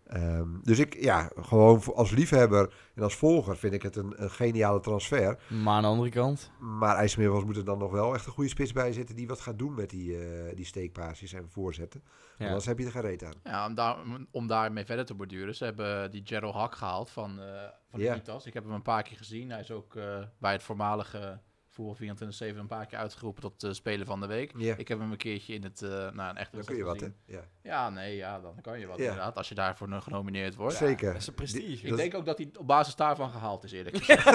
Ehm, 0.05 0.47
dus 0.61 0.79
ik, 0.79 1.01
ja, 1.03 1.31
gewoon 1.35 1.81
als 1.95 2.11
liefhebber 2.11 2.73
en 2.95 3.03
als 3.03 3.15
volger 3.15 3.57
vind 3.57 3.73
ik 3.73 3.81
het 3.81 3.95
een, 3.95 4.13
een 4.23 4.29
geniale 4.31 4.79
transfer. 4.79 5.39
Maar 5.63 5.73
aan 5.73 5.81
de 5.81 5.87
andere 5.87 6.09
kant, 6.09 6.51
Maar 6.59 6.95
IJsselmeervogels 6.95 7.45
moet 7.45 7.57
er 7.57 7.65
dan 7.65 7.77
nog 7.77 7.91
wel 7.91 8.13
echt 8.13 8.25
een 8.25 8.31
goede 8.31 8.49
spits 8.49 8.71
bij 8.73 8.93
zitten 8.93 9.15
die 9.15 9.27
wat 9.27 9.39
gaat 9.41 9.57
doen 9.59 9.73
met 9.73 9.89
die, 9.89 10.17
eh 10.17 10.55
die 10.55 10.65
steekpaasjes 10.65 11.33
en 11.33 11.49
voorzetten. 11.49 12.03
ja. 12.37 12.45
Anders 12.45 12.65
heb 12.65 12.79
je 12.79 12.85
er 12.85 12.91
geen 12.91 13.01
reet 13.01 13.23
aan. 13.23 13.33
Ja, 13.43 13.65
om, 13.67 13.75
daar, 13.75 13.97
om 14.31 14.47
daarmee 14.47 14.85
verder 14.85 15.05
te 15.05 15.13
borduren. 15.13 15.55
Ze 15.55 15.63
hebben 15.63 16.11
die 16.11 16.21
Gerald 16.25 16.53
Hak 16.55 16.75
gehaald 16.75 17.09
van, 17.09 17.39
eh 17.39 17.45
van 17.89 17.99
Ja. 17.99 18.11
Unitas. 18.11 18.45
Ik 18.45 18.53
heb 18.53 18.63
hem 18.63 18.73
een 18.73 18.81
paar 18.81 19.03
keer 19.03 19.17
gezien. 19.17 19.49
Hij 19.49 19.59
is 19.59 19.71
ook 19.71 19.95
eh, 19.95 20.17
bij 20.37 20.51
het 20.51 20.63
voormalige 20.63 21.39
Voetbal 21.75 22.15
24-7 22.53 22.57
een 22.57 22.67
paar 22.67 22.85
keer 22.85 22.97
uitgeroepen 22.97 23.41
tot 23.41 23.63
uh, 23.63 23.71
Speler 23.71 24.05
van 24.05 24.19
de 24.19 24.27
Week. 24.27 24.53
Ik 24.53 24.87
heb 24.87 24.99
hem 24.99 25.11
een 25.11 25.17
keertje 25.17 25.53
in 25.53 25.63
het, 25.63 25.81
uh, 25.81 25.89
nou, 25.89 26.29
een 26.29 26.37
echte 26.37 26.55
Dan 26.55 26.65
kun 26.65 26.75
je 26.75 26.83
wat, 26.83 26.99
hè? 26.99 27.07
Ja. 27.25 27.39
Ja, 27.63 27.89
nee, 27.89 28.15
ja, 28.15 28.39
dan 28.39 28.61
kan 28.61 28.79
je 28.79 28.85
wat 28.87 28.97
inderdaad. 28.99 29.35
Als 29.37 29.49
je 29.49 29.55
daarvoor 29.55 29.87
genomineerd 30.01 30.55
wordt. 30.55 30.75
Zeker. 30.75 31.11
dat 31.11 31.21
is 31.21 31.27
een 31.27 31.33
prestige. 31.33 31.65
Die- 31.65 31.79
Ik 31.81 31.87
dat- 31.89 31.97
denk 31.97 32.15
ook 32.15 32.25
dat 32.25 32.37
hij 32.37 32.49
op 32.57 32.67
basis 32.67 32.95
daarvan 32.95 33.29
gehaald 33.29 33.63
is, 33.63 33.71
eerlijk 33.71 33.97
gezegd. 33.97 34.25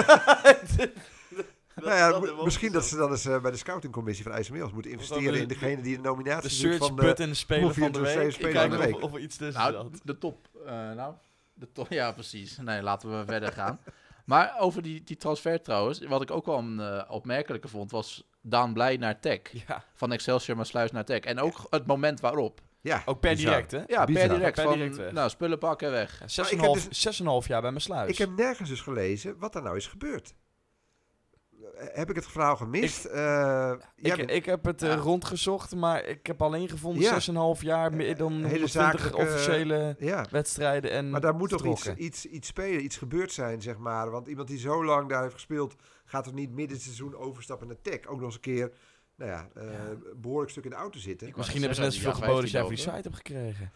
nou 1.85 1.95
ja, 1.95 2.43
misschien 2.43 2.71
dat 2.71 2.85
ze 2.85 2.95
dan 2.97 3.11
eens 3.11 3.25
eh, 3.25 3.41
bij 3.41 3.51
de 3.51 3.57
scoutingcommissie 3.57 4.23
van 4.25 4.33
IJsselmeers 4.33 4.71
moeten 4.71 4.91
investeren 4.91 5.33
de- 5.33 5.39
in 5.39 5.47
degene 5.47 5.81
die 5.81 5.95
de 5.95 6.01
de 6.01 6.07
nominatie 6.07 6.49
doet 6.49 6.57
search 6.57 6.77
van 6.77 6.95
de... 6.95 7.01
button 7.01 7.27
de 7.29 7.33
speler 7.33 7.73
van 7.73 7.91
de 7.91 7.99
week. 7.99 8.07
24 8.07 8.33
speler 8.33 8.61
van 8.61 8.69
de 8.69 8.77
of, 8.77 8.83
week. 8.85 9.01
of 9.03 9.17
iets 9.17 9.37
tussen 9.37 9.61
Nou, 9.61 9.73
zat. 9.73 10.01
de 10.03 10.17
top. 10.17 10.47
eh, 10.65 10.71
nou, 10.91 11.13
de 11.53 11.71
top. 11.71 11.87
Ja, 11.99 12.11
precies. 12.11 12.57
Nee, 12.57 12.81
laten 12.81 13.19
we 13.19 13.25
verder 13.25 13.51
gaan. 13.51 13.79
Maar 14.31 14.55
over 14.59 14.81
die, 14.81 15.03
die 15.03 15.17
transfer 15.17 15.61
trouwens, 15.61 15.99
wat 15.99 16.21
ik 16.21 16.31
ook 16.31 16.45
wel 16.45 16.57
een 16.57 16.79
eh, 16.79 17.03
opmerkelijke 17.11 17.67
vond, 17.67 17.91
was 17.91 18.29
Daan 18.41 18.73
Blij 18.73 18.97
naar 18.97 19.19
Tech. 19.19 19.39
Ja, 19.67 19.83
Van 19.93 20.11
Excelsior 20.11 20.55
maar 20.55 20.65
Sluis 20.65 20.91
naar 20.91 21.05
Tech. 21.05 21.19
En 21.19 21.39
ook 21.39 21.67
het 21.69 21.85
moment 21.85 22.19
waarop. 22.19 22.61
Ja, 22.81 23.01
ook 23.05 23.19
per 23.19 23.35
bizar. 23.35 23.51
direct, 23.51 23.71
hè? 23.71 23.77
Ja, 23.87 24.03
Bizar. 24.05 24.27
per 24.27 24.35
direct. 24.37 24.55
Per 24.55 24.63
van, 24.63 24.73
direct 24.77 25.11
nou, 25.11 25.29
spullen 25.29 25.57
pakken 25.57 25.91
weg. 25.91 26.19
Ja, 26.19 26.27
Zes 26.27 26.45
ik 26.45 26.51
en 26.51 26.57
een 26.57 26.63
heb 26.63 26.73
half- 26.73 26.87
zes 26.89 27.19
en 27.19 27.25
een 27.25 27.31
half 27.31 27.47
jaar 27.47 27.61
bij 27.61 27.69
mijn 27.69 27.81
sluis. 27.81 28.09
Ik 28.11 28.17
heb 28.17 28.29
nergens 28.35 28.69
dus 28.69 28.81
gelezen 28.81 29.37
wat 29.39 29.55
er 29.55 29.61
nou 29.61 29.75
is 29.77 29.87
gebeurd. 29.87 30.33
Eh, 31.81 31.87
Heb 31.97 32.09
ik 32.09 32.15
het 32.15 32.27
verhaal 32.27 32.55
gemist? 32.55 33.05
Eh, 33.05 33.13
jij 33.95 34.11
ik, 34.11 34.15
bent- 34.17 34.29
ik 34.31 34.45
heb 34.45 34.63
het 34.65 34.81
eh, 34.83 34.95
rondgezocht, 34.95 35.75
maar 35.75 36.05
ik 36.05 36.27
heb 36.27 36.41
alleen 36.41 36.69
gevonden 36.69 37.01
Ja. 37.03 37.13
zes 37.13 37.27
en 37.27 37.33
een 37.35 37.39
half 37.41 37.61
jaar, 37.61 37.93
meer 37.93 38.17
dan 38.17 38.31
Hele 38.33 38.47
120 38.47 38.71
zakelijke- 38.71 39.17
officiële 39.17 39.95
ja, 39.99 40.25
wedstrijden 40.31 40.91
en 40.91 41.09
maar 41.09 41.21
daar 41.21 41.35
moet 41.35 41.49
toch 41.49 41.65
iets, 41.65 41.93
iets, 41.93 42.25
iets 42.25 42.47
spelen, 42.47 42.83
iets 42.83 42.97
gebeurd 42.97 43.31
zijn, 43.31 43.61
zeg 43.61 43.77
maar. 43.77 44.09
Want 44.11 44.27
iemand 44.27 44.47
die 44.47 44.59
zo 44.59 44.85
lang 44.85 45.09
daar 45.09 45.21
heeft 45.21 45.33
gespeeld, 45.33 45.75
gaat 46.05 46.23
toch 46.23 46.33
niet 46.33 46.51
midden 46.51 46.79
seizoen 46.79 47.15
overstappen 47.15 47.67
naar 47.67 47.81
Tech. 47.81 48.05
Ook 48.07 48.15
nog 48.15 48.25
eens 48.25 48.35
een 48.35 48.41
keer, 48.41 48.71
nou 49.15 49.31
ja, 49.31 49.47
eh, 49.55 49.63
een 49.89 50.03
behoorlijk 50.21 50.51
stuk 50.51 50.63
in 50.63 50.69
de 50.69 50.75
auto 50.75 50.99
zitten. 50.99 51.27
Ik 51.27 51.35
Misschien 51.35 51.59
hebben 51.59 51.77
ze 51.77 51.83
net 51.83 51.93
zoveel 51.93 52.13
geboden 52.13 52.41
als 52.41 52.51
jij 52.51 52.61
voor 52.61 52.69
15 52.69 52.91
die 52.93 53.01
site 53.01 53.09
hebt 53.09 53.27
gekregen. 53.27 53.71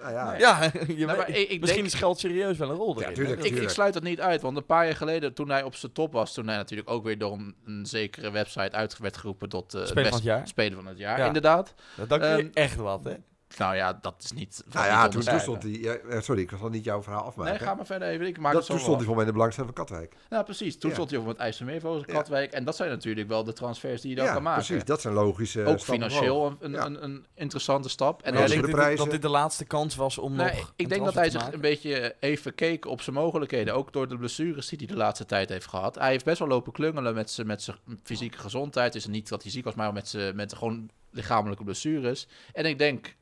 Nou 0.00 0.12
ja. 0.12 0.38
Ja, 0.38 0.62
je 0.96 1.06
Nou, 1.06 1.18
weet- 1.18 1.36
ik- 1.36 1.48
ik 1.50 1.60
misschien 1.60 1.82
denk- 1.82 1.94
is 1.94 1.98
geld 2.00 2.18
serieus 2.18 2.58
wel 2.58 2.70
een 2.70 2.76
rol 2.76 2.94
erin. 2.96 3.08
Ja, 3.08 3.14
tuurlijk, 3.14 3.44
Ik, 3.44 3.68
sluit 3.68 3.94
dat 3.94 4.02
niet 4.02 4.20
uit, 4.20 4.40
want 4.42 4.56
een 4.56 4.66
paar 4.66 4.84
jaar 4.86 4.96
geleden, 4.96 5.34
toen 5.34 5.50
hij 5.50 5.62
op 5.62 5.74
zijn 5.74 5.92
top 5.92 6.12
was, 6.12 6.34
toen 6.34 6.46
hij 6.46 6.56
natuurlijk 6.56 6.90
ook 6.90 7.04
weer 7.04 7.18
door 7.18 7.32
een, 7.32 7.54
een 7.64 7.86
zekere 7.86 8.30
website 8.30 8.72
uit 8.76 8.98
werd 8.98 9.16
geroepen 9.16 9.48
tot 9.48 9.74
eh, 9.74 9.80
het 9.80 9.88
Speler 9.88 10.08
van 10.10 10.18
beste 10.20 10.28
het 10.30 10.38
jaar. 10.38 10.48
speler 10.48 10.74
van 10.76 10.86
het 10.86 10.98
jaar. 10.98 11.18
Ja. 11.18 11.26
Inderdaad. 11.26 11.74
Dat, 11.96 12.08
dat 12.08 12.20
kun 12.20 12.28
je 12.28 12.36
Ehm, 12.36 12.48
echt 12.52 12.76
wat, 12.76 13.04
hè? 13.04 13.14
Nou 13.58 13.74
ja, 13.76 13.98
dat 14.00 14.14
is 14.18 14.32
niet. 14.32 14.64
nou 14.72 14.86
ja, 14.86 15.08
toen, 15.08 15.22
stond 15.22 15.62
hij... 15.62 15.72
ja, 15.72 15.94
eh, 15.94 16.20
sorry, 16.20 16.42
ik 16.42 16.50
zal 16.58 16.68
niet 16.68 16.84
jouw 16.84 17.02
verhaal 17.02 17.22
afmaken. 17.22 17.52
Nee, 17.52 17.60
ga 17.62 17.74
maar 17.74 17.86
verder 17.86 18.08
even. 18.08 18.26
Ik 18.26 18.38
maak 18.38 18.52
dat, 18.52 18.60
het 18.60 18.64
zo 18.64 18.72
toen 18.72 18.82
stond 18.82 18.96
hij 18.96 19.06
voor 19.06 19.14
mij 19.14 19.24
in 19.24 19.28
de 19.30 19.36
belangstelling 19.36 19.72
van 19.74 19.84
Katwijk. 19.84 20.14
Nou, 20.28 20.44
precies. 20.44 20.78
Toen 20.78 20.88
Ja. 20.90 20.94
stond 20.96 21.10
hij 21.10 21.18
over 21.18 21.30
met 21.32 21.40
IJsselmeervogels, 21.40 22.02
Ja. 22.06 22.12
Katwijk. 22.12 22.52
En 22.52 22.64
dat 22.64 22.76
zijn 22.76 22.90
natuurlijk 22.90 23.28
wel 23.28 23.44
de 23.44 23.52
transfers 23.52 24.00
die 24.00 24.10
je 24.10 24.16
dan 24.16 24.24
ja, 24.24 24.32
kan 24.32 24.42
maken. 24.42 24.64
precies. 24.64 24.84
Dat 24.84 25.00
zijn 25.00 25.14
logische 25.14 25.64
ook 25.64 25.80
financieel 25.80 26.46
een, 26.46 26.56
een, 26.60 26.72
Ja. 26.72 26.84
een, 26.84 27.04
een 27.04 27.26
interessante 27.34 27.88
stap. 27.88 28.22
En 28.22 28.32
de 28.32 28.44
dit- 28.60 28.96
dat 28.96 29.10
dit 29.10 29.22
de 29.22 29.28
laatste 29.28 29.64
kans 29.64 29.96
was 29.96 30.18
om 30.18 30.34
Nee, 30.34 30.56
nog 30.56 30.72
ik 30.76 30.88
denk 30.88 31.04
dat 31.04 31.14
hij 31.14 31.30
zich 31.30 31.52
een 31.52 31.60
beetje 31.60 32.14
even 32.20 32.54
keek 32.54 32.86
op 32.86 33.00
zijn 33.00 33.16
mogelijkheden. 33.16 33.74
Ook 33.74 33.92
door 33.92 34.08
de 34.08 34.16
blessures 34.16 34.68
die 34.68 34.78
hij 34.78 34.86
de 34.86 34.96
laatste 34.96 35.26
tijd 35.26 35.48
heeft 35.48 35.66
gehad. 35.66 35.94
Hij 35.94 36.10
heeft 36.10 36.24
best 36.24 36.38
wel 36.38 36.48
lopen 36.48 36.72
klungelen 36.72 37.14
met 37.14 37.30
zijn 37.30 37.46
met 37.46 37.62
zijn 37.62 37.76
fysieke 38.02 38.38
gezondheid. 38.38 38.94
Het 38.94 39.02
is 39.02 39.08
niet 39.08 39.28
dat 39.28 39.42
hij 39.42 39.50
ziek 39.52 39.64
was, 39.64 39.74
maar 39.74 39.92
met 39.92 40.08
zijn 40.08 40.36
met 40.36 40.54
gewoon 40.54 40.90
lichamelijke 41.10 41.64
blessures. 41.64 42.28
En 42.52 42.64
ik 42.64 42.78
denk 42.78 43.14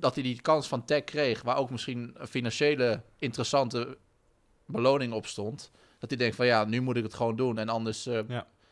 dat 0.00 0.14
hij 0.14 0.22
die 0.22 0.40
kans 0.40 0.68
van 0.68 0.84
Tech 0.84 1.04
kreeg, 1.04 1.42
waar 1.42 1.56
ook 1.56 1.70
misschien 1.70 2.14
een 2.18 2.26
financiële 2.26 3.00
interessante 3.18 3.96
beloning 4.66 5.12
op 5.12 5.26
stond. 5.26 5.70
Dat 5.98 6.10
hij 6.10 6.18
denkt 6.18 6.36
van 6.36 6.46
ja, 6.46 6.64
nu 6.64 6.80
moet 6.80 6.96
ik 6.96 7.02
het 7.02 7.14
gewoon 7.14 7.36
doen. 7.36 7.58
En 7.58 7.68
anders 7.68 8.06
eh, 8.06 8.20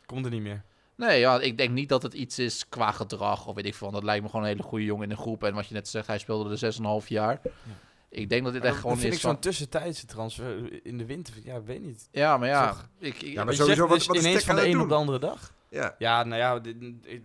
Komt 0.07 0.25
er 0.25 0.31
niet 0.31 0.43
meer. 0.43 0.63
Nee, 0.95 1.19
ja, 1.19 1.41
ik 1.41 1.59
denk 1.59 1.71
niet 1.71 1.89
dat 1.89 2.03
het 2.03 2.15
iets 2.15 2.39
is 2.39 2.69
qua 2.69 2.91
gedrag 2.91 3.47
of 3.47 3.55
weet 3.55 3.67
ik 3.67 3.75
veel. 3.75 3.91
Dat 3.91 4.03
lijkt 4.03 4.23
me 4.23 4.29
gewoon 4.29 4.45
een 4.45 4.51
hele 4.51 4.63
goede 4.63 4.85
jongen 4.85 5.05
in 5.05 5.11
een 5.11 5.17
groep. 5.17 5.45
En 5.45 5.55
wat 5.55 5.67
je 5.67 5.75
net 5.75 5.89
zegt, 5.89 6.07
hij 6.07 6.19
speelde 6.19 6.57
er 6.67 6.75
6,5 7.03 7.07
jaar. 7.09 7.41
Ik 8.09 8.29
denk 8.29 8.45
dat 8.45 8.53
dit 8.53 8.65
echt 8.65 8.77
gewoon 8.81 8.97
vind 8.99 9.09
is 9.09 9.15
ik 9.15 9.21
zo'n 9.21 9.31
van... 9.33 9.41
tussentijdse 9.41 10.07
transfer 10.07 10.85
in 10.87 10.99
de 10.99 11.07
winter. 11.07 11.35
Ja, 11.43 11.63
weet 11.63 11.83
niet. 11.83 12.09
Ja, 12.11 12.37
maar 12.37 12.49
ja, 12.49 12.69
Toch? 12.69 12.89
ik, 12.99 13.23
ik- 13.23 13.33
Ja, 13.33 13.45
maar 13.45 13.53
je 13.53 13.59
sowieso, 13.59 13.65
zegt 13.67 13.89
wat- 13.89 13.99
dus 13.99 14.07
wat 14.07 14.17
is 14.17 14.23
ineens 14.25 14.45
van 14.45 14.57
de 14.57 14.65
een 14.67 14.71
doen? 14.73 14.81
op 14.83 14.89
de 14.89 14.95
andere 14.95 15.19
dag. 15.19 15.55
Ja. 15.71 15.95
Ja, 15.99 16.25
nou 16.25 16.41
ja, 16.41 16.59
dit- 16.59 16.77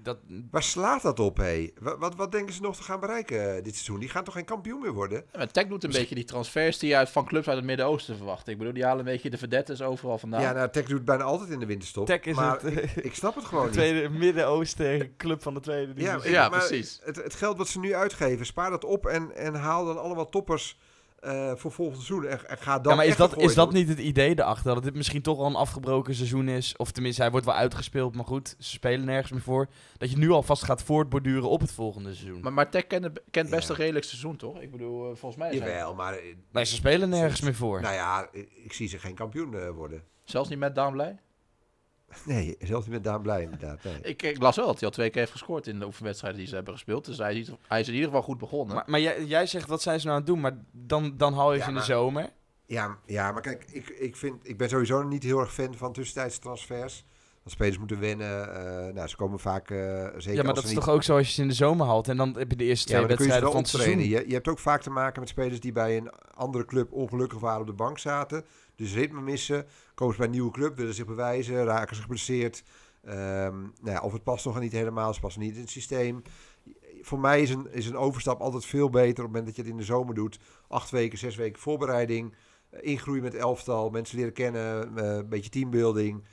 dat, 0.04 0.18
Waar 0.52 0.64
slaat 0.64 1.02
dat 1.02 1.20
op, 1.20 1.38
hé? 1.38 1.70
Wat, 1.80 1.98
wat, 2.00 2.16
wat 2.16 2.32
denken 2.32 2.54
ze 2.54 2.62
nog 2.62 2.76
te 2.76 2.84
gaan 2.84 3.00
bereiken 3.00 3.56
eh, 3.56 3.64
dit 3.64 3.74
seizoen? 3.74 4.00
Die 4.00 4.10
gaan 4.10 4.24
toch 4.24 4.34
geen 4.34 4.46
kampioen 4.46 4.80
meer 4.82 4.92
worden? 4.94 5.24
Ja, 5.32 5.38
maar 5.38 5.52
Tech 5.52 5.68
doet 5.68 5.84
een 5.84 5.92
beetje 5.92 6.16
die 6.16 6.24
transfers 6.24 6.78
die 6.80 6.90
je 6.90 6.96
uit, 6.96 7.10
van 7.10 7.26
clubs 7.26 7.48
uit 7.48 7.58
het 7.58 7.66
Midden-Oosten 7.66 8.18
verwacht. 8.18 8.48
Ik 8.48 8.58
bedoel, 8.58 8.74
die 8.74 8.84
halen 8.84 9.00
een 9.00 9.12
beetje 9.12 9.30
de 9.30 9.38
verdettes 9.38 9.82
overal 9.82 10.18
vandaan. 10.18 10.42
Ja, 10.42 10.52
nou, 10.52 10.70
Tech 10.70 10.86
doet 10.86 11.06
bijna 11.06 11.24
altijd 11.24 11.50
in 11.50 11.60
de 11.60 11.66
winterstop. 11.66 12.06
Tech 12.06 12.22
is 12.22 12.36
maar 12.36 12.60
het, 12.62 12.78
ik, 12.78 12.96
ik 12.96 13.16
snap 13.16 13.36
het 13.36 13.46
gewoon 13.50 13.64
niet. 13.66 13.74
tweede 13.74 14.10
Midden-Oosten 14.10 15.16
club 15.18 15.42
van 15.42 15.54
de 15.54 15.60
tweede 15.60 15.94
Ja, 15.96 16.12
divisie. 16.14 16.32
Ja, 16.32 16.50
maar 16.50 16.60
precies. 16.68 17.00
Het, 17.04 17.16
het 17.16 17.34
geld 17.36 17.58
wat 17.58 17.68
ze 17.68 17.80
nu 17.80 17.96
uitgeven, 17.96 18.46
spaar 18.46 18.70
dat 18.70 18.84
op 18.86 19.06
en, 19.06 19.36
en 19.36 19.54
haal 19.56 19.86
dan 19.86 20.02
allemaal 20.02 20.30
toppers 20.30 20.80
eh, 21.22 21.52
voor 21.56 21.72
volgend 21.72 22.04
seizoen. 22.04 22.28
En, 22.30 22.50
en 22.50 22.58
ga 22.58 22.80
dan 22.80 22.92
ja, 22.92 22.98
maar 22.98 23.06
is 23.06 23.10
echt 23.12 23.20
dat, 23.20 23.38
is 23.38 23.54
dat 23.54 23.70
doen. 23.72 23.80
niet 23.80 23.88
het 23.88 24.00
idee 24.00 24.40
erachter? 24.40 24.74
Dat 24.74 24.84
dit 24.84 24.96
misschien 24.96 25.22
toch 25.22 25.38
al 25.40 25.46
een 25.46 25.56
afgebroken 25.56 26.16
seizoen 26.16 26.48
is? 26.48 26.76
Of 26.78 26.92
tenminste, 26.92 27.22
hij 27.22 27.32
wordt 27.32 27.46
wel 27.46 27.56
uitgespeeld, 27.56 28.16
maar 28.16 28.26
goed, 28.26 28.56
ze 28.60 28.70
spelen 28.70 29.06
nergens 29.06 29.32
meer 29.32 29.42
voor. 29.42 29.68
Dat 29.98 30.12
je 30.12 30.18
nu 30.18 30.30
alvast 30.30 30.64
gaat 30.64 30.84
voortborduren 30.84 31.50
op 31.50 31.62
het 31.62 31.72
volgende 31.72 32.14
seizoen. 32.14 32.42
Maar, 32.42 32.54
maar 32.54 32.70
Tech 32.70 32.88
kent, 32.88 33.10
kent 33.32 33.50
best 33.50 33.68
Ja. 33.68 33.74
een 33.74 33.80
redelijk 33.80 34.06
seizoen, 34.06 34.36
toch? 34.38 34.62
Ik 34.62 34.72
bedoel, 34.72 35.00
eh, 35.12 35.16
volgens 35.16 35.36
mij 35.36 35.54
zijn 35.58 35.70
Jawel, 35.70 35.96
maar 35.96 36.14
eh, 36.14 36.36
nee, 36.52 36.66
ze 36.66 36.76
spelen 36.76 37.10
nergens 37.10 37.42
meer 37.42 37.56
voor. 37.56 37.82
nou 37.82 37.94
ja, 37.94 38.28
ik, 38.32 38.50
ik 38.64 38.74
zie 38.74 38.88
ze 38.88 39.00
geen 39.00 39.16
kampioen 39.16 39.54
eh, 39.56 39.70
worden. 39.70 40.04
zelfs 40.24 40.50
niet 40.50 40.60
met 40.60 40.76
Daan 40.76 40.92
Blij. 40.94 41.20
Nee, 42.26 42.56
zelfs 42.60 42.86
niet 42.86 42.94
met 42.96 43.04
Daan 43.04 43.22
Blij 43.22 43.42
inderdaad. 43.42 43.84
Nee. 43.84 44.00
Ik, 44.02 44.22
ik 44.22 44.42
las 44.42 44.56
wel 44.56 44.66
dat 44.66 44.76
hij 44.80 44.88
al 44.88 44.94
twee 44.94 45.10
keer 45.10 45.20
heeft 45.20 45.32
gescoord 45.32 45.68
in 45.68 45.80
de 45.80 45.86
oefenwedstrijden 45.86 46.40
die 46.40 46.48
ze 46.50 46.56
hebben 46.56 46.74
gespeeld. 46.74 47.06
Dus 47.06 47.18
hij, 47.18 47.36
is- 47.36 47.52
hij 47.68 47.80
is 47.80 47.88
in 47.88 47.94
ieder 47.94 48.08
geval 48.10 48.24
goed 48.24 48.38
begonnen. 48.38 48.76
Maar, 48.76 48.84
maar 48.88 49.00
jij, 49.00 49.26
jij 49.26 49.46
zegt, 49.46 49.68
wat 49.68 49.82
zijn 49.82 50.00
ze 50.00 50.06
nou 50.06 50.18
aan 50.18 50.24
het 50.26 50.34
doen? 50.34 50.42
Maar 50.42 50.58
dan, 50.72 51.14
dan 51.18 51.34
haal 51.34 51.52
je 51.52 51.58
Ja, 51.58 51.64
ze 51.64 51.70
in 51.70 51.76
de 51.76 51.84
zomer. 51.84 52.30
Ja, 52.66 52.98
ja, 53.06 53.32
maar 53.32 53.42
kijk, 53.42 53.66
ik, 53.72 53.90
ik, 53.90 54.16
vind, 54.16 54.36
ik 54.48 54.58
ben 54.58 54.70
sowieso 54.70 55.04
niet 55.04 55.24
heel 55.24 55.40
erg 55.40 55.54
fan 55.54 55.76
van 55.78 55.94
tussentijdse 55.94 56.40
transfers. 56.40 57.06
Want 57.44 57.56
spelers 57.56 57.78
moeten 57.78 58.00
wennen. 58.00 58.56
eh, 58.88 58.94
nou, 58.94 59.08
ze 59.08 59.16
komen 59.16 59.40
vaak 59.40 59.70
eh, 59.70 59.78
zeker 59.78 60.34
Ja, 60.34 60.42
maar 60.44 60.46
als 60.46 60.46
dat 60.46 60.56
ze 60.56 60.62
is 60.62 60.76
niet 60.76 60.84
toch 60.84 60.90
ook 60.94 61.04
zo 61.04 61.18
als 61.18 61.28
je 61.28 61.34
ze 61.34 61.42
in 61.42 61.48
de 61.48 61.54
zomer 61.54 61.86
haalt. 61.86 62.08
En 62.08 62.18
dan 62.18 62.36
heb 62.38 62.50
je 62.52 62.58
de 62.58 62.64
eerste 62.64 62.86
twee 62.88 63.06
wedstrijden 63.06 63.52
van 63.52 63.58
het 63.62 63.68
seizoen. 63.68 64.00
Je, 64.00 64.28
je 64.28 64.34
hebt 64.34 64.48
ook 64.48 64.60
vaak 64.60 64.82
te 64.82 64.90
maken 64.90 65.20
met 65.20 65.30
spelers 65.30 65.60
die 65.60 65.72
bij 65.72 65.98
een 65.98 66.12
andere 66.34 66.66
club 66.66 66.92
ongelukkig 66.92 67.40
waren 67.40 67.62
op 67.62 67.68
de 67.68 67.74
bank 67.74 68.00
zaten. 68.00 68.46
Dus 68.76 68.94
ritme 68.94 69.22
missen. 69.22 69.66
Komen 70.02 70.16
ze 70.16 70.22
bij 70.22 70.32
een 70.32 70.38
nieuwe 70.38 70.56
club, 70.58 70.78
willen 70.78 70.94
zich 70.94 71.06
bewijzen, 71.06 71.64
raken 71.64 71.96
ze 71.96 72.02
geblesseerd. 72.02 72.64
Ehm, 73.04 73.60
nou 73.62 73.72
ja, 73.82 74.02
of 74.02 74.14
het 74.14 74.24
past 74.24 74.46
nog 74.46 74.60
niet 74.60 74.72
helemaal, 74.72 75.14
ze 75.14 75.20
passen 75.20 75.42
niet 75.42 75.56
in 75.56 75.62
het 75.62 75.70
systeem. 75.70 76.22
Voor 77.02 77.20
mij 77.20 77.42
is 77.42 77.50
een, 77.50 77.72
is 77.72 77.86
een 77.88 77.96
overstap 77.98 78.40
altijd 78.42 78.66
veel 78.66 78.90
beter 78.90 79.10
op 79.10 79.16
het 79.16 79.28
moment 79.28 79.46
dat 79.46 79.56
je 79.56 79.62
het 79.62 79.72
in 79.72 79.78
de 79.78 79.84
zomer 79.84 80.16
doet. 80.16 80.40
Acht 80.68 80.90
weken, 80.90 81.18
zes 81.18 81.36
weken 81.36 81.62
voorbereiding. 81.62 82.36
eh, 82.70 82.80
Ingroeien 82.92 83.24
met 83.24 83.36
elftal, 83.36 83.90
mensen 83.90 84.18
leren 84.18 84.34
kennen, 84.34 84.98
eh, 84.98 85.16
een 85.16 85.30
beetje 85.30 85.50
teambuilding. 85.50 86.24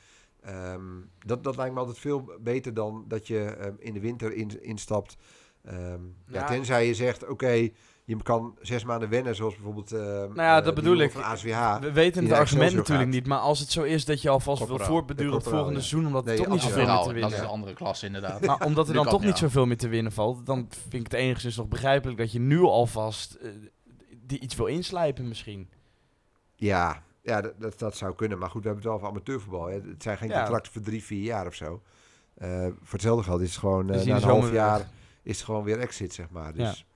Ehm, 0.41 0.83
dat, 1.19 1.45
dat 1.45 1.57
lijkt 1.57 1.75
me 1.75 1.81
altijd 1.81 1.99
veel 1.99 2.33
beter 2.41 2.75
dan 2.75 3.05
dat 3.09 3.27
je 3.27 3.45
ehm, 3.45 3.75
in 3.79 3.93
de 3.95 4.01
winter 4.01 4.33
in, 4.33 4.63
instapt. 4.63 5.17
Ja. 5.63 5.99
Ja. 6.27 6.47
tenzij 6.47 6.87
je 6.87 6.95
zegt, 6.95 7.29
oké, 7.29 7.71
je 8.09 8.23
kan 8.23 8.55
zes 8.61 8.85
maanden 8.85 9.09
wennen, 9.09 9.35
zoals 9.35 9.55
bijvoorbeeld 9.55 9.93
ehm, 9.93 10.03
Nou 10.03 10.35
ja, 10.35 10.59
eh, 10.59 10.65
dat 10.65 10.75
bedoel 10.75 10.97
ik. 10.97 11.15
ASWH. 11.15 11.79
We 11.81 11.93
weten 11.93 12.25
het 12.25 12.33
argument 12.33 12.75
natuurlijk 12.75 13.05
gaat. 13.05 13.15
niet. 13.15 13.27
Maar 13.27 13.39
als 13.39 13.59
het 13.59 13.71
zo 13.71 13.83
is 13.83 14.05
dat 14.05 14.23
je 14.23 14.29
alvast 14.29 14.67
wil 14.67 14.77
op 14.77 15.09
het 15.09 15.23
volgende 15.23 15.53
ja. 15.53 15.69
seizoen. 15.69 16.07
Omdat 16.07 16.25
Nee, 16.25 16.37
er 16.37 16.43
toch 16.43 16.53
niet 16.53 16.63
zoveel 16.63 16.77
meer 16.77 16.87
te 16.87 16.97
dat 16.97 17.07
is 17.07 17.13
winnen 17.13 17.41
een 17.41 17.47
andere 17.47 17.75
klas 17.75 18.03
inderdaad. 18.03 18.41
Maar 18.41 18.65
omdat 18.65 18.87
er 18.89 18.95
dan 18.95 19.07
toch 19.07 19.21
niet 19.21 19.31
ja. 19.31 19.37
zoveel 19.37 19.67
meer 19.67 19.77
te 19.77 19.89
winnen 19.89 20.13
valt, 20.13 20.47
dan 20.47 20.69
vind 20.71 21.07
ik 21.07 21.13
het 21.13 21.21
enigszins 21.21 21.57
nog 21.57 21.69
begrijpelijk 21.69 22.19
dat 22.19 22.33
je 22.33 22.41
nu 22.41 22.61
alvast 22.61 23.35
eh, 23.35 23.51
die 24.27 24.39
iets 24.39 24.57
wil 24.57 24.67
inslijpen 24.67 25.29
misschien. 25.29 25.71
Ja, 26.55 27.03
ja 27.23 27.41
dat, 27.41 27.53
dat, 27.59 27.79
dat 27.79 27.97
zou 27.97 28.15
kunnen. 28.15 28.39
Maar 28.39 28.51
goed, 28.51 28.63
we 28.63 28.69
hebben 28.69 28.85
het 28.85 28.93
wel 28.93 29.03
over 29.03 29.17
amateurvoetbal. 29.17 29.67
Hè. 29.67 29.75
Het 29.75 30.03
zijn 30.03 30.17
geen 30.17 30.29
Ja. 30.29 30.39
contracten 30.39 30.73
voor 30.73 30.83
drie, 30.83 31.05
vier 31.05 31.23
jaar 31.23 31.47
of 31.47 31.55
zo. 31.55 31.83
Eh, 32.35 32.49
voor 32.61 32.93
hetzelfde 32.93 33.25
geld 33.25 33.41
is 33.41 33.51
het 33.51 33.59
gewoon, 33.59 33.93
in 33.93 34.09
na 34.09 34.17
een 34.17 34.23
half 34.23 34.53
jaar 34.53 34.89
is 35.23 35.37
het 35.37 35.45
gewoon 35.45 35.65
weer 35.65 35.79
exit, 35.79 36.15
zeg 36.15 36.31
maar. 36.31 36.55
Dus 36.55 36.87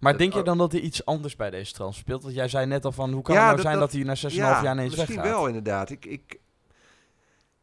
Maar 0.00 0.18
denk 0.18 0.32
je 0.32 0.38
oh, 0.38 0.44
dan 0.44 0.58
dat 0.58 0.72
er 0.72 0.80
iets 0.80 1.04
anders 1.04 1.36
bij 1.36 1.50
deze 1.50 1.72
transfer 1.72 2.02
speelt? 2.04 2.22
Want 2.22 2.34
jij 2.34 2.48
zei 2.48 2.66
net 2.66 2.84
al 2.84 2.92
van, 2.92 3.12
hoe 3.12 3.22
kan 3.22 3.34
Ja, 3.34 3.40
het 3.40 3.46
nou 3.46 3.56
dat- 3.56 3.66
zijn 3.66 3.78
dat, 3.78 3.90
dat- 3.90 4.28
hij 4.30 4.30
na 4.30 4.46
6,5 4.50 4.58
ja, 4.58 4.62
jaar 4.62 4.74
ineens 4.74 4.96
misschien 4.96 5.16
weggaat? 5.16 5.34
wel 5.34 5.46
inderdaad. 5.46 5.90
Ik, 5.90 6.06
ik, 6.06 6.38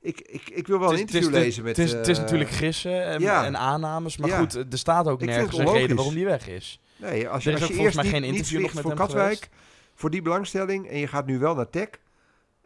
ik, 0.02 0.20
ik, 0.22 0.50
ik 0.50 0.68
wil 0.68 0.80
wel 0.80 0.90
Het 0.90 1.00
een 1.00 1.06
interview 1.06 1.32
lezen 1.32 1.64
met... 1.64 1.78
Het 1.78 1.86
is, 1.86 1.92
het 1.94 2.08
is 2.08 2.18
eh, 2.18 2.24
natuurlijk 2.24 2.50
gissen 2.50 3.04
en, 3.06 3.22
ja. 3.22 3.46
en 3.46 3.58
aannames, 3.58 4.18
maar 4.18 4.30
goed, 4.30 4.54
er 4.56 4.66
staat 4.78 5.08
ook 5.08 5.22
nergens 5.22 5.58
een 5.58 5.72
reden 5.72 5.96
waarom 5.96 6.14
die 6.16 6.26
weg 6.26 6.48
is. 6.48 6.80
Nee, 6.98 7.30
als 7.30 7.46
Er 7.46 7.52
je, 7.52 7.56
is 7.56 7.62
als 7.62 7.70
je 7.70 7.76
volgens 7.76 7.80
eerst 7.80 7.96
mij 7.96 8.04
niet, 8.04 8.14
geen 8.14 8.24
interview 8.36 8.62
nog 8.62 8.74
met 8.74 8.82
voor 8.82 8.92
hem 8.92 9.00
Katwijk, 9.00 9.34
geweest. 9.44 9.50
voor 9.96 10.10
die 10.10 10.22
belangstelling, 10.22 10.88
en 10.90 10.98
je 10.98 11.08
gaat 11.08 11.26
nu 11.26 11.40
wel 11.40 11.56
naar 11.56 11.70
Tech, 11.70 11.88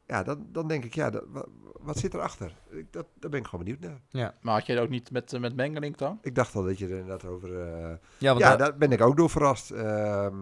ja, 0.10 0.24
dan, 0.24 0.47
dan 0.51 0.68
denk 0.68 0.84
ik, 0.86 0.93
ja, 0.95 1.10
dat, 1.10 1.24
wa- 1.28 1.45
wat, 1.80 1.97
zit 1.97 2.14
erachter? 2.14 2.55
Ik, 2.70 2.93
dat, 2.93 3.05
daar 3.20 3.30
ben 3.30 3.39
ik 3.39 3.45
gewoon 3.47 3.66
benieuwd 3.66 3.82
naar. 3.84 4.01
Maar 4.41 4.53
had 4.53 4.66
je 4.66 4.74
dat 4.76 4.84
ook 4.84 4.89
niet 4.89 5.12
met, 5.12 5.34
eh, 5.34 5.39
met 5.39 5.55
Mengelink 5.55 5.97
dan? 5.97 6.20
Ik 6.22 6.36
dacht 6.36 6.55
al 6.55 6.64
dat 6.64 6.78
je 6.80 6.86
er 6.86 6.91
inderdaad 6.91 7.26
over... 7.26 7.62
eh, 7.62 7.89
Ja, 8.18 8.32
ja, 8.32 8.38
daar- 8.38 8.57
daar 8.57 8.78
ben 8.78 8.91
ik 8.91 9.01
ook 9.01 9.18
door 9.18 9.30
verrast. 9.30 9.72
Ehm, 9.72 10.38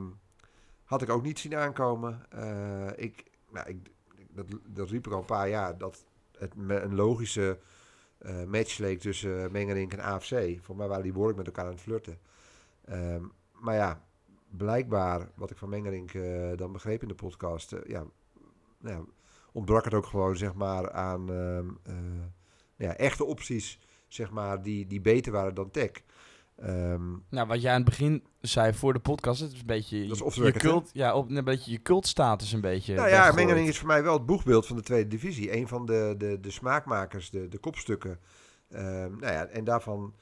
had 0.83 1.01
ik 1.01 1.09
ook 1.09 1.23
niet 1.23 1.39
zien 1.39 1.55
aankomen. 1.55 2.25
Eh, 2.29 2.87
ik, 2.95 3.23
nou, 3.51 3.69
ik, 3.69 3.77
dat, 4.29 4.45
dat 4.67 4.89
riep 4.89 5.05
ik 5.07 5.11
al 5.13 5.19
een 5.19 5.25
paar 5.25 5.49
jaar, 5.49 5.77
dat 5.77 6.05
het 6.37 6.55
me 6.55 6.79
een 6.79 6.95
logische 6.95 7.59
eh, 8.17 8.43
match 8.43 8.77
leek 8.77 8.99
tussen 8.99 9.51
Mengerink 9.51 9.93
en 9.93 9.99
AFC. 9.99 10.57
Voor 10.61 10.75
mij 10.75 10.87
waren 10.87 11.03
die 11.03 11.11
behoorlijk 11.11 11.37
met 11.37 11.47
elkaar 11.47 11.65
aan 11.65 11.71
het 11.71 11.81
flirten. 11.81 12.19
Ehm, 12.85 13.23
maar 13.51 13.75
ja, 13.75 14.01
blijkbaar, 14.49 15.29
wat 15.35 15.49
ik 15.51 15.57
van 15.57 15.69
Mengerink 15.69 16.13
eh, 16.13 16.49
dan 16.55 16.71
begreep 16.71 17.01
in 17.01 17.07
de 17.07 17.15
podcast, 17.15 17.75
ja, 17.87 18.03
nou 18.79 18.95
ja, 18.95 19.01
ontbrak 19.57 19.83
het 19.85 19.93
ook 19.93 20.05
gewoon 20.05 20.37
zeg 20.37 20.53
maar 20.53 20.91
aan 20.91 21.31
ehm, 21.31 21.67
eh, 21.83 21.95
ja, 22.75 22.95
echte 22.95 23.25
opties, 23.25 23.79
zeg 24.07 24.31
maar, 24.31 24.61
die, 24.61 24.87
die 24.87 25.01
beter 25.01 25.31
waren 25.31 25.55
dan 25.55 25.71
Tech. 25.71 25.91
Ehm, 26.55 27.09
nou, 27.29 27.47
wat 27.47 27.61
jij 27.61 27.71
aan 27.71 27.81
het 27.81 27.89
begin 27.89 28.23
zei 28.41 28.73
voor 28.73 28.93
de 28.93 28.99
podcast, 28.99 29.39
het 29.41 29.51
is 29.51 29.59
een 29.59 29.65
beetje 29.65 30.07
Dat 30.07 30.25
is 30.25 30.35
je- 30.35 30.51
cult, 30.51 30.89
ja, 30.93 31.15
op, 31.15 31.29
een 31.29 31.43
beetje 31.43 31.71
je 31.71 31.81
cultstatus 31.81 32.51
een 32.51 32.61
beetje. 32.61 32.95
Nou 32.95 33.09
ja. 33.09 33.31
Mengeling 33.31 33.67
is 33.67 33.77
voor 33.77 33.87
mij 33.87 34.03
wel 34.03 34.13
het 34.13 34.25
boegbeeld 34.25 34.67
van 34.67 34.75
de 34.75 34.81
tweede 34.81 35.09
divisie. 35.09 35.57
Een 35.57 35.67
van 35.67 35.85
de, 35.85 36.15
de, 36.17 36.39
de 36.39 36.51
smaakmakers, 36.51 37.29
de, 37.29 37.47
de 37.47 37.57
kopstukken. 37.57 38.19
Ehm, 38.69 39.11
nou 39.19 39.33
ja, 39.33 39.45
en 39.45 39.63
daarvan 39.63 40.13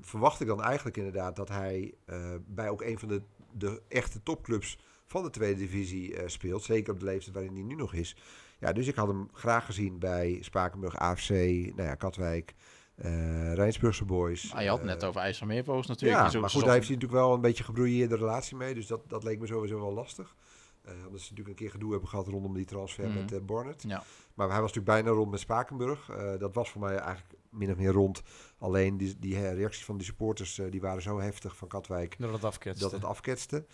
verwacht 0.00 0.40
ik 0.40 0.46
dan 0.46 0.62
eigenlijk 0.62 0.96
inderdaad 0.96 1.36
dat 1.36 1.48
hij 1.48 1.94
eh, 2.04 2.34
bij 2.46 2.68
ook 2.68 2.82
een 2.82 2.98
van 2.98 3.08
de, 3.08 3.22
de 3.52 3.82
echte 3.88 4.22
topclubs 4.22 4.78
van 5.10 5.22
de 5.22 5.30
tweede 5.30 5.58
divisie 5.60 6.16
eh, 6.16 6.28
speelt. 6.28 6.62
Zeker 6.62 6.92
op 6.92 6.98
de 6.98 7.04
leeftijd 7.04 7.34
waarin 7.34 7.54
hij 7.54 7.62
nu 7.62 7.74
nog 7.74 7.94
is. 7.94 8.16
Ja, 8.58 8.72
dus 8.72 8.86
ik 8.86 8.94
had 8.94 9.06
hem 9.08 9.28
graag 9.32 9.64
gezien 9.64 9.98
bij 9.98 10.38
Spakenburg, 10.40 10.96
AFC, 10.96 11.28
nou 11.30 11.82
ja, 11.82 11.94
Katwijk, 11.94 12.54
eh 12.94 13.54
Rijnsburgse 13.54 14.04
Boys. 14.04 14.52
Ah, 14.54 14.62
je 14.62 14.68
had 14.68 14.78
het 14.78 14.86
Eh, 14.88 14.94
net 14.94 15.04
over 15.04 15.20
IJsselmeervogels 15.20 15.86
natuurlijk. 15.86 16.32
ja, 16.32 16.40
maar 16.40 16.50
goed, 16.50 16.64
daar 16.64 16.72
heeft 16.74 16.86
hij 16.86 16.94
natuurlijk 16.96 17.22
wel 17.22 17.34
een 17.34 17.40
beetje 17.40 17.64
gebroeieerde 17.64 18.16
relatie 18.16 18.56
mee. 18.56 18.74
Dus 18.74 18.86
dat, 18.86 19.00
dat 19.08 19.24
leek 19.24 19.38
me 19.40 19.46
sowieso 19.46 19.80
wel 19.80 19.92
lastig. 19.92 20.36
Eh, 20.82 20.92
omdat 21.06 21.20
ze 21.20 21.30
natuurlijk 21.30 21.48
een 21.48 21.54
keer 21.64 21.70
gedoe 21.70 21.90
hebben 21.90 22.08
gehad 22.08 22.26
rondom 22.28 22.54
die 22.54 22.64
transfer 22.64 23.08
Mhm. 23.08 23.18
met 23.18 23.32
eh 23.32 23.38
Barnett. 23.40 23.82
Ja. 23.82 24.02
Maar 24.34 24.48
hij 24.50 24.60
was 24.60 24.72
natuurlijk 24.72 25.02
bijna 25.02 25.16
rond 25.18 25.30
met 25.30 25.40
Spakenburg. 25.40 26.08
Eh, 26.10 26.38
dat 26.38 26.54
was 26.54 26.70
voor 26.70 26.80
mij 26.80 26.96
eigenlijk 26.96 27.34
min 27.50 27.70
of 27.70 27.76
meer 27.76 27.92
rond. 27.92 28.22
Alleen 28.58 28.96
die, 28.96 29.16
die 29.18 29.48
reacties 29.50 29.84
van 29.84 29.96
die 29.96 30.06
supporters 30.06 30.58
eh, 30.58 30.70
die 30.70 30.80
waren 30.80 31.02
zo 31.02 31.18
heftig 31.20 31.56
van 31.56 31.68
Katwijk 31.68 32.14
Dat 32.18 32.32
het 32.32 32.44
afketste. 32.44 32.84
dat 32.84 32.92
het 32.92 33.04
afketste. 33.04 33.64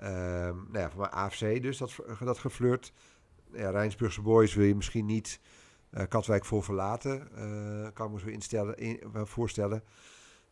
Ehm 0.00 0.56
nou 0.56 0.78
ja, 0.78 0.90
mij 0.96 1.08
AFC 1.08 1.62
dus 1.62 1.78
dat, 1.78 1.96
dat 2.24 2.38
geflirt. 2.38 2.92
Ja, 3.52 3.70
Rijnsburgse 3.70 4.22
Boys 4.22 4.54
wil 4.54 4.64
je 4.64 4.74
misschien 4.74 5.06
niet 5.06 5.40
eh, 5.90 6.04
Katwijk 6.08 6.44
voor 6.44 6.64
verlaten. 6.64 7.28
eh, 7.84 7.88
kan 7.92 8.06
ik 8.06 8.12
me 8.12 8.20
zo 8.20 8.26
instellen, 8.26 8.76
in, 8.76 9.00
voorstellen. 9.12 9.82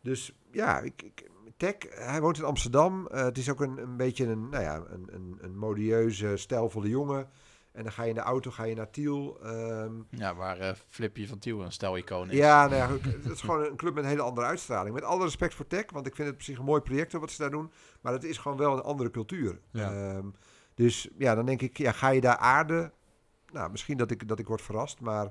Dus 0.01 0.35
ja, 0.51 0.79
ik, 0.79 1.01
ik, 1.01 1.29
Tech, 1.57 1.75
hij 1.89 2.21
woont 2.21 2.37
in 2.37 2.43
Amsterdam. 2.43 3.07
Eh, 3.07 3.23
het 3.23 3.37
is 3.37 3.49
ook 3.49 3.61
een, 3.61 3.77
een 3.77 3.97
beetje 3.97 4.25
een, 4.25 4.49
nou 4.49 4.63
ja, 4.63 4.83
een, 4.87 5.07
een, 5.11 5.37
een 5.41 5.57
modieuze, 5.57 6.37
stijlvolle 6.37 6.89
jongen. 6.89 7.29
En 7.77 7.83
dan 7.83 7.91
ga 7.91 8.03
je 8.03 8.09
in 8.09 8.15
de 8.15 8.21
auto, 8.21 8.51
ga 8.51 8.63
je 8.63 8.75
naar 8.75 8.89
Tiel. 8.89 9.39
Ehm, 9.43 9.91
Ja, 10.09 10.35
waar 10.35 10.57
eh 10.59 10.71
Flippy 10.87 11.27
van 11.27 11.39
Tiel 11.39 11.61
een 11.61 11.71
stel-icoon 11.71 12.29
is. 12.29 12.37
ja, 12.37 12.67
nou 12.67 12.75
ja, 13.01 13.09
het 13.09 13.31
is 13.31 13.41
gewoon 13.41 13.63
een 13.65 13.75
club 13.75 13.93
met 13.93 14.03
een 14.03 14.09
hele 14.09 14.21
andere 14.21 14.47
uitstraling. 14.47 14.93
Met 14.95 15.03
alle 15.03 15.23
respect 15.23 15.53
voor 15.53 15.67
Tech, 15.67 15.85
want 15.91 16.07
ik 16.07 16.15
vind 16.15 16.27
het 16.27 16.37
op 16.37 16.43
zich 16.43 16.57
een 16.57 16.65
mooi 16.65 16.81
project 16.81 17.13
wat 17.13 17.31
ze 17.31 17.41
daar 17.41 17.51
doen. 17.51 17.71
Maar 18.01 18.13
het 18.13 18.23
is 18.23 18.37
gewoon 18.37 18.57
wel 18.57 18.73
een 18.73 18.83
andere 18.83 19.11
cultuur. 19.11 19.59
Ja. 19.71 19.91
Ehm, 19.93 20.25
dus 20.73 21.07
ja, 21.17 21.35
dan 21.35 21.45
denk 21.45 21.61
ik, 21.61 21.77
ja, 21.77 21.91
ga 21.91 22.09
je 22.09 22.21
daar 22.21 22.37
aarden? 22.37 22.91
Nou, 23.51 23.71
misschien 23.71 23.97
dat 23.97 24.11
ik, 24.11 24.27
dat 24.27 24.39
ik 24.39 24.47
word 24.47 24.61
verrast, 24.61 24.99
maar 24.99 25.23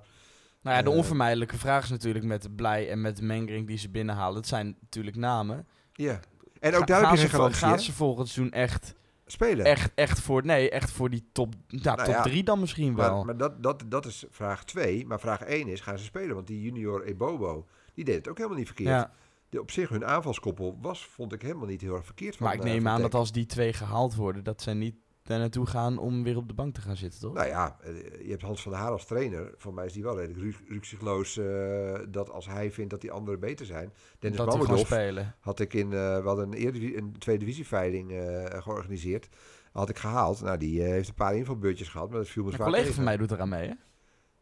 Nou 0.63 0.77
ja, 0.77 0.83
de 0.83 0.91
Eh, 0.91 0.97
onvermijdelijke 0.97 1.59
vraag 1.59 1.83
is 1.85 1.91
natuurlijk 1.91 2.25
met 2.25 2.57
Blij 2.57 2.91
en 2.91 3.01
met 3.01 3.21
Mengering 3.21 3.67
die 3.67 3.79
ze 3.79 3.91
binnenhalen. 3.91 4.37
Het 4.37 4.47
zijn 4.47 4.77
natuurlijk 4.81 5.17
namen. 5.17 5.67
ja. 5.93 6.21
En 6.61 6.75
ook 6.75 6.87
daar 6.87 6.97
heb 6.99 7.07
gaan 7.07 7.15
je 7.17 7.21
ze, 7.21 7.29
geen 7.29 7.37
garantie, 7.39 7.61
Gaan 7.67 7.81
ze 7.81 7.93
volgend 7.93 8.29
seizoen 8.29 8.53
echt, 8.55 8.95
Spelen. 9.27 9.64
echt, 9.64 9.93
echt 9.95 10.20
voor, 10.20 10.45
nee, 10.45 10.70
echt 10.70 10.91
voor 10.91 11.11
die 11.11 11.29
top, 11.33 11.55
nou, 11.68 11.83
Nou 11.83 11.97
top 11.97 12.07
ja, 12.07 12.22
3 12.22 12.45
dan 12.45 12.61
misschien 12.61 12.95
wel. 12.95 13.16
Maar, 13.16 13.24
maar 13.24 13.37
dat, 13.37 13.62
dat, 13.62 13.85
dat 13.87 14.07
is 14.07 14.24
vraag 14.31 14.64
2. 14.64 15.07
Maar 15.07 15.20
vraag 15.20 15.41
1 15.41 15.68
is, 15.68 15.81
gaan 15.81 15.99
ze 15.99 16.05
spelen? 16.05 16.35
Want 16.35 16.47
die 16.47 16.61
junior 16.61 17.05
Ebobo, 17.05 17.66
die 17.95 18.05
deed 18.05 18.14
het 18.14 18.29
ook 18.29 18.37
helemaal 18.37 18.59
niet 18.59 18.66
verkeerd. 18.66 18.89
ja, 18.89 19.12
De, 19.49 19.61
op 19.61 19.70
zich, 19.70 19.89
hun 19.89 20.05
aanvalskoppel 20.05 20.79
was, 20.81 21.07
vond 21.07 21.33
ik 21.33 21.43
helemaal 21.43 21.66
niet 21.66 21.81
heel 21.81 21.95
erg 21.95 22.05
verkeerd. 22.05 22.37
Van, 22.37 22.47
maar 22.47 22.55
ik 22.55 22.62
eh, 22.62 22.70
neem 22.70 22.89
aan 22.89 23.01
dat 23.01 23.14
als 23.14 23.33
die 23.33 23.47
twee 23.47 23.72
gehaald 23.72 24.14
worden, 24.14 24.45
dat 24.45 24.62
zijn 24.62 24.79
niet 24.79 24.97
daar 25.27 25.39
naartoe 25.39 25.66
gaan 25.66 25.99
om 25.99 26.22
weer 26.22 26.37
op 26.37 26.49
de 26.49 26.55
bank 26.55 26.74
te 26.74 26.81
gaan 26.81 26.97
zitten, 26.97 27.20
toch? 27.20 27.33
Nou 27.35 27.47
ja, 27.47 27.77
eh, 27.81 27.95
je 28.24 28.31
hebt 28.31 28.43
Hans 28.43 28.62
van 28.62 28.72
der 28.72 28.81
Haar 28.81 28.91
als 28.91 29.07
trainer. 29.07 29.55
Voor 29.57 29.74
mij 29.74 29.87
is 29.87 29.93
die 29.93 30.03
wel 30.03 30.18
redelijk 30.18 30.41
ru- 30.41 30.64
rukzichtloos 30.74 31.37
eh, 31.37 31.95
dat 32.09 32.31
als 32.31 32.47
hij 32.47 32.70
vindt 32.70 32.91
dat 32.91 33.01
die 33.01 33.12
anderen 33.12 33.41
beter 33.41 33.66
zijn. 33.66 33.93
Dennis 34.18 34.39
dat 34.41 34.79
spelen. 34.79 35.35
had 35.41 35.61
ik 35.61 35.74
in, 35.74 35.93
eh, 35.93 36.16
we 36.16 36.22
hadden 36.24 36.53
een, 36.53 36.97
een 36.97 37.18
tweede 37.18 37.45
divisieveiling 37.45 38.12
eh 38.12 38.62
georganiseerd. 38.62 39.29
Had 39.72 39.89
ik 39.89 39.99
gehaald. 39.99 40.41
Nou, 40.43 40.59
die 40.59 40.83
heeft 40.83 41.09
een 41.09 41.14
paar 41.14 41.37
invalbeurtjes 41.37 41.89
gehad, 41.89 42.09
maar 42.11 42.18
dat 42.18 42.29
viel 42.29 42.43
me 42.43 42.49
Een 42.49 42.55
zwaar 42.55 42.66
collega 42.66 42.83
tegen. 42.87 42.97
van 42.97 43.05
mij 43.05 43.16
doet 43.16 43.31
eraan 43.31 43.49
mee, 43.49 43.68
hè? 43.68 43.74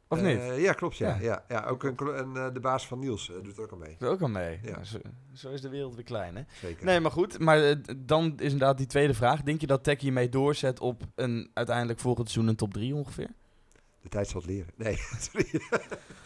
Of 0.09 0.21
niet? 0.23 0.39
Eh, 0.39 0.63
ja, 0.63 0.73
klopt. 0.73 0.97
Ja. 0.97 1.09
Ja. 1.09 1.21
Ja. 1.23 1.45
Ja, 1.49 1.65
ook 1.67 1.83
een, 1.83 2.19
een, 2.19 2.37
eh, 2.37 2.53
de 2.53 2.61
baas 2.61 2.87
van 2.87 2.99
Niels 2.99 3.31
eh, 3.31 3.43
doet 3.43 3.57
er 3.57 3.63
ook 3.63 3.73
aan 3.73 3.79
mee. 3.79 3.97
Doet 3.99 4.09
ook 4.09 4.21
al 4.21 4.29
mee. 4.29 4.59
Ja. 4.63 4.71
Nou, 4.71 4.85
Zo, 4.85 4.99
zo 5.35 5.51
is 5.51 5.61
de 5.61 5.69
wereld 5.69 5.95
weer 5.95 6.05
klein, 6.05 6.37
hè? 6.37 6.43
Zeker. 6.61 6.85
Nee, 6.85 7.01
maar 7.01 7.11
goed. 7.11 7.39
Maar 7.39 7.75
dan 7.97 8.25
is 8.37 8.53
inderdaad 8.53 8.77
die 8.79 8.87
tweede 8.87 9.15
vraag. 9.15 9.43
Denk 9.43 9.61
je 9.61 9.67
dat 9.67 9.85
Tech 9.85 10.01
hiermee 10.01 10.29
doorzet 10.29 10.81
op 10.81 11.03
een 11.15 11.51
uiteindelijk 11.55 11.99
volgend 11.99 12.31
seizoen 12.31 12.51
een 12.51 12.57
top 12.59 12.73
3 12.73 12.95
ongeveer? 12.95 13.29
De 14.03 14.09
tijd 14.09 14.29
zal 14.29 14.41
het 14.41 14.51
leren. 14.51 14.71
Nee, 14.77 14.97
sorry. 15.31 15.49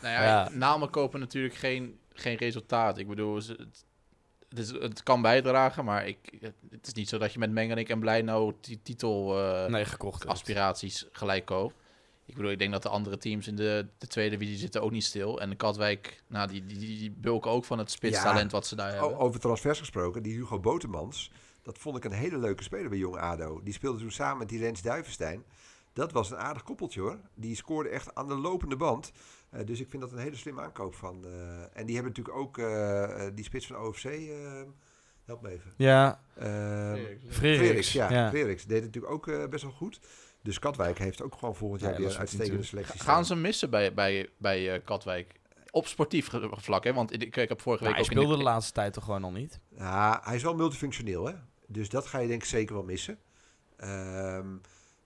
Nou 0.03 0.15
ja, 0.15 0.23
Ja. 0.23 0.49
namen 0.53 0.91
kopen 0.91 1.21
natuurlijk 1.21 1.55
geen, 1.55 1.99
geen 2.13 2.37
resultaat. 2.37 2.99
Ik 2.99 3.09
bedoel, 3.09 3.35
het, 3.35 3.49
het, 4.49 4.59
is, 4.59 4.71
het 4.71 5.03
kan 5.03 5.23
bijdragen, 5.23 5.85
maar 5.85 6.07
ik, 6.07 6.19
het 6.71 6.87
is 6.87 6.93
niet 6.93 7.09
zo 7.09 7.19
dat 7.19 7.33
je 7.33 7.39
met 7.39 7.51
Mengerik 7.51 7.89
en 7.89 8.01
Blij 8.01 8.23
nou 8.23 8.53
die 8.61 8.81
titel 8.83 9.39
eh, 9.39 9.71
nee, 9.71 9.85
gekocht. 9.85 10.19
hebt. 10.19 10.33
aspiraties 10.33 11.07
gelijk 11.13 11.45
koopt. 11.45 11.75
Ik 12.29 12.35
bedoel, 12.35 12.51
ik 12.51 12.59
denk 12.59 12.73
dat 12.73 12.83
de 12.83 12.89
andere 12.89 13.19
teams 13.19 13.49
in 13.49 13.57
de, 13.57 13.87
de 13.99 14.07
tweede 14.07 14.37
divisie 14.37 14.59
zitten 14.59 14.83
ook 14.83 14.91
niet 14.91 15.05
stil. 15.05 15.41
En 15.41 15.51
de 15.51 15.57
Katwijk, 15.57 16.23
nou, 16.27 16.49
die, 16.49 16.67
die, 16.67 16.79
die, 16.79 17.11
bulken 17.11 17.51
ook 17.51 17.65
van 17.65 17.79
het 17.79 17.91
spitstalent 17.91 18.53
wat 18.53 18.67
ze 18.67 18.77
daar 18.77 18.91
hebben. 18.93 19.19
Over 19.19 19.41
transfers 19.41 19.79
gesproken, 19.79 20.23
die 20.23 20.37
Hugo 20.37 20.59
Botemans, 20.61 21.31
dat 21.63 21.79
vond 21.79 21.97
ik 21.97 22.05
een 22.05 22.13
hele 22.13 22.39
leuke 22.39 22.63
speler 22.63 22.89
bij 22.89 22.99
Jong 22.99 23.17
ADO. 23.17 23.61
Die 23.63 23.73
speelde 23.73 23.99
toen 23.99 24.11
samen 24.11 24.39
met 24.39 24.49
die 24.49 24.59
Rens 24.59 24.83
Duivenstein. 24.83 25.45
Dat 25.93 26.13
was 26.13 26.31
een 26.31 26.37
aardig 26.37 26.63
koppeltje 26.63 27.01
hoor. 27.01 27.19
Die 27.35 27.57
scoorde 27.57 27.89
echt 27.89 28.15
aan 28.15 28.29
de 28.29 28.35
lopende 28.35 28.77
band. 28.77 29.13
Eh, 29.51 29.67
dus 29.67 29.81
ik 29.81 29.89
vind 29.89 30.03
dat 30.03 30.13
een 30.13 30.19
hele 30.19 30.37
slimme 30.37 30.61
aankoop 30.61 30.95
van. 30.95 31.25
eh, 31.25 31.79
en 31.79 31.87
die 31.87 31.95
hebben 31.95 32.13
natuurlijk 32.17 32.37
ook 32.37 32.59
eh, 32.59 33.27
die 33.35 33.45
spits 33.45 33.67
van 33.67 33.77
OFC. 33.77 34.09
help 35.25 35.43
me 35.43 35.51
even. 35.51 35.73
Ja, 35.77 36.21
Ehm 36.35 36.95
Frederiks. 36.95 37.37
Frederiks, 37.37 37.93
ja. 37.93 38.11
ja. 38.11 38.29
Frederiks 38.29 38.65
deed 38.65 38.83
het 38.83 38.95
natuurlijk 38.95 39.13
ook 39.13 39.51
best 39.51 39.63
wel 39.63 39.73
goed. 39.73 40.01
Dus 40.43 40.59
Katwijk 40.59 40.99
heeft 40.99 41.23
ook 41.23 41.35
gewoon 41.35 41.57
volgend 41.57 41.81
jaar 41.81 41.91
Ja, 41.91 41.97
weer 41.97 42.07
dat 42.07 42.15
een 42.15 42.21
uitstekende 42.21 42.63
selectie. 42.63 43.01
Gaan 43.01 43.25
staan. 43.25 43.25
ze 43.25 43.37
missen 43.37 43.71
bij, 43.71 43.95
bij, 43.95 44.29
bij 44.37 44.75
eh, 44.75 44.85
Katwijk? 44.85 45.41
Op 45.71 45.87
sportief 45.87 46.31
vlak, 46.51 46.85
hè? 46.85 46.93
Want 46.93 47.13
ik, 47.13 47.37
ik 47.37 47.49
heb 47.49 47.61
vorige 47.61 47.83
Nou, 47.83 47.95
week 47.97 48.05
hij 48.05 48.05
ook 48.05 48.11
in 48.11 48.17
speelde 48.17 48.33
de 48.33 48.39
de, 48.39 48.45
laatste 48.45 48.73
tijd 48.73 48.93
toch 48.93 49.05
gewoon 49.05 49.21
nog 49.21 49.33
niet? 49.33 49.61
Ja, 49.69 50.21
hij 50.25 50.35
is 50.35 50.43
wel 50.43 50.55
multifunctioneel, 50.55 51.27
hè? 51.27 51.35
Dus 51.67 51.89
dat 51.89 52.07
ga 52.07 52.19
je 52.19 52.29
denk 52.29 52.43
ik 52.43 52.49
zeker 52.49 52.75
wel 52.75 52.85
missen. 52.85 53.19
Ehm, 53.77 54.57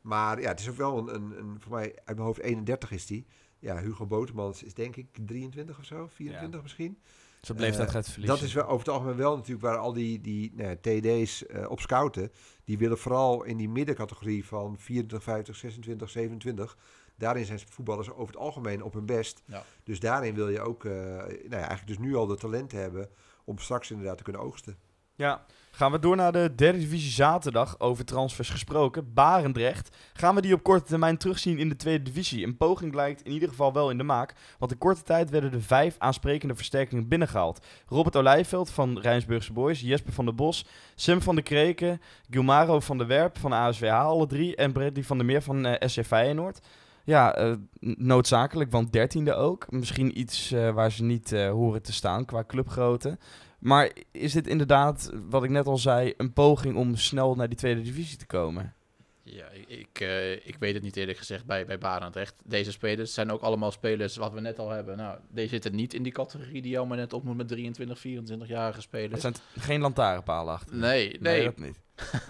maar 0.01 0.41
ja, 0.41 0.49
het 0.49 0.61
is 0.61 0.69
ook 0.69 0.77
wel 0.77 0.99
een, 0.99 1.15
een, 1.15 1.39
een 1.39 1.57
voor 1.61 1.73
mij 1.73 1.85
uit 2.05 2.17
mijn 2.17 2.27
hoofd 2.27 2.41
31 2.41 2.91
is 2.91 3.07
die. 3.07 3.27
Ja, 3.59 3.81
Hugo 3.81 4.07
Botemans 4.07 4.63
is 4.63 4.75
denk 4.75 4.97
ik 4.97 5.07
23 5.25 5.79
of 5.79 5.85
zo, 5.85 6.09
24 6.13 6.63
misschien. 6.63 6.99
Zijn 7.41 7.59
leeftijd 7.59 7.89
Eh, 7.89 7.95
gaat 7.95 8.09
verliezen. 8.09 8.37
Dat 8.37 8.45
is 8.45 8.53
wel 8.55 8.65
over 8.65 8.79
het 8.79 8.89
algemeen 8.89 9.17
wel 9.17 9.37
natuurlijk 9.37 9.63
waar 9.63 9.77
al 9.77 9.93
die, 9.93 10.21
die 10.21 10.53
nou 10.55 10.69
ja, 10.69 10.77
TD's 10.77 11.47
eh, 11.47 11.71
op 11.71 11.81
scouten. 11.81 12.33
Die 12.65 12.79
willen 12.79 12.99
vooral 12.99 13.43
in 13.43 13.57
die 13.57 13.69
middencategorie 13.69 14.47
van 14.47 14.79
24, 14.79 15.23
50, 15.23 15.57
26, 15.57 16.11
27. 16.11 16.77
Daarin 17.17 17.45
zijn 17.45 17.61
voetballers 17.69 18.11
over 18.11 18.27
het 18.27 18.43
algemeen 18.43 18.83
op 18.83 18.93
hun 18.93 19.07
best. 19.07 19.43
Ja. 19.45 19.65
Dus 19.85 20.01
daarin 20.01 20.35
wil 20.35 20.49
je 20.49 20.61
ook 20.61 20.85
eh, 20.85 20.93
nou 20.93 21.49
ja, 21.49 21.57
eigenlijk 21.57 21.87
dus 21.87 21.99
nu 21.99 22.15
al 22.15 22.27
de 22.27 22.37
talenten 22.37 22.79
hebben 22.79 23.09
om 23.45 23.59
straks 23.59 23.91
inderdaad 23.91 24.17
te 24.17 24.23
kunnen 24.23 24.43
oogsten. 24.43 24.79
Ja, 25.23 25.45
gaan 25.71 25.93
we 25.93 25.99
door 25.99 26.17
naar 26.17 26.33
de 26.33 26.53
derde 26.55 26.79
divisie 26.79 27.11
zaterdag. 27.11 27.81
Over 27.81 28.05
transfers 28.05 28.51
gesproken. 28.51 29.13
Barendrecht. 29.13 29.97
Gaan 30.13 30.35
we 30.35 30.41
die 30.41 30.55
op 30.55 30.63
korte 30.63 30.85
termijn 30.85 31.17
terugzien 31.17 31.59
in 31.59 31.69
de 31.69 31.77
tweede 31.77 32.05
divisie? 32.05 32.47
Een 32.47 32.57
poging 32.57 32.95
lijkt 32.95 33.23
in 33.23 33.33
ieder 33.33 33.49
geval 33.49 33.73
wel 33.73 33.91
in 33.91 33.97
de 33.97 34.03
maak. 34.03 34.35
Want 34.59 34.73
in 34.73 34.79
korte 34.79 35.03
tijd 35.03 35.31
werden 35.31 35.53
er 35.53 35.63
vijf 35.63 35.95
aansprekende 35.99 36.55
versterkingen 36.55 37.09
binnengehaald. 37.09 37.67
Robert 37.87 38.17
Olijveld 38.17 38.71
van 38.71 38.99
Rijnsburgse 38.99 39.53
Boys. 39.53 39.81
Jesper 39.81 40.13
van 40.13 40.25
der 40.25 40.35
Bos. 40.35 40.67
Sam 40.95 41.23
van 41.23 41.35
der 41.35 41.45
Kreken. 41.45 42.01
Gilmaro 42.31 42.81
van 42.81 42.99
der 42.99 43.07
Werp 43.07 43.39
van 43.39 43.53
ASWH. 43.53 43.93
Alle 43.93 44.27
drie. 44.27 44.57
En 44.57 44.73
Bradley 44.73 45.05
van 45.05 45.17
der 45.17 45.27
Meer 45.27 45.43
van 45.43 45.67
eh 45.67 45.89
SC 45.89 46.05
Feyenoord. 46.05 46.61
Ja, 47.05 47.35
eh, 47.35 47.53
noodzakelijk, 47.81 48.71
want 48.71 48.93
dertiende 48.93 49.35
ook. 49.35 49.71
Misschien 49.71 50.19
iets 50.19 50.53
eh, 50.53 50.71
waar 50.71 50.93
ze 50.93 51.03
niet 51.03 51.31
horen 51.31 51.83
te 51.83 51.93
staan 51.93 52.25
qua 52.25 52.45
clubgrootte. 52.47 53.19
Maar 53.63 53.91
is 54.11 54.33
dit 54.33 54.47
inderdaad, 54.47 55.11
wat 55.29 55.45
ik 55.45 55.51
net 55.51 55.67
al 55.67 55.79
zei, 55.79 56.15
een 56.17 56.33
poging 56.33 56.77
om 56.77 56.97
snel 56.97 57.35
naar 57.35 57.49
die 57.49 57.59
tweede 57.59 57.83
divisie 57.83 58.19
te 58.19 58.27
komen? 58.27 58.75
Ja, 59.23 59.47
ik, 59.49 59.69
ik, 59.69 60.01
eh, 60.01 60.33
ik 60.33 60.57
weet 60.59 60.75
het 60.75 60.83
niet 60.83 60.97
eerlijk 60.97 61.19
gezegd 61.19 61.45
bij, 61.47 61.67
bij 61.67 61.79
Barendrecht. 61.79 62.35
Deze 62.45 62.73
spelers 62.73 63.15
zijn 63.15 63.31
ook 63.31 63.43
allemaal 63.43 63.71
spelers 63.71 64.17
wat 64.17 64.33
we 64.33 64.41
net 64.41 64.59
al 64.59 64.71
hebben. 64.71 64.97
Nou, 64.97 65.19
deze 65.31 65.49
zitten 65.49 65.75
niet 65.75 65.95
in 65.95 66.03
die 66.03 66.13
categorie 66.13 66.63
die 66.63 66.71
je 66.71 66.79
allemaal 66.79 66.97
net 66.97 67.13
op 67.13 67.25
moet 67.25 67.37
met 67.37 67.49
23, 67.49 67.99
24-jarige 67.99 68.75
Het 68.75 68.83
spelers. 68.83 69.21
zijn 69.21 69.33
t- 69.33 69.43
geen 69.59 69.81
lantaarnpalen 69.81 70.53
achter. 70.55 70.77
Nee, 70.77 71.17
nee. 71.21 71.45
dat 71.45 71.59
niet. 71.59 71.79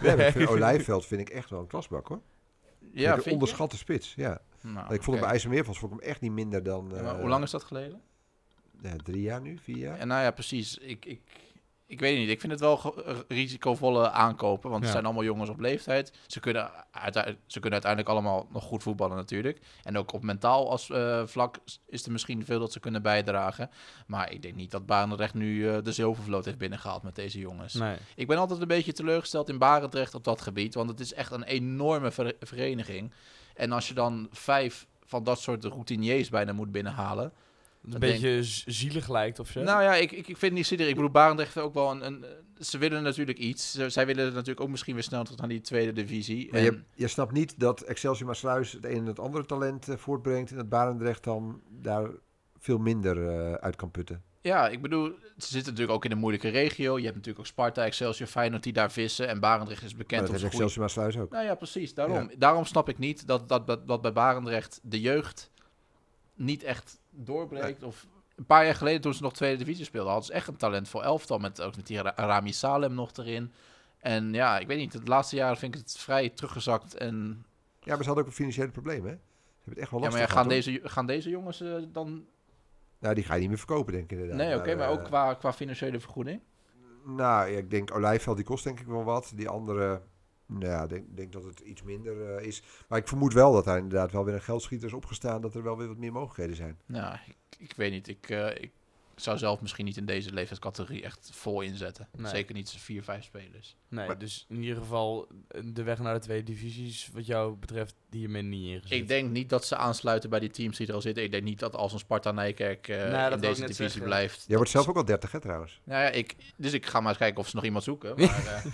Maar 0.03 0.19
ik 0.19 0.33
vind 0.33 0.49
Olijveld 0.57 1.07
vind 1.07 1.21
ik 1.21 1.29
echt 1.29 1.51
wel 1.51 1.61
een 1.61 1.67
klasbak 1.67 2.07
hoor. 2.09 2.21
ja, 2.93 3.07
een 3.09 3.13
vind 3.15 3.25
je? 3.25 3.31
onderschatte 3.33 3.77
spits, 3.77 4.15
ja. 4.15 4.41
Nou, 4.61 4.95
ik 4.95 5.03
vond 5.03 5.07
hem 5.17 5.21
bij 5.21 5.29
IJsselmeervals 5.31 5.79
vond 5.79 5.93
ik 5.93 6.01
hem 6.01 6.09
echt 6.09 6.21
niet 6.21 6.33
minder 6.33 6.63
dan 6.63 6.91
Ja, 6.95 7.03
maar 7.03 7.15
eh, 7.15 7.21
hoe 7.21 7.29
lang 7.29 7.45
is 7.45 7.51
dat 7.51 7.63
geleden? 7.65 8.01
Ja, 8.83 8.97
drie 9.03 9.23
jaar 9.23 9.41
nu, 9.41 9.59
vier 9.59 9.77
jaar. 9.77 9.99
En 9.99 10.09
nou 10.09 10.23
ja, 10.23 10.31
precies. 10.31 10.79
Ik, 10.79 11.05
ik, 11.05 11.21
ik 11.87 12.01
weet 12.01 12.19
niet. 12.19 12.29
Ik 12.29 12.41
vind 12.41 12.53
het 12.53 12.61
wel 12.61 13.05
eh, 13.07 13.17
risicovolle 13.29 14.11
aankopen. 14.11 14.63
Want 14.71 14.75
Ja. 14.81 14.83
het 14.85 14.93
zijn 14.93 15.05
allemaal 15.05 15.25
jongens 15.25 15.51
op 15.51 15.61
leeftijd. 15.61 16.13
Ze 16.27 16.41
kunnen, 16.41 16.71
ze 17.47 17.61
kunnen 17.61 17.73
uiteindelijk 17.73 18.09
allemaal 18.11 18.49
nog 18.53 18.65
goed 18.65 18.83
voetballen 18.83 19.17
natuurlijk. 19.17 19.61
En 19.83 19.99
ook 19.99 20.13
op 20.13 20.23
mentaal 20.23 20.71
als, 20.71 20.91
eh, 20.91 21.27
vlak 21.27 21.59
is 21.87 22.05
er 22.05 22.13
misschien 22.13 22.45
veel 22.45 22.59
dat 22.59 22.73
ze 22.73 22.81
kunnen 22.81 23.03
bijdragen. 23.03 23.71
Maar 24.07 24.33
ik 24.33 24.43
denk 24.43 24.55
niet 24.55 24.71
dat 24.71 24.87
Barendrecht 24.87 25.35
nu 25.35 25.69
eh, 25.69 25.83
de 25.83 25.93
zilvervloot 25.93 26.45
heeft 26.45 26.59
binnengehaald 26.59 27.03
met 27.03 27.15
deze 27.15 27.39
jongens. 27.39 27.75
Nee. 27.75 27.97
Ik 28.17 28.27
ben 28.27 28.39
altijd 28.39 28.61
een 28.61 28.69
beetje 28.69 28.93
teleurgesteld 28.93 29.49
in 29.49 29.59
Barendrecht 29.59 30.15
op 30.15 30.25
dat 30.25 30.41
gebied. 30.41 30.75
Want 30.75 30.91
het 30.91 31.01
is 31.01 31.15
echt 31.15 31.33
een 31.33 31.43
enorme 31.45 32.11
ver- 32.11 32.37
vereniging. 32.41 33.13
En 33.55 33.73
als 33.73 33.89
je 33.89 33.95
dan 33.95 34.29
vijf 34.31 34.87
van 35.05 35.25
dat 35.25 35.41
soort 35.41 35.65
routiniers 35.65 36.29
bijna 36.29 36.53
moet 36.53 36.73
binnenhalen... 36.73 37.33
Een 37.85 37.91
Dat 37.91 38.01
beetje 38.01 38.43
zielig 38.67 39.09
lijkt 39.09 39.39
of 39.39 39.49
zo. 39.49 39.63
Nou 39.63 39.83
ja, 39.83 39.95
ik, 39.95 40.13
ik, 40.13 40.19
ik 40.19 40.25
vind 40.25 40.41
het 40.41 40.53
niet 40.53 40.67
zielig. 40.67 40.89
Ik 40.89 40.95
bedoel, 40.95 41.11
Barendrecht 41.11 41.55
heeft 41.55 41.67
ook 41.67 41.75
wel 41.75 41.91
een, 41.91 42.07
een... 42.07 42.25
Ze 42.59 42.79
willen 42.79 43.03
natuurlijk 43.03 43.39
iets. 43.39 43.73
Ze- 43.73 43.89
zij 43.91 44.07
willen 44.07 44.25
natuurlijk 44.33 44.61
ook 44.61 44.69
misschien 44.69 44.95
weer 44.95 45.03
snel 45.03 45.25
tot 45.25 45.41
aan 45.41 45.49
die 45.49 45.61
tweede 45.61 45.93
divisie. 45.93 46.49
Maar 46.51 46.61
En, 46.61 46.65
je, 46.65 46.83
je 46.95 47.09
snapt 47.09 47.33
niet 47.33 47.61
dat 47.61 47.81
Excelsior 47.81 48.27
Maasluis 48.27 48.73
het 48.73 48.85
een 48.85 48.97
en 48.97 49.07
het 49.07 49.19
andere 49.19 49.47
talent 49.47 49.89
eh, 49.89 49.97
voortbrengt... 49.97 50.51
en 50.51 50.57
dat 50.57 50.69
Barendrecht 50.69 51.25
dan 51.25 51.61
daar 51.71 52.11
veel 52.59 52.79
minder 52.79 53.29
eh, 53.29 53.53
uit 53.53 53.77
kan 53.77 53.91
putten. 53.91 54.23
ja, 54.41 54.69
ik 54.69 54.83
bedoel, 54.83 55.07
ze 55.39 55.49
zitten 55.49 55.73
natuurlijk 55.73 55.91
ook 55.97 56.05
in 56.05 56.11
een 56.11 56.19
moeilijke 56.19 56.49
regio. 56.49 56.97
Je 56.99 57.03
hebt 57.05 57.17
natuurlijk 57.17 57.39
ook 57.45 57.51
Sparta, 57.51 57.85
Excelsior, 57.85 58.29
Feyenoord 58.29 58.63
die 58.63 58.73
daar 58.73 58.93
vissen. 58.93 59.29
En 59.29 59.41
Barendrecht 59.41 59.83
is 59.83 59.97
bekend 59.97 60.21
dat 60.21 60.31
om 60.31 60.37
zijn. 60.39 60.51
Excelsior 60.51 60.81
Maasluis 60.83 61.17
ook. 61.19 61.31
Nou 61.31 61.45
ja, 61.45 61.55
precies. 61.55 61.95
Daarom, 61.95 62.31
daarom 62.39 62.65
snap 62.65 62.89
ik 62.89 62.99
niet 62.99 63.27
dat, 63.27 63.49
dat, 63.49 63.67
dat, 63.67 63.87
dat 63.87 64.03
bij 64.03 64.13
Barendrecht 64.13 64.81
de 64.83 65.01
jeugd 65.01 65.51
niet 66.35 66.63
echt 66.63 67.01
doorbreekt. 67.15 67.83
Of 67.83 68.07
een 68.37 68.47
paar 68.47 68.65
jaar 68.65 68.75
geleden 68.75 69.01
toen 69.01 69.15
ze 69.15 69.23
nog 69.23 69.33
tweede 69.33 69.59
divisie 69.65 69.85
speelden, 69.85 70.11
hadden 70.13 70.29
ze 70.31 70.35
echt 70.37 70.49
een 70.49 70.57
talent 70.57 70.89
voor 70.89 71.03
elftal. 71.03 71.39
Met, 71.39 71.61
ook 71.63 71.77
met 71.77 71.87
die 71.87 72.03
Ra- 72.03 72.13
Rami 72.17 72.53
Salem 72.53 72.95
nog 72.95 73.13
erin. 73.17 73.53
En 73.99 74.33
ja, 74.33 74.59
ik 74.59 74.67
weet 74.67 74.79
niet, 74.79 74.93
het 74.93 75.09
laatste 75.09 75.37
jaar 75.37 75.57
vind 75.57 75.75
ik 75.75 75.81
het 75.81 75.97
vrij 75.99 76.29
teruggezakt. 76.29 76.95
En 76.95 77.45
Ja, 77.81 77.95
maar 77.95 77.99
ze 77.99 78.05
hadden 78.07 78.25
ook 78.25 78.31
een 78.31 78.37
financiële 78.37 78.71
probleem, 78.71 79.05
hè? 79.05 79.13
Ze 79.13 79.19
hebben 79.69 79.75
het 79.75 79.79
echt 79.79 79.91
wel 79.91 80.01
ja, 80.01 80.07
lastig 80.07 80.21
maar 80.21 80.29
ja, 80.31 80.35
gaan, 80.35 80.51
gehad, 80.51 80.65
hoor. 80.65 80.75
deze, 80.83 80.89
gaan 80.95 81.07
deze 81.07 81.31
jongens 81.31 81.61
eh, 81.61 81.75
dan... 81.93 82.25
Nou, 82.99 83.15
die 83.15 83.25
ga 83.25 83.35
je 83.35 83.41
niet 83.41 83.49
meer 83.49 83.59
verkopen, 83.59 83.93
denk 83.93 84.05
ik 84.05 84.11
inderdaad. 84.11 84.37
Nee, 84.37 84.57
oké, 84.57 84.75
maar 84.75 84.87
eh, 84.87 84.93
ook 84.93 85.05
qua, 85.05 85.35
qua 85.35 85.53
financiële 85.53 86.01
vergoeding? 86.01 86.41
Nou, 87.05 87.51
ja, 87.51 87.59
ik 87.59 87.71
denk 87.71 87.95
Olijveld, 87.95 88.37
die 88.37 88.45
kost 88.45 88.65
denk 88.65 88.81
ik 88.81 88.87
wel 88.87 89.05
wat. 89.05 89.33
Die 89.35 89.49
andere, 89.49 89.87
nou 89.87 90.01
ja, 90.61 90.83
ik 90.83 90.89
denk, 90.89 91.05
denk 91.17 91.33
dat 91.33 91.45
het 91.45 91.61
iets 91.61 91.83
minder 91.83 92.37
eh, 92.37 92.47
is. 92.47 92.63
Maar 92.89 92.99
ik 92.99 93.09
vermoed 93.09 93.33
wel 93.33 93.53
dat 93.53 93.65
hij 93.65 93.77
inderdaad 93.79 94.13
wel 94.13 94.25
weer 94.25 94.35
een 94.35 94.43
geldschieter 94.43 94.87
is 94.87 94.95
opgestaan. 94.95 95.41
Dat 95.41 95.55
er 95.55 95.63
wel 95.63 95.77
weer 95.77 95.89
wat 95.89 95.97
meer 95.99 96.13
mogelijkheden 96.13 96.57
zijn. 96.57 96.79
Nou, 96.87 97.15
ik, 97.27 97.37
ik 97.59 97.73
weet 97.77 97.93
niet. 97.93 98.09
Ik, 98.09 98.31
eh, 98.31 98.49
ik 98.63 98.71
zou 99.17 99.39
zelf 99.39 99.61
misschien 99.61 99.85
niet 99.85 99.97
in 99.97 100.07
deze 100.07 100.33
leeftijdscategorie 100.33 101.03
echt 101.03 101.31
vol 101.33 101.61
inzetten. 101.61 102.09
Nee. 102.17 102.31
Zeker 102.31 102.55
niet 102.55 102.71
vier, 102.71 103.03
vijf 103.03 103.25
spelers. 103.25 103.77
Nee, 103.89 104.07
Maar- 104.07 104.19
dus 104.19 104.47
in 104.49 104.63
ieder 104.63 104.77
geval 104.77 105.29
eh, 105.49 105.63
de 105.65 105.83
weg 105.83 105.99
naar 105.99 106.15
de 106.15 106.21
tweede 106.21 106.45
divisie 106.45 106.87
is 106.87 107.11
wat 107.13 107.27
jou 107.27 107.57
betreft 107.57 107.95
hiermee 108.11 108.43
niet 108.43 108.69
ingezet. 108.69 108.91
Ik 108.99 109.09
denk 109.09 109.31
niet 109.31 109.49
dat 109.49 109.65
ze 109.65 109.77
aansluiten 109.77 110.31
bij 110.31 110.41
die 110.41 110.51
teams 110.51 110.77
die 110.77 110.87
er 110.87 110.95
al 110.95 111.01
zitten. 111.01 111.25
Ik 111.25 111.31
denk 111.31 111.43
niet 111.43 111.59
dat 111.59 111.77
als 111.77 111.93
een 111.93 111.99
Sparta 111.99 112.33
Nijkerk 112.33 112.89
eh, 112.89 113.11
wou 113.11 113.33
in 113.33 113.41
deze 113.41 113.61
divisie 113.61 113.75
zeggen. 113.75 114.03
blijft. 114.03 114.45
Jij 114.47 114.57
wordt 114.57 114.71
zelf 114.71 114.89
ook 114.89 114.97
al 114.97 115.05
30, 115.05 115.33
hè, 115.33 115.41
trouwens. 115.41 115.81
Nou 115.85 116.03
ja, 116.03 116.09
ik, 116.09 116.37
dus 116.57 116.73
ik 116.73 116.87
ga 116.87 117.01
maar 117.01 117.09
eens 117.09 117.19
kijken 117.19 117.41
of 117.41 117.49
ze 117.49 117.55
nog 117.57 117.65
iemand 117.65 117.85
zoeken. 117.85 118.15
Maar, 118.21 118.47
eh, 118.47 118.65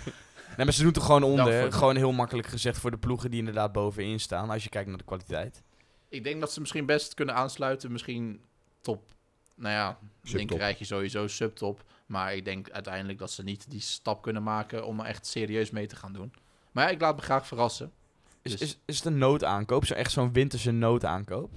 Nee, 0.59 0.67
maar 0.67 0.77
ze 0.77 0.83
doen 0.83 0.93
toch 0.93 1.05
gewoon 1.05 1.23
onder. 1.23 1.45
Nou, 1.59 1.71
Gewoon 1.71 1.95
heel 1.95 2.11
makkelijk 2.11 2.47
gezegd 2.47 2.77
voor 2.79 2.91
de 2.91 2.97
ploegen 2.97 3.29
die 3.29 3.39
inderdaad 3.39 3.71
bovenin 3.71 4.19
staan. 4.19 4.49
Als 4.49 4.63
je 4.63 4.69
kijkt 4.69 4.87
naar 4.89 4.97
de 4.97 5.03
kwaliteit. 5.03 5.63
ik 6.09 6.23
denk 6.23 6.39
dat 6.39 6.51
ze 6.51 6.59
misschien 6.59 6.85
best 6.85 7.13
kunnen 7.13 7.35
aansluiten. 7.35 7.91
Misschien 7.91 8.41
top, 8.81 9.11
nou 9.55 9.73
ja, 9.73 9.97
Subtop. 10.21 10.37
linkerrijtje 10.39 10.85
sowieso, 10.85 11.27
subtop. 11.27 11.83
Maar 12.05 12.35
ik 12.35 12.45
denk 12.45 12.69
uiteindelijk 12.69 13.19
dat 13.19 13.31
ze 13.31 13.43
niet 13.43 13.69
die 13.71 13.79
stap 13.81 14.21
kunnen 14.21 14.43
maken 14.43 14.85
om 14.85 14.99
er 14.99 15.05
echt 15.05 15.25
serieus 15.25 15.69
mee 15.69 15.87
te 15.87 15.95
gaan 15.95 16.13
doen. 16.13 16.33
Maar 16.71 16.83
ja, 16.85 16.89
ik 16.89 17.01
laat 17.01 17.15
me 17.15 17.21
graag 17.21 17.47
verrassen. 17.47 17.91
Is, 18.41 18.51
Dus- 18.51 18.61
is, 18.61 18.79
is 18.85 18.95
het 18.95 19.05
een 19.05 19.17
noodaankoop? 19.17 19.85
Zo 19.85 19.93
echt 19.93 20.11
zo'n 20.11 20.33
winterse 20.33 20.71
noodaankoop? 20.71 21.51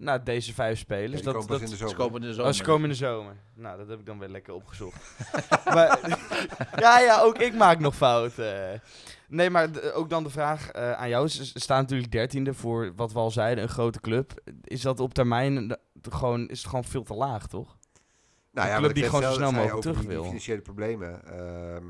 Nou, 0.00 0.22
deze 0.22 0.54
vijf 0.54 0.78
Ja, 0.78 0.84
spelers. 0.84 1.12
die 1.12 1.22
dat, 1.22 1.32
komen 1.34 1.48
dat, 1.48 1.60
in 1.60 1.64
de 1.66 1.70
Ze 1.70 1.76
zomer. 1.76 1.96
komen 1.96 2.14
in 2.14 2.20
de 2.20 2.28
Oh, 2.28 2.34
zomer. 2.36 2.54
ze 2.54 2.62
komen 2.62 2.82
in 2.82 2.88
de 2.88 2.94
zomer. 2.94 3.36
Nou, 3.54 3.78
dat 3.78 3.88
heb 3.88 3.98
ik 3.98 4.06
dan 4.06 4.18
weer 4.18 4.28
lekker 4.28 4.54
opgezocht. 4.54 4.96
maar, 5.74 5.98
ja, 6.84 6.98
ja, 7.00 7.20
ook 7.20 7.38
ik 7.38 7.54
maak 7.54 7.78
nog 7.78 7.94
fouten. 7.96 8.82
Nee, 9.28 9.50
maar 9.50 9.68
ook 9.94 10.10
dan 10.10 10.22
de 10.22 10.30
vraag 10.30 10.70
eh, 10.70 10.92
aan 10.92 11.08
jou. 11.08 11.28
Ze 11.28 11.44
staan 11.60 11.80
natuurlijk 11.80 12.12
dertiende 12.12 12.54
voor 12.54 12.92
wat 12.96 13.12
we 13.12 13.18
al 13.18 13.30
zeiden, 13.30 13.64
een 13.64 13.70
grote 13.70 14.00
club. 14.00 14.32
Is 14.64 14.80
dat 14.80 15.00
op 15.00 15.14
termijn 15.14 15.76
gewoon, 16.10 16.48
is 16.48 16.58
het 16.58 16.68
gewoon 16.68 16.84
veel 16.84 17.02
te 17.02 17.14
laag, 17.14 17.46
toch? 17.46 17.76
Nou 18.52 18.66
Een 18.68 18.74
ja, 18.74 18.78
club 18.80 18.94
die 18.94 19.04
gewoon 19.04 19.22
zo 19.22 19.32
snel 19.32 19.52
mogelijk 19.52 19.80
terug 19.80 20.00
wil. 20.02 20.24
financiële 20.24 20.60
problemen. 20.60 21.24
Ehm, 21.24 21.86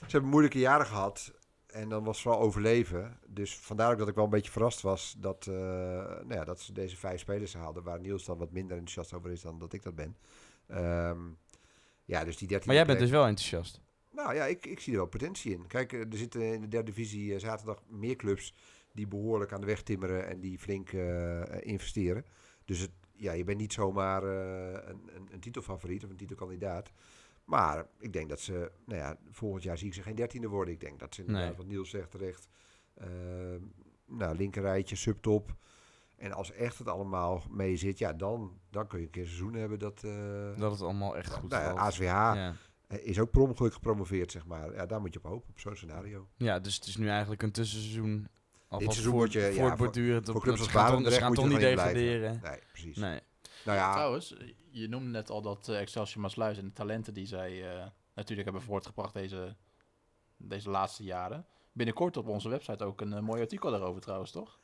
ze 0.00 0.10
hebben 0.10 0.30
moeilijke 0.30 0.58
jaren 0.58 0.86
gehad. 0.86 1.32
En 1.74 1.88
dan 1.88 2.04
was 2.04 2.22
vooral 2.22 2.40
overleven. 2.40 3.18
Dus 3.26 3.56
vandaar 3.56 3.92
ook 3.92 3.98
dat 3.98 4.08
ik 4.08 4.14
wel 4.14 4.24
een 4.24 4.30
beetje 4.30 4.50
verrast 4.50 4.80
was 4.80 5.14
dat, 5.18 5.46
eh, 5.46 5.54
nou 5.54 6.34
ja, 6.34 6.44
dat 6.44 6.60
ze 6.60 6.72
deze 6.72 6.96
vijf 6.96 7.20
spelers 7.20 7.54
haalden. 7.54 7.82
Waar 7.82 8.00
Niels 8.00 8.24
dan 8.24 8.38
wat 8.38 8.50
minder 8.50 8.76
enthousiast 8.76 9.12
over 9.12 9.30
is 9.30 9.40
dan 9.40 9.58
dat 9.58 9.72
ik 9.72 9.82
dat 9.82 9.94
ben. 9.94 10.16
Ehm, 10.66 11.18
ja, 12.04 12.24
dus 12.24 12.36
die 12.36 12.48
13 12.48 12.66
Maar 12.66 12.76
jij 12.76 12.86
bent 12.86 12.98
dus 12.98 13.10
wel 13.10 13.26
enthousiast. 13.26 13.80
Nou 14.10 14.34
ja, 14.34 14.44
ik, 14.44 14.66
ik 14.66 14.80
zie 14.80 14.92
er 14.92 14.98
wel 14.98 15.08
potentie 15.08 15.52
in. 15.52 15.66
Kijk, 15.66 15.92
eh, 15.92 16.00
er 16.00 16.16
zitten 16.16 16.42
in 16.42 16.60
de 16.60 16.68
derde 16.68 16.90
divisie 16.90 17.34
eh, 17.34 17.40
zaterdag 17.40 17.82
meer 17.88 18.16
clubs 18.16 18.54
die 18.92 19.06
behoorlijk 19.06 19.52
aan 19.52 19.60
de 19.60 19.66
weg 19.66 19.82
timmeren 19.82 20.26
en 20.26 20.40
die 20.40 20.58
flink 20.58 20.92
investeren. 21.60 22.24
Dus 22.64 22.78
het, 22.78 22.90
ja, 23.12 23.32
je 23.32 23.44
bent 23.44 23.58
niet 23.58 23.72
zomaar 23.72 24.22
een, 24.22 25.10
een, 25.14 25.28
een 25.30 25.40
titelfavoriet 25.40 26.04
of 26.04 26.10
een 26.10 26.16
titelkandidaat. 26.16 26.92
Maar 27.44 27.86
ik 27.98 28.12
denk 28.12 28.28
dat 28.28 28.40
ze, 28.40 28.70
nou 28.86 29.00
ja, 29.00 29.16
volgend 29.30 29.62
jaar 29.62 29.78
zie 29.78 29.86
ik 29.86 29.94
ze 29.94 30.02
geen 30.02 30.14
dertiende 30.14 30.48
worden. 30.48 30.74
Ik 30.74 30.80
denk 30.80 30.98
dat 30.98 31.14
ze 31.14 31.20
inderdaad, 31.20 31.46
Nee. 31.46 31.56
wat 31.56 31.66
Niels 31.66 31.90
zegt 31.90 32.10
terecht, 32.10 32.48
eh 32.94 33.06
nou, 34.06 34.36
linkerrijtje, 34.36 34.96
subtop. 34.96 35.54
En 36.16 36.32
als 36.32 36.52
echt 36.52 36.78
het 36.78 36.88
allemaal 36.88 37.42
mee 37.50 37.76
zit, 37.76 37.98
ja, 37.98 38.12
dan, 38.12 38.58
dan 38.70 38.86
kun 38.86 38.98
je 38.98 39.04
een 39.04 39.10
keer 39.10 39.22
een 39.22 39.28
seizoen 39.28 39.54
hebben 39.54 39.78
dat... 39.78 40.04
eh, 40.04 40.58
Dat 40.58 40.70
het 40.72 40.80
allemaal 40.82 41.16
echt 41.16 41.32
goed 41.32 41.50
nou 41.50 41.62
ja, 41.62 41.68
valt. 41.68 41.80
ASWH 41.80 42.02
Ja. 42.02 42.54
eh, 42.86 43.06
is 43.06 43.20
ook 43.20 43.30
per 43.30 43.40
ongeluk 43.40 43.72
gepromoveerd, 43.72 44.30
zeg 44.30 44.46
maar. 44.46 44.74
Ja, 44.74 44.86
daar 44.86 45.00
moet 45.00 45.12
je 45.12 45.18
op 45.24 45.30
hopen, 45.30 45.48
op 45.50 45.60
zo'n 45.60 45.76
scenario. 45.76 46.28
ja, 46.36 46.58
dus 46.60 46.74
het 46.74 46.84
is 46.86 46.96
nu 46.96 47.08
eigenlijk 47.08 47.42
een 47.42 47.52
tussenseizoen. 47.52 48.28
Alvast 48.68 48.92
seizoen 48.92 49.12
voor, 49.12 49.22
moet 49.22 49.32
je- 49.32 49.52
voor 49.52 49.64
ja, 49.68 49.76
borduren. 49.76 50.24
voor 50.24 50.40
clubs 50.40 50.58
als 50.60 50.72
Barendrecht 50.72 51.26
moet 51.26 51.34
toch 51.34 51.44
je 51.44 51.50
niet 51.50 51.62
er 51.62 51.70
degraderen? 51.76 52.40
Nee, 52.42 52.58
precies. 52.72 52.96
Nee. 52.96 53.20
Nou 53.64 53.78
ja, 53.78 53.92
Trouwens, 53.92 54.34
je 54.70 54.88
noemde 54.88 55.10
net 55.10 55.30
al 55.30 55.42
dat 55.42 55.68
eh, 55.68 55.80
Excelsior 55.80 56.22
Maasluis 56.22 56.58
en 56.58 56.64
de 56.64 56.72
talenten 56.72 57.14
die 57.14 57.26
zij 57.26 57.76
eh, 57.76 57.86
natuurlijk 58.14 58.48
hebben 58.48 58.66
voortgebracht 58.66 59.14
deze, 59.14 59.56
deze 60.36 60.70
laatste 60.70 61.02
jaren. 61.04 61.46
Binnenkort 61.72 62.16
op 62.16 62.28
onze 62.28 62.48
website 62.48 62.84
ook 62.84 63.00
een 63.00 63.12
eh, 63.12 63.20
mooi 63.20 63.40
artikel 63.40 63.70
daarover 63.70 64.00
trouwens, 64.00 64.30
toch? 64.30 64.58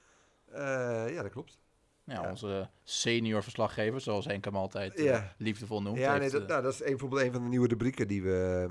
ja, 0.54 1.22
dat 1.22 1.30
klopt. 1.30 1.58
Ja, 2.04 2.22
Ja. 2.22 2.30
onze 2.30 2.70
senior 2.84 3.42
verslaggever, 3.42 4.00
zoals 4.00 4.24
Henk 4.24 4.44
hem 4.44 4.56
altijd 4.56 5.00
Ja. 5.00 5.34
liefdevol 5.38 5.82
noemt. 5.82 5.98
Ja, 5.98 6.16
nee, 6.16 6.30
dat, 6.30 6.48
nou, 6.48 6.62
dat 6.62 6.72
is 6.72 6.80
een, 6.80 6.86
bijvoorbeeld 6.86 7.22
een 7.22 7.32
van 7.32 7.42
de 7.42 7.48
nieuwe 7.48 7.68
rubrieken 7.68 8.08
die 8.08 8.22
we 8.22 8.68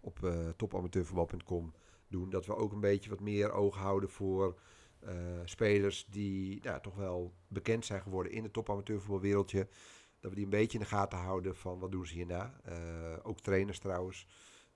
op 0.00 0.32
topamateurvoetbal.com 0.56 1.74
doen. 2.08 2.30
Dat 2.30 2.46
we 2.46 2.56
ook 2.56 2.72
een 2.72 2.80
beetje 2.80 3.10
wat 3.10 3.20
meer 3.20 3.52
oog 3.52 3.76
houden 3.76 4.10
voor 4.10 4.58
eh, 5.00 5.14
spelers 5.44 6.06
die 6.10 6.60
nou, 6.62 6.80
toch 6.80 6.94
wel 6.94 7.34
bekend 7.48 7.84
zijn 7.84 8.02
geworden 8.02 8.32
in 8.32 8.42
het 8.42 8.52
topamateurvoetbalwereldje. 8.52 9.68
Dat 10.20 10.30
we 10.30 10.36
die 10.36 10.44
een 10.44 10.50
beetje 10.50 10.78
in 10.78 10.84
de 10.84 10.90
gaten 10.90 11.18
houden 11.18 11.56
van 11.56 11.78
wat 11.78 11.90
doen 11.92 12.06
ze 12.06 12.14
hierna. 12.14 12.60
Eh, 12.64 12.76
ook 13.22 13.40
trainers 13.40 13.78
trouwens. 13.78 14.26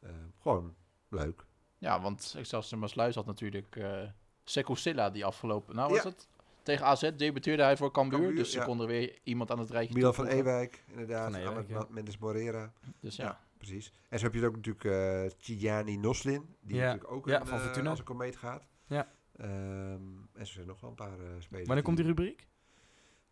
Eh, 0.00 0.10
gewoon 0.40 0.74
leuk. 1.08 1.44
Ja, 1.78 2.00
want 2.00 2.34
Excelsior 2.36 2.80
Maasluis 2.80 3.14
had 3.14 3.26
natuurlijk 3.26 3.76
eh 3.76 4.02
Sekou 4.44 4.78
Silla 4.78 5.10
die 5.10 5.24
afgelopen... 5.24 5.74
Nou, 5.74 5.90
was 5.94 6.02
Ja. 6.02 6.08
het? 6.08 6.28
Tegen 6.62 6.86
AZ 6.86 7.10
debuteerde 7.16 7.62
hij 7.62 7.76
voor 7.76 7.90
Cambuur, 7.90 8.18
Cambuur, 8.18 8.36
dus 8.36 8.50
ze 8.52 8.58
ja. 8.58 8.64
konden 8.64 8.86
weer 8.86 9.18
iemand 9.22 9.50
aan 9.50 9.58
het 9.58 9.70
rijtje 9.70 9.94
Milan 9.94 10.14
van. 10.14 10.26
Ewijk, 10.26 10.84
inderdaad. 10.88 11.32
Van 11.32 11.40
Ewijk, 11.40 11.68
ja. 11.68 11.86
Mendes 11.88 12.18
Morera. 12.18 12.72
Dus 13.00 13.16
ja. 13.16 13.24
Ja, 13.24 13.40
precies. 13.56 13.92
En 14.08 14.18
zo 14.18 14.24
heb 14.24 14.34
je 14.34 14.46
ook 14.46 14.56
natuurlijk 14.56 14.84
eh 14.84 15.38
Tijani 15.38 15.96
Noslin, 15.96 16.56
die 16.60 16.76
Ja. 16.76 16.84
natuurlijk 16.84 17.12
ook 17.12 17.26
Ja, 17.26 17.40
een, 17.40 17.46
van 17.46 17.60
Fortuna. 17.60 17.90
als 17.90 17.98
een 17.98 18.04
komeet 18.04 18.36
gaat. 18.36 18.66
Ja. 18.86 19.10
Ehm, 19.42 20.00
en 20.32 20.46
zo 20.46 20.52
zijn 20.52 20.66
nog 20.66 20.80
wel 20.80 20.90
een 20.90 20.96
paar 20.96 21.20
eh, 21.20 21.26
spelers. 21.38 21.66
Wanneer 21.66 21.84
komt 21.84 21.96
die 21.96 22.06
rubriek? 22.06 22.46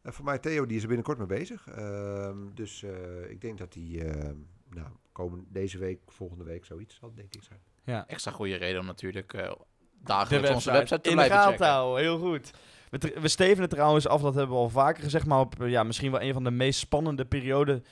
Eh, 0.03 0.13
voor 0.13 0.25
mij 0.25 0.39
Theo, 0.39 0.67
die 0.67 0.77
is 0.77 0.83
er 0.83 0.89
binnenkort 0.89 1.19
mee 1.19 1.27
bezig. 1.27 1.69
Ehm, 1.69 2.37
dus 2.55 2.83
eh, 2.83 3.31
ik 3.31 3.41
denk 3.41 3.59
dat 3.59 3.73
die, 3.73 4.05
ehm, 4.05 4.37
nou, 4.71 4.89
komen 5.13 5.47
deze 5.49 5.79
week, 5.79 6.01
volgende 6.07 6.45
week, 6.45 6.65
zoiets 6.65 6.95
zal 6.95 7.09
het 7.09 7.17
denk 7.17 7.35
ik 7.35 7.43
zijn. 7.43 7.61
Ja. 7.85 8.07
Extra 8.07 8.31
goede 8.31 8.57
reden 8.57 8.81
om 8.81 8.87
natuurlijk 8.87 9.33
eh 9.33 9.43
De 9.43 9.57
dagelijks 9.91 10.51
onze 10.51 10.73
website 10.73 11.01
te 11.01 11.11
in 11.11 11.17
de 11.17 11.23
blijven 11.23 11.37
gaten 11.37 11.53
checken. 11.53 11.67
houden, 11.67 12.03
heel 12.03 12.19
goed. 12.19 12.51
We, 12.91 13.21
we 13.21 13.29
stevenen 13.29 13.69
trouwens 13.69 14.07
af, 14.07 14.21
dat 14.21 14.35
hebben 14.35 14.57
we 14.57 14.63
al 14.63 14.69
vaker 14.69 15.03
gezegd, 15.03 15.27
maar 15.27 15.41
op 15.41 15.55
ja, 15.59 15.83
misschien 15.83 16.11
wel 16.11 16.23
een 16.23 16.33
van 16.33 16.45
de 16.45 16.51
meest 16.51 16.79
spannende 16.79 17.25
periode 17.25 17.83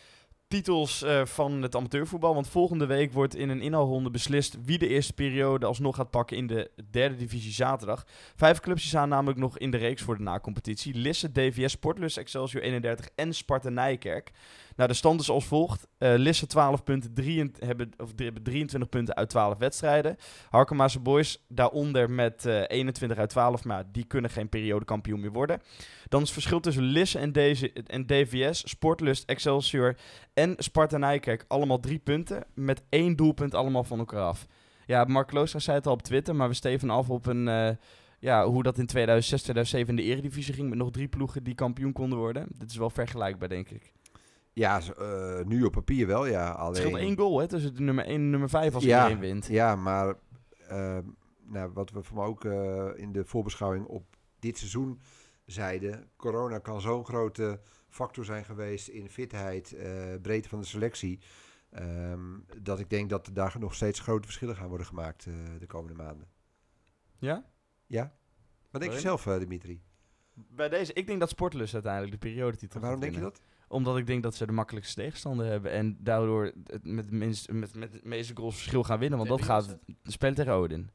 titels 0.49 1.03
eh, 1.03 1.25
van 1.25 1.63
het 1.63 1.77
amateurvoetbal. 1.77 2.35
Want 2.35 2.49
volgende 2.49 2.87
week 2.87 3.13
wordt 3.13 3.35
in 3.35 3.49
een 3.49 3.61
inhaalronde 3.61 4.11
beslist 4.11 4.57
wie 4.65 4.79
de 4.79 4.89
eerste 4.89 5.13
periode 5.13 5.67
alsnog 5.67 5.97
gaat 5.97 6.11
pakken 6.11 6.37
in 6.37 6.47
de 6.47 6.71
derde 6.91 7.17
divisie 7.17 7.53
zaterdag. 7.53 8.07
Vijf 8.37 8.61
clubs 8.61 8.87
staan 8.87 9.09
namelijk 9.09 9.39
nog 9.39 9.59
in 9.59 9.71
de 9.71 9.77
reeks 9.77 10.03
voor 10.03 10.17
de 10.17 10.23
na-competitie. 10.23 10.95
Lisse, 10.95 11.33
DVS, 11.33 11.73
Sportlust, 11.73 12.17
Excelsior 12.17 12.63
31 12.63 13.09
en 13.15 13.35
Sparta 13.35 13.69
Nijkerk. 13.69 14.31
Nou, 14.77 14.91
de 14.91 14.97
stand 14.97 15.21
is 15.21 15.31
als 15.31 15.45
volgt. 15.45 15.87
Eh, 15.99 16.15
Lisse 16.17 16.47
12 16.47 16.83
punten, 16.85 17.15
drie, 17.15 17.51
hebben, 17.59 17.91
of, 17.97 18.13
die 18.13 18.25
hebben 18.25 18.43
23 18.43 18.89
punten 18.89 19.17
uit 19.17 19.29
12 19.29 19.59
wedstrijden. 19.59 20.17
Harkemaanse 20.51 21.01
Boys 21.01 21.45
daaronder 21.49 22.11
met 22.11 22.47
eh, 22.47 22.63
21 22.67 23.19
uit 23.19 23.31
12, 23.31 23.65
maar 23.65 23.85
die 23.93 24.05
kunnen 24.05 24.31
geen 24.31 24.49
periodekampioen 24.49 25.21
meer 25.21 25.33
worden. 25.33 25.61
Dan 26.09 26.21
is 26.21 26.27
het 26.27 26.35
verschil 26.35 26.61
tussen 26.61 26.83
Lisse 26.83 27.19
en, 27.19 27.33
deze, 27.33 27.73
en 27.73 28.07
DVS, 28.07 28.63
Sportlust, 28.69 29.25
Excelsior 29.25 29.97
en 30.39 30.55
Sparta 30.59 30.97
Nijkerk 30.99 31.45
allemaal 31.49 31.81
drie 31.81 31.99
punten, 31.99 32.45
met 32.55 32.83
één 32.89 33.17
doelpunt 33.17 33.55
allemaal 33.55 33.85
van 33.85 33.99
elkaar 33.99 34.23
af. 34.23 34.47
Ja, 34.87 35.05
Mark 35.05 35.33
Loostra 35.33 35.59
zei 35.59 35.77
het 35.77 35.87
al 35.87 35.93
op 35.93 36.03
Twitter, 36.03 36.35
maar 36.37 36.49
we 36.49 36.55
steven 36.55 36.91
af 36.91 37.11
op 37.11 37.27
een... 37.27 37.49
eh, 37.49 37.71
ja, 38.19 38.47
hoe 38.47 38.63
dat 38.63 38.79
in 38.79 38.87
2006, 38.87 39.43
2007 39.43 39.89
in 39.89 39.97
de 39.97 40.13
Eredivisie 40.13 40.55
ging 40.55 40.69
met 40.69 40.79
nog 40.79 40.91
drie 40.91 41.09
ploegen 41.09 41.45
die 41.45 41.55
kampioen 41.55 41.93
konden 41.93 42.19
worden. 42.19 42.47
Dit 42.59 42.71
is 42.71 42.77
wel 42.77 42.91
vergelijkbaar, 42.91 43.49
denk 43.49 43.71
ik. 43.71 43.93
Ja, 44.53 44.81
eh, 44.99 45.45
nu 45.45 45.63
op 45.65 45.73
papier 45.73 46.07
wel, 46.07 46.27
ja. 46.27 46.51
Alleen, 46.51 46.69
Het 46.69 46.77
scheelt 46.83 46.97
één 47.01 47.17
goal 47.19 47.39
hè, 47.41 47.47
tussen 47.47 47.75
de 47.75 47.81
nummer 47.83 48.05
1 48.05 48.15
en 48.15 48.31
nummer 48.31 48.49
5 48.49 48.75
als 48.75 48.85
Ja. 48.85 49.03
iedereen 49.03 49.21
wint. 49.31 49.47
Ja, 49.47 49.77
maar 49.77 50.15
ehm, 50.69 51.03
nou, 51.47 51.71
wat 51.75 51.91
we 51.91 52.01
mij 52.15 52.25
ook 52.25 52.45
eh, 52.45 52.87
in 52.95 53.13
de 53.13 53.25
voorbeschouwing 53.25 53.87
op 53.87 54.05
dit 54.39 54.59
seizoen 54.59 55.01
zeiden, 55.47 56.09
corona 56.17 56.59
kan 56.59 56.81
zo'n 56.81 57.05
grote 57.05 57.61
factor 57.99 58.25
zijn 58.25 58.45
geweest 58.45 58.89
in 58.89 59.09
fitheid, 59.09 59.73
eh, 59.73 60.15
breedte 60.23 60.49
van 60.49 60.61
de 60.61 60.67
selectie, 60.67 61.21
ehm, 61.71 62.39
dat 62.63 62.79
ik 62.79 62.91
denk 62.91 63.11
dat 63.11 63.31
daar 63.33 63.57
nog 63.59 63.75
steeds 63.75 64.01
grote 64.01 64.25
verschillen 64.25 64.57
gaan 64.57 64.69
worden 64.69 64.87
gemaakt 64.87 65.27
eh, 65.27 65.35
de 65.59 65.67
komende 65.67 66.03
maanden. 66.03 66.29
Ja? 67.19 67.45
Ja? 67.87 68.13
Wat 68.71 68.81
denk 68.81 68.93
je 68.93 69.01
zelf, 69.01 69.27
eh, 69.27 69.39
Dimitri? 69.39 69.83
Bij 70.35 70.69
deze, 70.69 70.93
ik 70.93 71.07
denk 71.07 71.21
dat 71.21 71.29
Sportlust 71.29 71.75
uiteindelijk 71.75 72.13
de 72.13 72.29
periodetitel 72.29 72.81
waarom 72.81 73.01
denk 73.01 73.15
je 73.15 73.21
dat? 73.21 73.41
Omdat 73.69 73.97
ik 73.97 74.07
denk 74.07 74.23
dat 74.23 74.35
ze 74.35 74.47
de 74.47 74.53
makkelijkste 74.53 75.01
tegenstander 75.01 75.47
hebben. 75.47 75.71
En 75.71 75.97
daardoor 76.01 76.45
het 76.65 76.85
met, 76.85 77.05
het 77.05 77.15
minst, 77.15 77.51
met, 77.51 77.75
met 77.75 77.93
het 77.93 78.05
meeste 78.05 78.37
goals 78.37 78.55
verschil 78.55 78.85
gaan 78.85 78.99
winnen. 78.99 79.19
Want 79.19 79.31
dat 79.31 79.43
gaat 79.43 79.79
spelen 80.03 80.35
tegen 80.35 80.53
Odin. 80.53 80.91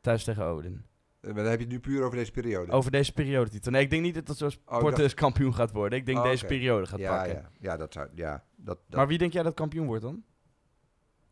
Thuis 0.00 0.24
tegen 0.24 0.44
Odin. 0.44 0.84
Eh, 1.20 1.26
Maar 1.32 1.42
dan 1.42 1.50
heb 1.50 1.58
je 1.58 1.64
het 1.64 1.72
nu 1.74 1.80
puur 1.80 2.02
over 2.02 2.16
deze 2.16 2.30
periode. 2.30 2.72
Over 2.72 2.90
deze 2.90 3.12
periodetitel. 3.12 3.70
Nee, 3.72 3.82
ik 3.82 3.90
denk 3.90 4.02
niet 4.02 4.14
dat 4.14 4.26
dat 4.26 4.36
zo 4.36 4.48
Sportlust 4.50 5.14
kampioen 5.14 5.54
gaat 5.54 5.70
worden. 5.72 5.98
Ik 5.98 6.06
denk 6.06 6.18
Oh, 6.18 6.24
deze 6.24 6.46
periode 6.46 6.86
gaat 6.86 6.98
ja, 6.98 7.16
pakken. 7.16 7.34
ja, 7.34 7.50
ja, 7.60 7.76
dat 7.76 7.92
zou, 7.92 8.08
ja, 8.14 8.44
dat, 8.56 8.78
dat, 8.88 8.96
Maar 8.98 9.06
wie 9.06 9.18
denk 9.18 9.32
jij 9.32 9.42
dat 9.42 9.54
kampioen 9.54 9.86
wordt 9.86 10.02
dan? 10.02 10.22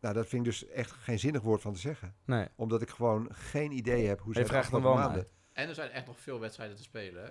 nou, 0.01 0.15
dat 0.15 0.27
vind 0.27 0.47
ik 0.47 0.51
dus 0.53 0.67
echt 0.67 0.91
geen 0.93 1.19
zinnig 1.19 1.43
woord 1.43 1.61
van 1.61 1.73
te 1.73 1.79
zeggen. 1.81 2.15
Nee. 2.25 2.47
Omdat 2.57 2.83
ik 2.83 2.91
gewoon 2.91 3.29
geen 3.33 3.73
idee 3.73 4.07
heb 4.07 4.21
hoe 4.21 4.35
ze 4.35 4.43
dan 4.43 4.57
afgelopen 4.57 4.89
wel 4.89 4.99
maanden... 4.99 5.27
En 5.53 5.69
er 5.69 5.75
zijn 5.75 5.91
echt 5.91 6.07
nog 6.07 6.21
veel 6.21 6.41
wedstrijden 6.41 6.77
te 6.77 6.83
spelen, 6.83 7.23
hè? 7.25 7.29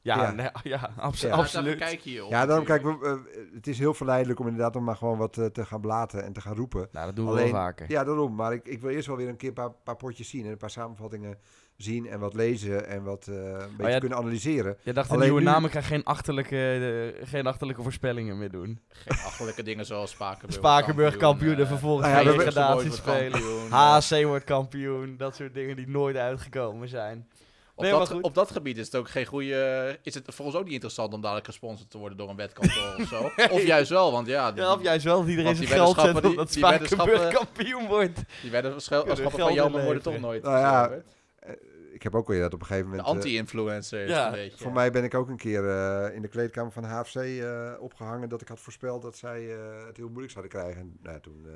Ja, 0.00 0.22
Ja. 0.22 0.30
Nee, 0.32 0.48
ja, 0.72 0.90
abso- 0.96 1.26
Ja. 1.26 1.34
Absoluut. 1.34 1.78
kijken 1.78 2.10
hier. 2.10 2.24
Ja, 2.28 2.46
daarom 2.46 2.64
kijk, 2.64 2.82
we, 2.82 2.98
eh, 3.34 3.54
het 3.54 3.66
is 3.66 3.78
heel 3.78 3.94
verleidelijk 3.94 4.38
om 4.40 4.46
inderdaad 4.46 4.74
nog 4.74 4.82
maar 4.82 4.96
gewoon 4.96 5.18
wat 5.18 5.38
eh, 5.38 5.46
te 5.46 5.64
gaan 5.66 5.80
blaten 5.80 6.24
en 6.24 6.32
te 6.32 6.40
gaan 6.40 6.54
roepen. 6.56 6.88
Nou, 6.92 7.06
dat 7.06 7.16
doen 7.16 7.24
we 7.24 7.30
Alleen- 7.30 7.44
wel 7.44 7.52
vaker. 7.52 7.90
Ja, 7.90 8.04
daarom. 8.04 8.34
Maar 8.34 8.52
ik, 8.52 8.68
ik 8.68 8.80
wil 8.80 8.90
eerst 8.90 9.06
wel 9.06 9.16
weer 9.16 9.28
een 9.28 9.36
keer 9.36 9.48
een 9.48 9.54
paar, 9.54 9.70
paar 9.72 9.96
potjes 9.96 10.28
zien 10.28 10.44
en 10.44 10.50
een 10.50 10.56
paar 10.56 10.70
samenvattingen 10.70 11.38
zien 11.76 12.06
en 12.08 12.18
wat 12.18 12.34
lezen 12.34 12.88
en 12.88 13.02
wat 13.02 13.26
eh, 13.26 13.34
een 13.34 13.56
beetje 13.56 13.84
Oh 13.84 13.90
ja, 13.90 13.98
kunnen 13.98 14.18
analyseren. 14.18 14.76
Je 14.82 14.92
dacht, 14.92 15.08
de 15.08 15.14
Alleen 15.14 15.26
nieuwe 15.26 15.42
nu- 15.42 15.46
namen 15.50 15.70
gaan 15.70 15.82
geen 15.82 16.04
achterlijke, 16.04 16.56
eh, 17.20 17.28
geen 17.28 17.46
achterlijke 17.46 17.82
voorspellingen 17.82 18.38
meer 18.38 18.50
doen. 18.50 18.80
Geen 18.88 19.18
achterlijke 19.24 19.62
dingen 19.62 19.86
zoals 19.86 20.10
Spakenburg. 20.10 20.54
Spakenburg 20.54 21.16
kampioen 21.16 21.54
en 21.54 21.60
eh, 21.60 21.66
vervolgens 21.66 22.08
nou 22.08 22.24
ja, 22.54 22.76
geen 22.76 22.92
spelen. 22.92 23.40
HC 23.70 24.24
wordt 24.26 24.44
kampioen. 24.44 25.14
Dat 25.16 25.36
soort 25.36 25.54
dingen 25.54 25.76
die 25.76 25.88
nooit 25.88 26.16
uitgekomen 26.16 26.88
zijn. 26.88 27.28
Op, 27.74 27.82
Nee, 27.82 27.90
dat, 27.90 28.00
maar 28.00 28.08
goed. 28.16 28.22
op 28.22 28.34
dat 28.34 28.50
gebied 28.50 28.76
is 28.78 28.84
het 28.86 28.94
ook 28.96 29.08
geen 29.08 29.26
goede. 29.26 29.98
Is 30.02 30.14
het 30.14 30.24
voor 30.34 30.44
ons 30.46 30.54
ook 30.54 30.64
niet 30.64 30.72
interessant 30.72 31.12
om 31.12 31.20
dadelijk 31.20 31.46
gesponsord 31.46 31.90
te 31.90 31.98
worden 31.98 32.18
door 32.18 32.28
een 32.28 32.36
wetkantoor 32.36 32.94
of 32.98 33.08
zo? 33.08 33.30
Of 33.56 33.62
juist 33.64 33.90
wel, 33.90 34.12
want 34.12 34.26
ja, 34.26 34.52
die, 34.52 34.62
Ja, 34.62 34.72
of 34.72 34.82
juist 34.82 35.04
wel 35.04 35.20
dat 35.20 35.28
iedereen 35.28 35.56
zijn 35.56 35.66
die 35.68 35.76
geld 35.76 35.88
zet 35.94 35.96
weddenschappen, 36.04 36.30
omdat 36.30 36.52
Spakenburg 36.52 36.98
weddenschappen- 36.98 37.54
kampioen 37.54 37.86
wordt. 37.88 38.20
die 38.42 38.50
werden 38.50 38.80
schel- 38.80 38.96
als 38.96 39.06
Kunnen 39.08 39.16
schappen 39.30 39.40
van 39.46 39.54
Jelmer 39.54 39.84
worden 39.84 40.02
toch 40.02 40.18
nooit. 40.20 40.42
Nou 40.42 40.58
ja, 40.58 40.90
ik 41.92 42.02
heb 42.02 42.14
ook 42.14 42.28
weer 42.28 42.40
dat 42.40 42.54
op 42.54 42.60
een 42.60 42.66
gegeven 42.66 42.90
De 42.90 42.96
moment... 42.96 43.08
eh, 43.14 43.14
anti-influencer 43.22 44.04
is 44.04 44.10
Ja, 44.10 44.24
het 44.24 44.34
een 44.34 44.40
beetje. 44.48 44.64
voor 44.64 44.72
mij 44.72 44.90
ben 44.90 45.04
ik 45.04 45.14
ook 45.14 45.28
een 45.28 45.36
keer 45.36 45.68
eh, 45.68 46.14
in 46.14 46.22
de 46.22 46.28
kleedkamer 46.28 46.72
van 46.72 46.84
HFC 46.84 47.14
eh, 47.16 47.72
opgehangen 47.78 48.28
dat 48.28 48.40
ik 48.40 48.48
had 48.48 48.60
voorspeld 48.60 49.02
dat 49.02 49.16
zij 49.16 49.54
eh, 49.56 49.86
het 49.86 49.96
heel 49.96 50.08
moeilijk 50.08 50.32
zouden 50.32 50.52
krijgen. 50.60 50.80
En 50.80 50.96
nou, 51.02 51.20
toen 51.20 51.42
uh, 51.46 51.52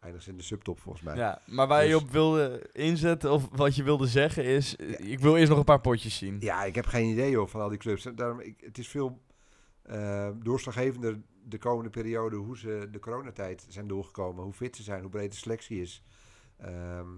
eindigde 0.00 0.24
ze 0.24 0.30
in 0.30 0.36
de 0.36 0.42
subtop 0.42 0.80
volgens 0.80 1.04
mij. 1.04 1.16
Ja, 1.16 1.40
maar 1.46 1.66
waar 1.66 1.84
je 1.84 1.92
Dus- 1.92 2.02
op 2.02 2.10
wilde 2.10 2.68
inzetten 2.72 3.30
of 3.32 3.48
wat 3.52 3.76
je 3.76 3.82
wilde 3.82 4.06
zeggen 4.06 4.44
is... 4.44 4.76
eh, 4.76 5.10
Ik 5.10 5.18
wil 5.20 5.36
eerst 5.36 5.48
nog 5.48 5.58
een 5.58 5.64
paar 5.64 5.80
potjes 5.80 6.16
zien. 6.16 6.36
Ja, 6.40 6.64
ik 6.64 6.74
heb 6.74 6.86
geen 6.86 7.08
idee 7.08 7.30
joh, 7.30 7.48
van 7.48 7.60
al 7.60 7.68
die 7.68 7.78
clubs. 7.78 8.06
En 8.06 8.14
Daarom, 8.14 8.40
ik, 8.40 8.60
het 8.60 8.78
is 8.78 8.88
veel 8.88 9.20
eh, 9.82 10.28
doorslaggevender 10.42 11.20
de 11.46 11.58
komende 11.58 11.90
periode 11.90 12.36
hoe 12.36 12.58
ze 12.58 12.88
de 12.90 12.98
coronatijd 12.98 13.66
zijn 13.68 13.86
doorgekomen. 13.88 14.44
Hoe 14.44 14.52
fit 14.52 14.76
ze 14.76 14.82
zijn, 14.82 15.00
hoe 15.00 15.10
breed 15.10 15.30
de 15.32 15.38
selectie 15.38 15.80
is. 15.80 16.02
Ehm, 16.58 17.08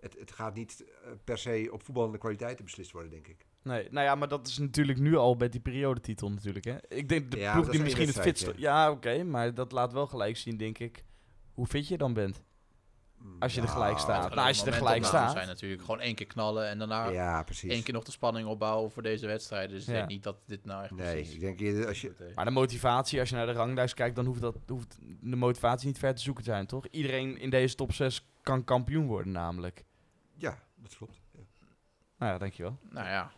het, 0.00 0.16
het 0.18 0.32
gaat 0.32 0.54
niet 0.54 0.84
eh, 1.04 1.10
per 1.24 1.38
se 1.38 1.68
op 1.72 1.82
voetballende 1.82 2.18
kwaliteiten 2.18 2.64
beslist 2.64 2.90
worden, 2.92 3.10
denk 3.10 3.26
ik. 3.28 3.46
Nee, 3.62 3.88
nou 3.90 4.06
ja, 4.06 4.14
maar 4.14 4.28
dat 4.28 4.46
is 4.46 4.58
natuurlijk 4.58 4.98
nu 4.98 5.16
al 5.16 5.36
bij 5.36 5.48
die 5.48 5.60
periodetitel 5.60 6.30
natuurlijk, 6.30 6.64
hè. 6.64 6.76
Ik 6.88 7.08
denk 7.08 7.30
de 7.30 7.38
Ja, 7.38 7.52
ploeg 7.52 7.64
dat 7.64 7.74
die 7.74 7.82
misschien 7.82 8.06
het 8.06 8.20
fitst... 8.20 8.52
Ja, 8.56 8.90
oké, 8.90 9.24
maar 9.24 9.54
dat 9.54 9.72
laat 9.72 9.92
wel 9.92 10.06
gelijk 10.06 10.36
zien, 10.36 10.56
denk 10.56 10.78
ik, 10.78 11.04
hoe 11.54 11.66
fit 11.66 11.88
je 11.88 11.96
dan 11.98 12.12
bent. 12.12 12.42
Mm, 13.18 13.36
Als 13.38 13.54
je 13.54 13.60
er 13.60 13.68
gelijk 13.68 13.98
staat. 13.98 14.34
Nou, 14.34 14.48
als 14.48 14.60
je 14.60 14.66
er 14.66 14.72
gelijk 14.72 15.04
staat. 15.04 15.32
zijn 15.32 15.46
natuurlijk 15.46 15.80
gewoon 15.80 16.00
één 16.00 16.14
keer 16.14 16.26
knallen 16.26 16.68
en 16.68 16.78
daarna 16.78 17.08
Ja, 17.08 17.44
één 17.62 17.82
keer 17.82 17.94
nog 17.94 18.04
de 18.04 18.10
spanning 18.10 18.48
opbouwen 18.48 18.90
voor 18.90 19.02
deze 19.02 19.26
wedstrijd. 19.26 19.70
Dus 19.70 19.80
ik 19.82 19.86
Ja. 19.88 19.92
denk 19.92 20.08
niet 20.08 20.22
dat 20.22 20.36
dit 20.46 20.64
nou 20.64 20.82
echt 20.82 20.90
Nee, 20.90 21.14
precies 21.14 21.34
ik 21.34 21.40
denk 21.40 21.60
eerder 21.60 21.86
als 21.86 22.00
je... 22.00 22.32
Maar 22.34 22.44
de 22.44 22.50
motivatie, 22.50 23.20
als 23.20 23.28
je 23.28 23.34
naar 23.34 23.46
de 23.46 23.52
ranglijst 23.52 23.94
kijkt, 23.94 24.16
dan 24.16 24.26
hoeft, 24.26 24.40
dat, 24.40 24.56
hoeft 24.66 24.98
de 25.20 25.36
motivatie 25.36 25.86
niet 25.86 25.98
ver 25.98 26.14
te 26.14 26.22
zoeken 26.22 26.44
te 26.44 26.50
zijn, 26.50 26.66
toch? 26.66 26.86
Iedereen 26.90 27.38
in 27.38 27.50
deze 27.50 27.74
top 27.74 27.92
6 27.92 28.26
kan 28.42 28.64
kampioen 28.64 29.06
worden, 29.06 29.32
namelijk. 29.32 29.84
Ja, 30.40 30.58
dat 30.74 30.96
klopt. 30.96 31.20
Ja. 31.32 31.40
Nou 32.18 32.32
ja, 32.32 32.38
dankjewel. 32.38 32.78
Nou 32.90 33.06
ja, 33.08 33.32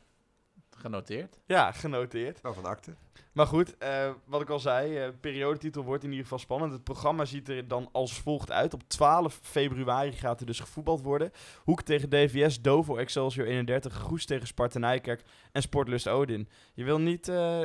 genoteerd. 0.70 1.38
Ja, 1.46 1.72
genoteerd. 1.72 2.42
Nou, 2.42 2.54
van 2.54 2.64
akte. 2.64 2.94
Maar 3.32 3.46
goed, 3.46 3.78
eh, 3.78 4.12
wat 4.24 4.40
ik 4.40 4.48
al 4.48 4.58
zei, 4.58 4.98
eh 4.98 5.08
periodetitel 5.20 5.84
wordt 5.84 6.02
in 6.04 6.08
ieder 6.08 6.24
geval 6.24 6.38
spannend. 6.38 6.72
Het 6.72 6.84
programma 6.84 7.24
ziet 7.24 7.48
er 7.48 7.68
dan 7.68 7.88
als 7.92 8.20
volgt 8.20 8.50
uit. 8.50 8.74
Op 8.74 8.82
12 8.86 9.38
februari 9.42 10.12
gaat 10.12 10.40
er 10.40 10.46
dus 10.46 10.60
gevoetbald 10.60 11.02
worden. 11.02 11.30
Hoek 11.64 11.82
tegen 11.82 12.10
DVS, 12.10 12.60
Dovo, 12.60 12.96
Excelsior 12.96 13.46
31, 13.46 13.94
Goes 13.96 14.26
tegen 14.26 14.46
Sparta 14.46 14.78
Nijkerk 14.78 15.22
en 15.52 15.62
Sportlust 15.62 16.08
Odin. 16.08 16.48
Je 16.74 16.84
wil 16.84 16.98
niet 16.98 17.28
eh, 17.28 17.62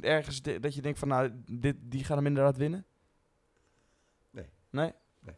ergens 0.00 0.42
dat 0.42 0.74
je 0.74 0.82
denkt 0.82 0.98
van, 0.98 1.08
nou, 1.08 1.30
dit, 1.46 1.76
die 1.80 2.04
gaan 2.04 2.16
hem 2.16 2.26
inderdaad 2.26 2.56
winnen? 2.56 2.86
Nee. 4.30 4.48
Nee? 4.70 4.92
Nee. 5.20 5.34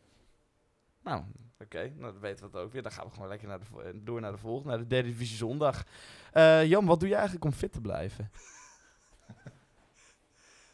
Nou, 1.02 1.22
oké, 1.60 1.92
nou, 1.96 2.12
dan 2.12 2.20
weten 2.20 2.50
we 2.50 2.58
ook 2.58 2.72
weer. 2.72 2.82
Dan 2.82 2.92
gaan 2.92 3.06
we 3.06 3.12
gewoon 3.12 3.28
lekker 3.28 3.48
naar 3.48 3.58
de, 3.58 3.82
eh, 3.82 3.90
door 3.94 4.20
naar 4.20 4.32
de 4.32 4.38
volgende, 4.38 4.68
naar 4.68 4.78
de 4.78 4.86
derde 4.86 5.08
divisie 5.08 5.36
zondag. 5.36 5.84
Eh, 6.32 6.64
Jan, 6.66 6.84
wat 6.86 7.00
doe 7.00 7.08
je 7.08 7.14
eigenlijk 7.14 7.44
om 7.44 7.52
fit 7.52 7.72
te 7.72 7.80
blijven? 7.80 8.30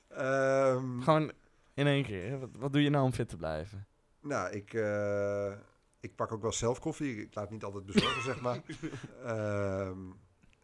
Ehm, 0.08 1.00
Gewoon 1.00 1.32
in 1.74 1.86
één 1.86 2.04
keer. 2.04 2.38
Wat, 2.38 2.48
wat 2.58 2.72
doe 2.72 2.82
je 2.82 2.90
nou 2.90 3.04
om 3.04 3.12
fit 3.12 3.28
te 3.28 3.36
blijven? 3.36 3.86
Nou, 4.20 4.50
ik, 4.50 4.74
eh, 4.74 5.52
ik 6.00 6.14
pak 6.14 6.32
ook 6.32 6.42
wel 6.42 6.52
zelf 6.52 6.78
koffie. 6.80 7.16
Ik 7.22 7.34
laat 7.34 7.44
het 7.44 7.52
niet 7.52 7.64
altijd 7.64 7.86
bezorgen, 7.86 8.22
zeg 8.22 8.40
maar. 8.40 8.60
Ehm, 9.24 9.98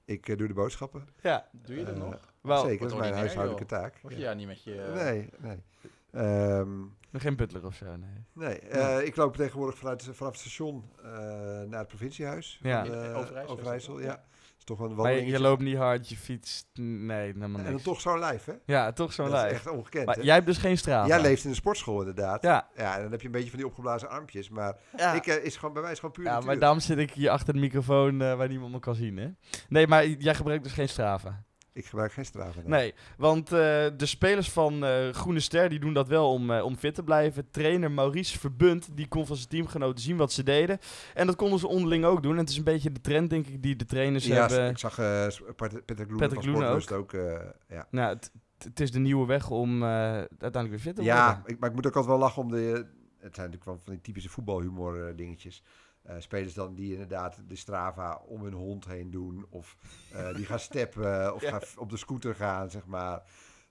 ik 0.04 0.38
doe 0.38 0.46
de 0.48 0.54
boodschappen. 0.54 1.08
Ja, 1.22 1.48
Doe 1.52 1.76
je 1.76 1.84
dat 1.84 1.96
nog? 1.96 2.32
wel. 2.40 2.64
Zeker, 2.64 2.82
dat 2.82 2.92
is 2.92 2.98
mijn 2.98 3.14
huishoudelijke 3.14 3.66
taak. 3.66 3.98
Word 4.02 4.14
je 4.14 4.20
Ja. 4.20 4.32
niet 4.32 4.46
met 4.46 4.62
je... 4.64 4.90
Nee, 4.94 5.28
nee. 5.38 5.62
Ehm, 6.10 6.70
Geen 7.20 7.36
butler 7.36 7.66
of 7.66 7.74
zo, 7.74 7.86
nee. 7.96 8.24
nee, 8.32 8.58
eh, 8.58 9.06
ik 9.06 9.16
loop 9.16 9.36
tegenwoordig 9.36 9.78
vanuit, 9.78 10.02
vanaf 10.12 10.32
het 10.32 10.40
station 10.40 10.84
eh, 11.04 11.10
naar 11.68 11.78
het 11.78 11.88
provinciehuis. 11.88 12.58
Ja. 12.62 12.84
van, 12.86 13.36
eh, 13.36 13.50
Overijssel 13.50 14.00
ja. 14.00 14.24
is 14.58 14.64
toch 14.64 14.78
een 14.78 14.84
Maar 14.86 14.96
je, 14.96 15.02
wandeling. 15.02 15.30
je 15.30 15.40
loopt 15.40 15.62
niet 15.62 15.76
hard, 15.76 16.08
je 16.08 16.16
fietst... 16.16 16.66
Nee, 16.74 17.20
helemaal 17.20 17.58
En 17.58 17.64
dan 17.64 17.72
niks. 17.72 17.82
toch 17.84 18.00
zo'n 18.00 18.18
lijf, 18.18 18.44
hè? 18.44 18.52
Ja, 18.66 18.92
toch 18.92 19.12
zo'n 19.12 19.24
dat 19.24 19.34
is 19.34 19.40
lijf. 19.40 19.52
echt 19.54 19.68
ongekend, 19.70 20.06
Maar 20.06 20.14
hè? 20.14 20.22
jij 20.22 20.34
hebt 20.34 20.46
dus 20.46 20.58
geen 20.58 20.78
straat. 20.78 21.06
Jij 21.08 21.20
leeft 21.20 21.44
in 21.44 21.50
de 21.50 21.56
sportschool, 21.56 21.98
inderdaad. 21.98 22.42
Ja, 22.42 22.68
Ja, 22.76 22.96
en 22.96 23.02
dan 23.02 23.10
heb 23.10 23.20
je 23.20 23.26
een 23.26 23.32
beetje 23.32 23.48
van 23.50 23.58
die 23.58 23.66
opgeblazen 23.66 24.08
armpjes. 24.08 24.48
Maar 24.48 24.76
ja. 24.96 25.12
ik, 25.12 25.26
eh, 25.26 25.44
is 25.44 25.56
gewoon, 25.56 25.74
bij 25.74 25.82
mij 25.82 25.92
is 25.92 25.98
gewoon 25.98 26.14
puur 26.14 26.24
ja 26.24 26.30
natuur. 26.30 26.46
maar 26.46 26.58
daarom 26.58 26.80
zit 26.80 26.98
ik 26.98 27.10
hier 27.10 27.30
achter 27.30 27.52
de 27.54 27.60
microfoon 27.60 28.22
eh, 28.22 28.34
waar 28.36 28.48
niemand 28.48 28.72
me 28.72 28.78
kan 28.78 28.94
zien, 28.94 29.16
hè? 29.16 29.28
Nee, 29.68 29.86
maar 29.86 30.06
jij 30.06 30.34
gebruikt 30.34 30.64
dus 30.64 30.72
geen 30.72 30.88
Strava. 30.88 31.44
Ik 31.76 31.86
gebruik 31.86 32.12
geen 32.12 32.24
straven. 32.24 32.62
Nee, 32.66 32.94
want 33.16 33.52
eh, 33.52 33.58
de 33.96 34.06
spelers 34.06 34.50
van 34.50 34.84
eh, 34.84 35.08
Groene 35.08 35.40
Ster 35.40 35.68
die 35.68 35.78
doen 35.78 35.92
dat 35.92 36.08
wel 36.08 36.32
om, 36.32 36.50
eh, 36.50 36.64
om 36.64 36.76
fit 36.76 36.94
te 36.94 37.02
blijven. 37.02 37.50
Trainer 37.50 37.90
Maurice 37.90 38.38
Verbund 38.38 38.88
die 38.96 39.08
kon 39.08 39.26
van 39.26 39.36
zijn 39.36 39.48
teamgenoten 39.48 40.02
zien 40.04 40.16
wat 40.16 40.32
ze 40.32 40.42
deden. 40.42 40.78
En 41.14 41.26
dat 41.26 41.36
konden 41.36 41.58
ze 41.58 41.66
onderling 41.66 42.04
ook 42.04 42.22
doen. 42.22 42.32
En 42.32 42.38
het 42.38 42.48
is 42.48 42.56
een 42.56 42.64
beetje 42.64 42.92
de 42.92 43.00
trend, 43.00 43.30
denk 43.30 43.46
ik, 43.46 43.62
die 43.62 43.76
de 43.76 43.84
trainers 43.84 44.26
Ja, 44.26 44.34
hebben. 44.46 44.70
ik 44.70 44.78
zag 44.78 44.94
Patrick 45.56 45.82
Loenen 45.98 46.16
Patrick 46.16 46.42
van 46.42 46.42
Sportlust 46.54 46.92
ook. 46.92 47.12
eh, 47.12 47.40
ja, 47.68 47.86
Nou, 47.90 48.14
het, 48.14 48.30
het 48.58 48.80
is 48.80 48.92
de 48.92 48.98
nieuwe 48.98 49.26
weg 49.26 49.50
om 49.50 49.84
uiteindelijk 49.84 50.68
weer 50.68 50.78
fit 50.78 50.94
te 50.96 51.02
worden. 51.02 51.14
ja 51.20 51.42
ik, 51.46 51.58
maar 51.58 51.68
ik 51.68 51.74
moet 51.74 51.86
ook 51.86 51.96
altijd 51.96 52.12
wel 52.12 52.22
lachen 52.26 52.42
om 52.42 52.50
de... 52.50 52.86
Het 53.18 53.34
zijn 53.34 53.46
natuurlijk 53.50 53.64
wel 53.64 53.78
van 53.84 53.92
die 53.92 54.02
typische 54.02 54.28
voetbalhumor 54.28 55.16
dingetjes. 55.16 55.62
Eh, 56.06 56.14
spelers 56.18 56.54
dan 56.54 56.74
die 56.74 56.92
inderdaad 56.92 57.40
de 57.48 57.56
Strava 57.56 58.14
om 58.26 58.42
hun 58.42 58.52
hond 58.52 58.84
heen 58.84 59.10
doen. 59.10 59.46
Of 59.48 59.76
eh, 60.12 60.34
die 60.34 60.44
gaan 60.46 60.58
steppen 60.58 61.24
of 61.34 61.42
Ja. 61.42 61.50
gaan 61.50 61.60
op 61.76 61.90
de 61.90 61.96
scooter 61.96 62.34
gaan, 62.34 62.70
zeg 62.70 62.86
maar. 62.86 63.22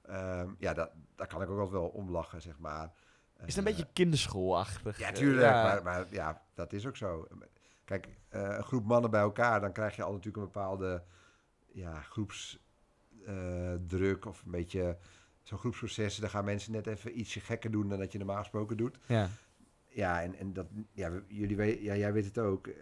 Ehm, 0.01 0.49
ja, 0.57 0.73
dat, 0.73 0.91
daar 1.15 1.27
kan 1.27 1.41
ik 1.41 1.49
ook 1.49 1.59
altijd 1.59 1.81
wel 1.81 1.89
om 1.89 2.09
lachen, 2.11 2.41
zeg 2.41 2.59
maar. 2.59 2.91
Is 3.37 3.45
het 3.45 3.57
een 3.57 3.63
beetje 3.63 3.87
kinderschoolachtig? 3.93 4.99
Ja, 4.99 5.11
tuurlijk. 5.11 5.45
ja. 5.47 5.63
Maar, 5.63 5.83
maar 5.83 6.05
ja, 6.09 6.41
dat 6.53 6.73
is 6.73 6.85
ook 6.87 6.97
zo. 6.97 7.27
Kijk, 7.85 8.07
eh, 8.29 8.41
een 8.41 8.63
groep 8.63 8.85
mannen 8.85 9.11
bij 9.11 9.21
elkaar, 9.21 9.61
dan 9.61 9.71
krijg 9.71 9.95
je 9.95 10.03
al 10.03 10.11
natuurlijk 10.11 10.37
een 10.37 10.51
bepaalde 10.51 11.03
ja, 11.71 12.01
groepsdruk 13.23 14.25
of 14.25 14.43
een 14.45 14.51
beetje 14.51 14.97
zo'n 15.41 15.57
groepsproces. 15.57 16.15
Dan 16.15 16.29
gaan 16.29 16.45
mensen 16.45 16.71
net 16.71 16.87
even 16.87 17.19
ietsje 17.19 17.39
gekker 17.39 17.71
doen 17.71 17.89
dan 17.89 17.99
dat 17.99 18.11
je 18.11 18.17
normaal 18.17 18.37
gesproken 18.37 18.77
doet. 18.77 18.97
Ja. 19.05 19.29
Ja, 19.95 20.21
en, 20.21 20.35
en 20.39 20.53
dat, 20.53 20.65
ja, 20.93 21.09
jullie 21.27 21.55
weet, 21.55 21.81
ja, 21.81 21.95
jij 21.95 22.13
weet 22.13 22.25
het 22.25 22.37
ook. 22.37 22.67
eh, 22.67 22.73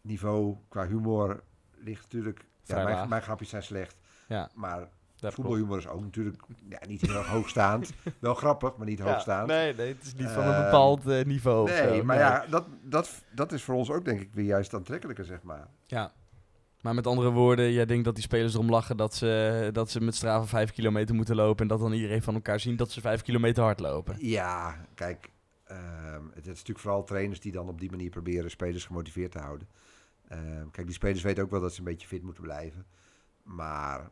niveau 0.00 0.56
qua 0.68 0.86
humor 0.86 1.42
ligt 1.76 2.02
natuurlijk. 2.02 2.44
Ja, 2.64 2.84
mijn, 2.84 3.08
mijn 3.08 3.22
grapjes 3.22 3.48
zijn 3.48 3.62
slecht. 3.62 3.96
ja, 4.28 4.50
Maar 4.54 4.78
dat 4.78 4.88
klopt. 5.18 5.34
voetbalhumor 5.34 5.78
is 5.78 5.86
ook 5.88 6.00
natuurlijk 6.02 6.42
ja, 6.68 6.78
niet 6.88 7.00
heel 7.00 7.14
erg 7.14 7.26
hoogstaand. 7.26 7.92
Wel 8.18 8.34
grappig, 8.34 8.76
maar 8.76 8.86
niet 8.86 8.98
Ja, 8.98 9.04
hoogstaand. 9.04 9.46
nee, 9.48 9.74
nee, 9.74 9.88
het 9.88 10.02
is 10.02 10.14
niet 10.14 10.28
van 10.30 10.44
een 10.44 10.52
Ehm, 10.54 10.64
bepaald 10.64 11.06
eh, 11.08 11.24
niveau. 11.24 11.68
Nee, 11.70 11.96
zo. 11.98 12.04
maar 12.04 12.16
ja, 12.18 12.46
dat, 12.50 12.66
dat, 12.82 13.22
dat 13.34 13.52
is 13.52 13.62
voor 13.62 13.74
ons 13.74 13.90
ook 13.90 14.04
denk 14.04 14.20
ik 14.20 14.28
weer 14.32 14.44
juist 14.44 14.74
aantrekkelijker, 14.74 15.24
zeg 15.24 15.42
maar. 15.42 15.68
Ja. 15.86 16.12
Maar 16.80 16.94
met 16.94 17.06
andere 17.06 17.30
woorden, 17.30 17.72
jij 17.72 17.86
denkt 17.86 18.04
dat 18.04 18.14
die 18.14 18.22
spelers 18.24 18.54
erom 18.54 18.70
lachen 18.70 18.96
dat 18.96 19.14
ze, 19.14 19.70
dat 19.72 19.90
ze 19.90 20.00
met 20.00 20.14
Strava 20.14 20.46
5 20.46 20.72
kilometer 20.72 21.14
moeten 21.14 21.34
lopen. 21.36 21.62
En 21.62 21.68
dat 21.68 21.78
dan 21.80 21.92
iedereen 21.92 22.22
van 22.22 22.34
elkaar 22.34 22.60
zien 22.60 22.76
dat 22.76 22.90
ze 22.90 23.00
5 23.00 23.22
kilometer 23.22 23.62
hard 23.62 23.80
lopen. 23.80 24.16
Ja, 24.18 24.76
kijk, 24.94 25.30
ehm, 25.76 26.24
het, 26.26 26.34
het 26.34 26.44
is 26.46 26.50
natuurlijk 26.52 26.78
vooral 26.78 27.04
trainers 27.04 27.40
die 27.40 27.52
dan 27.52 27.68
op 27.68 27.80
die 27.80 27.90
manier 27.90 28.10
proberen 28.10 28.50
spelers 28.50 28.84
gemotiveerd 28.84 29.32
te 29.32 29.38
houden. 29.38 29.68
Ehm, 30.28 30.70
kijk, 30.70 30.86
die 30.86 30.94
spelers 30.94 31.22
weten 31.22 31.42
ook 31.44 31.50
wel 31.50 31.60
dat 31.60 31.72
ze 31.72 31.78
een 31.78 31.84
beetje 31.84 32.06
fit 32.08 32.22
moeten 32.22 32.42
blijven. 32.42 32.86
Maar 33.42 34.10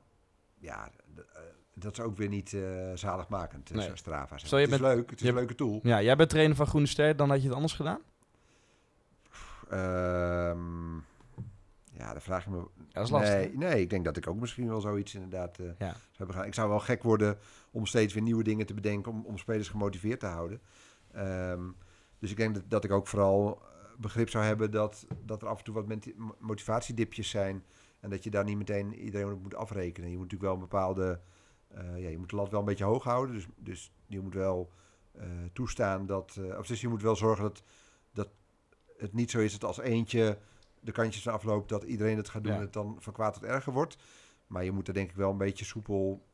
ja, 0.58 0.90
eh, 1.16 1.22
dat 1.74 1.92
is 1.92 2.00
ook 2.00 2.16
weer 2.16 2.28
niet 2.28 2.52
eh 2.52 2.90
zaligmakend, 2.94 3.70
Nee. 3.70 3.86
zo'n 3.86 3.96
Strava. 3.96 4.38
Zo, 4.38 4.56
het 4.56 4.64
is 4.64 4.70
bent- 4.78 4.94
leuk, 4.94 5.10
het 5.10 5.20
is 5.20 5.28
een 5.28 5.34
leuke 5.34 5.54
tool. 5.54 5.80
Ja, 5.82 6.02
jij 6.02 6.16
bent 6.16 6.30
trainer 6.30 6.56
van 6.56 6.66
Groene 6.66 6.86
Ster, 6.86 7.16
dan 7.16 7.28
had 7.30 7.38
je 7.40 7.46
het 7.46 7.54
anders 7.54 7.72
gedaan? 7.74 8.00
Ehm, 9.68 10.94
ja, 11.92 12.12
dan 12.12 12.20
vraag 12.20 12.44
je 12.44 12.50
me... 12.50 12.56
Ja, 12.56 12.84
dat 12.92 13.04
is 13.04 13.10
lastig. 13.10 13.34
Nee, 13.34 13.56
nee, 13.56 13.80
ik 13.80 13.90
denk 13.90 14.04
dat 14.04 14.16
ik 14.16 14.26
ook 14.26 14.40
misschien 14.40 14.68
wel 14.68 14.80
zoiets 14.80 15.14
inderdaad 15.14 15.58
eh, 15.58 15.66
Ja. 15.66 15.72
zou 15.78 15.96
hebben 16.16 16.34
gedaan. 16.34 16.48
Ik 16.48 16.54
zou 16.54 16.68
wel 16.68 16.80
gek 16.80 17.02
worden 17.02 17.38
om 17.70 17.86
steeds 17.86 18.14
weer 18.14 18.22
nieuwe 18.22 18.42
dingen 18.42 18.66
te 18.66 18.74
bedenken 18.74 19.12
om, 19.12 19.24
om 19.26 19.38
spelers 19.38 19.68
gemotiveerd 19.68 20.20
te 20.20 20.26
houden. 20.26 20.60
Ehm, 21.12 21.62
dus 22.18 22.30
ik 22.30 22.36
denk 22.36 22.54
dat, 22.54 22.64
dat 22.68 22.84
ik 22.84 22.90
ook 22.90 23.06
vooral 23.06 23.62
eh, 23.62 23.68
begrip 23.98 24.28
zou 24.30 24.44
hebben 24.44 24.70
dat, 24.70 25.06
dat 25.24 25.42
er 25.42 25.48
af 25.48 25.58
en 25.58 25.64
toe 25.64 25.74
wat 25.74 25.86
motivatiedipjes 26.38 27.30
zijn. 27.30 27.64
En 28.00 28.10
dat 28.10 28.24
je 28.24 28.30
daar 28.30 28.44
niet 28.44 28.56
meteen 28.56 28.94
iedereen 28.94 29.32
op 29.32 29.42
moet 29.42 29.54
afrekenen. 29.54 30.10
Je 30.10 30.16
moet 30.16 30.30
natuurlijk 30.30 30.52
wel 30.52 30.54
een 30.62 30.68
bepaalde... 30.68 31.20
eh, 31.68 31.98
ja, 32.02 32.08
je 32.08 32.18
moet 32.18 32.30
de 32.30 32.36
lat 32.36 32.50
wel 32.50 32.60
een 32.60 32.66
beetje 32.66 32.84
hoog 32.84 33.04
houden. 33.04 33.34
Dus, 33.34 33.46
dus 33.56 33.92
je 34.06 34.20
moet 34.20 34.34
wel 34.34 34.70
eh, 35.12 35.26
toestaan 35.52 36.06
dat... 36.06 36.36
eh, 36.40 36.58
of 36.58 36.66
dus 36.66 36.80
je 36.80 36.88
moet 36.88 37.02
wel 37.02 37.16
zorgen 37.16 37.42
dat, 37.44 37.62
dat 38.12 38.28
het 38.96 39.12
niet 39.12 39.30
zo 39.30 39.38
is 39.38 39.52
dat 39.52 39.64
als 39.64 39.78
eentje 39.78 40.38
de 40.80 40.92
kantjes 40.92 41.28
afloopt... 41.28 41.68
dat 41.68 41.82
iedereen 41.82 42.16
het 42.16 42.28
gaat 42.28 42.42
doen 42.42 42.52
Ja. 42.52 42.58
en 42.58 42.64
het 42.64 42.72
dan 42.72 42.96
van 42.98 43.12
kwaad 43.12 43.34
tot 43.34 43.42
erger 43.44 43.72
wordt. 43.72 43.96
Maar 44.46 44.64
je 44.64 44.72
moet 44.72 44.88
er 44.88 44.94
denk 44.94 45.10
ik 45.10 45.16
wel 45.16 45.30
een 45.30 45.36
beetje 45.36 45.64
soepel, 45.64 46.26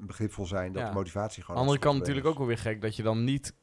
begripvol 0.00 0.46
zijn 0.46 0.72
dat 0.72 0.82
Ja. 0.82 0.88
de 0.88 0.94
motivatie 0.94 1.42
gewoon... 1.42 1.56
Aan 1.60 1.62
de 1.66 1.68
andere 1.70 1.88
kant 1.88 1.98
natuurlijk 1.98 2.26
ook 2.26 2.38
wel 2.38 2.46
weer 2.46 2.58
gek 2.58 2.80
dat 2.80 2.96
je 2.96 3.02
dan 3.02 3.24
niet 3.24 3.54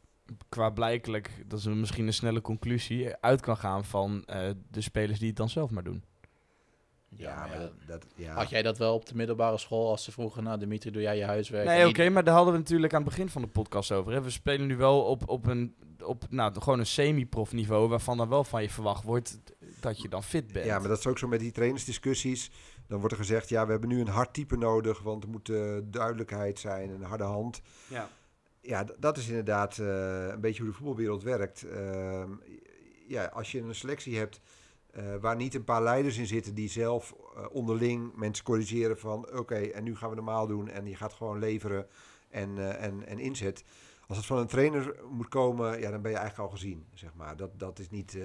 qua 0.50 0.70
blijkelijk, 0.70 1.44
dat 1.48 1.60
is 1.60 1.66
een- 1.66 1.80
misschien 1.80 2.08
een 2.08 2.14
snelle 2.14 2.42
conclusie, 2.42 3.16
uit 3.16 3.42
kan 3.42 3.58
gaan 3.58 3.86
van 3.86 4.24
eh, 4.26 4.50
de 4.72 4.82
spelers 4.82 5.20
die 5.20 5.28
het 5.28 5.38
dan 5.38 5.50
zelf 5.50 5.70
maar 5.72 5.84
doen. 5.84 6.04
Ja, 7.10 7.46
maar 7.48 7.60
dat... 7.60 7.72
dat 7.88 8.06
ja. 8.16 8.34
Had 8.34 8.50
jij 8.50 8.62
dat 8.62 8.78
wel 8.78 8.94
op 8.94 9.06
de 9.06 9.16
middelbare 9.16 9.58
school 9.58 9.90
als 9.90 10.04
ze 10.04 10.12
vroegen, 10.12 10.44
nou 10.44 10.60
Dimitri, 10.60 10.92
doe 10.92 11.02
jij 11.02 11.18
je 11.18 11.24
huiswerk? 11.26 11.66
Nee, 11.66 11.82
En 11.82 11.88
oké, 11.88 12.10
maar 12.10 12.24
daar 12.24 12.36
hadden 12.36 12.54
we 12.54 12.60
natuurlijk 12.60 12.94
aan 12.94 13.02
het 13.02 13.10
begin 13.10 13.30
van 13.30 13.42
de 13.42 13.48
podcast 13.48 13.92
over. 13.92 14.12
Hè. 14.12 14.22
We 14.22 14.30
spelen 14.30 14.68
nu 14.68 14.78
wel 14.78 15.02
op, 15.02 15.30
op 15.30 15.46
een, 15.48 15.76
op, 16.04 16.24
nou, 16.30 16.62
gewoon 16.62 16.80
een 16.80 16.86
semi-prof 16.86 17.54
niveau, 17.54 17.90
waarvan 17.90 18.18
dan 18.18 18.30
wel 18.30 18.44
van 18.44 18.62
je 18.62 18.70
verwacht 18.70 19.04
wordt 19.04 19.40
dat 19.80 20.02
je 20.02 20.10
dan 20.10 20.24
fit 20.24 20.52
bent. 20.54 20.66
Ja, 20.66 20.80
maar 20.80 20.88
dat 20.88 20.98
is 21.00 21.08
ook 21.08 21.18
zo 21.18 21.28
met 21.28 21.40
die 21.40 21.52
trainersdiscussies. 21.52 22.52
Dan 22.88 22.98
wordt 23.00 23.14
er 23.14 23.20
gezegd, 23.22 23.50
ja, 23.50 23.66
we 23.66 23.72
hebben 23.72 23.90
nu 23.90 24.00
een 24.00 24.08
hard 24.08 24.34
type 24.34 24.58
nodig, 24.58 25.02
want 25.02 25.24
er 25.24 25.30
moet 25.30 25.50
eh, 25.50 25.78
duidelijkheid 25.84 26.60
zijn, 26.60 26.90
een 26.90 27.02
harde 27.04 27.24
hand. 27.24 27.62
Ja. 27.90 28.10
Ja, 28.68 28.86
dat 29.00 29.18
is 29.18 29.28
inderdaad 29.28 29.78
eh, 29.78 30.28
een 30.28 30.42
beetje 30.42 30.62
hoe 30.62 30.72
de 30.72 30.78
voetbalwereld 30.78 31.24
werkt. 31.24 31.64
Ehm, 31.64 32.32
ja, 33.08 33.26
als 33.26 33.52
je 33.52 33.62
een 33.62 33.76
selectie 33.76 34.18
hebt 34.18 34.42
eh, 34.92 35.16
waar 35.22 35.36
niet 35.36 35.54
een 35.56 35.64
paar 35.64 35.84
leiders 35.84 36.18
in 36.18 36.28
zitten 36.28 36.54
die 36.54 36.70
zelf 36.70 37.16
eh, 37.36 37.46
onderling 37.52 38.16
mensen 38.16 38.44
corrigeren 38.44 39.00
van 39.00 39.38
oké, 39.38 39.56
en 39.56 39.84
nu 39.84 39.96
gaan 39.96 40.10
we 40.10 40.16
normaal 40.16 40.48
doen 40.48 40.70
en 40.70 40.86
je 40.86 40.96
gaat 40.96 41.14
gewoon 41.14 41.40
leveren 41.40 41.88
en, 42.30 42.78
en, 42.80 43.08
en 43.08 43.20
inzet. 43.20 43.64
Als 44.08 44.18
het 44.18 44.26
van 44.26 44.38
een 44.38 44.48
trainer 44.48 44.96
moet 45.10 45.28
komen, 45.28 45.80
ja, 45.80 45.92
dan 45.92 46.02
ben 46.02 46.12
je 46.12 46.18
eigenlijk 46.18 46.50
al 46.50 46.56
gezien, 46.58 46.86
zeg 46.94 47.14
maar. 47.14 47.38
Dat, 47.38 47.60
dat 47.60 47.80
is 47.80 47.90
niet... 47.90 48.18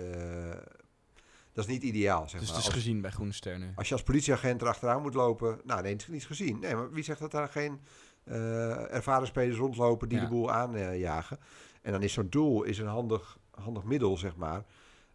dat 1.52 1.64
is 1.64 1.70
niet 1.70 1.82
ideaal, 1.82 2.28
zeg 2.28 2.40
dus 2.40 2.48
maar. 2.48 2.58
het 2.58 2.66
is 2.66 2.72
Als- 2.74 2.82
gezien 2.82 3.00
bij 3.00 3.10
Groene 3.10 3.32
Ster 3.32 3.58
nu. 3.58 3.72
als 3.74 3.88
je 3.88 3.94
als 3.94 4.02
politieagent 4.02 4.62
erachteraan 4.62 5.02
moet 5.02 5.14
lopen, 5.14 5.60
nou 5.64 5.82
nee, 5.82 5.92
het 5.92 6.02
is 6.02 6.08
niet 6.08 6.26
gezien. 6.26 6.58
Nee, 6.58 6.74
maar 6.74 6.90
wie 6.90 7.04
zegt 7.04 7.20
dat 7.20 7.30
daar 7.30 7.48
geen 7.48 7.80
ervaren 8.24 9.26
spelers 9.26 9.58
rondlopen 9.58 10.08
die 10.08 10.18
Ja. 10.18 10.24
de 10.24 10.30
boel 10.30 10.50
aanjagen? 10.52 11.38
en 11.82 11.92
dan 11.92 12.02
is 12.02 12.12
zo'n 12.12 12.26
doel 12.30 12.62
is 12.62 12.78
een 12.78 12.86
handig, 12.86 13.38
handig 13.50 13.84
middel, 13.84 14.16
zeg 14.16 14.36
maar. 14.36 14.64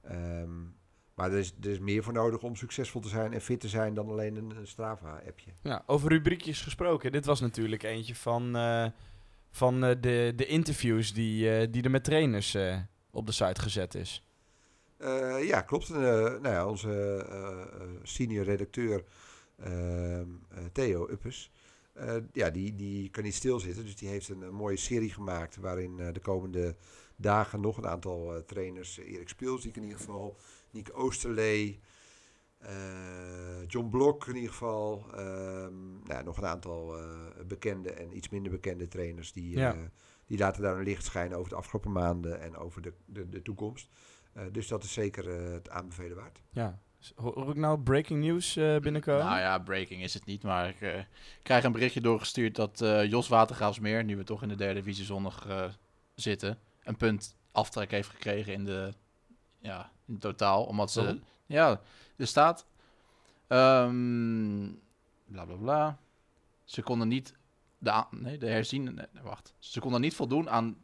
Ehm, 0.04 0.50
maar 1.16 1.32
er 1.32 1.38
is, 1.38 1.54
er 1.62 1.70
is 1.70 1.80
meer 1.80 2.04
voor 2.04 2.14
nodig 2.14 2.44
om 2.44 2.56
succesvol 2.56 3.02
te 3.02 3.08
zijn 3.08 3.34
en 3.34 3.42
fit 3.42 3.60
te 3.60 3.68
zijn 3.68 3.94
dan 3.94 4.10
alleen 4.10 4.36
een, 4.36 4.54
een 4.58 4.68
Strava-appje. 4.68 5.52
Ja, 5.62 5.84
over 5.86 6.10
rubriekjes 6.10 6.62
gesproken. 6.62 7.12
Dit 7.12 7.26
was 7.26 7.40
natuurlijk 7.40 7.84
eentje 7.84 8.16
van, 8.16 8.56
eh, 8.56 8.86
van 9.52 9.84
eh, 9.84 9.96
de, 10.02 10.34
de 10.36 10.46
interviews 10.46 11.14
die, 11.14 11.58
eh, 11.58 11.68
die 11.72 11.84
er 11.84 11.92
met 11.92 12.04
trainers 12.04 12.54
eh, 12.54 12.78
op 13.12 13.26
de 13.26 13.32
site 13.32 13.62
gezet 13.62 13.96
is. 13.96 14.28
Eh, 14.98 15.48
ja, 15.48 15.62
klopt. 15.62 15.90
Eh, 15.90 15.98
nou 16.00 16.48
ja, 16.50 16.68
onze 16.68 16.90
eh, 17.30 17.62
eh, 17.82 17.88
senior 18.04 18.46
redacteur 18.46 19.04
ehm, 19.58 19.72
eh, 20.50 20.58
Theo 20.74 21.08
Uppes, 21.10 21.52
eh, 21.98 22.16
ja, 22.32 22.50
die, 22.50 22.76
die 22.76 23.10
kan 23.10 23.24
niet 23.24 23.34
stilzitten. 23.34 23.84
Dus 23.84 23.96
die 23.96 24.10
heeft 24.10 24.30
een, 24.30 24.42
een 24.42 24.54
mooie 24.54 24.78
serie 24.78 25.10
gemaakt 25.14 25.56
waarin 25.56 26.00
eh, 26.00 26.14
de 26.14 26.20
komende 26.20 26.76
dagen 27.16 27.62
nog 27.62 27.78
een 27.78 27.88
aantal 27.88 28.36
eh, 28.36 28.42
trainers, 28.42 28.98
Erik 28.98 29.30
Speelsdiek 29.30 29.76
in 29.76 29.84
ieder 29.84 29.98
geval, 29.98 30.38
Nick 30.72 30.90
Oosterlee, 30.94 31.80
John 33.68 33.90
Blok 33.90 34.28
in 34.28 34.36
ieder 34.36 34.50
geval, 34.52 35.06
ehm, 35.16 36.04
nou, 36.04 36.24
nog 36.24 36.38
een 36.38 36.46
aantal 36.46 36.96
bekende 37.48 37.92
en 37.92 38.18
iets 38.18 38.30
minder 38.30 38.52
bekende 38.52 38.88
trainers 38.88 39.34
die, 39.34 39.58
Ja. 39.58 39.76
die 40.26 40.38
laten 40.38 40.62
daar 40.62 40.78
een 40.78 40.84
licht 40.84 41.06
schijnen 41.06 41.38
over 41.38 41.50
de 41.50 41.56
afgelopen 41.56 41.92
maanden 41.92 42.42
en 42.42 42.56
over 42.56 42.82
de, 42.82 42.94
de, 43.06 43.30
de 43.30 43.42
toekomst. 43.42 43.90
Dus 44.52 44.68
dat 44.68 44.84
is 44.84 44.94
zeker 44.94 45.30
het 45.30 45.70
aanbevelen 45.70 46.18
waard. 46.18 46.44
Ja. 46.50 46.82
Ho- 47.16 47.34
Hoor 47.34 47.50
ik 47.50 47.56
nou 47.56 47.80
breaking 47.80 48.24
news 48.24 48.56
eh, 48.56 48.78
binnenkomen? 48.78 49.26
Nou 49.26 49.40
ja, 49.40 49.58
breaking 49.60 50.04
is 50.04 50.14
het 50.14 50.26
niet, 50.26 50.44
maar 50.44 50.70
ik 50.70 50.82
eh, 50.82 51.00
krijg 51.44 51.64
een 51.64 51.72
berichtje 51.72 52.02
doorgestuurd 52.02 52.56
dat 52.56 52.82
eh, 52.82 53.06
Jos 53.10 53.28
Watergraafsmeer, 53.28 54.04
nu 54.04 54.18
we 54.18 54.24
toch 54.24 54.42
in 54.42 54.48
de 54.50 54.56
derde 54.56 54.74
divisie 54.80 55.06
zondag 55.06 55.48
eh, 55.48 55.64
zitten, 56.16 56.60
een 56.84 56.98
punt 56.98 57.36
aftrek 57.52 57.92
heeft 57.92 58.10
gekregen 58.10 58.54
in 58.54 58.66
de, 58.66 58.94
ja, 59.60 59.92
in 60.06 60.18
totaal. 60.20 60.64
Omdat 60.64 60.92
ze, 60.92 61.02
Waarom? 61.02 61.24
ja, 61.46 61.82
er 62.18 62.28
staat, 62.28 62.66
ehm 63.48 64.70
bla 65.26 65.46
bla 65.46 65.56
bla, 65.56 65.98
ze 66.64 66.82
konden 66.82 67.08
niet, 67.08 67.34
de, 67.78 68.04
nee, 68.12 68.38
de 68.38 68.48
herziene, 68.48 68.92
nee, 68.92 69.06
wacht, 69.24 69.54
ze 69.60 69.80
konden 69.80 70.02
niet 70.02 70.16
voldoen 70.16 70.50
aan 70.50 70.78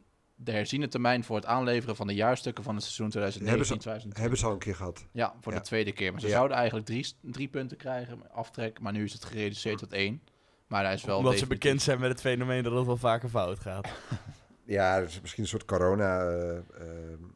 de 0.44 0.52
herziene 0.52 0.88
termijn 0.88 1.24
voor 1.24 1.36
het 1.36 1.46
aanleveren 1.46 1.96
van 1.96 2.06
de 2.06 2.14
jaarstukken 2.14 2.64
van 2.64 2.74
het 2.74 2.84
seizoen 2.84 3.10
2019-2020. 3.10 4.08
Hebben 4.12 4.38
ze 4.38 4.46
al 4.46 4.52
een 4.52 4.58
keer 4.58 4.74
gehad. 4.74 5.06
Ja, 5.12 5.34
voor 5.40 5.52
Ja. 5.52 5.58
de 5.58 5.64
tweede 5.64 5.92
keer. 5.92 6.12
Maar 6.12 6.20
ze 6.20 6.26
Ja. 6.26 6.32
zouden 6.32 6.56
eigenlijk 6.56 6.86
drie, 6.86 7.06
drie 7.20 7.48
punten 7.48 7.76
krijgen, 7.76 8.32
aftrek. 8.32 8.80
Maar 8.80 8.92
nu 8.92 9.04
is 9.04 9.12
het 9.12 9.24
gereduceerd 9.24 9.78
tot 9.78 9.92
één. 9.92 10.22
Maar 10.66 10.84
hij 10.84 10.94
is 10.94 11.04
wel 11.04 11.18
Omdat 11.18 11.38
ze 11.38 11.46
bekend 11.46 11.82
zijn 11.82 12.00
met 12.00 12.10
het 12.10 12.20
fenomeen 12.20 12.62
dat 12.62 12.72
het 12.72 12.86
wel 12.86 12.96
vaker 12.96 13.28
fout 13.28 13.58
gaat. 13.60 13.88
Ja, 14.66 15.00
dat 15.00 15.08
is 15.08 15.20
misschien 15.20 15.42
een 15.42 15.48
soort 15.48 15.64
corona. 15.64 16.26
eh, 16.28 16.56
eh, 16.56 16.62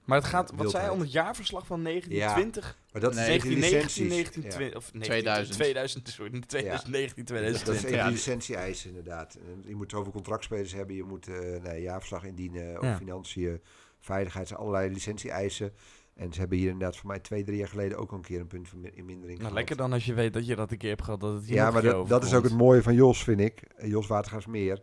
Maar 0.05 0.19
het 0.19 0.27
gaat, 0.27 0.53
wat 0.55 0.71
je, 0.71 0.91
om 0.93 1.01
het 1.01 1.13
jaarverslag 1.13 1.67
van 1.67 1.83
1920? 1.83 2.79
maar 2.93 3.01
dat 3.03 3.11
is 3.11 3.17
Nee, 3.17 3.27
tegen 3.27 3.49
die 3.49 3.59
1919, 3.59 4.05
licenties. 4.05 4.55
1920, 4.55 4.77
of 4.77 4.91
2000. 4.91 5.57
2000, 5.59 6.09
sorry, 6.09 6.41
2019, 6.47 7.25
Ja. 7.37 7.41
Dat 7.43 7.55
is 7.55 7.61
2020. 7.61 7.85
even 7.85 7.97
Ja. 7.97 8.05
die 8.05 8.13
licentie-eisen 8.15 8.89
inderdaad. 8.89 9.39
Je 9.65 9.75
moet 9.75 9.91
zoveel 9.91 10.13
contractspelers 10.13 10.73
hebben, 10.75 10.97
je 10.97 11.03
moet 11.05 11.29
eh 11.29 11.63
nee, 11.63 11.83
jaarverslag 11.83 12.25
indienen 12.25 12.77
over 12.77 12.89
Ja. 12.89 12.97
financiën, 12.97 13.61
veiligheid, 14.01 14.49
zijn 14.49 14.61
allerlei 14.61 14.91
licentie-eisen. 14.93 15.73
En 16.15 16.33
ze 16.33 16.41
hebben 16.41 16.59
hier 16.59 16.71
inderdaad 16.71 16.97
voor 16.97 17.09
mij 17.09 17.19
twee, 17.19 17.45
drie 17.45 17.59
jaar 17.59 17.69
geleden 17.69 17.99
ook 17.99 18.11
al 18.11 18.17
een 18.17 18.23
keer 18.23 18.41
een 18.41 18.47
punt 18.47 18.69
van 18.69 18.79
in 18.85 19.05
mindering 19.05 19.27
Nou, 19.27 19.39
gehad. 19.39 19.53
lekker 19.53 19.77
dan 19.77 19.93
als 19.93 20.05
je 20.05 20.15
weet 20.15 20.33
dat 20.33 20.47
je 20.47 20.57
dat 20.57 20.71
een 20.71 20.79
keer 20.79 20.89
hebt 20.91 21.03
gehad, 21.03 21.21
dat 21.21 21.35
het 21.35 21.45
hier 21.47 21.55
Ja, 21.55 21.71
maar 21.71 21.83
dat, 21.83 22.09
dat 22.09 22.25
is 22.25 22.35
ook 22.35 22.45
het 22.45 22.53
mooie 22.53 22.83
van 22.83 22.95
Jos, 22.95 23.23
vind 23.25 23.41
ik. 23.41 23.63
Jos 23.83 24.07
Watergaasmeer. 24.07 24.75
Ja, 24.75 24.83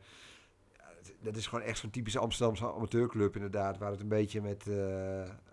dat- 1.21 1.35
is 1.35 1.47
gewoon 1.47 1.65
echt 1.65 1.77
zo'n 1.79 1.89
typische 1.89 2.19
Amsterdamse 2.19 2.73
amateurclub 2.73 3.35
inderdaad. 3.35 3.77
Waar 3.77 3.91
het 3.91 4.01
een 4.01 4.07
beetje 4.07 4.41
met... 4.41 4.59
eh, 4.67 4.73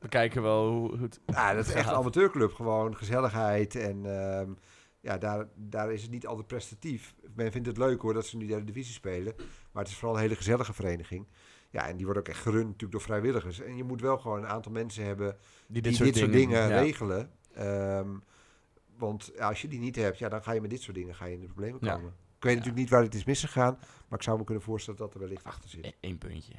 We 0.01 0.09
kijken 0.09 0.43
wel 0.43 0.69
hoe, 0.71 0.89
hoe 0.91 1.01
het... 1.03 1.21
Ja, 1.27 1.55
dat 1.55 1.67
is 1.67 1.73
echt 1.73 1.89
een 1.89 1.95
amateurclub. 1.95 2.53
Gewoon 2.53 2.97
gezelligheid. 2.97 3.75
En 3.75 4.07
ehm, 4.21 4.51
ja, 5.01 5.19
daar, 5.19 5.49
daar 5.55 5.93
is 5.93 6.03
het 6.03 6.11
niet 6.11 6.27
altijd 6.27 6.47
prestatief. 6.47 7.15
Men 7.35 7.53
vindt 7.53 7.67
het 7.67 7.77
leuk 7.79 8.01
hoor 8.01 8.15
dat 8.15 8.27
ze 8.27 8.37
nu 8.37 8.47
derde 8.47 8.65
divisie 8.65 8.95
spelen. 8.95 9.35
Maar 9.73 9.83
het 9.83 9.93
is 9.93 9.99
vooral 9.99 10.17
een 10.17 10.23
hele 10.23 10.37
gezellige 10.37 10.73
vereniging. 10.73 11.27
Ja, 11.71 11.89
en 11.89 11.97
die 11.97 12.05
wordt 12.05 12.21
ook 12.21 12.29
echt 12.29 12.41
gerund 12.41 12.65
natuurlijk 12.65 12.93
door 12.93 13.01
vrijwilligers. 13.01 13.61
En 13.61 13.77
je 13.77 13.85
moet 13.85 14.01
wel 14.01 14.19
gewoon 14.19 14.39
een 14.39 14.49
aantal 14.49 14.73
mensen 14.73 15.05
hebben 15.05 15.37
Die 15.67 15.83
die 15.83 15.83
dit 15.99 16.17
soort 16.17 16.33
dingen, 16.33 16.69
ja. 16.69 16.79
regelen. 16.81 17.31
Ehm, 17.55 18.09
want 18.97 19.33
ja, 19.37 19.49
als 19.49 19.63
je 19.63 19.69
die 19.69 19.79
niet 19.79 19.97
hebt, 19.97 20.19
ja, 20.19 20.29
dan 20.29 20.43
ga 20.43 20.53
je 20.53 20.61
met 20.61 20.71
dit 20.71 20.81
soort 20.83 20.97
dingen 20.97 21.15
ga 21.15 21.25
je 21.25 21.35
in 21.35 21.41
de 21.41 21.47
problemen 21.47 21.79
Ja. 21.83 22.01
Ik 22.43 22.49
weet 22.49 22.57
natuurlijk 22.57 22.83
niet 22.83 22.93
waar 22.93 23.03
het 23.03 23.15
is 23.15 23.25
misgegaan. 23.25 23.79
Maar 24.09 24.19
ik 24.19 24.25
zou 24.25 24.39
me 24.39 24.45
kunnen 24.45 24.63
voorstellen 24.65 25.01
dat 25.01 25.15
er 25.15 25.21
wellicht 25.21 25.45
achter 25.45 25.71
zit. 25.71 25.95
Eén 26.01 26.19
puntje. 26.19 26.53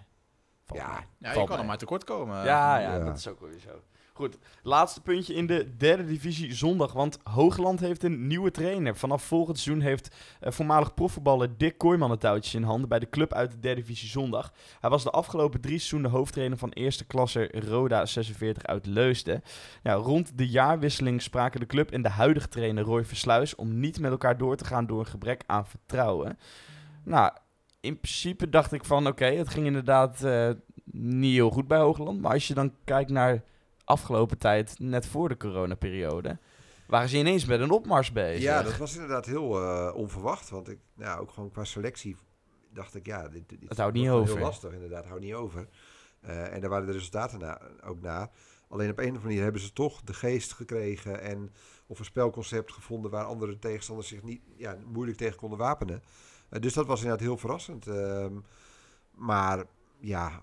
Valt 0.65 0.80
Ja. 0.80 1.03
Ja, 1.18 1.31
je 1.34 1.43
kan 1.45 1.60
er 1.60 1.65
maar 1.65 1.77
tekort 1.77 2.03
komen. 2.03 2.35
Ja, 2.35 2.77
ja, 2.77 2.95
Ja. 2.95 3.03
dat 3.03 3.18
is 3.18 3.27
ook 3.27 3.39
weer 3.39 3.60
zo. 3.60 3.81
Goed, 4.15 4.38
laatste 4.64 5.02
puntje 5.02 5.34
in 5.34 5.45
de 5.45 5.76
derde 5.77 6.06
divisie 6.06 6.53
zondag. 6.56 6.94
Want 6.94 7.19
Hoogland 7.23 7.80
heeft 7.80 8.03
een 8.03 8.27
nieuwe 8.27 8.52
trainer. 8.52 8.95
Vanaf 8.95 9.23
volgend 9.23 9.60
seizoen 9.60 9.85
heeft 9.85 10.15
eh, 10.40 10.52
voormalig 10.52 10.94
profvoetballer 10.94 11.57
Dick 11.57 11.77
Kooijman 11.77 12.11
het 12.11 12.19
touwtjes 12.19 12.53
in 12.53 12.64
handen 12.64 12.90
bij 12.90 12.99
de 12.99 13.10
club 13.10 13.34
uit 13.34 13.52
de 13.52 13.60
derde 13.60 13.81
divisie 13.81 14.10
zondag. 14.10 14.53
Hij 14.80 14.90
was 14.90 15.03
de 15.03 15.10
afgelopen 15.10 15.61
drie 15.61 15.77
seizoenen 15.77 16.11
hoofdtrainer 16.11 16.57
van 16.57 16.69
eerste 16.69 17.06
klasse 17.06 17.52
Roda 17.52 18.06
46 18.06 18.65
uit 18.65 18.85
Leusden. 18.85 19.44
Nou, 19.84 20.03
rond 20.03 20.38
de 20.38 20.48
jaarwisseling 20.48 21.22
spraken 21.22 21.60
de 21.60 21.65
club 21.65 21.91
en 21.91 22.02
de 22.02 22.10
huidige 22.10 22.48
trainer 22.48 22.84
Roy 22.84 23.06
Versluis 23.06 23.56
om 23.56 23.80
niet 23.80 23.99
met 23.99 24.11
elkaar 24.11 24.38
door 24.38 24.56
te 24.56 24.65
gaan 24.65 24.85
door 24.85 24.99
een 24.99 25.06
gebrek 25.06 25.44
aan 25.45 25.68
vertrouwen. 25.68 26.38
Nou, 27.03 27.31
in 27.80 27.99
principe 27.99 28.49
dacht 28.49 28.72
ik 28.72 28.85
van 28.85 29.07
oké, 29.07 29.26
het 29.26 29.49
ging 29.49 29.65
inderdaad 29.65 30.23
eh, 30.23 30.49
niet 30.91 31.34
heel 31.34 31.52
goed 31.52 31.68
bij 31.68 31.80
Hoogland. 31.80 32.22
Maar 32.22 32.34
als 32.34 32.48
je 32.48 32.53
dan 32.53 32.73
kijkt 32.84 33.10
naar 33.10 33.44
afgelopen 33.84 34.38
tijd, 34.38 34.80
net 34.80 35.05
voor 35.05 35.30
de 35.30 35.38
coronaperiode, 35.38 36.38
waren 36.88 37.10
ze 37.10 37.18
ineens 37.18 37.45
met 37.45 37.60
een 37.60 37.72
opmars 37.72 38.11
bezig. 38.11 38.41
Ja, 38.41 38.64
dat 38.64 38.77
was 38.77 38.93
inderdaad 38.93 39.26
heel 39.26 39.61
eh, 39.61 39.95
onverwacht. 39.95 40.49
Want 40.49 40.69
ik, 40.69 40.80
nou, 40.93 41.22
ook 41.22 41.31
gewoon 41.31 41.51
qua 41.51 41.64
selectie 41.64 42.15
dacht 42.73 42.95
ik, 42.95 43.05
ja, 43.05 43.27
dit, 43.27 43.49
dit 43.49 43.77
houdt 43.77 43.93
niet 43.93 44.10
over. 44.10 44.35
Heel 44.35 44.45
lastig, 44.45 44.73
inderdaad, 44.73 45.05
houdt 45.05 45.23
niet 45.23 45.34
over. 45.34 45.68
Eh, 46.19 46.53
en 46.53 46.61
daar 46.61 46.69
waren 46.69 46.85
de 46.88 46.91
resultaten 46.91 47.39
na, 47.39 47.61
ook 47.84 48.01
naar. 48.01 48.30
Alleen 48.68 48.89
op 48.89 48.97
een 48.97 49.03
of 49.03 49.10
andere 49.10 49.27
manier 49.27 49.43
hebben 49.43 49.61
ze 49.61 49.73
toch 49.73 50.01
de 50.01 50.14
geest 50.14 50.53
gekregen 50.53 51.22
en 51.22 51.53
of 51.88 51.99
een 51.99 52.05
spelconcept 52.05 52.72
gevonden 52.72 53.11
waar 53.11 53.26
andere 53.26 53.60
tegenstanders 53.60 54.07
zich 54.07 54.23
niet 54.23 54.41
ja, 54.55 54.77
moeilijk 54.85 55.18
tegen 55.18 55.38
konden 55.38 55.57
wapenen. 55.57 56.03
Eh, 56.49 56.61
dus 56.61 56.73
dat 56.73 56.85
was 56.85 57.01
inderdaad 57.01 57.26
heel 57.26 57.38
verrassend. 57.38 57.88
Ehm, 57.88 58.34
maar 59.11 59.65
ja, 59.99 60.41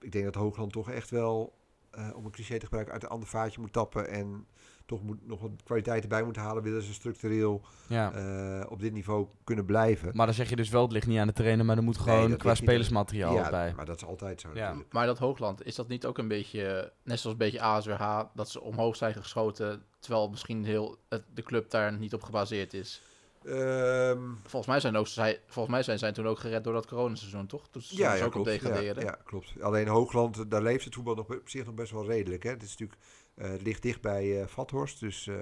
ik 0.00 0.12
denk 0.12 0.24
dat 0.24 0.34
Hoogland 0.34 0.72
toch 0.72 0.90
echt 0.90 1.10
wel, 1.10 1.54
eh, 1.96 2.16
om 2.16 2.24
een 2.24 2.30
cliché 2.30 2.58
te 2.58 2.64
gebruiken, 2.64 2.94
uit 2.94 3.02
een 3.02 3.08
ander 3.08 3.28
vaatje 3.28 3.60
moet 3.60 3.72
tappen 3.72 4.08
en 4.08 4.46
toch 4.86 5.02
moet, 5.02 5.26
nog 5.26 5.40
wat 5.40 5.50
kwaliteit 5.64 6.02
erbij 6.02 6.22
moet 6.22 6.36
halen, 6.36 6.62
willen 6.62 6.82
ze 6.82 6.92
structureel 6.92 7.62
Ja. 7.88 8.12
eh, 8.12 8.70
op 8.70 8.80
dit 8.80 8.92
niveau 8.92 9.26
kunnen 9.44 9.64
blijven. 9.64 10.10
Maar 10.16 10.26
dan 10.26 10.34
zeg 10.34 10.48
je 10.48 10.56
dus 10.56 10.68
wel, 10.68 10.82
het 10.82 10.92
ligt 10.92 11.06
niet 11.06 11.18
aan 11.18 11.26
de 11.26 11.32
trainer, 11.32 11.64
maar 11.64 11.76
er 11.76 11.82
moet 11.82 11.98
gewoon 11.98 12.36
qua 12.36 12.54
spelersmateriaal 12.54 13.34
ja, 13.34 13.50
bij. 13.50 13.72
maar 13.76 13.84
dat 13.84 13.96
is 13.96 14.04
altijd 14.04 14.40
zo 14.40 14.48
Ja. 14.54 14.54
natuurlijk. 14.66 14.92
Maar 14.92 15.06
dat 15.06 15.18
Hoogland, 15.18 15.66
is 15.66 15.74
dat 15.74 15.88
niet 15.88 16.06
ook 16.06 16.18
een 16.18 16.28
beetje, 16.28 16.92
net 17.02 17.20
zoals 17.20 17.36
een 17.36 17.44
beetje 17.44 17.60
ASWH, 17.60 18.20
dat 18.34 18.50
ze 18.50 18.60
omhoog 18.60 18.96
zijn 18.96 19.14
geschoten, 19.14 19.82
terwijl 19.98 20.28
misschien 20.28 20.64
heel 20.64 20.96
het, 21.08 21.24
de 21.34 21.42
club 21.42 21.70
daar 21.70 21.98
niet 21.98 22.14
op 22.14 22.22
gebaseerd 22.22 22.74
is? 22.74 23.02
Ehm, 23.44 24.20
Volgens 24.42 24.66
mij 24.66 24.80
zijn, 24.80 24.96
ook, 24.96 25.06
zij, 25.06 25.40
volgens 25.46 25.74
mij 25.74 25.82
zijn 25.82 25.98
zij 25.98 26.12
toen 26.12 26.26
ook 26.26 26.38
gered 26.38 26.64
door 26.64 26.72
dat 26.72 26.86
coronaseizoen, 26.86 27.46
toch? 27.46 27.68
Toen 27.68 27.82
ze 27.82 27.96
ja, 27.96 28.16
ook 28.16 28.34
op 28.34 28.44
klopt. 28.44 28.60
Ja, 28.60 28.80
ja, 28.80 29.18
klopt. 29.24 29.60
Alleen 29.60 29.88
Hoogland, 29.88 30.50
daar 30.50 30.62
leeft 30.62 30.84
het 30.84 30.94
voetbal 30.94 31.14
nog 31.14 31.28
op 31.28 31.48
zich 31.48 31.64
nog 31.64 31.74
best 31.74 31.92
wel 31.92 32.06
redelijk. 32.06 32.42
Hè. 32.42 32.50
Het, 32.50 32.62
is 32.62 32.70
natuurlijk, 32.70 33.00
eh, 33.34 33.50
het 33.50 33.62
ligt 33.62 33.82
dicht 33.82 34.00
bij 34.00 34.40
eh 34.40 34.46
Vathorst, 34.46 35.00
dus 35.00 35.26
eh, 35.26 35.36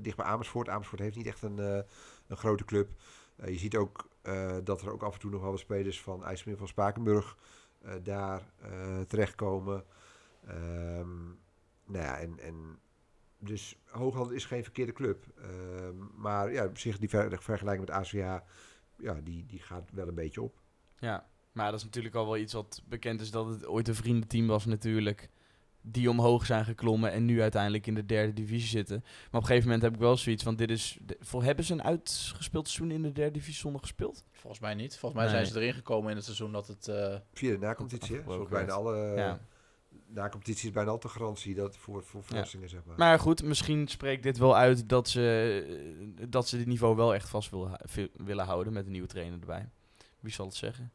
dicht 0.00 0.16
bij 0.16 0.26
Amersfoort. 0.26 0.68
Amersfoort 0.68 1.00
heeft 1.00 1.16
niet 1.16 1.26
echt 1.26 1.42
een, 1.42 1.58
een 1.58 2.36
grote 2.36 2.64
club. 2.64 2.88
Je 3.46 3.58
ziet 3.58 3.76
ook 3.76 4.08
dat 4.64 4.80
er 4.80 4.92
ook 4.92 5.02
af 5.02 5.14
en 5.14 5.20
toe 5.20 5.30
nog 5.30 5.40
wel 5.40 5.50
wat 5.50 5.60
spelers 5.60 6.00
van 6.00 6.24
IJsselmeer 6.24 6.58
van 6.58 6.68
Spakenburg 6.68 7.36
daar 8.02 8.42
terechtkomen. 9.06 9.84
Ehm, 10.46 11.24
nou 11.84 12.04
ja, 12.04 12.18
en, 12.18 12.38
en 12.40 12.78
dus 13.38 13.76
Hoogland 13.84 14.30
is 14.30 14.44
geen 14.44 14.62
verkeerde 14.62 14.92
club. 14.92 15.24
Ehm, 15.36 15.94
maar 16.14 16.52
ja, 16.52 16.64
op 16.64 16.78
zich 16.78 16.98
die 16.98 17.08
ver- 17.08 17.42
vergelijking 17.42 17.86
met 17.88 17.96
ACH, 17.96 18.12
ja, 18.98 19.20
die, 19.22 19.46
die 19.46 19.60
gaat 19.60 19.90
wel 19.92 20.08
een 20.08 20.14
beetje 20.14 20.42
op. 20.42 20.60
Ja, 20.98 21.26
maar 21.52 21.70
dat 21.70 21.78
is 21.78 21.84
natuurlijk 21.84 22.14
al 22.14 22.24
wel 22.24 22.36
iets 22.36 22.52
wat 22.52 22.82
bekend 22.86 23.20
is 23.20 23.30
dat 23.30 23.46
het 23.46 23.66
ooit 23.66 23.88
een 23.88 23.94
vriendenteam 23.94 24.46
was 24.46 24.64
natuurlijk. 24.64 25.30
Die 25.80 26.10
omhoog 26.10 26.46
zijn 26.46 26.64
geklommen 26.64 27.12
en 27.12 27.24
nu 27.24 27.42
uiteindelijk 27.42 27.86
in 27.86 27.94
de 27.94 28.06
derde 28.06 28.32
divisie 28.32 28.68
zitten. 28.68 28.98
Maar 29.00 29.10
op 29.26 29.34
een 29.34 29.42
gegeven 29.46 29.64
moment 29.64 29.82
heb 29.82 29.94
ik 29.94 30.00
wel 30.00 30.16
zoiets 30.16 30.42
van, 30.42 30.56
dit 30.56 30.70
is... 30.70 30.98
voor, 31.20 31.42
hebben 31.42 31.64
ze 31.64 31.72
een 31.72 31.82
uitgespeeld 31.82 32.68
seizoen 32.68 32.96
in 32.96 33.02
de 33.02 33.12
derde 33.12 33.32
divisie 33.32 33.54
zonder 33.54 33.80
gespeeld? 33.80 34.24
Volgens 34.32 34.60
mij 34.62 34.74
niet. 34.74 34.98
Volgens 34.98 35.20
mij 35.22 35.30
Nee. 35.32 35.40
zijn 35.42 35.52
ze 35.52 35.60
erin 35.60 35.74
gekomen 35.74 36.10
in 36.10 36.16
het 36.16 36.24
seizoen 36.24 36.52
dat 36.52 36.66
het... 36.66 36.88
eh, 36.88 37.16
Via 37.32 37.50
de 37.50 37.58
nacompetitie, 37.58 38.16
hè? 38.16 38.22
Zoals 38.22 38.48
bijna 38.48 38.72
alle 38.72 38.96
Ja. 39.16 39.40
Nacompetities 40.08 40.64
is 40.64 40.70
bijna 40.72 40.90
altijd 40.90 41.12
garantie 41.12 41.54
dat 41.54 41.76
voor, 41.76 42.02
voor 42.04 42.24
verrassingen, 42.24 42.68
zeg 42.68 42.84
maar. 42.84 42.98
Maar 42.98 43.18
goed, 43.18 43.42
misschien 43.42 43.88
spreekt 43.88 44.22
dit 44.22 44.38
wel 44.38 44.56
uit 44.56 44.88
dat 44.88 45.08
ze, 45.08 46.24
dat 46.28 46.48
ze 46.48 46.56
dit 46.56 46.66
niveau 46.66 46.96
wel 46.96 47.14
echt 47.14 47.28
vast 47.28 47.50
willen, 47.50 47.80
willen 48.16 48.44
houden 48.44 48.72
met 48.72 48.86
een 48.86 48.92
nieuwe 48.92 49.08
trainer 49.08 49.40
erbij. 49.40 49.68
Wie 50.20 50.32
zal 50.32 50.46
het 50.46 50.54
zeggen? 50.54 50.92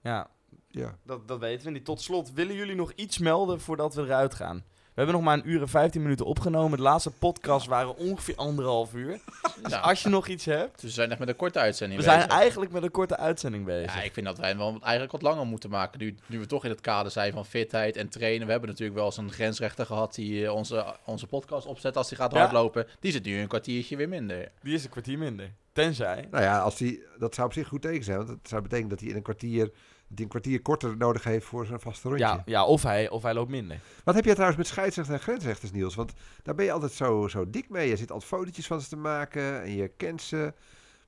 Ja, 0.00 0.30
Ja. 0.68 0.98
dat, 1.02 1.28
dat 1.28 1.38
weten 1.38 1.66
we 1.66 1.72
niet. 1.72 1.84
Tot 1.84 2.00
slot, 2.00 2.32
willen 2.32 2.54
jullie 2.54 2.74
nog 2.74 2.92
iets 2.92 3.18
melden 3.18 3.60
voordat 3.60 3.94
we 3.94 4.02
eruit 4.02 4.34
gaan? 4.34 4.64
We 4.94 5.00
hebben 5.00 5.14
nog 5.14 5.24
maar 5.24 5.38
een 5.38 5.50
uur 5.50 5.60
en 5.60 5.68
15 5.68 6.02
minuten 6.02 6.26
opgenomen. 6.26 6.76
De 6.76 6.82
laatste 6.84 7.10
podcast 7.10 7.66
waren 7.66 7.96
ongeveer 7.96 8.36
anderhalf 8.36 8.94
uur. 8.94 9.18
Dus 9.62 9.72
nou, 9.72 9.82
als 9.82 10.02
je 10.02 10.08
nog 10.08 10.26
iets 10.28 10.44
hebt... 10.44 10.72
dus 10.80 10.82
we 10.82 10.88
zijn 10.90 11.10
echt 11.10 11.18
met 11.18 11.28
een 11.28 11.36
korte 11.36 11.58
uitzending 11.58 12.00
We 12.00 12.06
zijn 12.06 12.18
bezig. 12.20 12.32
eigenlijk 12.32 12.72
met 12.72 12.82
een 12.82 12.90
korte 12.90 13.16
uitzending 13.16 13.64
bezig. 13.64 13.94
Ja, 13.94 14.02
ik 14.02 14.12
vind 14.12 14.26
dat 14.26 14.38
wij 14.38 14.48
hem 14.48 14.58
wel 14.58 14.78
eigenlijk 14.82 15.12
wat 15.12 15.22
langer 15.22 15.46
moeten 15.46 15.70
maken. 15.70 15.98
Nu, 16.00 16.14
nu 16.26 16.38
we 16.38 16.46
toch 16.46 16.64
in 16.64 16.70
het 16.70 16.80
kader 16.80 17.12
zijn 17.12 17.32
van 17.32 17.46
fitheid 17.46 17.96
en 17.96 18.08
trainen. 18.08 18.44
We 18.46 18.50
hebben 18.52 18.70
natuurlijk 18.70 18.96
wel 18.98 19.06
eens 19.06 19.16
een 19.16 19.32
grensrechter 19.32 19.86
gehad 19.86 20.14
die 20.14 20.44
eh, 20.44 20.54
onze, 20.54 20.94
onze 21.04 21.26
podcast 21.26 21.66
opzet 21.66 21.96
als 21.96 22.08
hij 22.08 22.18
gaat 22.18 22.32
Ja. 22.32 22.38
hardlopen. 22.38 22.86
Die 23.00 23.12
zit 23.12 23.24
nu 23.24 23.38
een 23.40 23.48
kwartiertje 23.48 23.96
weer 23.96 24.08
minder. 24.08 24.50
Die 24.62 24.74
is 24.74 24.84
een 24.84 24.90
kwartier 24.90 25.18
minder. 25.18 25.50
Tenzij... 25.72 26.28
Nou 26.30 26.44
ja, 26.44 26.58
als 26.60 26.76
die, 26.76 27.02
dat 27.18 27.34
zou 27.34 27.46
op 27.46 27.52
zich 27.52 27.68
goed 27.68 27.82
teken 27.82 28.04
zijn. 28.04 28.16
Want 28.16 28.28
dat 28.28 28.38
zou 28.42 28.62
betekenen 28.62 28.90
dat 28.90 29.00
hij 29.00 29.08
in 29.08 29.16
een 29.16 29.22
kwartier, 29.22 29.70
hij 30.14 30.24
een 30.24 30.30
kwartier 30.30 30.62
korter 30.62 30.96
nodig 30.96 31.24
heeft 31.24 31.46
voor 31.46 31.66
zijn 31.66 31.80
vaste 31.80 32.08
rondje. 32.08 32.24
Ja, 32.26 32.42
ja 32.44 32.64
of, 32.64 32.82
hij, 32.82 33.08
of 33.08 33.22
hij 33.22 33.34
loopt 33.34 33.50
minder. 33.50 33.78
Wat 34.04 34.14
heb 34.14 34.24
jij 34.24 34.32
trouwens 34.34 34.58
met 34.58 34.68
scheidsrechters 34.68 35.18
en 35.18 35.24
grensrechters, 35.24 35.72
Niels? 35.72 35.94
Want 35.94 36.12
daar 36.42 36.54
ben 36.54 36.64
je 36.64 36.72
altijd 36.72 36.92
zo, 36.92 37.28
zo 37.28 37.50
dik 37.50 37.68
mee. 37.68 37.88
Je 37.88 37.96
zit 37.96 38.10
altijd 38.10 38.30
fotootjes 38.30 38.66
van 38.66 38.80
ze 38.80 38.88
te 38.88 38.96
maken 38.96 39.62
en 39.62 39.70
je 39.70 39.88
kent 39.88 40.22
ze. 40.22 40.52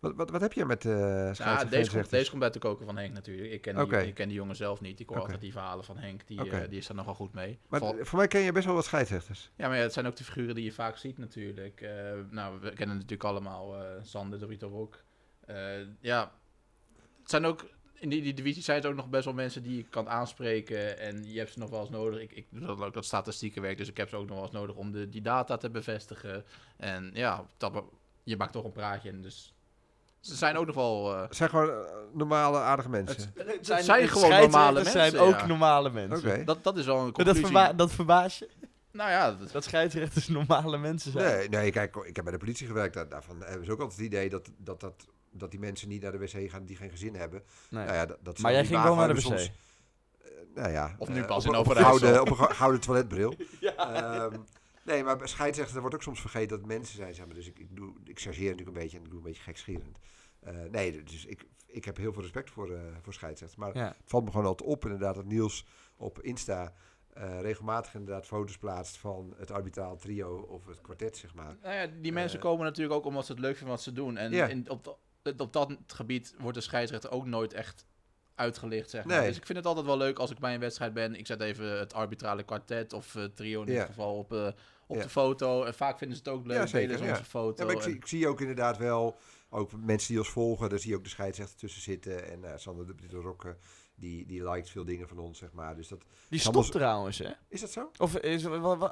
Wat, 0.00 0.14
wat, 0.14 0.30
wat 0.30 0.40
heb 0.40 0.52
je 0.52 0.64
met 0.64 0.84
eh 0.84 0.92
scheidsrechters 0.92 1.38
Ja, 1.38 1.44
en 1.44 1.56
deze, 1.56 1.60
komt, 1.60 1.70
grensrechters? 1.70 2.10
deze 2.18 2.30
komt 2.30 2.42
uit 2.42 2.52
de 2.52 2.58
koker 2.58 2.86
van 2.86 2.96
Henk 2.96 3.12
natuurlijk. 3.12 3.52
Ik 3.52 3.60
ken, 3.60 3.88
die, 3.88 4.06
ik 4.06 4.14
ken 4.14 4.28
die 4.28 4.36
jongen 4.36 4.56
zelf 4.56 4.80
niet. 4.80 5.00
Ik 5.00 5.06
hoor 5.06 5.16
Oké. 5.16 5.24
altijd 5.24 5.42
die 5.42 5.52
verhalen 5.52 5.84
van 5.84 5.98
Henk. 5.98 6.26
Die, 6.26 6.50
eh, 6.50 6.68
die 6.68 6.78
is 6.78 6.86
daar 6.86 6.96
nogal 6.96 7.14
goed 7.14 7.32
mee. 7.32 7.58
Maar 7.68 7.80
Vol- 7.80 7.96
voor 8.00 8.18
mij 8.18 8.28
ken 8.28 8.40
je 8.40 8.52
best 8.52 8.66
wel 8.66 8.74
wat 8.74 8.84
scheidsrechters. 8.84 9.50
Ja, 9.56 9.68
maar 9.68 9.76
ja, 9.76 9.82
het 9.82 9.92
zijn 9.92 10.06
ook 10.06 10.16
de 10.16 10.24
figuren 10.24 10.54
die 10.54 10.64
je 10.64 10.72
vaak 10.72 10.96
ziet 10.96 11.18
natuurlijk. 11.18 11.80
Eh, 11.80 11.90
nou, 12.30 12.60
we 12.60 12.72
kennen 12.72 12.96
natuurlijk 12.96 13.24
allemaal 13.24 13.76
eh 13.76 13.90
Sander, 14.02 14.38
de 14.38 14.46
Rito. 14.46 14.90
Eh, 15.40 15.56
ja, 16.00 16.32
het 17.20 17.30
zijn 17.30 17.44
ook... 17.44 17.64
In 17.98 18.08
die, 18.08 18.22
die 18.22 18.34
divisie 18.34 18.62
zijn 18.62 18.76
het 18.76 18.86
ook 18.86 18.94
nog 18.94 19.08
best 19.08 19.24
wel 19.24 19.34
mensen 19.34 19.62
die 19.62 19.76
je 19.76 19.84
kan 19.84 20.08
aanspreken. 20.08 20.98
En 20.98 21.32
je 21.32 21.38
hebt 21.38 21.52
ze 21.52 21.58
nog 21.58 21.70
wel 21.70 21.80
eens 21.80 21.90
nodig. 21.90 22.20
Ik, 22.20 22.32
ik 22.32 22.46
doe 22.50 22.66
dat 22.66 22.80
ook 22.80 22.94
dat 22.94 23.04
statistiekenwerk, 23.04 23.78
dus 23.78 23.88
ik 23.88 23.96
heb 23.96 24.08
ze 24.08 24.16
ook 24.16 24.26
nog 24.26 24.34
wel 24.34 24.44
eens 24.44 24.52
nodig 24.54 24.76
om 24.76 24.92
de, 24.92 25.08
die 25.08 25.20
data 25.22 25.56
te 25.56 25.70
bevestigen. 25.70 26.44
En 26.76 27.10
ja, 27.14 27.44
dat, 27.56 27.82
je 28.22 28.36
maakt 28.36 28.52
toch 28.52 28.64
een 28.64 28.72
praatje. 28.72 29.10
En 29.10 29.22
dus 29.22 29.54
ze 30.20 30.34
zijn 30.34 30.56
ook 30.56 30.66
nog 30.66 30.74
wel... 30.74 31.14
eh, 31.14 31.22
Het 31.22 31.36
zijn 31.36 31.48
gewoon 31.50 31.70
eh, 31.70 31.76
normale, 32.12 32.58
aardige 32.58 32.88
mensen. 32.88 33.32
het, 33.36 33.46
Het 33.46 33.66
zijn, 33.66 33.84
zijn 33.84 34.08
gewoon 34.08 34.30
normale 34.40 34.72
mensen. 34.74 34.92
zijn 34.92 35.16
ook 35.18 35.38
ja. 35.38 35.46
normale 35.46 35.90
mensen. 35.90 36.30
Oké. 36.30 36.44
dat, 36.44 36.64
dat 36.64 36.76
is 36.78 36.84
wel 36.86 36.98
een 36.98 37.04
Dat, 37.04 37.12
conclusie. 37.14 37.44
verba 37.44 37.72
dat 37.72 37.92
verbaas 37.92 38.38
je? 38.38 38.48
nou 38.90 39.10
ja, 39.10 39.32
dat, 39.32 39.52
Dat 39.52 39.64
scheidsrechters 39.64 40.28
normale 40.28 40.78
mensen 40.78 41.12
zijn. 41.12 41.38
Nee, 41.38 41.48
nee, 41.48 41.70
kijk, 41.70 41.96
ik 41.96 42.16
heb 42.16 42.24
bij 42.24 42.32
de 42.34 42.38
politie 42.40 42.66
gewerkt. 42.66 42.94
Daar, 42.94 43.08
daarvan 43.08 43.42
hebben 43.42 43.64
ze 43.66 43.72
ook 43.72 43.80
altijd 43.80 43.98
het 43.98 44.06
idee 44.06 44.28
dat, 44.28 44.50
dat, 44.56 44.80
dat, 44.80 45.06
dat 45.38 45.50
die 45.50 45.60
mensen 45.60 45.88
niet 45.88 46.02
naar 46.02 46.12
de 46.12 46.18
wc 46.18 46.50
gaan 46.50 46.64
die 46.64 46.76
geen 46.76 46.90
gezin 46.90 47.14
hebben. 47.14 47.42
Nee. 47.70 47.84
Nou 47.84 47.96
ja, 47.96 48.06
dat, 48.06 48.18
dat 48.22 48.38
maar 48.38 48.52
jij 48.52 48.64
ging 48.64 48.82
wel 48.82 48.94
naar 48.94 49.08
de 49.08 49.14
wc. 49.14 49.20
soms, 49.20 49.50
eh, 50.22 50.30
nou 50.54 50.70
ja. 50.70 50.94
Of 50.98 51.08
nu 51.08 51.20
eh, 51.20 51.26
pas 51.26 51.46
op, 51.46 51.52
in 51.52 51.58
Overijssel. 51.58 51.98
gouden, 51.98 52.20
op 52.20 52.30
een 52.30 52.36
go- 52.36 52.54
gouden 52.54 52.80
toiletbril. 52.80 53.34
Ja. 53.60 53.74
Ehm, 53.76 54.40
nee, 54.84 55.04
maar 55.04 55.16
bij 55.16 55.26
scheidsrechters 55.26 55.74
er 55.76 55.80
wordt 55.80 55.96
ook 55.96 56.02
soms 56.02 56.20
vergeten 56.20 56.58
dat 56.58 56.66
mensen 56.66 56.96
zijn. 56.96 57.14
Zeg 57.14 57.26
maar. 57.26 57.34
Dus 57.34 57.46
ik, 57.48 57.58
ik, 57.58 57.76
doe, 57.76 57.94
ik 58.04 58.20
chargeer 58.20 58.50
natuurlijk 58.50 58.76
een 58.76 58.82
beetje 58.82 58.96
en 58.98 59.02
ik 59.04 59.08
doe 59.10 59.18
een 59.18 59.24
beetje 59.24 59.42
gekscherend. 59.42 59.98
Eh 60.40 60.54
nee, 60.70 61.02
dus 61.02 61.24
ik, 61.26 61.46
ik 61.66 61.84
heb 61.84 61.96
heel 61.96 62.12
veel 62.12 62.22
respect 62.22 62.50
voor, 62.50 62.70
eh 62.72 62.80
voor 63.02 63.14
scheidsrechters. 63.14 63.60
Maar 63.60 63.76
Ja. 63.76 63.86
het 63.86 63.96
valt 64.04 64.24
me 64.24 64.30
gewoon 64.30 64.46
altijd 64.46 64.68
op 64.70 64.84
inderdaad 64.84 65.14
dat 65.14 65.24
Niels 65.24 65.66
op 65.96 66.20
Insta 66.22 66.72
eh, 67.12 67.40
regelmatig 67.40 67.94
inderdaad 67.94 68.26
foto's 68.26 68.58
plaatst 68.58 68.96
van 68.98 69.34
het 69.36 69.50
arbitraal 69.50 69.96
trio 69.96 70.36
of 70.38 70.66
het 70.66 70.80
kwartet, 70.80 71.16
zeg 71.16 71.34
maar. 71.34 71.56
Nou 71.62 71.74
ja, 71.74 71.86
die 72.00 72.12
mensen 72.12 72.38
komen 72.40 72.64
natuurlijk 72.64 72.94
ook 72.96 73.04
omdat 73.04 73.26
ze 73.26 73.32
het 73.32 73.40
leuk 73.40 73.56
vinden 73.56 73.74
wat 73.74 73.82
ze 73.84 73.92
doen. 73.92 74.16
En 74.16 74.32
Ja. 74.32 74.46
in, 74.46 74.70
op, 74.70 74.98
op 75.36 75.52
dat 75.52 75.76
gebied 75.86 76.34
wordt 76.38 76.56
de 76.56 76.62
scheidsrechter 76.62 77.10
ook 77.10 77.26
nooit 77.26 77.52
echt 77.52 77.84
uitgelicht, 78.34 78.90
zeg 78.90 79.04
maar. 79.04 79.18
Nee. 79.18 79.28
Dus 79.28 79.36
ik 79.36 79.46
vind 79.46 79.58
het 79.58 79.66
altijd 79.66 79.86
wel 79.86 79.96
leuk 79.96 80.18
als 80.18 80.30
ik 80.30 80.38
bij 80.38 80.54
een 80.54 80.60
wedstrijd 80.60 80.92
ben. 80.94 81.14
Ik 81.14 81.26
zet 81.26 81.40
even 81.40 81.78
het 81.78 81.94
arbitrale 81.94 82.42
kwartet 82.42 82.92
of 82.92 83.14
eh, 83.14 83.24
trio 83.24 83.60
in 83.60 83.66
dit 83.66 83.82
geval 83.84 84.16
op, 84.18 84.32
eh, 84.32 84.48
op 84.86 85.02
de 85.02 85.08
foto. 85.08 85.64
En 85.64 85.74
vaak 85.74 85.98
vinden 85.98 86.16
ze 86.16 86.22
het 86.22 86.32
ook 86.32 86.46
leuk, 86.46 86.56
Ja, 86.56 86.66
zeker, 86.66 87.04
ja. 87.04 87.10
onze 87.10 87.24
foto. 87.24 87.56
Ja, 87.60 87.64
maar 87.64 87.74
ik, 87.74 87.78
en- 87.80 87.84
zie, 87.90 87.94
ik 87.96 88.06
zie 88.06 88.28
ook 88.28 88.40
inderdaad 88.40 88.76
wel, 88.78 89.18
ook 89.50 89.70
mensen 89.76 90.08
die 90.08 90.18
ons 90.18 90.28
volgen, 90.30 90.68
daar 90.68 90.78
zie 90.78 90.90
je 90.90 90.96
ook 90.96 91.04
de 91.04 91.10
scheidsrechter 91.10 91.56
tussen 91.58 91.82
zitten. 91.82 92.30
En 92.30 92.44
eh 92.44 92.58
Sander 92.58 92.86
de 93.08 93.16
Rokke, 93.16 93.56
die, 93.98 94.26
die 94.26 94.50
liked 94.50 94.70
veel 94.70 94.84
dingen 94.84 95.08
van 95.08 95.18
ons, 95.18 95.38
zeg 95.38 95.52
maar. 95.52 95.76
Dus 95.76 95.88
dat, 95.88 96.04
Die 96.28 96.40
stopt 96.40 96.70
trouwens, 96.72 97.18
hè? 97.18 97.30
is 97.48 97.60
dat 97.60 97.70
zo? 97.70 97.90
Of 97.98 98.16
is, 98.16 98.42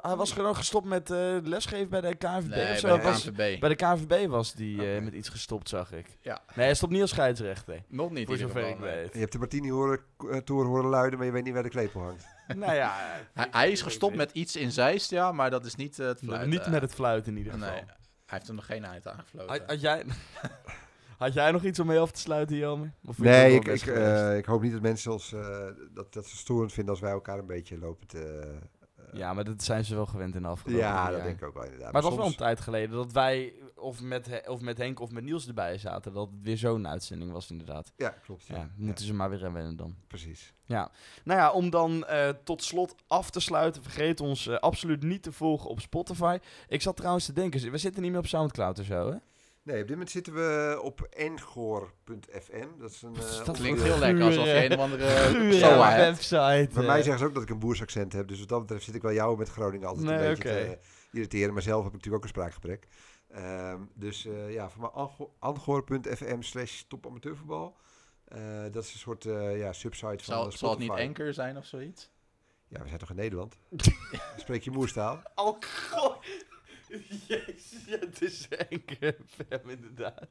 hij 0.01 0.15
was 0.15 0.31
gewoon 0.31 0.55
gestopt 0.55 0.85
met 0.85 1.11
eh, 1.11 1.37
lesgeven 1.43 1.89
bij 1.89 2.01
de 2.01 2.15
KNVB 2.15 2.47
nee, 2.49 2.71
of 2.71 2.77
zo? 2.79 2.87
bij 2.87 2.97
de 2.97 3.03
Was- 3.03 3.23
KNVB. 3.23 3.59
bij 3.59 3.69
de 3.69 3.75
KNVB 3.75 4.27
was 4.29 4.53
die 4.53 4.93
eh, 4.95 5.01
met 5.03 5.13
iets 5.13 5.29
gestopt, 5.29 5.69
zag 5.69 5.91
ik. 5.91 6.17
Ja, 6.21 6.41
Nee, 6.55 6.65
hij 6.65 6.75
stopt 6.75 6.91
niet 6.91 7.01
als 7.01 7.09
scheidsrechter. 7.09 7.83
nog 7.87 8.11
niet. 8.11 8.27
Voor 8.27 8.37
zover 8.37 8.67
ik 8.69 8.79
nee. 8.79 8.91
weet. 8.95 9.13
Je 9.13 9.19
hebt 9.19 9.31
de 9.31 9.37
Martini 9.37 9.71
horen, 9.71 9.99
eh, 10.31 10.37
toren 10.37 10.67
horen 10.67 10.89
luiden, 10.89 11.17
maar 11.17 11.27
je 11.27 11.33
weet 11.33 11.43
niet 11.43 11.53
waar 11.53 11.63
de 11.63 11.69
klepel 11.69 12.01
hangt. 12.01 12.25
nou 12.55 12.73
ja. 12.73 12.95
Hij, 13.33 13.47
hij 13.51 13.71
is 13.71 13.81
gestopt 13.81 14.15
met 14.15 14.31
iets 14.31 14.55
in 14.55 14.71
Zeist, 14.71 15.09
ja, 15.09 15.31
maar 15.31 15.49
dat 15.49 15.65
is 15.65 15.75
niet 15.75 15.97
het 15.97 16.21
Nee, 16.21 16.29
fluiten. 16.29 16.49
Niet 16.49 16.67
met 16.67 16.81
het 16.81 16.93
fluiten 16.93 17.31
in 17.31 17.37
ieder 17.37 17.57
Nee, 17.57 17.69
geval. 17.69 17.85
hij 17.85 17.95
heeft 18.25 18.47
er 18.47 18.53
nog 18.53 18.65
geen 18.65 18.83
eind 18.85 19.07
aangefloten. 19.07 19.49
Had, 19.49 19.61
had 19.67 19.81
jij, 19.81 20.03
had 21.17 21.33
jij 21.33 21.51
nog 21.51 21.63
iets 21.63 21.79
om 21.79 21.87
mee 21.87 21.99
af 21.99 22.11
te 22.11 22.19
sluiten, 22.19 22.55
Jelme? 22.57 22.91
Of 23.05 23.15
vind 23.15 23.27
je 23.27 23.33
Nee, 23.33 23.55
ik, 23.59 23.85
eh, 23.85 24.37
ik 24.37 24.45
hoop 24.45 24.61
niet 24.61 24.71
dat 24.71 24.81
mensen 24.81 25.11
ons, 25.11 25.33
eh, 25.33 25.67
dat, 25.93 26.13
dat 26.13 26.25
ze 26.25 26.37
storend 26.37 26.73
vinden 26.73 26.91
als 26.91 27.01
wij 27.01 27.11
elkaar 27.11 27.39
een 27.39 27.45
beetje 27.45 27.77
lopen 27.77 28.07
te... 28.07 28.39
eh, 28.39 29.19
ja, 29.19 29.33
maar 29.33 29.43
dat 29.43 29.63
zijn 29.63 29.85
ze 29.85 29.95
wel 29.95 30.05
gewend 30.05 30.35
in 30.35 30.41
de 30.41 30.47
afgelopen 30.47 30.83
ja, 30.85 31.11
dat 31.11 31.23
denk 31.23 31.37
ik 31.41 31.47
ook 31.47 31.53
wel 31.53 31.63
inderdaad. 31.63 31.91
Maar 31.91 32.01
het 32.01 32.09
was 32.11 32.19
wel 32.19 32.27
een 32.29 32.35
tijd 32.37 32.59
geleden 32.59 32.95
dat 32.95 33.11
wij, 33.11 33.53
of 33.75 34.01
met, 34.01 34.41
of 34.47 34.61
met 34.61 34.77
Henk 34.77 34.99
of 34.99 35.11
met 35.11 35.23
Niels 35.23 35.47
erbij 35.47 35.77
zaten, 35.77 36.13
dat 36.13 36.27
het 36.31 36.41
weer 36.41 36.57
zo'n 36.57 36.87
uitzending 36.87 37.31
was 37.31 37.51
inderdaad. 37.51 37.91
Ja, 37.95 38.09
klopt. 38.09 38.45
Ja, 38.45 38.55
Ja, 38.55 38.69
moeten 38.75 39.05
ze 39.05 39.13
maar 39.13 39.29
weer 39.29 39.45
aan 39.45 39.53
wennen 39.53 39.75
dan. 39.75 39.95
precies. 40.07 40.53
Ja, 40.65 40.91
nou 41.23 41.39
ja, 41.39 41.51
om 41.51 41.69
dan 41.69 42.05
eh, 42.05 42.29
tot 42.43 42.63
slot 42.63 42.95
af 43.07 43.29
te 43.29 43.39
sluiten, 43.39 43.83
vergeet 43.83 44.19
ons 44.19 44.49
absoluut 44.49 45.03
niet 45.03 45.23
te 45.23 45.31
volgen 45.31 45.69
op 45.69 45.79
Spotify. 45.79 46.37
Ik 46.67 46.81
zat 46.81 46.95
trouwens 46.97 47.25
te 47.25 47.33
denken, 47.33 47.71
we 47.71 47.77
zitten 47.77 48.01
niet 48.01 48.11
meer 48.11 48.19
op 48.19 48.27
Soundcloud 48.27 48.79
of 48.79 48.85
zo, 48.85 49.09
hè? 49.11 49.17
Nee, 49.65 49.75
op 49.81 49.87
dit 49.87 49.89
moment 49.89 50.09
zitten 50.11 50.33
we 50.33 50.79
op 50.81 51.01
engoor.fm. 51.01 52.67
Dat 52.79 52.91
is 52.91 53.01
een... 53.01 53.15
eh, 53.15 53.21
Dat 53.45 53.55
Klinkt 53.57 53.59
onderdeel- 53.59 53.83
heel 53.85 53.97
lekker, 53.99 54.23
alsof 54.25 54.45
je 54.45 54.65
een 54.65 54.73
of 54.73 54.79
andere 54.79 55.03
hebt. 55.11 55.97
website. 55.97 56.69
Bij 56.73 56.81
eh. 56.83 56.87
mij 56.87 57.01
zeggen 57.01 57.19
ze 57.19 57.25
ook 57.25 57.33
dat 57.33 57.43
ik 57.43 57.49
een 57.49 57.59
boersaccent 57.59 58.13
heb. 58.13 58.27
Dus 58.27 58.39
wat 58.39 58.47
dat 58.49 58.59
betreft 58.61 58.83
zit 58.83 58.95
ik 58.95 59.01
wel 59.01 59.13
jou 59.13 59.37
met 59.37 59.49
Groningen 59.49 59.87
altijd 59.87 60.05
Nee, 60.05 60.15
een 60.17 60.21
beetje 60.33 60.49
oké. 60.49 60.59
te 60.59 60.65
eh, 60.71 60.77
irriteren. 61.11 61.53
Maar 61.53 61.61
zelf 61.61 61.83
heb 61.83 61.87
ik 61.93 61.97
natuurlijk 61.97 62.23
ook 62.23 62.29
een 62.29 62.35
spraakgebrek. 62.35 62.87
Ehm, 63.31 63.79
dus 63.93 64.25
eh, 64.25 64.53
ja, 64.53 64.69
van 64.69 64.81
mij 64.81 64.89
angoor.fm 65.39 66.41
slash 66.41 66.81
topamateurvoetbal. 66.87 67.75
Eh, 68.25 68.63
dat 68.71 68.83
is 68.83 68.93
een 68.93 68.99
soort 68.99 69.25
eh, 69.25 69.57
ja, 69.57 69.73
subsite 69.73 70.23
van 70.23 70.33
Zal, 70.35 70.45
eh, 70.47 70.51
zal 70.51 70.69
het 70.69 70.79
niet. 70.79 70.89
Anchor 70.91 71.33
zijn 71.33 71.57
of 71.57 71.65
zoiets? 71.65 72.09
Ja, 72.67 72.81
we 72.81 72.87
zijn 72.87 72.99
toch 72.99 73.09
in 73.09 73.15
Nederland? 73.15 73.55
Spreek 74.37 74.61
je 74.63 74.71
moerstaal? 74.71 75.21
Oh 75.35 75.57
god. 75.91 76.17
Jezus, 77.27 77.83
ja, 77.87 77.97
het 77.99 78.21
is 78.21 78.47
enkele 78.69 79.15
FM 79.37 79.69
inderdaad. 79.69 80.27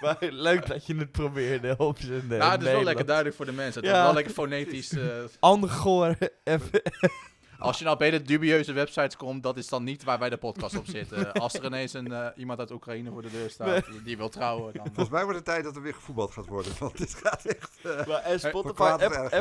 Maar 0.00 0.16
leuk 0.20 0.66
dat 0.66 0.86
je 0.86 0.96
het 0.96 1.10
probeerde 1.12 1.74
op 1.78 1.98
zijn 1.98 2.22
uh, 2.22 2.38
nou, 2.38 2.50
het 2.52 2.62
is 2.62 2.68
wel 2.70 2.82
lekker 2.82 3.06
duidelijk 3.06 3.36
voor 3.36 3.46
de 3.46 3.52
mensen. 3.52 3.80
Het 3.82 3.90
Ja. 3.90 3.96
is 3.98 4.04
wel 4.04 4.14
lekker 4.14 4.32
fonetisch. 4.32 4.92
eh, 4.92 5.08
Angoor 5.40 6.16
FM. 6.44 6.58
als 7.58 7.78
je 7.78 7.84
nou 7.84 7.96
bij 7.98 8.10
de 8.10 8.22
dubieuze 8.22 8.72
websites 8.72 9.16
komt, 9.16 9.42
dat 9.42 9.56
is 9.56 9.68
dan 9.68 9.84
niet 9.84 10.04
waar 10.04 10.18
wij 10.18 10.30
de 10.30 10.36
podcast 10.36 10.76
op 10.76 10.86
zitten. 10.86 11.32
Als 11.32 11.54
er 11.54 11.64
ineens 11.64 11.92
een, 11.92 12.12
eh, 12.12 12.26
iemand 12.36 12.58
uit 12.58 12.70
Oekraïne 12.70 13.10
voor 13.10 13.22
de 13.22 13.30
deur 13.30 13.50
staat, 13.50 13.86
die, 13.90 14.02
die 14.02 14.16
wil 14.16 14.28
trouwen, 14.28 14.72
dan... 14.72 14.84
Volgens 14.86 15.08
mij 15.08 15.22
wordt 15.22 15.36
het 15.36 15.46
tijd 15.46 15.64
dat 15.64 15.76
er 15.76 15.82
weer 15.82 15.94
gevoetbald 15.94 16.32
gaat 16.32 16.46
worden. 16.46 16.72
Want 16.78 16.98
dit 16.98 17.14
gaat 17.14 17.44
echt... 17.44 17.78
eh, 17.82 18.06
Maar 18.06 18.22
en 18.22 18.40
Spotify. 18.40 18.96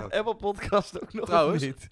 Apple 0.09 0.35
Podcast 0.35 1.01
ook 1.01 1.13
nog 1.13 1.26
Trouwens. 1.26 1.63
niet? 1.63 1.88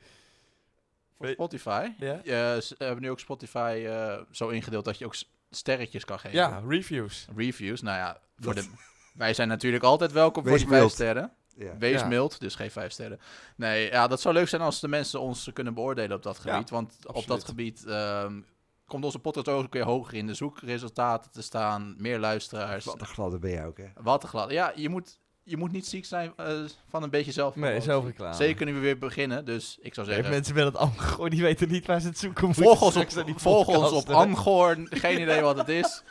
Voor 1.17 1.27
Spotify. 1.27 1.89
Ja? 1.97 2.59
Ze 2.61 2.75
hebben 2.77 3.01
nu 3.01 3.09
ook 3.09 3.19
Spotify 3.19 3.83
eh, 3.87 4.17
zo 4.31 4.47
ingedeeld 4.49 4.85
dat 4.85 4.97
je 4.97 5.05
ook 5.05 5.15
sterretjes 5.49 6.05
kan 6.05 6.19
geven. 6.19 6.37
Ja, 6.37 6.61
reviews. 6.67 7.27
Reviews, 7.35 7.81
nou 7.81 7.97
ja, 7.97 8.19
voor 8.37 8.55
de, 8.55 8.69
wij 9.13 9.33
zijn 9.33 9.47
natuurlijk 9.47 9.83
altijd 9.83 10.11
welkom 10.11 10.43
voor 10.43 10.51
Wees 10.51 10.61
die 10.61 10.69
vijf 10.69 10.91
sterren. 10.91 11.31
ja. 11.55 11.77
Wees 11.77 11.99
Ja. 11.99 12.07
mild, 12.07 12.39
dus 12.39 12.55
geef 12.55 12.73
vijf 12.73 12.91
sterren. 12.91 13.19
Nee, 13.55 13.91
ja, 13.91 14.07
dat 14.07 14.21
zou 14.21 14.33
leuk 14.33 14.47
zijn 14.47 14.61
als 14.61 14.79
de 14.79 14.87
mensen 14.87 15.19
ons 15.19 15.49
kunnen 15.53 15.73
beoordelen 15.73 16.17
op 16.17 16.23
dat 16.23 16.37
gebied. 16.39 16.69
want 16.69 16.97
op 17.05 17.27
dat 17.27 17.43
gebied, 17.43 17.85
ehm, 17.85 18.41
komt 18.85 19.03
onze 19.03 19.19
podcast 19.19 19.47
ook 19.47 19.73
weer 19.73 19.83
hoger 19.83 20.13
in 20.13 20.27
de 20.27 20.33
zoekresultaten 20.33 21.31
te 21.31 21.41
staan. 21.41 21.95
Meer 21.97 22.19
luisteraars. 22.19 22.85
Wat 22.85 22.99
een 23.01 23.05
gladde 23.07 23.39
ben 23.39 23.51
je 23.51 23.65
ook, 23.65 23.77
hè? 23.77 23.87
Wat 24.01 24.23
een 24.23 24.29
glad. 24.29 24.51
Ja, 24.51 24.71
je 24.75 24.89
moet, 24.89 25.19
je 25.49 25.57
moet 25.57 25.71
niet 25.71 25.85
ziek 25.87 26.05
zijn 26.05 26.33
eh, 26.37 26.53
van 26.89 27.03
een 27.03 27.09
beetje 27.09 27.31
zelf. 27.31 27.55
Nee, 27.55 27.81
zelfreclame. 27.81 28.35
Zeker 28.35 28.65
nu 28.65 28.73
we 28.73 28.79
weer 28.79 28.97
beginnen. 28.97 29.45
Dus 29.45 29.77
ik 29.81 29.93
zou 29.93 30.07
zeggen... 30.07 30.29
mensen 30.29 30.53
willen 30.53 30.71
het 30.71 30.81
Amgoor, 30.81 31.29
die 31.29 31.41
weten 31.41 31.69
niet 31.69 31.85
waar 31.85 32.01
ze 32.01 32.07
het 32.07 32.17
zoeken 32.17 32.45
moeten. 32.45 32.63
Volg 32.63 32.81
ons 32.81 32.95
op, 32.95 33.39
volg 33.39 33.67
ons 33.67 33.91
op. 33.91 34.09
Amgoor. 34.09 34.77
Geen 34.89 35.21
idee 35.21 35.41
wat 35.41 35.57
het 35.57 35.69
is. 35.69 36.03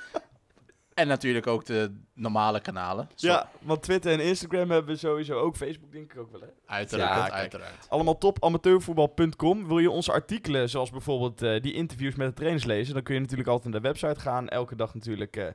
En 0.94 1.08
natuurlijk 1.08 1.46
ook 1.46 1.64
de 1.64 1.94
normale 2.14 2.60
kanalen. 2.60 3.08
Zo- 3.14 3.26
Ja, 3.26 3.50
want 3.60 3.82
Twitter 3.82 4.12
en 4.12 4.20
Instagram 4.20 4.70
hebben 4.70 4.92
we 4.94 4.98
sowieso 5.00 5.38
ook. 5.38 5.56
Facebook 5.56 5.92
denk 5.92 6.12
ik 6.12 6.18
ook 6.20 6.30
wel, 6.32 6.40
hè? 6.40 6.46
Uiteraard, 6.66 7.26
Ja, 7.28 7.32
uiteraard. 7.36 7.86
Allemaal 7.88 8.18
top 8.18 8.44
amateurvoetbal.com. 8.44 9.66
Wil 9.68 9.78
je 9.78 9.90
onze 9.90 10.12
artikelen, 10.12 10.68
zoals 10.68 10.90
bijvoorbeeld 10.90 11.42
eh, 11.42 11.62
die 11.62 11.72
interviews 11.72 12.14
met 12.14 12.28
de 12.28 12.34
trainers 12.34 12.64
lezen, 12.64 12.94
dan 12.94 13.02
kun 13.02 13.14
je 13.14 13.20
natuurlijk 13.20 13.48
altijd 13.48 13.72
naar 13.72 13.82
de 13.82 13.88
website 13.88 14.20
gaan. 14.20 14.48
Elke 14.48 14.76
dag 14.76 14.94
natuurlijk 14.94 15.36
eh, 15.36 15.46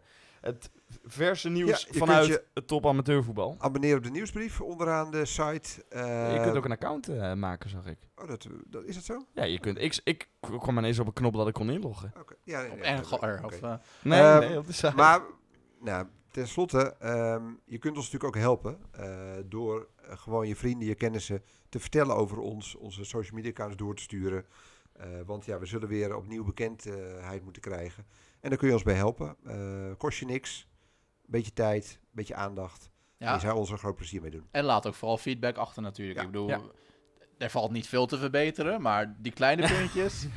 het 0.42 0.72
verse 1.06 1.50
nieuws 1.50 1.82
Ja, 1.82 1.88
je 1.92 1.98
vanuit 1.98 2.26
kunt 2.28 2.40
je- 2.40 2.46
het 2.54 2.68
top 2.68 2.86
amateurvoetbal. 2.86 3.56
Abonneer 3.60 3.98
op 3.98 4.04
de 4.04 4.10
nieuwsbrief 4.10 4.62
onderaan 4.62 5.12
de 5.12 5.26
site. 5.26 5.86
Eh, 5.90 6.34
je 6.34 6.42
kunt 6.42 6.56
ook 6.56 6.66
een 6.66 6.72
account 6.72 7.08
eh, 7.08 7.34
maken, 7.34 7.70
zag 7.70 7.86
ik. 7.86 7.98
Oh, 8.16 8.28
dat, 8.28 8.48
dat, 8.68 8.84
is 8.86 8.96
dat 8.96 9.04
zo? 9.04 9.26
Ja, 9.34 9.44
je 9.44 9.60
kunt. 9.60 9.78
Ik, 9.82 10.00
ik 10.04 10.28
kwam 10.40 10.78
ineens 10.78 11.00
op 11.00 11.08
een 11.08 11.14
knop 11.14 11.34
dat 11.34 11.48
ik 11.48 11.54
kon 11.54 11.70
inloggen. 11.70 12.14
Oké. 12.20 12.36
Ja, 12.44 12.62
nee, 12.62 12.72
Op 12.72 12.80
nee, 12.80 12.98
oké, 13.12 13.42
of, 13.46 13.62
eh, 13.62 13.74
Nee, 14.02 14.20
Ehm, 14.22 14.40
nee, 14.40 14.58
op 14.58 14.66
de 14.68 14.74
site. 14.74 14.96
Maar, 14.96 15.22
nou, 15.80 16.08
tenslotte, 16.32 16.96
ehm 17.00 17.44
je 17.66 17.78
kunt 17.78 17.96
ons 17.98 18.12
natuurlijk 18.12 18.36
ook 18.36 18.42
helpen 18.42 18.78
eh, 18.92 19.32
door 19.46 19.88
eh, 19.96 20.18
gewoon 20.18 20.48
je 20.48 20.56
vrienden, 20.56 20.88
je 20.88 20.96
kennissen 20.96 21.44
te 21.70 21.80
vertellen 21.80 22.16
over 22.16 22.38
ons, 22.38 22.76
onze 22.76 23.04
social 23.06 23.36
media 23.36 23.52
accounts 23.52 23.76
door 23.76 23.96
te 23.96 24.02
sturen. 24.02 24.46
Eh, 24.94 25.08
want 25.26 25.46
ja, 25.46 25.60
we 25.60 25.66
zullen 25.66 25.88
weer 25.88 26.16
opnieuw 26.16 26.44
bekendheid 26.44 27.44
moeten 27.44 27.62
krijgen. 27.62 28.06
En 28.42 28.50
daar 28.50 28.58
kun 28.58 28.68
je 28.68 28.74
ons 28.74 28.84
bij 28.84 28.96
helpen. 28.96 29.36
Eh, 29.46 29.98
kost 29.98 30.20
je 30.20 30.26
niks. 30.26 30.68
Beetje 31.26 31.54
tijd, 31.54 32.00
beetje 32.12 32.36
aandacht. 32.36 32.90
En 33.18 33.28
ja. 33.28 33.34
je 33.34 33.40
zou 33.40 33.58
ons 33.58 33.68
er 33.68 33.74
een 33.74 33.80
groot 33.80 33.96
plezier 33.96 34.22
mee 34.22 34.32
doen. 34.32 34.48
En 34.52 34.64
laat 34.64 34.88
ook 34.88 34.94
vooral 34.94 35.18
feedback 35.18 35.58
achter 35.58 35.82
natuurlijk. 35.82 36.18
Ja. 36.20 36.26
Ik 36.26 36.32
bedoel, 36.32 36.48
Ja. 36.48 36.62
er 37.38 37.50
valt 37.50 37.72
niet 37.72 37.88
veel 37.88 38.06
te 38.06 38.18
verbeteren, 38.18 38.82
maar 38.82 39.16
die 39.20 39.32
kleine 39.32 39.68
puntjes... 39.78 40.28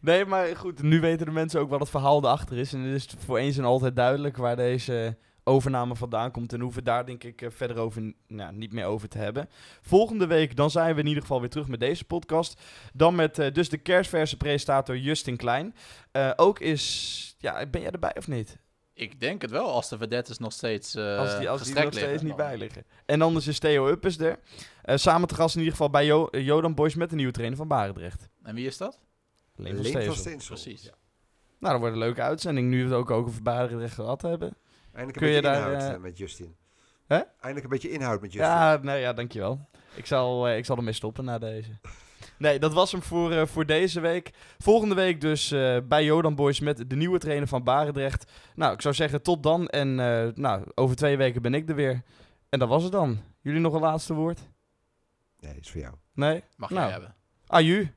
Nee, 0.00 0.24
maar 0.24 0.56
goed, 0.56 0.82
nu 0.82 1.00
weten 1.00 1.26
de 1.26 1.32
mensen 1.32 1.60
ook 1.60 1.70
wat 1.70 1.80
het 1.80 1.90
verhaal 1.90 2.18
erachter 2.24 2.58
is. 2.58 2.72
En 2.72 2.80
het 2.80 2.94
is 2.94 3.14
voor 3.18 3.38
eens 3.38 3.58
en 3.58 3.64
altijd 3.64 3.96
duidelijk 3.96 4.36
waar 4.36 4.56
deze 4.56 5.16
overname 5.44 5.96
vandaan 5.96 6.30
komt. 6.30 6.52
En 6.52 6.60
hoeven 6.60 6.84
daar 6.84 7.06
denk 7.06 7.24
ik 7.24 7.42
eh, 7.42 7.50
verder 7.50 7.76
over, 7.76 8.14
nou, 8.26 8.54
niet 8.54 8.72
meer 8.72 8.84
over 8.84 9.08
te 9.08 9.18
hebben. 9.18 9.48
Volgende 9.80 10.26
week 10.26 10.56
dan 10.56 10.70
zijn 10.70 10.94
we 10.94 11.00
in 11.00 11.06
ieder 11.06 11.22
geval 11.22 11.40
weer 11.40 11.50
terug 11.50 11.68
met 11.68 11.80
deze 11.80 12.04
podcast. 12.04 12.60
Dan 12.92 13.14
met 13.14 13.38
eh, 13.38 13.52
dus 13.52 13.68
de 13.68 13.78
kerstverse 13.78 14.36
presentator 14.36 14.98
Justin 14.98 15.36
Klein. 15.36 15.74
Eh, 16.10 16.30
ook 16.36 16.58
is, 16.58 17.36
ja, 17.38 17.66
ben 17.66 17.80
jij 17.80 17.90
erbij 17.90 18.16
of 18.16 18.28
niet? 18.28 18.60
Ik 18.94 19.20
denk 19.20 19.42
het 19.42 19.50
wel, 19.50 19.70
als 19.70 19.88
de 19.88 19.98
vedettes 19.98 20.38
nog 20.38 20.52
steeds 20.52 20.94
uh, 20.94 21.18
als 21.18 21.38
die, 21.38 21.50
als 21.50 21.62
die 21.62 21.74
nog 21.74 21.82
steeds 21.82 22.06
liggen, 22.06 22.26
niet 22.26 22.36
bij 22.36 22.56
liggen. 22.56 22.84
En 23.06 23.22
anders 23.22 23.46
is 23.46 23.58
Theo 23.58 23.88
Uppes 23.88 24.18
er. 24.18 24.38
Eh, 24.82 24.96
samen 24.96 25.28
te 25.28 25.34
gast 25.34 25.54
in 25.54 25.60
ieder 25.60 25.76
geval 25.76 25.90
bij 25.90 26.06
jo 26.06 26.28
Jodan 26.30 26.74
Boys 26.74 26.94
met 26.94 27.10
de 27.10 27.16
nieuwe 27.16 27.32
trainer 27.32 27.56
van 27.56 27.68
Barendrecht. 27.68 28.28
En 28.42 28.54
wie 28.54 28.66
is 28.66 28.76
dat? 28.76 29.00
Leen 29.56 29.76
van. 29.76 29.84
Steensel. 30.14 30.54
Precies. 30.54 30.82
Ja. 30.82 30.94
Nou, 31.58 31.72
dat 31.72 31.80
wordt 31.80 31.94
een 31.94 32.02
leuke 32.02 32.22
uitzending. 32.22 32.68
Nu 32.68 32.78
we 32.78 32.84
het 32.84 32.94
ook 32.94 33.10
over 33.10 33.42
Barendrecht 33.42 33.94
gehad 33.94 34.22
hebben. 34.22 34.56
Eindelijk 34.92 35.18
Kun 35.18 35.26
een 35.28 35.34
je 35.34 35.40
beetje 35.40 35.56
daar, 35.58 35.70
inhoud 35.72 35.88
eh, 35.88 35.94
eh, 35.94 36.00
met 36.00 36.18
Justin. 36.18 36.56
Hè? 37.06 37.16
Eindelijk 37.16 37.64
een 37.64 37.70
beetje 37.70 37.90
inhoud 37.90 38.20
met 38.20 38.32
Justin. 38.32 38.50
Ja, 38.52 38.78
nee, 38.82 39.00
ja, 39.00 39.12
dankjewel. 39.12 39.68
Ik 39.94 40.06
zal, 40.06 40.48
eh, 40.48 40.56
ik 40.56 40.64
zal 40.64 40.76
ermee 40.76 40.92
stoppen 40.92 41.24
na 41.24 41.38
deze. 41.38 41.70
Nee, 42.38 42.58
dat 42.58 42.72
was 42.72 42.92
hem 42.92 43.02
voor, 43.02 43.32
eh, 43.32 43.46
voor 43.46 43.66
deze 43.66 44.00
week. 44.00 44.30
Volgende 44.58 44.94
week 44.94 45.20
dus 45.20 45.50
eh, 45.50 45.76
bij 45.84 46.04
Jodan 46.04 46.34
Boys 46.34 46.60
met 46.60 46.90
de 46.90 46.96
nieuwe 46.96 47.18
trainer 47.18 47.48
van 47.48 47.64
Barendrecht. 47.64 48.32
Nou, 48.54 48.72
ik 48.74 48.80
zou 48.82 48.94
zeggen 48.94 49.22
tot 49.22 49.42
dan. 49.42 49.68
En 49.68 50.00
eh, 50.00 50.28
nou, 50.34 50.64
over 50.74 50.96
twee 50.96 51.16
weken 51.16 51.42
ben 51.42 51.54
ik 51.54 51.68
er 51.68 51.74
weer. 51.74 52.02
En 52.48 52.58
dat 52.58 52.68
was 52.68 52.82
het 52.82 52.92
dan. 52.92 53.20
Jullie 53.40 53.60
nog 53.60 53.74
een 53.74 53.80
laatste 53.80 54.14
woord? 54.14 54.40
Nee, 55.40 55.56
is 55.60 55.70
voor 55.70 55.80
jou. 55.80 55.94
Nee? 56.14 56.42
Mag 56.56 56.70
Nou. 56.70 56.82
jij 56.82 56.90
hebben. 56.92 57.14
Aju. 57.46 57.88